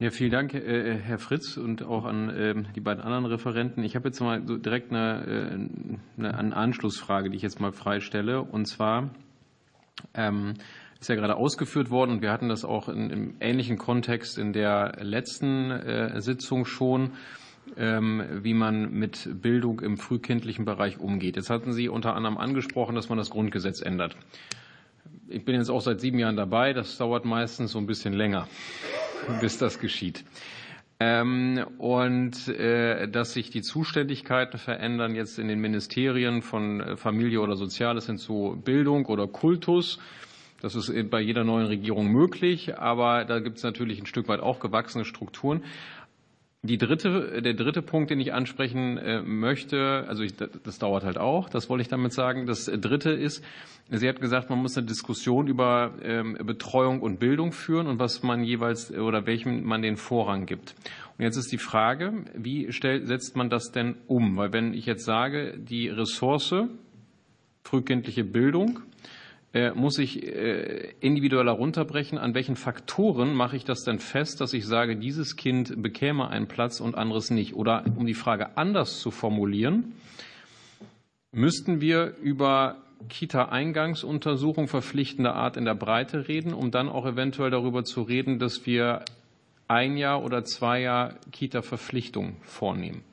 Ja, 0.00 0.10
vielen 0.10 0.32
Dank, 0.32 0.52
äh, 0.54 0.98
Herr 0.98 1.18
Fritz, 1.18 1.56
und 1.56 1.84
auch 1.84 2.04
an 2.04 2.30
ähm, 2.36 2.66
die 2.74 2.80
beiden 2.80 3.02
anderen 3.02 3.26
Referenten. 3.26 3.84
Ich 3.84 3.94
habe 3.94 4.08
jetzt 4.08 4.20
mal 4.20 4.40
direkt 4.40 4.90
eine, 4.90 5.68
äh, 6.18 6.22
eine 6.22 6.56
Anschlussfrage, 6.56 7.30
die 7.30 7.36
ich 7.36 7.42
jetzt 7.42 7.60
mal 7.60 7.72
freistelle. 7.72 8.42
Und 8.42 8.66
zwar 8.66 9.10
ähm, 10.14 10.54
ist 11.00 11.08
ja 11.08 11.14
gerade 11.16 11.36
ausgeführt 11.36 11.90
worden, 11.90 12.22
wir 12.22 12.32
hatten 12.32 12.48
das 12.48 12.64
auch 12.64 12.88
in, 12.88 13.10
im 13.10 13.34
ähnlichen 13.40 13.78
Kontext 13.78 14.38
in 14.38 14.52
der 14.52 14.96
letzten 15.00 15.70
äh, 15.70 16.20
Sitzung 16.20 16.64
schon, 16.64 17.12
ähm, 17.76 18.22
wie 18.42 18.54
man 18.54 18.90
mit 18.90 19.28
Bildung 19.42 19.80
im 19.80 19.98
frühkindlichen 19.98 20.64
Bereich 20.64 20.98
umgeht. 20.98 21.36
Jetzt 21.36 21.50
hatten 21.50 21.72
Sie 21.72 21.88
unter 21.88 22.14
anderem 22.14 22.38
angesprochen, 22.38 22.94
dass 22.94 23.08
man 23.08 23.18
das 23.18 23.30
Grundgesetz 23.30 23.82
ändert. 23.82 24.16
Ich 25.28 25.44
bin 25.44 25.56
jetzt 25.56 25.70
auch 25.70 25.80
seit 25.80 26.00
sieben 26.00 26.18
Jahren 26.18 26.36
dabei. 26.36 26.72
Das 26.72 26.96
dauert 26.96 27.24
meistens 27.24 27.72
so 27.72 27.78
ein 27.78 27.86
bisschen 27.86 28.14
länger 28.14 28.48
bis 29.40 29.58
das 29.58 29.78
geschieht. 29.78 30.24
Ähm, 31.00 31.64
und 31.78 32.48
äh, 32.48 33.08
dass 33.08 33.32
sich 33.32 33.50
die 33.50 33.62
Zuständigkeiten 33.62 34.58
verändern 34.58 35.16
jetzt 35.16 35.38
in 35.38 35.48
den 35.48 35.60
Ministerien 35.60 36.40
von 36.40 36.80
äh, 36.80 36.96
Familie 36.96 37.40
oder 37.40 37.56
Soziales 37.56 38.06
hin 38.06 38.16
zu 38.16 38.60
Bildung 38.64 39.06
oder 39.06 39.26
Kultus. 39.26 39.98
Das 40.62 40.74
ist 40.76 41.10
bei 41.10 41.20
jeder 41.20 41.44
neuen 41.44 41.66
Regierung 41.66 42.06
möglich, 42.10 42.78
aber 42.78 43.26
da 43.26 43.40
gibt 43.40 43.58
es 43.58 43.64
natürlich 43.64 44.00
ein 44.00 44.06
Stück 44.06 44.28
weit 44.28 44.40
auch 44.40 44.60
gewachsene 44.60 45.04
Strukturen. 45.04 45.62
Die 46.64 46.78
dritte, 46.78 47.42
der 47.42 47.52
dritte 47.52 47.82
Punkt, 47.82 48.10
den 48.10 48.20
ich 48.20 48.32
ansprechen 48.32 48.96
äh, 48.96 49.20
möchte, 49.20 50.06
also 50.08 50.22
ich, 50.22 50.34
das 50.34 50.78
dauert 50.78 51.04
halt 51.04 51.18
auch, 51.18 51.50
das 51.50 51.68
wollte 51.68 51.82
ich 51.82 51.88
damit 51.88 52.14
sagen. 52.14 52.46
Das 52.46 52.64
dritte 52.64 53.10
ist, 53.10 53.44
Sie 53.90 54.08
hat 54.08 54.18
gesagt, 54.18 54.48
man 54.48 54.60
muss 54.60 54.78
eine 54.78 54.86
Diskussion 54.86 55.46
über 55.46 55.92
ähm, 56.02 56.38
Betreuung 56.42 57.00
und 57.00 57.20
Bildung 57.20 57.52
führen 57.52 57.86
und 57.86 57.98
was 57.98 58.22
man 58.22 58.42
jeweils 58.42 58.90
oder 58.90 59.26
welchem 59.26 59.62
man 59.64 59.82
den 59.82 59.98
Vorrang 59.98 60.46
gibt. 60.46 60.74
Und 61.18 61.24
jetzt 61.24 61.36
ist 61.36 61.52
die 61.52 61.58
Frage, 61.58 62.24
wie 62.34 62.72
stellt, 62.72 63.06
setzt 63.08 63.36
man 63.36 63.50
das 63.50 63.70
denn 63.72 63.96
um? 64.06 64.38
Weil 64.38 64.54
wenn 64.54 64.72
ich 64.72 64.86
jetzt 64.86 65.04
sage, 65.04 65.58
die 65.58 65.88
Ressource 65.88 66.54
frühkindliche 67.62 68.24
Bildung 68.24 68.80
muss 69.74 69.98
ich 69.98 70.22
äh, 70.26 70.94
individuell 71.00 71.46
herunterbrechen, 71.46 72.18
an 72.18 72.34
welchen 72.34 72.56
Faktoren 72.56 73.34
mache 73.34 73.56
ich 73.56 73.64
das 73.64 73.84
denn 73.84 74.00
fest, 74.00 74.40
dass 74.40 74.52
ich 74.52 74.66
sage, 74.66 74.96
dieses 74.96 75.36
Kind 75.36 75.80
bekäme 75.80 76.28
einen 76.28 76.48
Platz 76.48 76.80
und 76.80 76.96
anderes 76.96 77.30
nicht? 77.30 77.54
Oder 77.54 77.84
um 77.96 78.04
die 78.04 78.14
Frage 78.14 78.56
anders 78.56 78.98
zu 78.98 79.12
formulieren, 79.12 79.92
müssten 81.30 81.80
wir 81.80 82.16
über 82.20 82.78
Kita-Eingangsuntersuchung 83.08 84.66
verpflichtender 84.66 85.34
Art 85.34 85.56
in 85.56 85.64
der 85.64 85.74
Breite 85.74 86.26
reden, 86.26 86.52
um 86.52 86.70
dann 86.70 86.88
auch 86.88 87.06
eventuell 87.06 87.50
darüber 87.50 87.84
zu 87.84 88.02
reden, 88.02 88.38
dass 88.38 88.66
wir 88.66 89.04
ein 89.68 89.96
Jahr 89.96 90.24
oder 90.24 90.44
zwei 90.44 90.80
Jahre 90.80 91.14
Kita-Verpflichtung 91.30 92.36
vornehmen. 92.42 93.04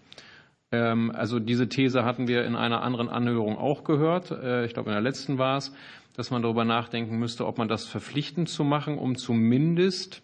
Ähm, 0.71 1.11
also 1.11 1.39
diese 1.39 1.69
These 1.69 2.03
hatten 2.03 2.27
wir 2.27 2.45
in 2.45 2.55
einer 2.55 2.81
anderen 2.81 3.09
Anhörung 3.09 3.57
auch 3.57 3.83
gehört. 3.83 4.31
Äh, 4.31 4.65
ich 4.65 4.73
glaube, 4.73 4.89
in 4.89 4.95
der 4.95 5.01
letzten 5.01 5.37
war 5.37 5.57
es 5.57 5.73
dass 6.15 6.31
man 6.31 6.41
darüber 6.41 6.65
nachdenken 6.65 7.17
müsste, 7.17 7.45
ob 7.45 7.57
man 7.57 7.67
das 7.67 7.85
verpflichtend 7.85 8.49
zu 8.49 8.63
machen, 8.63 8.97
um 8.97 9.17
zumindest 9.17 10.21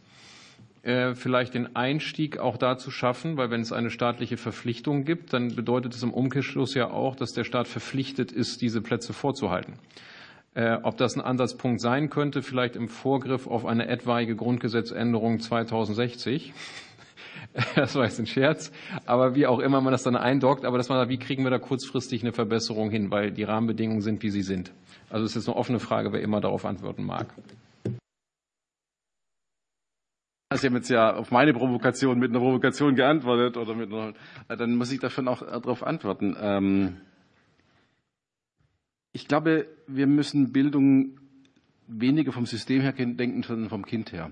äh, 0.83 1.15
vielleicht 1.15 1.53
den 1.53 1.75
Einstieg 1.75 2.37
auch 2.37 2.57
da 2.57 2.77
zu 2.77 2.91
schaffen, 2.91 3.35
weil 3.35 3.49
wenn 3.49 3.61
es 3.61 3.73
eine 3.73 3.89
staatliche 3.89 4.37
Verpflichtung 4.37 5.03
gibt, 5.03 5.33
dann 5.33 5.55
bedeutet 5.55 5.93
es 5.93 6.03
im 6.03 6.13
Umkehrschluss 6.13 6.75
ja 6.75 6.89
auch, 6.89 7.15
dass 7.15 7.33
der 7.33 7.43
Staat 7.43 7.67
verpflichtet 7.67 8.31
ist, 8.31 8.61
diese 8.61 8.81
Plätze 8.81 9.11
vorzuhalten. 9.13 9.73
Äh, 10.53 10.77
ob 10.83 10.97
das 10.97 11.15
ein 11.15 11.21
Ansatzpunkt 11.21 11.81
sein 11.81 12.09
könnte, 12.09 12.41
vielleicht 12.41 12.75
im 12.75 12.87
Vorgriff 12.87 13.47
auf 13.47 13.65
eine 13.65 13.87
etwaige 13.87 14.35
Grundgesetzänderung 14.35 15.39
2060. 15.39 16.53
Das 17.75 17.95
war 17.95 18.03
jetzt 18.03 18.19
ein 18.19 18.27
Scherz, 18.27 18.71
aber 19.05 19.33
wie 19.33 19.47
auch 19.47 19.59
immer 19.59 19.81
man 19.81 19.91
das 19.91 20.03
dann 20.03 20.15
eindockt, 20.15 20.63
aber 20.63 20.77
dass 20.77 20.89
man 20.89 20.99
sagt, 20.99 21.09
wie 21.09 21.17
kriegen 21.17 21.43
wir 21.43 21.49
da 21.49 21.57
kurzfristig 21.57 22.21
eine 22.21 22.31
Verbesserung 22.31 22.91
hin, 22.91 23.09
weil 23.09 23.31
die 23.31 23.43
Rahmenbedingungen 23.43 24.01
sind, 24.01 24.21
wie 24.21 24.29
sie 24.29 24.43
sind. 24.43 24.71
Also 25.09 25.25
es 25.25 25.35
ist 25.35 25.47
eine 25.47 25.57
offene 25.57 25.79
Frage, 25.79 26.11
wer 26.11 26.21
immer 26.21 26.41
darauf 26.41 26.65
antworten 26.65 27.03
mag. 27.03 27.33
Sie 30.55 30.65
haben 30.65 30.75
jetzt 30.75 30.89
ja 30.89 31.13
auf 31.13 31.31
meine 31.31 31.53
Provokation 31.53 32.19
mit 32.19 32.31
einer 32.31 32.39
Provokation 32.39 32.95
geantwortet 32.95 33.57
oder 33.57 33.75
mit 33.75 33.91
einer, 33.91 34.13
dann 34.47 34.75
muss 34.75 34.91
ich 34.91 34.99
davon 34.99 35.27
auch 35.27 35.41
darauf 35.41 35.83
antworten. 35.83 36.35
Ähm, 36.39 36.97
ich 39.11 39.27
glaube, 39.27 39.67
wir 39.87 40.07
müssen 40.07 40.53
Bildung 40.53 41.19
weniger 41.87 42.31
vom 42.31 42.45
System 42.45 42.81
her 42.81 42.93
denken, 42.93 43.43
sondern 43.43 43.69
vom 43.69 43.85
Kind 43.85 44.11
her. 44.11 44.31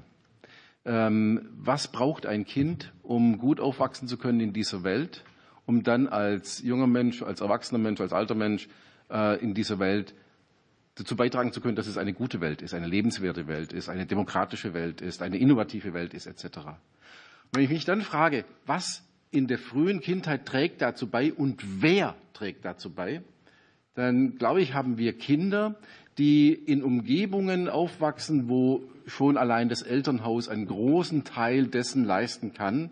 Ähm, 0.85 1.49
was 1.57 1.91
braucht 1.91 2.25
ein 2.25 2.45
Kind, 2.45 2.93
um 3.01 3.37
gut 3.37 3.59
aufwachsen 3.59 4.07
zu 4.07 4.17
können 4.17 4.39
in 4.39 4.53
dieser 4.53 4.83
Welt, 4.83 5.23
um 5.65 5.83
dann 5.83 6.07
als 6.07 6.61
junger 6.61 6.87
Mensch, 6.87 7.23
als 7.23 7.41
erwachsener 7.41 7.79
Mensch, 7.79 7.99
als 7.99 8.13
alter 8.13 8.35
Mensch 8.35 8.69
äh, 9.09 9.41
in 9.41 9.53
dieser 9.53 9.79
Welt 9.79 10.13
dazu 10.95 11.15
beitragen 11.15 11.51
zu 11.51 11.61
können, 11.61 11.75
dass 11.75 11.87
es 11.87 11.97
eine 11.97 12.13
gute 12.13 12.41
Welt 12.41 12.61
ist, 12.61 12.73
eine 12.73 12.87
lebenswerte 12.87 13.47
Welt 13.47 13.73
ist, 13.73 13.89
eine 13.89 14.05
demokratische 14.05 14.73
Welt 14.73 15.01
ist, 15.01 15.21
eine 15.21 15.37
innovative 15.37 15.93
Welt 15.93 16.13
ist, 16.13 16.25
etc. 16.25 16.57
Und 16.57 16.75
wenn 17.53 17.63
ich 17.63 17.69
mich 17.69 17.85
dann 17.85 18.01
frage, 18.01 18.45
was 18.65 19.03
in 19.31 19.47
der 19.47 19.59
frühen 19.59 19.99
Kindheit 19.99 20.45
trägt 20.45 20.81
dazu 20.81 21.07
bei 21.07 21.33
und 21.33 21.81
wer 21.81 22.15
trägt 22.33 22.63
dazu 22.63 22.89
bei, 22.93 23.21
dann 23.93 24.37
glaube 24.37 24.61
ich, 24.61 24.73
haben 24.73 24.97
wir 24.97 25.17
Kinder, 25.17 25.75
die 26.17 26.53
in 26.53 26.83
Umgebungen 26.83 27.67
aufwachsen, 27.67 28.47
wo 28.47 28.83
schon 29.05 29.37
allein 29.37 29.69
das 29.69 29.81
Elternhaus 29.81 30.47
einen 30.47 30.65
großen 30.65 31.25
Teil 31.25 31.67
dessen 31.67 32.05
leisten 32.05 32.53
kann, 32.53 32.89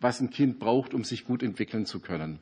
was 0.00 0.20
ein 0.20 0.30
Kind 0.30 0.58
braucht, 0.58 0.94
um 0.94 1.04
sich 1.04 1.24
gut 1.24 1.42
entwickeln 1.42 1.84
zu 1.84 2.00
können. 2.00 2.38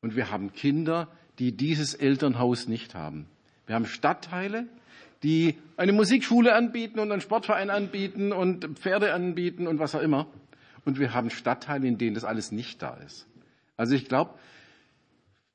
Und 0.00 0.16
wir 0.16 0.30
haben 0.30 0.52
Kinder, 0.52 1.08
die 1.38 1.56
dieses 1.56 1.94
Elternhaus 1.94 2.68
nicht 2.68 2.94
haben. 2.94 3.26
Wir 3.68 3.74
haben 3.74 3.86
Stadtteile, 3.86 4.66
die 5.22 5.56
eine 5.76 5.92
Musikschule 5.92 6.54
anbieten 6.54 6.98
und 6.98 7.12
einen 7.12 7.20
Sportverein 7.20 7.70
anbieten 7.70 8.32
und 8.32 8.78
Pferde 8.78 9.12
anbieten 9.12 9.66
und 9.66 9.78
was 9.78 9.94
auch 9.94 10.00
immer. 10.00 10.26
Und 10.84 10.98
wir 10.98 11.12
haben 11.12 11.28
Stadtteile, 11.30 11.86
in 11.86 11.98
denen 11.98 12.14
das 12.14 12.24
alles 12.24 12.50
nicht 12.50 12.82
da 12.82 12.94
ist. 12.94 13.26
Also 13.76 13.94
ich 13.94 14.08
glaube, 14.08 14.34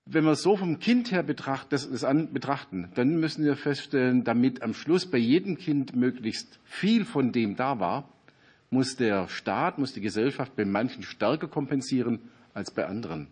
wenn 0.05 0.25
wir 0.25 0.35
so 0.35 0.55
vom 0.55 0.79
Kind 0.79 1.11
her 1.11 1.23
betracht, 1.23 1.71
das, 1.71 1.89
das 1.89 2.03
an, 2.03 2.33
betrachten, 2.33 2.89
dann 2.93 3.19
müssen 3.19 3.43
wir 3.43 3.55
feststellen, 3.55 4.23
damit 4.23 4.61
am 4.61 4.75
Schluss 4.75 5.09
bei 5.09 5.17
jedem 5.17 5.57
Kind 5.57 5.95
möglichst 5.95 6.59
viel 6.65 7.05
von 7.05 7.31
dem 7.31 7.55
da 7.55 7.79
war, 7.79 8.09
muss 8.69 8.95
der 8.95 9.27
Staat, 9.27 9.79
muss 9.79 9.93
die 9.93 10.01
Gesellschaft 10.01 10.55
bei 10.55 10.65
manchen 10.65 11.03
stärker 11.03 11.47
kompensieren 11.47 12.19
als 12.53 12.69
bei 12.69 12.85
anderen. 12.85 13.27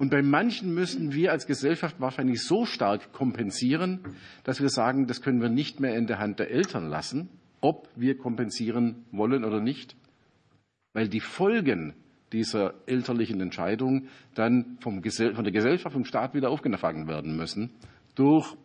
Und 0.00 0.08
bei 0.08 0.22
manchen 0.22 0.72
müssen 0.72 1.12
wir 1.12 1.30
als 1.30 1.46
Gesellschaft 1.46 2.00
wahrscheinlich 2.00 2.42
so 2.42 2.64
stark 2.64 3.12
kompensieren, 3.12 4.00
dass 4.44 4.62
wir 4.62 4.70
sagen, 4.70 5.06
das 5.06 5.20
können 5.20 5.42
wir 5.42 5.50
nicht 5.50 5.78
mehr 5.78 5.94
in 5.94 6.06
der 6.06 6.18
Hand 6.18 6.38
der 6.38 6.50
Eltern 6.50 6.88
lassen, 6.88 7.28
ob 7.60 7.86
wir 7.96 8.16
kompensieren 8.16 9.04
wollen 9.12 9.44
oder 9.44 9.60
nicht, 9.60 9.96
weil 10.94 11.10
die 11.10 11.20
Folgen 11.20 11.92
dieser 12.32 12.72
elterlichen 12.86 13.42
Entscheidung 13.42 14.06
dann 14.34 14.78
vom 14.80 15.02
von 15.02 15.44
der 15.44 15.52
Gesellschaft, 15.52 15.92
vom 15.92 16.06
Staat 16.06 16.32
wieder 16.32 16.48
aufgefangen 16.48 17.06
werden 17.06 17.36
müssen. 17.36 17.68
Durch 18.14 18.56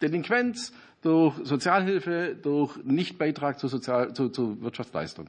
Delinquenz, 0.00 0.72
durch 1.02 1.34
Sozialhilfe, 1.42 2.36
durch 2.40 2.76
Nichtbeitrag 2.84 3.58
zur, 3.58 3.68
Sozial 3.68 4.12
zur, 4.12 4.32
zur 4.32 4.62
Wirtschaftsleistung, 4.62 5.28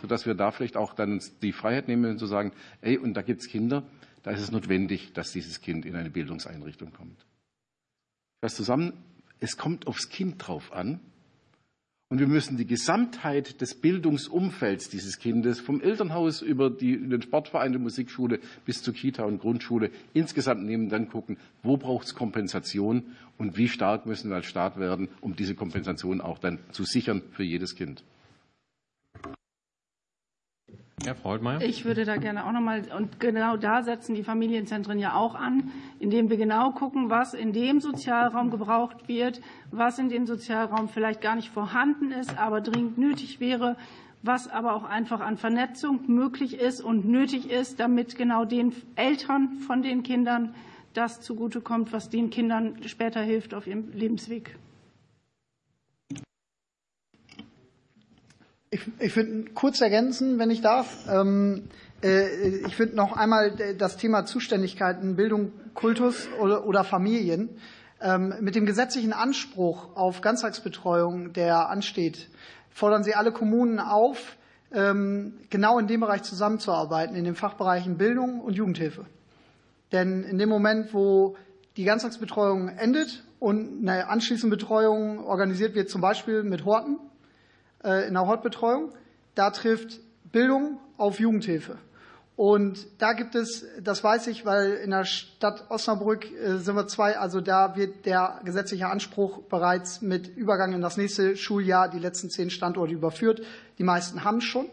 sodass 0.00 0.24
wir 0.24 0.32
da 0.32 0.52
vielleicht 0.52 0.78
auch 0.78 0.94
dann 0.94 1.20
die 1.42 1.52
Freiheit 1.52 1.86
nehmen 1.86 2.16
zu 2.16 2.24
sagen, 2.24 2.52
ey, 2.80 2.96
und 2.96 3.12
da 3.12 3.20
gibt's 3.20 3.46
Kinder, 3.46 3.82
da 4.22 4.30
ist 4.30 4.40
es 4.40 4.52
notwendig, 4.52 5.12
dass 5.12 5.32
dieses 5.32 5.60
Kind 5.60 5.84
in 5.84 5.96
eine 5.96 6.10
Bildungseinrichtung 6.10 6.92
kommt. 6.92 7.18
Ich 7.20 8.48
fasse 8.48 8.56
zusammen, 8.56 8.92
es 9.40 9.56
kommt 9.56 9.86
aufs 9.86 10.08
Kind 10.08 10.46
drauf 10.46 10.72
an. 10.72 11.00
Und 12.08 12.18
wir 12.18 12.26
müssen 12.26 12.58
die 12.58 12.66
Gesamtheit 12.66 13.62
des 13.62 13.74
Bildungsumfelds 13.74 14.90
dieses 14.90 15.18
Kindes 15.18 15.60
vom 15.60 15.80
Elternhaus 15.80 16.42
über 16.42 16.68
die, 16.68 16.98
den 16.98 17.22
Sportverein, 17.22 17.72
die 17.72 17.78
Musikschule 17.78 18.38
bis 18.66 18.82
zur 18.82 18.92
Kita 18.92 19.24
und 19.24 19.40
Grundschule 19.40 19.90
insgesamt 20.12 20.62
nehmen, 20.62 20.90
dann 20.90 21.08
gucken, 21.08 21.38
wo 21.62 21.78
braucht 21.78 22.06
es 22.06 22.14
Kompensation 22.14 23.04
und 23.38 23.56
wie 23.56 23.66
stark 23.66 24.04
müssen 24.04 24.28
wir 24.28 24.36
als 24.36 24.46
Staat 24.46 24.78
werden, 24.78 25.08
um 25.22 25.36
diese 25.36 25.54
Kompensation 25.54 26.20
auch 26.20 26.38
dann 26.38 26.58
zu 26.70 26.84
sichern 26.84 27.22
für 27.32 27.44
jedes 27.44 27.76
Kind. 27.76 28.04
Ja, 31.04 31.14
Frau 31.14 31.30
Holtmeier. 31.30 31.60
Ich 31.62 31.84
würde 31.84 32.04
da 32.04 32.16
gerne 32.16 32.46
auch 32.46 32.52
nochmal, 32.52 32.82
und 32.96 33.18
genau 33.18 33.56
da 33.56 33.82
setzen 33.82 34.14
die 34.14 34.22
Familienzentren 34.22 35.00
ja 35.00 35.14
auch 35.14 35.34
an, 35.34 35.72
indem 35.98 36.30
wir 36.30 36.36
genau 36.36 36.70
gucken, 36.70 37.10
was 37.10 37.34
in 37.34 37.52
dem 37.52 37.80
Sozialraum 37.80 38.50
gebraucht 38.50 39.08
wird, 39.08 39.40
was 39.72 39.98
in 39.98 40.08
dem 40.08 40.26
Sozialraum 40.26 40.88
vielleicht 40.88 41.20
gar 41.20 41.34
nicht 41.34 41.50
vorhanden 41.50 42.12
ist, 42.12 42.38
aber 42.38 42.60
dringend 42.60 42.98
nötig 42.98 43.40
wäre, 43.40 43.76
was 44.22 44.48
aber 44.48 44.74
auch 44.74 44.84
einfach 44.84 45.20
an 45.20 45.36
Vernetzung 45.36 46.00
möglich 46.06 46.60
ist 46.60 46.80
und 46.80 47.04
nötig 47.04 47.50
ist, 47.50 47.80
damit 47.80 48.16
genau 48.16 48.44
den 48.44 48.72
Eltern 48.94 49.54
von 49.66 49.82
den 49.82 50.04
Kindern 50.04 50.54
das 50.94 51.20
zugutekommt, 51.20 51.92
was 51.92 52.10
den 52.10 52.30
Kindern 52.30 52.76
später 52.86 53.22
hilft 53.22 53.54
auf 53.54 53.66
ihrem 53.66 53.90
Lebensweg. 53.92 54.56
Ich, 58.74 58.80
ich 59.00 59.14
würde 59.16 59.44
kurz 59.52 59.82
ergänzen, 59.82 60.38
wenn 60.38 60.50
ich 60.50 60.62
darf. 60.62 61.06
Ähm, 61.06 61.68
äh, 62.02 62.56
ich 62.66 62.78
würde 62.78 62.96
noch 62.96 63.14
einmal 63.14 63.54
das 63.76 63.98
Thema 63.98 64.24
Zuständigkeiten, 64.24 65.14
Bildung, 65.14 65.52
Kultus 65.74 66.26
oder, 66.40 66.66
oder 66.66 66.82
Familien 66.82 67.50
ähm, 68.00 68.32
mit 68.40 68.54
dem 68.54 68.64
gesetzlichen 68.64 69.12
Anspruch 69.12 69.94
auf 69.94 70.22
Ganztagsbetreuung, 70.22 71.34
der 71.34 71.68
ansteht, 71.68 72.30
fordern 72.70 73.04
Sie 73.04 73.14
alle 73.14 73.30
Kommunen 73.30 73.78
auf, 73.78 74.38
ähm, 74.72 75.34
genau 75.50 75.78
in 75.78 75.86
dem 75.86 76.00
Bereich 76.00 76.22
zusammenzuarbeiten, 76.22 77.14
in 77.14 77.24
den 77.24 77.34
Fachbereichen 77.34 77.98
Bildung 77.98 78.40
und 78.40 78.54
Jugendhilfe. 78.54 79.04
Denn 79.92 80.22
in 80.22 80.38
dem 80.38 80.48
Moment, 80.48 80.94
wo 80.94 81.36
die 81.76 81.84
Ganztagsbetreuung 81.84 82.68
endet 82.70 83.22
und 83.38 83.86
eine 83.86 84.08
anschließende 84.08 84.56
Betreuung 84.56 85.26
organisiert 85.26 85.74
wird, 85.74 85.90
zum 85.90 86.00
Beispiel 86.00 86.42
mit 86.42 86.64
Horten, 86.64 86.96
äh, 86.96 87.11
in 87.82 88.14
der 88.14 88.26
Hortbetreuung. 88.26 88.92
Da 89.34 89.50
trifft 89.50 90.00
Bildung 90.30 90.78
auf 90.96 91.20
Jugendhilfe. 91.20 91.78
Und 92.34 92.86
da 92.98 93.12
gibt 93.12 93.34
es, 93.34 93.64
das 93.82 94.02
weiß 94.02 94.26
ich, 94.28 94.46
weil 94.46 94.72
in 94.72 94.90
der 94.90 95.04
Stadt 95.04 95.66
Osnabrück 95.68 96.26
äh, 96.32 96.56
sind 96.56 96.74
wir 96.74 96.86
zwei, 96.86 97.18
also 97.18 97.40
da 97.40 97.76
wird 97.76 98.06
der 98.06 98.40
gesetzliche 98.44 98.88
Anspruch 98.88 99.42
bereits 99.42 100.00
mit 100.00 100.34
Übergang 100.36 100.72
in 100.72 100.80
das 100.80 100.96
nächste 100.96 101.36
Schuljahr 101.36 101.90
die 101.90 101.98
letzten 101.98 102.30
zehn 102.30 102.50
Standorte 102.50 102.94
überführt. 102.94 103.42
Die 103.78 103.84
meisten 103.84 104.24
haben 104.24 104.38
es 104.38 104.44
schon. 104.44 104.68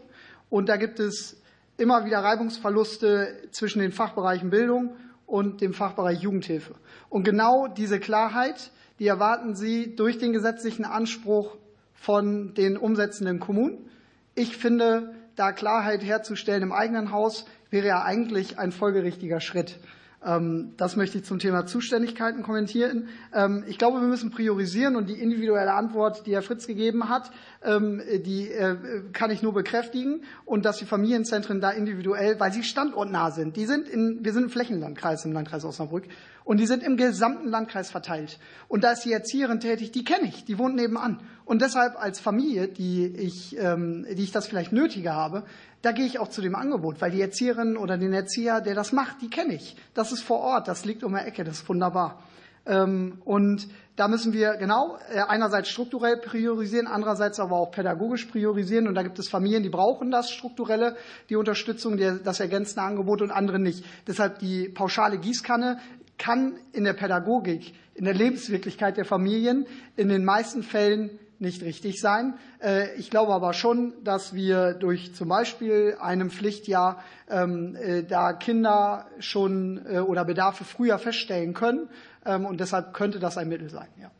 Und 0.48 0.68
da 0.68 0.76
gibt 0.78 1.00
es 1.00 1.36
immer 1.76 2.06
wieder 2.06 2.18
Reibungsverluste 2.18 3.48
zwischen 3.52 3.80
den 3.80 3.92
Fachbereichen 3.92 4.50
Bildung 4.50 4.96
und 5.26 5.60
dem 5.60 5.74
Fachbereich 5.74 6.20
Jugendhilfe. 6.20 6.74
Und 7.08 7.24
genau 7.24 7.68
diese 7.68 8.00
Klarheit, 8.00 8.70
die 8.98 9.06
erwarten 9.06 9.54
Sie 9.54 9.94
durch 9.94 10.18
den 10.18 10.32
gesetzlichen 10.32 10.84
Anspruch 10.84 11.56
von 12.00 12.54
den 12.54 12.78
umsetzenden 12.78 13.40
Kommunen. 13.40 13.90
Ich 14.34 14.56
finde, 14.56 15.14
da 15.36 15.52
Klarheit 15.52 16.02
herzustellen 16.02 16.62
im 16.62 16.72
eigenen 16.72 17.12
Haus 17.12 17.44
wäre 17.68 17.86
ja 17.86 18.02
eigentlich 18.02 18.58
ein 18.58 18.72
folgerichtiger 18.72 19.40
Schritt. 19.40 19.78
Ähm, 20.24 20.72
das 20.78 20.96
möchte 20.96 21.18
ich 21.18 21.24
zum 21.24 21.38
Thema 21.38 21.66
Zuständigkeiten 21.66 22.42
kommentieren. 22.42 23.08
Ähm, 23.34 23.64
ich 23.66 23.76
glaube, 23.76 24.00
wir 24.00 24.08
müssen 24.08 24.30
priorisieren 24.30 24.96
und 24.96 25.10
die 25.10 25.20
individuelle 25.20 25.74
Antwort, 25.74 26.26
die 26.26 26.32
Herr 26.32 26.42
Fritz 26.42 26.66
gegeben 26.66 27.10
hat, 27.10 27.30
ähm, 27.62 28.02
die 28.24 28.50
äh, 28.50 28.76
kann 29.12 29.30
ich 29.30 29.42
nur 29.42 29.52
bekräftigen 29.52 30.22
und 30.46 30.64
dass 30.64 30.78
die 30.78 30.86
Familienzentren 30.86 31.60
da 31.60 31.70
individuell, 31.70 32.40
weil 32.40 32.52
sie 32.52 32.62
standortnah 32.62 33.30
sind, 33.30 33.56
die 33.56 33.66
sind 33.66 33.88
in, 33.88 34.24
wir 34.24 34.32
sind 34.32 34.44
ein 34.44 34.50
Flächenlandkreis 34.50 35.26
im 35.26 35.32
Landkreis 35.32 35.66
Osnabrück 35.66 36.04
und 36.50 36.56
die 36.56 36.66
sind 36.66 36.82
im 36.82 36.96
gesamten 36.96 37.48
Landkreis 37.48 37.92
verteilt. 37.92 38.40
Und 38.66 38.82
da 38.82 38.90
ist 38.90 39.04
die 39.04 39.12
Erzieherin 39.12 39.60
tätig, 39.60 39.92
die 39.92 40.02
kenne 40.02 40.26
ich, 40.26 40.44
die 40.44 40.58
wohnt 40.58 40.74
nebenan. 40.74 41.20
Und 41.44 41.62
deshalb 41.62 41.94
als 41.96 42.18
Familie, 42.18 42.66
die 42.66 43.06
ich, 43.06 43.50
die 43.50 44.04
ich 44.16 44.32
das 44.32 44.48
vielleicht 44.48 44.72
nötiger 44.72 45.14
habe, 45.14 45.44
da 45.82 45.92
gehe 45.92 46.06
ich 46.06 46.18
auch 46.18 46.26
zu 46.26 46.42
dem 46.42 46.56
Angebot, 46.56 47.00
weil 47.00 47.12
die 47.12 47.20
Erzieherin 47.20 47.76
oder 47.76 47.96
den 47.98 48.12
Erzieher, 48.12 48.60
der 48.60 48.74
das 48.74 48.90
macht, 48.90 49.22
die 49.22 49.30
kenne 49.30 49.54
ich. 49.54 49.76
Das 49.94 50.10
ist 50.10 50.22
vor 50.22 50.40
Ort, 50.40 50.66
das 50.66 50.84
liegt 50.84 51.04
um 51.04 51.14
die 51.14 51.20
Ecke, 51.20 51.44
das 51.44 51.58
ist 51.58 51.68
wunderbar. 51.68 52.20
Ähm, 52.66 53.18
und 53.24 53.68
da 53.96 54.08
müssen 54.08 54.32
wir 54.32 54.56
genau 54.56 54.98
äh, 55.12 55.20
einerseits 55.20 55.68
strukturell 55.68 56.18
priorisieren, 56.18 56.86
andererseits 56.86 57.40
aber 57.40 57.56
auch 57.56 57.70
pädagogisch 57.70 58.26
priorisieren. 58.26 58.86
Und 58.86 58.94
da 58.94 59.02
gibt 59.02 59.18
es 59.18 59.28
Familien, 59.28 59.62
die 59.62 59.68
brauchen 59.68 60.10
das 60.10 60.30
strukturelle, 60.30 60.96
die 61.28 61.36
Unterstützung, 61.36 61.96
das 61.96 62.40
ergänzende 62.40 62.82
Angebot 62.82 63.22
und 63.22 63.30
andere 63.30 63.58
nicht. 63.58 63.84
Deshalb 64.06 64.38
die 64.38 64.68
pauschale 64.68 65.18
Gießkanne 65.18 65.78
kann 66.20 66.54
in 66.72 66.84
der 66.84 66.92
Pädagogik, 66.92 67.74
in 67.94 68.04
der 68.04 68.14
Lebenswirklichkeit 68.14 68.96
der 68.96 69.04
Familien 69.04 69.66
in 69.96 70.08
den 70.08 70.24
meisten 70.24 70.62
Fällen 70.62 71.18
nicht 71.40 71.62
richtig 71.62 72.00
sein. 72.00 72.34
Äh, 72.62 72.94
ich 72.96 73.10
glaube 73.10 73.32
aber 73.32 73.54
schon, 73.54 73.94
dass 74.04 74.34
wir 74.34 74.74
durch 74.74 75.14
zum 75.14 75.28
Beispiel 75.28 75.96
einem 76.00 76.30
Pflichtjahr 76.30 77.02
ähm, 77.28 77.74
äh, 77.76 78.02
da 78.04 78.34
Kinder 78.34 79.06
schon 79.18 79.80
äh, 79.86 79.98
oder 80.00 80.24
Bedarfe 80.24 80.64
früher 80.64 80.98
feststellen 80.98 81.54
können. 81.54 81.88
Ähm, 82.26 82.44
und 82.44 82.60
deshalb 82.60 82.92
könnte 82.92 83.18
das 83.18 83.38
ein 83.38 83.48
Mittel 83.48 83.70
sein. 83.70 83.88
Ja. 83.98 84.10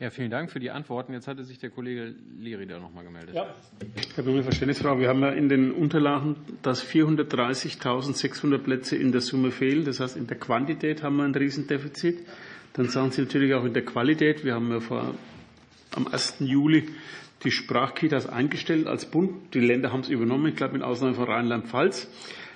Ja, 0.00 0.08
vielen 0.08 0.30
Dank 0.30 0.50
für 0.50 0.60
die 0.60 0.70
Antworten. 0.70 1.12
Jetzt 1.12 1.28
hatte 1.28 1.44
sich 1.44 1.58
der 1.58 1.68
Kollege 1.68 2.14
Leri 2.38 2.66
da 2.66 2.78
noch 2.78 2.90
mal 2.90 3.04
gemeldet. 3.04 3.34
Ja, 3.34 3.54
Herr 4.14 4.24
Blume, 4.24 4.42
Verständnisfrage. 4.42 5.02
Wir 5.02 5.08
haben 5.10 5.20
ja 5.20 5.28
in 5.28 5.50
den 5.50 5.72
Unterlagen, 5.72 6.36
dass 6.62 6.82
430.600 6.82 8.56
Plätze 8.56 8.96
in 8.96 9.12
der 9.12 9.20
Summe 9.20 9.50
fehlen. 9.50 9.84
Das 9.84 10.00
heißt, 10.00 10.16
in 10.16 10.26
der 10.26 10.38
Quantität 10.38 11.02
haben 11.02 11.16
wir 11.16 11.24
ein 11.24 11.34
Riesendefizit. 11.34 12.26
Dann 12.72 12.88
sagen 12.88 13.10
Sie 13.10 13.20
natürlich 13.20 13.52
auch 13.52 13.66
in 13.66 13.74
der 13.74 13.84
Qualität. 13.84 14.42
Wir 14.42 14.54
haben 14.54 14.70
ja 14.70 14.80
vor 14.80 15.14
am 15.94 16.06
1. 16.06 16.36
Juli 16.40 16.88
die 17.44 17.50
Sprachkitas 17.50 18.26
eingestellt 18.26 18.86
als 18.86 19.04
Bund. 19.04 19.52
Die 19.52 19.60
Länder 19.60 19.92
haben 19.92 20.00
es 20.00 20.08
übernommen, 20.08 20.46
ich 20.46 20.56
glaube 20.56 20.72
mit 20.72 20.82
Ausnahme 20.82 21.12
von 21.12 21.24
Rheinland-Pfalz. 21.24 22.08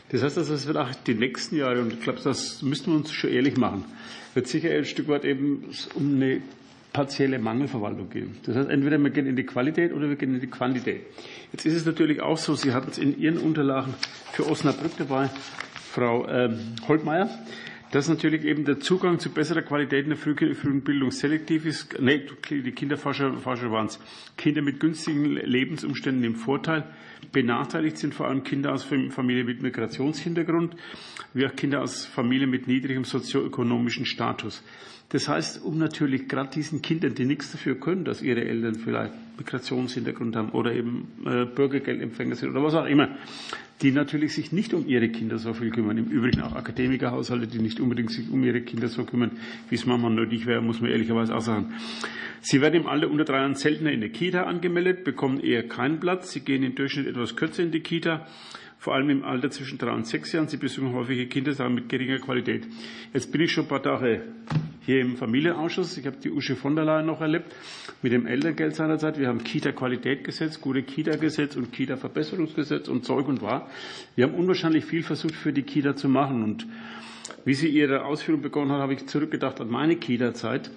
Das 0.09 0.23
heißt, 0.23 0.39
also, 0.39 0.55
es 0.55 0.66
wird 0.66 0.79
auch 0.79 0.95
die 0.95 1.15
nächsten 1.15 1.57
Jahre, 1.57 1.83
und 1.83 1.93
ich 1.93 2.01
glaube, 2.01 2.21
das 2.25 2.62
müssen 2.62 2.87
wir 2.87 2.95
uns 2.95 3.12
schon 3.12 3.29
ehrlich 3.29 3.59
machen, 3.59 3.85
wird 4.33 4.47
sicher 4.47 4.71
ein 4.71 4.87
Stück 4.87 5.09
weit 5.09 5.27
eben 5.27 5.65
um 5.95 6.15
eine 6.15 6.41
partielle 6.95 7.41
Mangelverwaltung 7.41 8.09
gehen. 8.09 8.37
Das 8.45 8.57
heißt, 8.57 8.71
entweder 8.71 8.99
wir 8.99 9.11
gehen 9.11 9.27
in 9.27 9.35
die 9.37 9.45
Qualität 9.45 9.93
oder 9.93 10.09
wir 10.09 10.16
gehen 10.16 10.33
in 10.33 10.41
die 10.41 10.47
Quantität. 10.47 11.03
Jetzt 11.53 11.66
ist 11.66 11.75
es 11.75 11.85
natürlich 11.85 12.23
auch 12.23 12.39
so, 12.39 12.55
Sie 12.55 12.73
hatten 12.73 12.89
es 12.91 12.99
in 12.99 13.19
Ihren 13.19 13.37
Unterlagen 13.37 13.93
für 14.33 14.49
Osnabrück 14.49 14.93
dabei, 14.97 15.29
Frau 15.91 16.27
ähm, 16.29 16.77
Holtmeier, 16.87 17.29
dass 17.91 18.09
natürlich 18.09 18.45
eben 18.45 18.65
der 18.65 18.79
Zugang 18.79 19.19
zu 19.19 19.31
besserer 19.31 19.62
Qualität 19.62 20.05
in 20.05 20.11
der 20.11 20.19
frühen 20.19 20.83
Bildung 20.83 21.11
selektiv 21.11 21.66
ist. 21.66 22.01
Nee, 22.01 22.27
die 22.49 22.73
Kinderforscher 22.73 23.35
Forscher 23.39 23.73
waren 23.73 23.87
es. 23.87 23.99
Kinder 24.37 24.62
mit 24.62 24.79
günstigen 24.79 25.25
Lebensumständen 25.35 26.23
im 26.23 26.37
Vorteil. 26.37 26.85
Benachteiligt 27.33 27.99
sind 27.99 28.15
vor 28.15 28.29
allem 28.29 28.45
Kinder 28.45 28.73
aus 28.73 28.85
Familien 28.85 29.47
mit 29.47 29.62
Migrationshintergrund, 29.62 30.77
wie 31.35 31.47
auch 31.47 31.57
Kinder 31.57 31.83
aus 31.83 32.05
Familien 32.05 32.51
mit 32.51 32.69
niedrigem 32.69 33.05
sozioökonomischen 33.05 34.07
Status. 34.07 34.62
Das 35.10 35.28
heißt, 35.28 35.62
um 35.62 35.78
natürlich 35.78 36.28
gerade 36.28 36.51
diesen 36.51 36.82
Kindern, 36.82 37.14
die 37.14 37.24
nichts 37.24 37.52
dafür 37.52 37.78
können, 37.78 38.05
dass 38.05 38.22
ihre 38.22 38.44
Eltern 38.44 38.74
vielleicht 38.74 39.12
Migrationshintergrund 39.39 40.36
haben 40.36 40.51
oder 40.51 40.72
eben 40.72 41.09
äh, 41.24 41.44
Bürgergeldempfänger 41.44 42.36
sind 42.36 42.51
oder 42.51 42.62
was 42.62 42.74
auch 42.74 42.86
immer, 42.86 43.09
die 43.82 43.90
natürlich 43.90 44.35
sich 44.35 44.52
nicht 44.52 44.72
um 44.74 44.86
ihre 44.86 45.09
Kinder 45.09 45.39
so 45.39 45.52
viel 45.52 45.70
kümmern. 45.70 45.98
Im 45.98 46.06
Übrigen 46.06 46.40
auch 46.43 46.55
Akademikerhaushalte, 46.55 47.47
die 47.47 47.59
nicht 47.59 47.81
unbedingt 47.81 48.10
sich 48.10 48.31
um 48.31 48.43
ihre 48.44 48.62
Kinder 48.62 48.89
so 48.89 49.05
kümmern, 49.05 49.32
wie 49.68 49.74
es 49.74 49.86
manchmal 49.86 50.12
nötig 50.12 50.47
wäre, 50.47 50.62
muss 50.62 50.81
man 50.81 50.90
ehrlicherweise 50.90 51.35
auch 51.35 51.40
sagen. 51.40 51.74
Sie 52.40 52.60
werden 52.60 52.82
im 52.82 52.86
Alter 52.86 53.10
unter 53.10 53.24
drei 53.24 53.39
Jahren 53.39 53.55
seltener 53.55 53.90
in 53.90 54.01
der 54.01 54.10
Kita 54.10 54.44
angemeldet, 54.44 55.02
bekommen 55.02 55.40
eher 55.40 55.66
keinen 55.66 55.98
Platz. 55.98 56.32
Sie 56.32 56.40
gehen 56.40 56.62
im 56.62 56.74
Durchschnitt 56.74 57.06
etwas 57.06 57.36
kürzer 57.36 57.62
in 57.62 57.72
die 57.72 57.81
Kita. 57.81 58.26
Vor 58.85 58.94
allem 58.94 59.09
im 59.09 59.24
Alter 59.24 59.51
zwischen 59.51 59.78
drei 59.78 59.93
und 59.93 60.06
sechs 60.06 60.31
Jahren. 60.32 60.47
Sie 60.47 60.59
besuchen 60.59 60.93
häufige 60.93 61.27
Kindertagen 61.27 61.74
mit 61.74 61.89
geringer 61.89 62.19
Qualität. 62.19 62.66
Jetzt 63.15 63.32
bin 63.32 63.40
ich 63.40 63.51
schon 63.51 63.65
ein 63.65 63.69
paar 63.69 63.82
Tage 63.82 64.20
hier 64.85 65.01
im 65.01 65.16
Familienausschuss. 65.16 65.97
Ich 65.97 66.05
habe 66.05 66.19
die 66.19 66.31
Usche 66.31 66.55
von 66.55 66.77
der 66.77 66.85
Leyen 66.85 67.06
noch 67.06 67.23
erlebt 67.23 67.51
mit 68.02 68.12
dem 68.12 68.27
Elterngeld 68.27 68.74
seinerzeit. 68.77 69.19
Wir 69.19 69.28
haben 69.28 69.43
Kita-Qualitätgesetz, 69.43 70.61
gute 70.61 70.82
Kita-Gesetz 70.82 71.56
und 71.56 71.73
Kita-Verbesserungsgesetz 71.73 72.89
und 72.89 73.06
Zeug 73.06 73.27
und 73.27 73.40
Wahr. 73.40 73.70
Wir 74.16 74.27
haben 74.27 74.35
unwahrscheinlich 74.35 74.85
viel 74.85 75.02
versucht, 75.02 75.35
für 75.35 75.55
die 75.55 75.62
Kita 75.62 75.97
zu 75.97 76.11
machen. 76.11 76.43
Und 76.43 76.66
wie 77.47 77.55
Sie 77.55 77.69
Ihre 77.69 78.05
Ausführung 78.05 78.43
begonnen 78.43 78.70
haben, 78.70 78.82
habe 78.82 78.93
ich 78.93 79.06
zurückgedacht 79.06 79.62
an 79.62 79.70
meine 79.70 79.97
Kita-Zeit. 79.97 80.70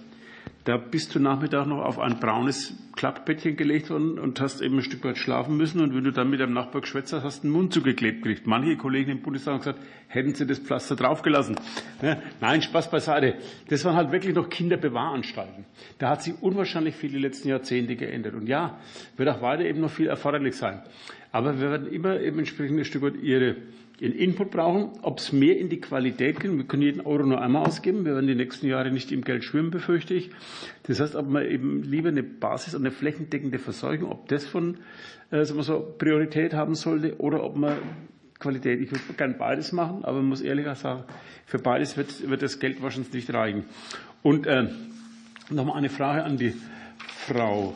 Da 0.68 0.76
bist 0.76 1.15
du 1.15 1.19
Nachmittag 1.22 1.65
noch 1.65 1.81
auf 1.81 1.98
ein 1.98 2.19
braunes 2.19 2.76
Klappbettchen 2.98 3.56
gelegt 3.56 3.89
worden 3.89 4.19
und 4.19 4.41
hast 4.41 4.60
eben 4.60 4.76
ein 4.76 4.84
Stück 4.84 5.02
weit 5.06 5.18
schlafen 5.18 5.56
müssen. 5.56 5.80
Und 5.80 5.95
wenn 5.95 6.03
du 6.03 6.11
dann 6.11 6.30
mit 6.30 6.41
deinem 6.41 6.52
Nachbar 6.52 6.81
geschwätzt 6.81 7.14
hast, 7.14 7.23
hast 7.23 7.38
du 7.38 7.48
den 7.48 7.52
Mund 7.52 7.73
zugeklebt 7.73 8.22
gekriegt. 8.22 8.48
Manche 8.48 8.76
Kollegen 8.76 9.11
im 9.11 9.22
Bundestag 9.22 9.53
haben 9.53 9.60
gesagt, 9.60 9.80
hätten 10.10 10.35
sie 10.35 10.45
das 10.45 10.60
Pflaster 10.60 10.98
draufgelassen. 10.98 11.56
Nein, 12.41 12.61
Spaß 12.61 12.91
beiseite. 12.91 13.35
Das 13.69 13.85
waren 13.85 13.95
halt 13.95 14.11
wirklich 14.11 14.35
noch 14.35 14.49
Kinderbewahranstalten. 14.49 15.64
Da 15.99 16.10
hat 16.10 16.23
sich 16.23 16.34
unwahrscheinlich 16.41 16.98
viel 16.98 17.11
die 17.11 17.19
letzten 17.19 17.48
Jahrzehnte 17.48 17.95
geändert. 17.95 18.34
Und 18.34 18.48
ja, 18.48 18.77
wird 19.15 19.30
auch 19.30 19.41
weiter 19.41 19.64
eben 19.64 19.80
noch 19.80 19.91
viel 19.91 20.07
erforderlich 20.07 20.57
sein. 20.57 20.81
Aber 21.31 21.61
wir 21.61 21.72
werden 21.72 21.88
immer 21.94 22.19
eben 22.19 22.39
entsprechend 22.39 22.77
ein 22.77 22.84
Stück 22.84 23.03
weit 23.03 23.15
ihre 23.15 23.56
ihren 23.99 24.13
Input 24.13 24.51
brauchen, 24.51 24.91
ob 25.01 25.19
es 25.19 25.31
mehr 25.31 25.57
in 25.57 25.69
die 25.69 25.81
Qualität 25.81 26.39
geht. 26.39 26.55
Wir 26.55 26.63
können 26.65 26.83
jeden 26.83 27.01
Euro 27.01 27.23
nur 27.23 27.41
einmal 27.41 27.65
ausgeben. 27.65 28.05
Wir 28.05 28.13
werden 28.13 28.27
die 28.27 28.35
nächsten 28.35 28.67
Jahre 28.67 28.91
nicht 28.91 29.11
im 29.11 29.23
Geld 29.23 29.43
schwimmen, 29.43 29.71
befürchte 29.71 30.13
ich. 30.13 30.29
Das 30.83 30.99
heißt, 30.99 31.15
ob 31.15 31.29
man 31.29 31.45
eben 31.45 31.83
lieber 31.83 32.09
eine 32.09 32.23
Basis 32.23 32.75
und 32.75 32.81
eine 32.81 32.91
flächendeckende 32.91 33.59
Versorgung, 33.59 34.11
ob 34.11 34.27
das 34.27 34.45
von 34.45 34.77
äh, 35.31 35.43
sagen 35.43 35.59
wir 35.59 35.63
so, 35.63 35.95
Priorität 35.97 36.53
haben 36.53 36.75
sollte 36.75 37.19
oder 37.19 37.43
ob 37.43 37.57
man 37.57 37.77
Qualität. 38.39 38.81
Ich 38.81 38.91
würde 38.91 39.03
gerne 39.17 39.33
beides 39.33 39.71
machen, 39.71 40.05
aber 40.05 40.17
man 40.17 40.27
muss 40.27 40.41
ehrlich 40.41 40.67
sagen, 40.77 41.03
für 41.45 41.59
beides 41.59 41.97
wird, 41.97 42.29
wird 42.29 42.41
das 42.41 42.59
Geld 42.59 42.81
wahrscheinlich 42.81 43.13
nicht 43.13 43.33
reichen. 43.33 43.65
Und 44.21 44.45
äh, 44.45 44.67
nochmal 45.49 45.77
eine 45.77 45.89
Frage 45.89 46.23
an 46.23 46.37
die 46.37 46.53
Frau 47.25 47.73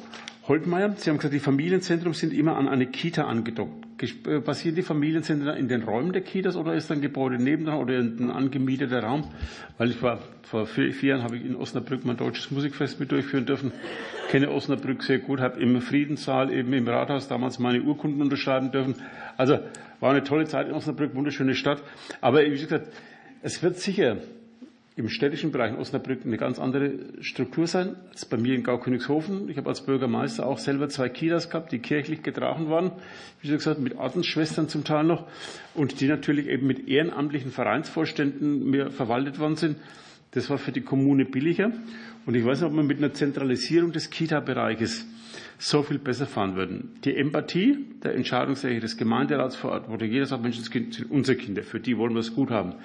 Holtmeier. 0.48 0.94
Sie 0.98 1.10
haben 1.10 1.18
gesagt, 1.18 1.34
die 1.34 1.40
Familienzentren 1.40 2.14
sind 2.14 2.34
immer 2.34 2.58
an 2.58 2.68
eine 2.68 2.88
Kita 2.88 3.26
angedockt. 3.26 3.81
Äh, 4.02 4.42
passieren 4.42 4.76
die 4.76 4.82
Familienzentren 4.82 5.56
in 5.56 5.68
den 5.68 5.84
Räumen 5.84 6.12
der 6.12 6.22
Kitas 6.22 6.56
oder 6.56 6.74
ist 6.74 6.92
ein 6.92 7.02
Gebäude 7.02 7.42
nebendran 7.42 7.78
oder 7.78 8.00
ein 8.00 8.32
angemieteter 8.32 9.04
Raum? 9.04 9.26
Weil 9.78 9.92
ich 9.92 10.02
war, 10.02 10.20
vor 10.44 10.66
vier, 10.66 10.92
vier 10.92 11.10
Jahren 11.12 11.24
habe 11.24 11.38
ich 11.38 11.46
in 11.46 11.56
Osnabrück 11.56 12.04
mein 12.04 12.18
deutsches 12.18 12.50
Musikfest 12.52 13.00
mit 13.00 13.12
durchführen 13.12 13.46
dürfen. 13.46 13.72
Kenne 14.30 14.50
Osnabrück 14.50 15.04
sehr 15.04 15.20
gut, 15.20 15.40
habe 15.40 15.60
im 15.60 15.82
Friedenssaal 15.82 16.52
eben 16.52 16.74
im 16.74 16.88
Rathaus 16.88 17.28
damals 17.28 17.60
meine 17.60 17.82
Urkunden 17.82 18.22
unterschreiben 18.22 18.72
dürfen. 18.72 18.96
Also 19.38 19.60
war 20.00 20.12
eine 20.12 20.24
tolle 20.24 20.46
Zeit 20.46 20.68
in 20.68 20.74
Osnabrück, 20.74 21.14
wunderschöne 21.16 21.54
Stadt. 21.54 21.84
Aber 22.22 22.44
wie 22.44 22.50
gesagt, 22.50 22.88
es 23.44 23.62
wird 23.62 23.78
sicher 23.78 24.18
im 24.96 25.08
städtischen 25.08 25.52
Bereich 25.52 25.72
in 25.72 25.78
Osnabrück 25.78 26.26
eine 26.26 26.38
ganz 26.38 26.60
andere 26.60 26.92
Struktur 27.22 27.66
sein 27.66 27.96
als 28.12 28.26
bei 28.26 28.38
mir 28.38 28.56
in 28.56 28.64
Gaukönigshofen. 28.64 29.50
Ich 29.50 29.58
habe 29.58 29.70
als 29.70 29.86
Bürgermeister 29.86 30.46
auch 30.46 30.58
selber 30.58 30.90
zwei 30.90 31.08
Kitas 31.08 31.50
gehabt, 31.50 31.72
die 31.72 31.80
kirchlich 31.80 32.24
getragen 32.24 32.70
waren, 32.70 32.92
wie 33.42 33.50
gesagt, 33.50 33.80
mit 33.80 33.96
Ordensschwestern 33.96 34.68
zum 34.68 34.84
Teil 34.84 35.06
noch 35.06 35.28
und 35.76 36.02
die 36.02 36.08
natürlich 36.08 36.48
eben 36.48 36.68
mit 36.68 36.90
ehrenamtlichen 36.90 37.52
Vereinsvorständen 37.52 38.70
mir 38.70 38.92
verwaltet 38.92 39.40
worden 39.40 39.56
sind. 39.56 39.78
Das 40.32 40.50
war 40.50 40.58
für 40.58 40.72
die 40.72 40.82
Kommune 40.82 41.26
billiger. 41.26 41.72
Und 42.26 42.36
ich 42.36 42.46
weiß 42.46 42.60
nicht, 42.62 42.68
ob 42.68 42.74
man 42.74 42.88
mit 42.88 43.00
einer 43.00 43.14
Zentralisierung 43.14 43.92
des 43.92 44.10
Kita-Bereiches 44.10 45.06
so 45.58 45.84
viel 45.84 46.00
besser 46.00 46.26
fahren 46.26 46.56
würden. 46.56 46.92
Die 47.04 47.16
Empathie 47.16 47.86
der 48.04 48.16
Entscheidungsrechte 48.16 48.82
des 48.82 48.98
Gemeinderats 48.98 49.56
vor 49.56 49.72
Ort, 49.72 49.90
wo 49.90 49.96
jeder 49.96 50.26
sagt, 50.26 50.44
Mensch, 50.44 50.58
das 50.58 50.68
sind 50.68 51.10
unsere 51.10 51.38
Kinder, 51.38 51.64
für 51.64 51.80
die 51.80 51.98
wollen 51.98 52.14
wir 52.14 52.20
es 52.20 52.34
gut 52.34 52.50
haben. 52.50 52.76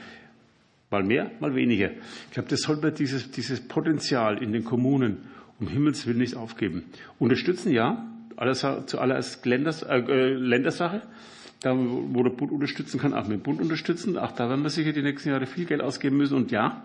Mal 0.91 1.03
mehr, 1.03 1.33
mal 1.41 1.55
weniger. 1.55 1.91
Ich 1.91 2.31
glaube, 2.33 2.49
das 2.49 2.63
soll 2.63 2.77
man 2.77 2.95
dieses, 2.95 3.31
dieses 3.31 3.61
Potenzial 3.61 4.43
in 4.43 4.53
den 4.53 4.65
Kommunen 4.65 5.19
um 5.59 5.69
Himmels 5.69 6.07
Willen 6.07 6.19
nicht 6.19 6.37
aufgeben. 6.37 6.85
Unterstützen, 7.19 7.73
ja, 7.73 8.07
alles, 8.37 8.65
zuallererst 8.87 9.45
Länders, 9.47 9.83
äh, 9.83 9.99
äh, 9.99 10.35
Ländersache. 10.35 11.03
Da, 11.61 11.75
wo 11.75 12.23
der 12.23 12.31
Bund 12.31 12.53
unterstützen 12.53 13.01
kann, 13.01 13.15
auch 13.15 13.27
mit 13.27 13.39
dem 13.39 13.43
Bund 13.43 13.63
unterstützen. 13.63 14.19
Auch 14.19 14.33
da 14.33 14.49
werden 14.51 14.63
wir 14.63 14.69
sicher 14.69 14.93
die 14.93 15.03
nächsten 15.03 15.31
Jahre 15.31 15.47
viel 15.47 15.65
Geld 15.65 15.81
ausgeben 15.81 16.19
müssen. 16.19 16.37
Und 16.37 16.51
ja, 16.51 16.85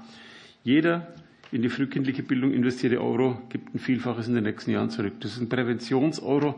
jeder 0.64 1.08
in 1.52 1.62
die 1.62 1.70
frühkindliche 1.70 2.24
Bildung 2.24 2.54
investierte 2.54 3.02
Euro 3.02 3.42
gibt 3.50 3.76
ein 3.76 3.80
Vielfaches 3.80 4.30
in 4.30 4.36
den 4.36 4.46
nächsten 4.46 4.72
Jahren 4.72 4.90
zurück. 4.90 5.14
Das 5.20 5.34
ist 5.34 5.42
ein 5.42 5.50
Präventionseuro, 5.50 6.56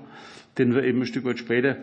den 0.60 0.76
wir 0.76 0.84
eben 0.84 1.02
ein 1.02 1.08
Stück 1.08 1.26
weit 1.26 1.40
später 1.40 1.78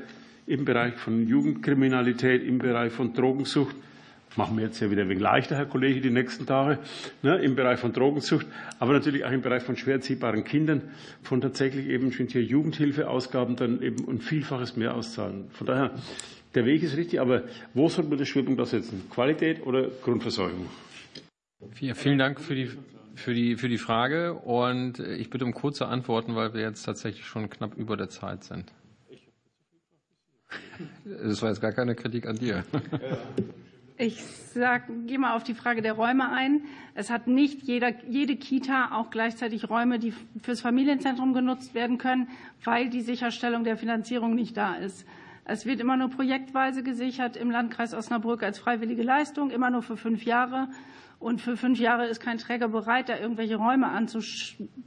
im 0.46 0.64
Bereich 0.64 0.94
von 0.94 1.26
Jugendkriminalität, 1.26 2.44
im 2.44 2.58
Bereich 2.58 2.92
von 2.92 3.12
Drogensucht 3.12 3.74
machen 4.36 4.56
wir 4.56 4.64
jetzt 4.64 4.80
ja 4.80 4.90
wieder 4.90 5.02
ein 5.02 5.08
wenig 5.08 5.22
leichter, 5.22 5.56
Herr 5.56 5.66
Kollege, 5.66 6.00
die 6.00 6.10
nächsten 6.10 6.46
Tage, 6.46 6.78
ne, 7.22 7.36
im 7.38 7.56
Bereich 7.56 7.80
von 7.80 7.92
Drogensucht, 7.92 8.46
aber 8.78 8.92
natürlich 8.92 9.24
auch 9.24 9.30
im 9.30 9.42
Bereich 9.42 9.62
von 9.62 9.76
schwer 9.76 9.94
erziehbaren 9.94 10.44
Kindern, 10.44 10.82
von 11.22 11.40
tatsächlich 11.40 11.86
eben 11.86 12.12
schon 12.12 12.28
hier 12.28 12.42
Jugendhilfeausgaben 12.42 13.56
dann 13.56 13.82
eben 13.82 14.08
ein 14.08 14.20
Vielfaches 14.20 14.76
mehr 14.76 14.94
auszahlen. 14.94 15.50
Von 15.50 15.66
daher, 15.66 15.90
der 16.54 16.64
Weg 16.64 16.82
ist 16.82 16.96
richtig, 16.96 17.20
aber 17.20 17.44
wo 17.74 17.88
soll 17.88 18.04
man 18.04 18.18
das 18.18 18.28
Schwerpunkt 18.28 18.60
da 18.60 18.66
setzen? 18.66 19.02
Qualität 19.10 19.64
oder 19.66 19.88
Grundversorgung? 20.02 20.66
Vielen 21.72 22.18
Dank 22.18 22.40
für 22.40 22.54
die, 22.54 22.70
für 23.14 23.34
die, 23.34 23.56
für 23.56 23.68
die 23.68 23.78
Frage 23.78 24.34
und 24.34 24.98
ich 24.98 25.30
bitte 25.30 25.44
um 25.44 25.52
kurze 25.52 25.86
Antworten, 25.86 26.34
weil 26.34 26.54
wir 26.54 26.62
jetzt 26.62 26.82
tatsächlich 26.84 27.26
schon 27.26 27.50
knapp 27.50 27.76
über 27.76 27.96
der 27.96 28.08
Zeit 28.08 28.44
sind. 28.44 28.72
Das 31.04 31.42
war 31.42 31.50
jetzt 31.50 31.60
gar 31.60 31.72
keine 31.72 31.94
Kritik 31.94 32.26
an 32.26 32.36
dir. 32.36 32.64
Ich 34.02 34.24
gehe 34.54 35.18
mal 35.18 35.36
auf 35.36 35.44
die 35.44 35.52
Frage 35.52 35.82
der 35.82 35.92
Räume 35.92 36.30
ein. 36.30 36.62
Es 36.94 37.10
hat 37.10 37.26
nicht 37.26 37.64
jeder, 37.64 37.92
jede 38.06 38.34
Kita 38.34 38.92
auch 38.92 39.10
gleichzeitig 39.10 39.68
Räume, 39.68 39.98
die 39.98 40.14
fürs 40.40 40.62
Familienzentrum 40.62 41.34
genutzt 41.34 41.74
werden 41.74 41.98
können, 41.98 42.28
weil 42.64 42.88
die 42.88 43.02
Sicherstellung 43.02 43.62
der 43.62 43.76
Finanzierung 43.76 44.34
nicht 44.34 44.56
da 44.56 44.76
ist. 44.76 45.06
Es 45.44 45.66
wird 45.66 45.80
immer 45.80 45.98
nur 45.98 46.08
projektweise 46.08 46.82
gesichert 46.82 47.36
im 47.36 47.50
Landkreis 47.50 47.92
Osnabrück 47.92 48.42
als 48.42 48.58
freiwillige 48.58 49.02
Leistung, 49.02 49.50
immer 49.50 49.68
nur 49.68 49.82
für 49.82 49.98
fünf 49.98 50.24
Jahre. 50.24 50.68
Und 51.18 51.42
für 51.42 51.58
fünf 51.58 51.78
Jahre 51.78 52.06
ist 52.06 52.22
kein 52.22 52.38
Träger 52.38 52.68
bereit, 52.68 53.10
da 53.10 53.18
irgendwelche 53.18 53.56
Räume 53.56 53.88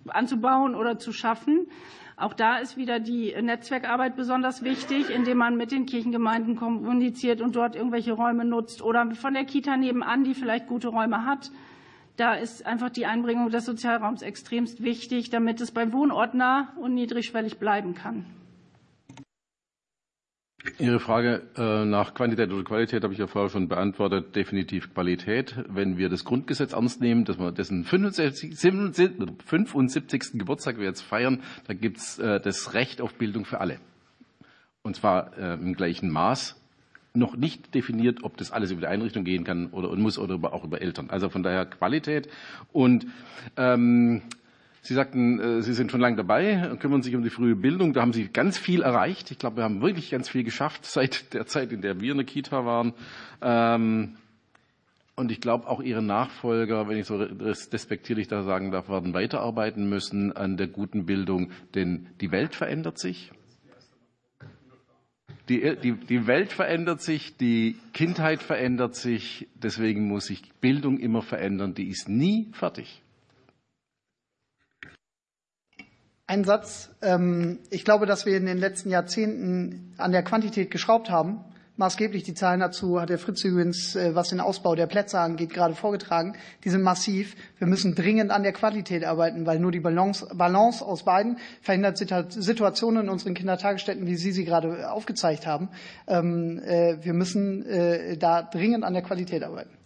anzubauen 0.07 0.73
oder 0.73 0.97
zu 0.97 1.13
schaffen. 1.13 1.67
Auch 2.15 2.33
da 2.33 2.57
ist 2.57 2.77
wieder 2.77 2.99
die 2.99 3.33
Netzwerkarbeit 3.41 4.15
besonders 4.15 4.63
wichtig, 4.63 5.09
indem 5.09 5.37
man 5.37 5.57
mit 5.57 5.71
den 5.71 5.85
Kirchengemeinden 5.85 6.55
kommuniziert 6.55 7.41
und 7.41 7.55
dort 7.55 7.75
irgendwelche 7.75 8.13
Räume 8.13 8.45
nutzt 8.45 8.81
oder 8.83 9.09
von 9.11 9.33
der 9.33 9.45
Kita 9.45 9.77
nebenan, 9.77 10.23
die 10.23 10.35
vielleicht 10.35 10.67
gute 10.67 10.89
Räume 10.89 11.25
hat. 11.25 11.51
Da 12.15 12.35
ist 12.35 12.65
einfach 12.67 12.91
die 12.91 13.07
Einbringung 13.07 13.49
des 13.49 13.65
Sozialraums 13.65 14.21
extremst 14.21 14.83
wichtig, 14.83 15.31
damit 15.31 15.59
es 15.61 15.71
beim 15.71 15.91
Wohnort 15.93 16.35
nah 16.35 16.71
und 16.77 16.93
niedrigschwellig 16.93 17.57
bleiben 17.57 17.95
kann. 17.95 18.25
Ihre 20.79 20.99
Frage 20.99 21.41
äh, 21.57 21.85
nach 21.85 22.13
Quantität 22.13 22.51
oder 22.51 22.63
Qualität 22.63 23.03
habe 23.03 23.13
ich 23.13 23.19
ja 23.19 23.27
vorher 23.27 23.49
schon 23.49 23.67
beantwortet. 23.67 24.35
Definitiv 24.35 24.93
Qualität. 24.93 25.55
Wenn 25.67 25.97
wir 25.97 26.09
das 26.09 26.23
Grundgesetz 26.23 26.73
ernst 26.73 27.01
nehmen, 27.01 27.25
dass 27.25 27.37
wir 27.37 27.51
dessen 27.51 27.83
75, 27.83 28.55
75. 28.57 30.23
Geburtstag 30.33 30.77
wir 30.77 30.85
jetzt 30.85 31.01
feiern, 31.01 31.41
da 31.67 31.73
gibt 31.73 31.97
es 31.97 32.17
äh, 32.19 32.39
das 32.39 32.73
Recht 32.73 33.01
auf 33.01 33.13
Bildung 33.15 33.43
für 33.45 33.59
alle. 33.59 33.79
Und 34.83 34.95
zwar 34.95 35.37
äh, 35.37 35.55
im 35.55 35.75
gleichen 35.75 36.09
Maß. 36.09 36.59
Noch 37.13 37.35
nicht 37.35 37.75
definiert, 37.75 38.23
ob 38.23 38.37
das 38.37 38.51
alles 38.51 38.71
über 38.71 38.81
die 38.81 38.87
Einrichtung 38.87 39.23
gehen 39.23 39.43
kann 39.43 39.67
oder 39.67 39.89
und 39.89 40.01
muss 40.01 40.17
oder 40.17 40.35
auch 40.51 40.63
über 40.63 40.81
Eltern. 40.81 41.09
Also 41.09 41.29
von 41.29 41.43
daher 41.43 41.65
Qualität 41.65 42.27
und 42.71 43.05
ähm, 43.55 44.23
Sie 44.85 44.93
sagten, 44.95 45.39
äh, 45.39 45.61
Sie 45.61 45.73
sind 45.73 45.91
schon 45.91 46.01
lange 46.01 46.17
dabei, 46.17 46.75
kümmern 46.77 47.01
sich 47.01 47.15
um 47.15 47.23
die 47.23 47.29
frühe 47.29 47.55
Bildung. 47.55 47.93
Da 47.93 48.01
haben 48.01 48.11
Sie 48.11 48.27
ganz 48.27 48.57
viel 48.57 48.81
erreicht. 48.81 49.31
Ich 49.31 49.39
glaube, 49.39 49.57
wir 49.57 49.63
haben 49.63 49.81
wirklich 49.81 50.11
ganz 50.11 50.27
viel 50.29 50.43
geschafft 50.43 50.85
seit 50.85 51.33
der 51.33 51.45
Zeit, 51.47 51.71
in 51.71 51.81
der 51.81 52.01
wir 52.01 52.11
in 52.11 52.17
der 52.17 52.25
Kita 52.25 52.65
waren. 52.65 52.93
Ähm, 53.41 54.17
und 55.15 55.31
ich 55.31 55.39
glaube, 55.39 55.67
auch 55.69 55.81
Ihre 55.81 56.01
Nachfolger, 56.01 56.89
wenn 56.89 56.97
ich 56.97 57.05
so 57.05 57.23
despektierlich 57.23 58.27
da 58.27 58.43
sagen 58.43 58.71
darf, 58.71 58.89
werden 58.89 59.13
weiterarbeiten 59.13 59.87
müssen 59.87 60.35
an 60.35 60.57
der 60.57 60.67
guten 60.67 61.05
Bildung, 61.05 61.51
denn 61.75 62.07
die 62.19 62.31
Welt 62.31 62.53
verändert 62.53 62.97
sich. 62.97 63.31
Die, 65.49 65.75
die, 65.81 65.93
die 65.93 66.27
Welt 66.27 66.51
verändert 66.51 67.01
sich, 67.01 67.37
die 67.37 67.77
Kindheit 67.93 68.41
verändert 68.41 68.95
sich, 68.95 69.47
deswegen 69.55 70.07
muss 70.07 70.25
sich 70.25 70.41
Bildung 70.59 70.99
immer 70.99 71.21
verändern. 71.21 71.73
Die 71.73 71.89
ist 71.89 72.09
nie 72.09 72.49
fertig. 72.51 73.02
Ein 76.33 76.45
Satz. 76.45 76.89
Ähm, 77.03 77.59
ich 77.69 77.85
glaube, 77.85 78.07
dass 78.07 78.25
wir 78.25 78.35
in 78.35 78.47
den 78.47 78.57
letzten 78.57 78.89
Jahrzehnten 78.89 79.93
an 79.99 80.11
der 80.11 80.23
Quantität 80.23 80.71
geschraubt 80.71 81.11
haben. 81.11 81.45
maßgeblich. 81.77 82.23
Die 82.23 82.33
Zahlen 82.33 82.59
dazu 82.59 82.99
hat 82.99 83.09
der 83.09 83.19
Fritz 83.19 83.43
übrigens, 83.43 83.95
äh, 83.95 84.15
was 84.15 84.29
den 84.29 84.39
Ausbau 84.39 84.73
der 84.73 84.87
Plätze 84.87 85.19
angeht, 85.19 85.51
gerade 85.53 85.75
vorgetragen. 85.75 86.33
Die 86.63 86.71
sind 86.71 86.81
massiv. 86.81 87.35
Wir 87.59 87.67
müssen 87.67 87.93
dringend 87.93 88.31
an 88.31 88.41
der 88.41 88.51
Qualität 88.51 89.05
arbeiten, 89.05 89.45
weil 89.45 89.59
nur 89.59 89.71
die 89.71 89.79
Balance, 89.79 90.27
Balance 90.33 90.83
aus 90.83 91.03
beiden 91.03 91.37
verhindert 91.61 91.99
Situationen 91.99 93.03
in 93.03 93.09
unseren 93.09 93.35
Kindertagesstätten, 93.35 94.07
wie 94.07 94.15
Sie 94.15 94.31
sie 94.31 94.43
gerade 94.43 94.91
aufgezeigt 94.91 95.45
haben. 95.45 95.69
Ähm, 96.07 96.59
äh, 96.65 96.97
wir 97.03 97.13
müssen 97.13 97.63
äh, 97.67 98.17
da 98.17 98.41
dringend 98.41 98.83
an 98.83 98.93
der 98.93 99.03
Qualität 99.03 99.43
arbeiten. 99.43 99.82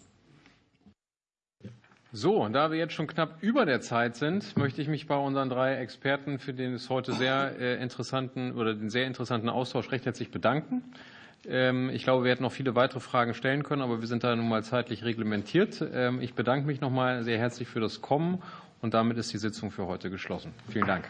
So, 2.20 2.38
und 2.44 2.54
da 2.54 2.72
wir 2.72 2.80
jetzt 2.80 2.94
schon 2.94 3.06
knapp 3.06 3.44
über 3.44 3.68
der 3.68 3.80
Zeit 3.80 4.16
sind, 4.16 4.58
möchte 4.58 4.82
ich 4.82 4.88
mich 4.88 5.06
bei 5.06 5.16
unseren 5.16 5.50
drei 5.50 5.76
Experten 5.76 6.40
für 6.40 6.52
den 6.52 6.76
heute 6.90 7.14
sehr 7.14 7.78
interessanten 7.78 8.54
oder 8.54 8.74
den 8.74 8.90
sehr 8.90 9.06
interessanten 9.06 9.50
Austausch 9.50 9.92
recht 9.92 10.08
herzlich 10.08 10.32
bedanken. 10.32 10.82
Ähm, 11.48 11.92
ich 11.92 12.02
glaube, 12.02 12.24
wir 12.24 12.32
hätten 12.32 12.42
noch 12.42 12.52
viele 12.52 12.74
weitere 12.74 13.02
Fragen 13.02 13.36
stellen 13.36 13.62
können, 13.62 13.84
aber 13.84 14.02
wir 14.02 14.08
sind 14.08 14.24
da 14.24 14.36
nun 14.36 14.50
mal 14.50 14.64
zeitlich 14.64 15.06
reglementiert. 15.06 15.86
Ähm, 15.94 16.20
ich 16.20 16.34
bedanke 16.34 16.66
mich 16.66 16.82
noch 16.82 16.90
mal 16.90 17.24
sehr 17.24 17.38
herzlich 17.38 17.68
für 17.68 17.82
das 17.82 18.02
Kommen 18.02 18.42
und 18.82 18.96
damit 18.96 19.20
ist 19.20 19.32
die 19.32 19.38
Sitzung 19.38 19.70
für 19.70 19.86
heute 19.86 20.10
geschlossen. 20.10 20.54
Vielen 20.72 20.88
Dank. 20.88 21.08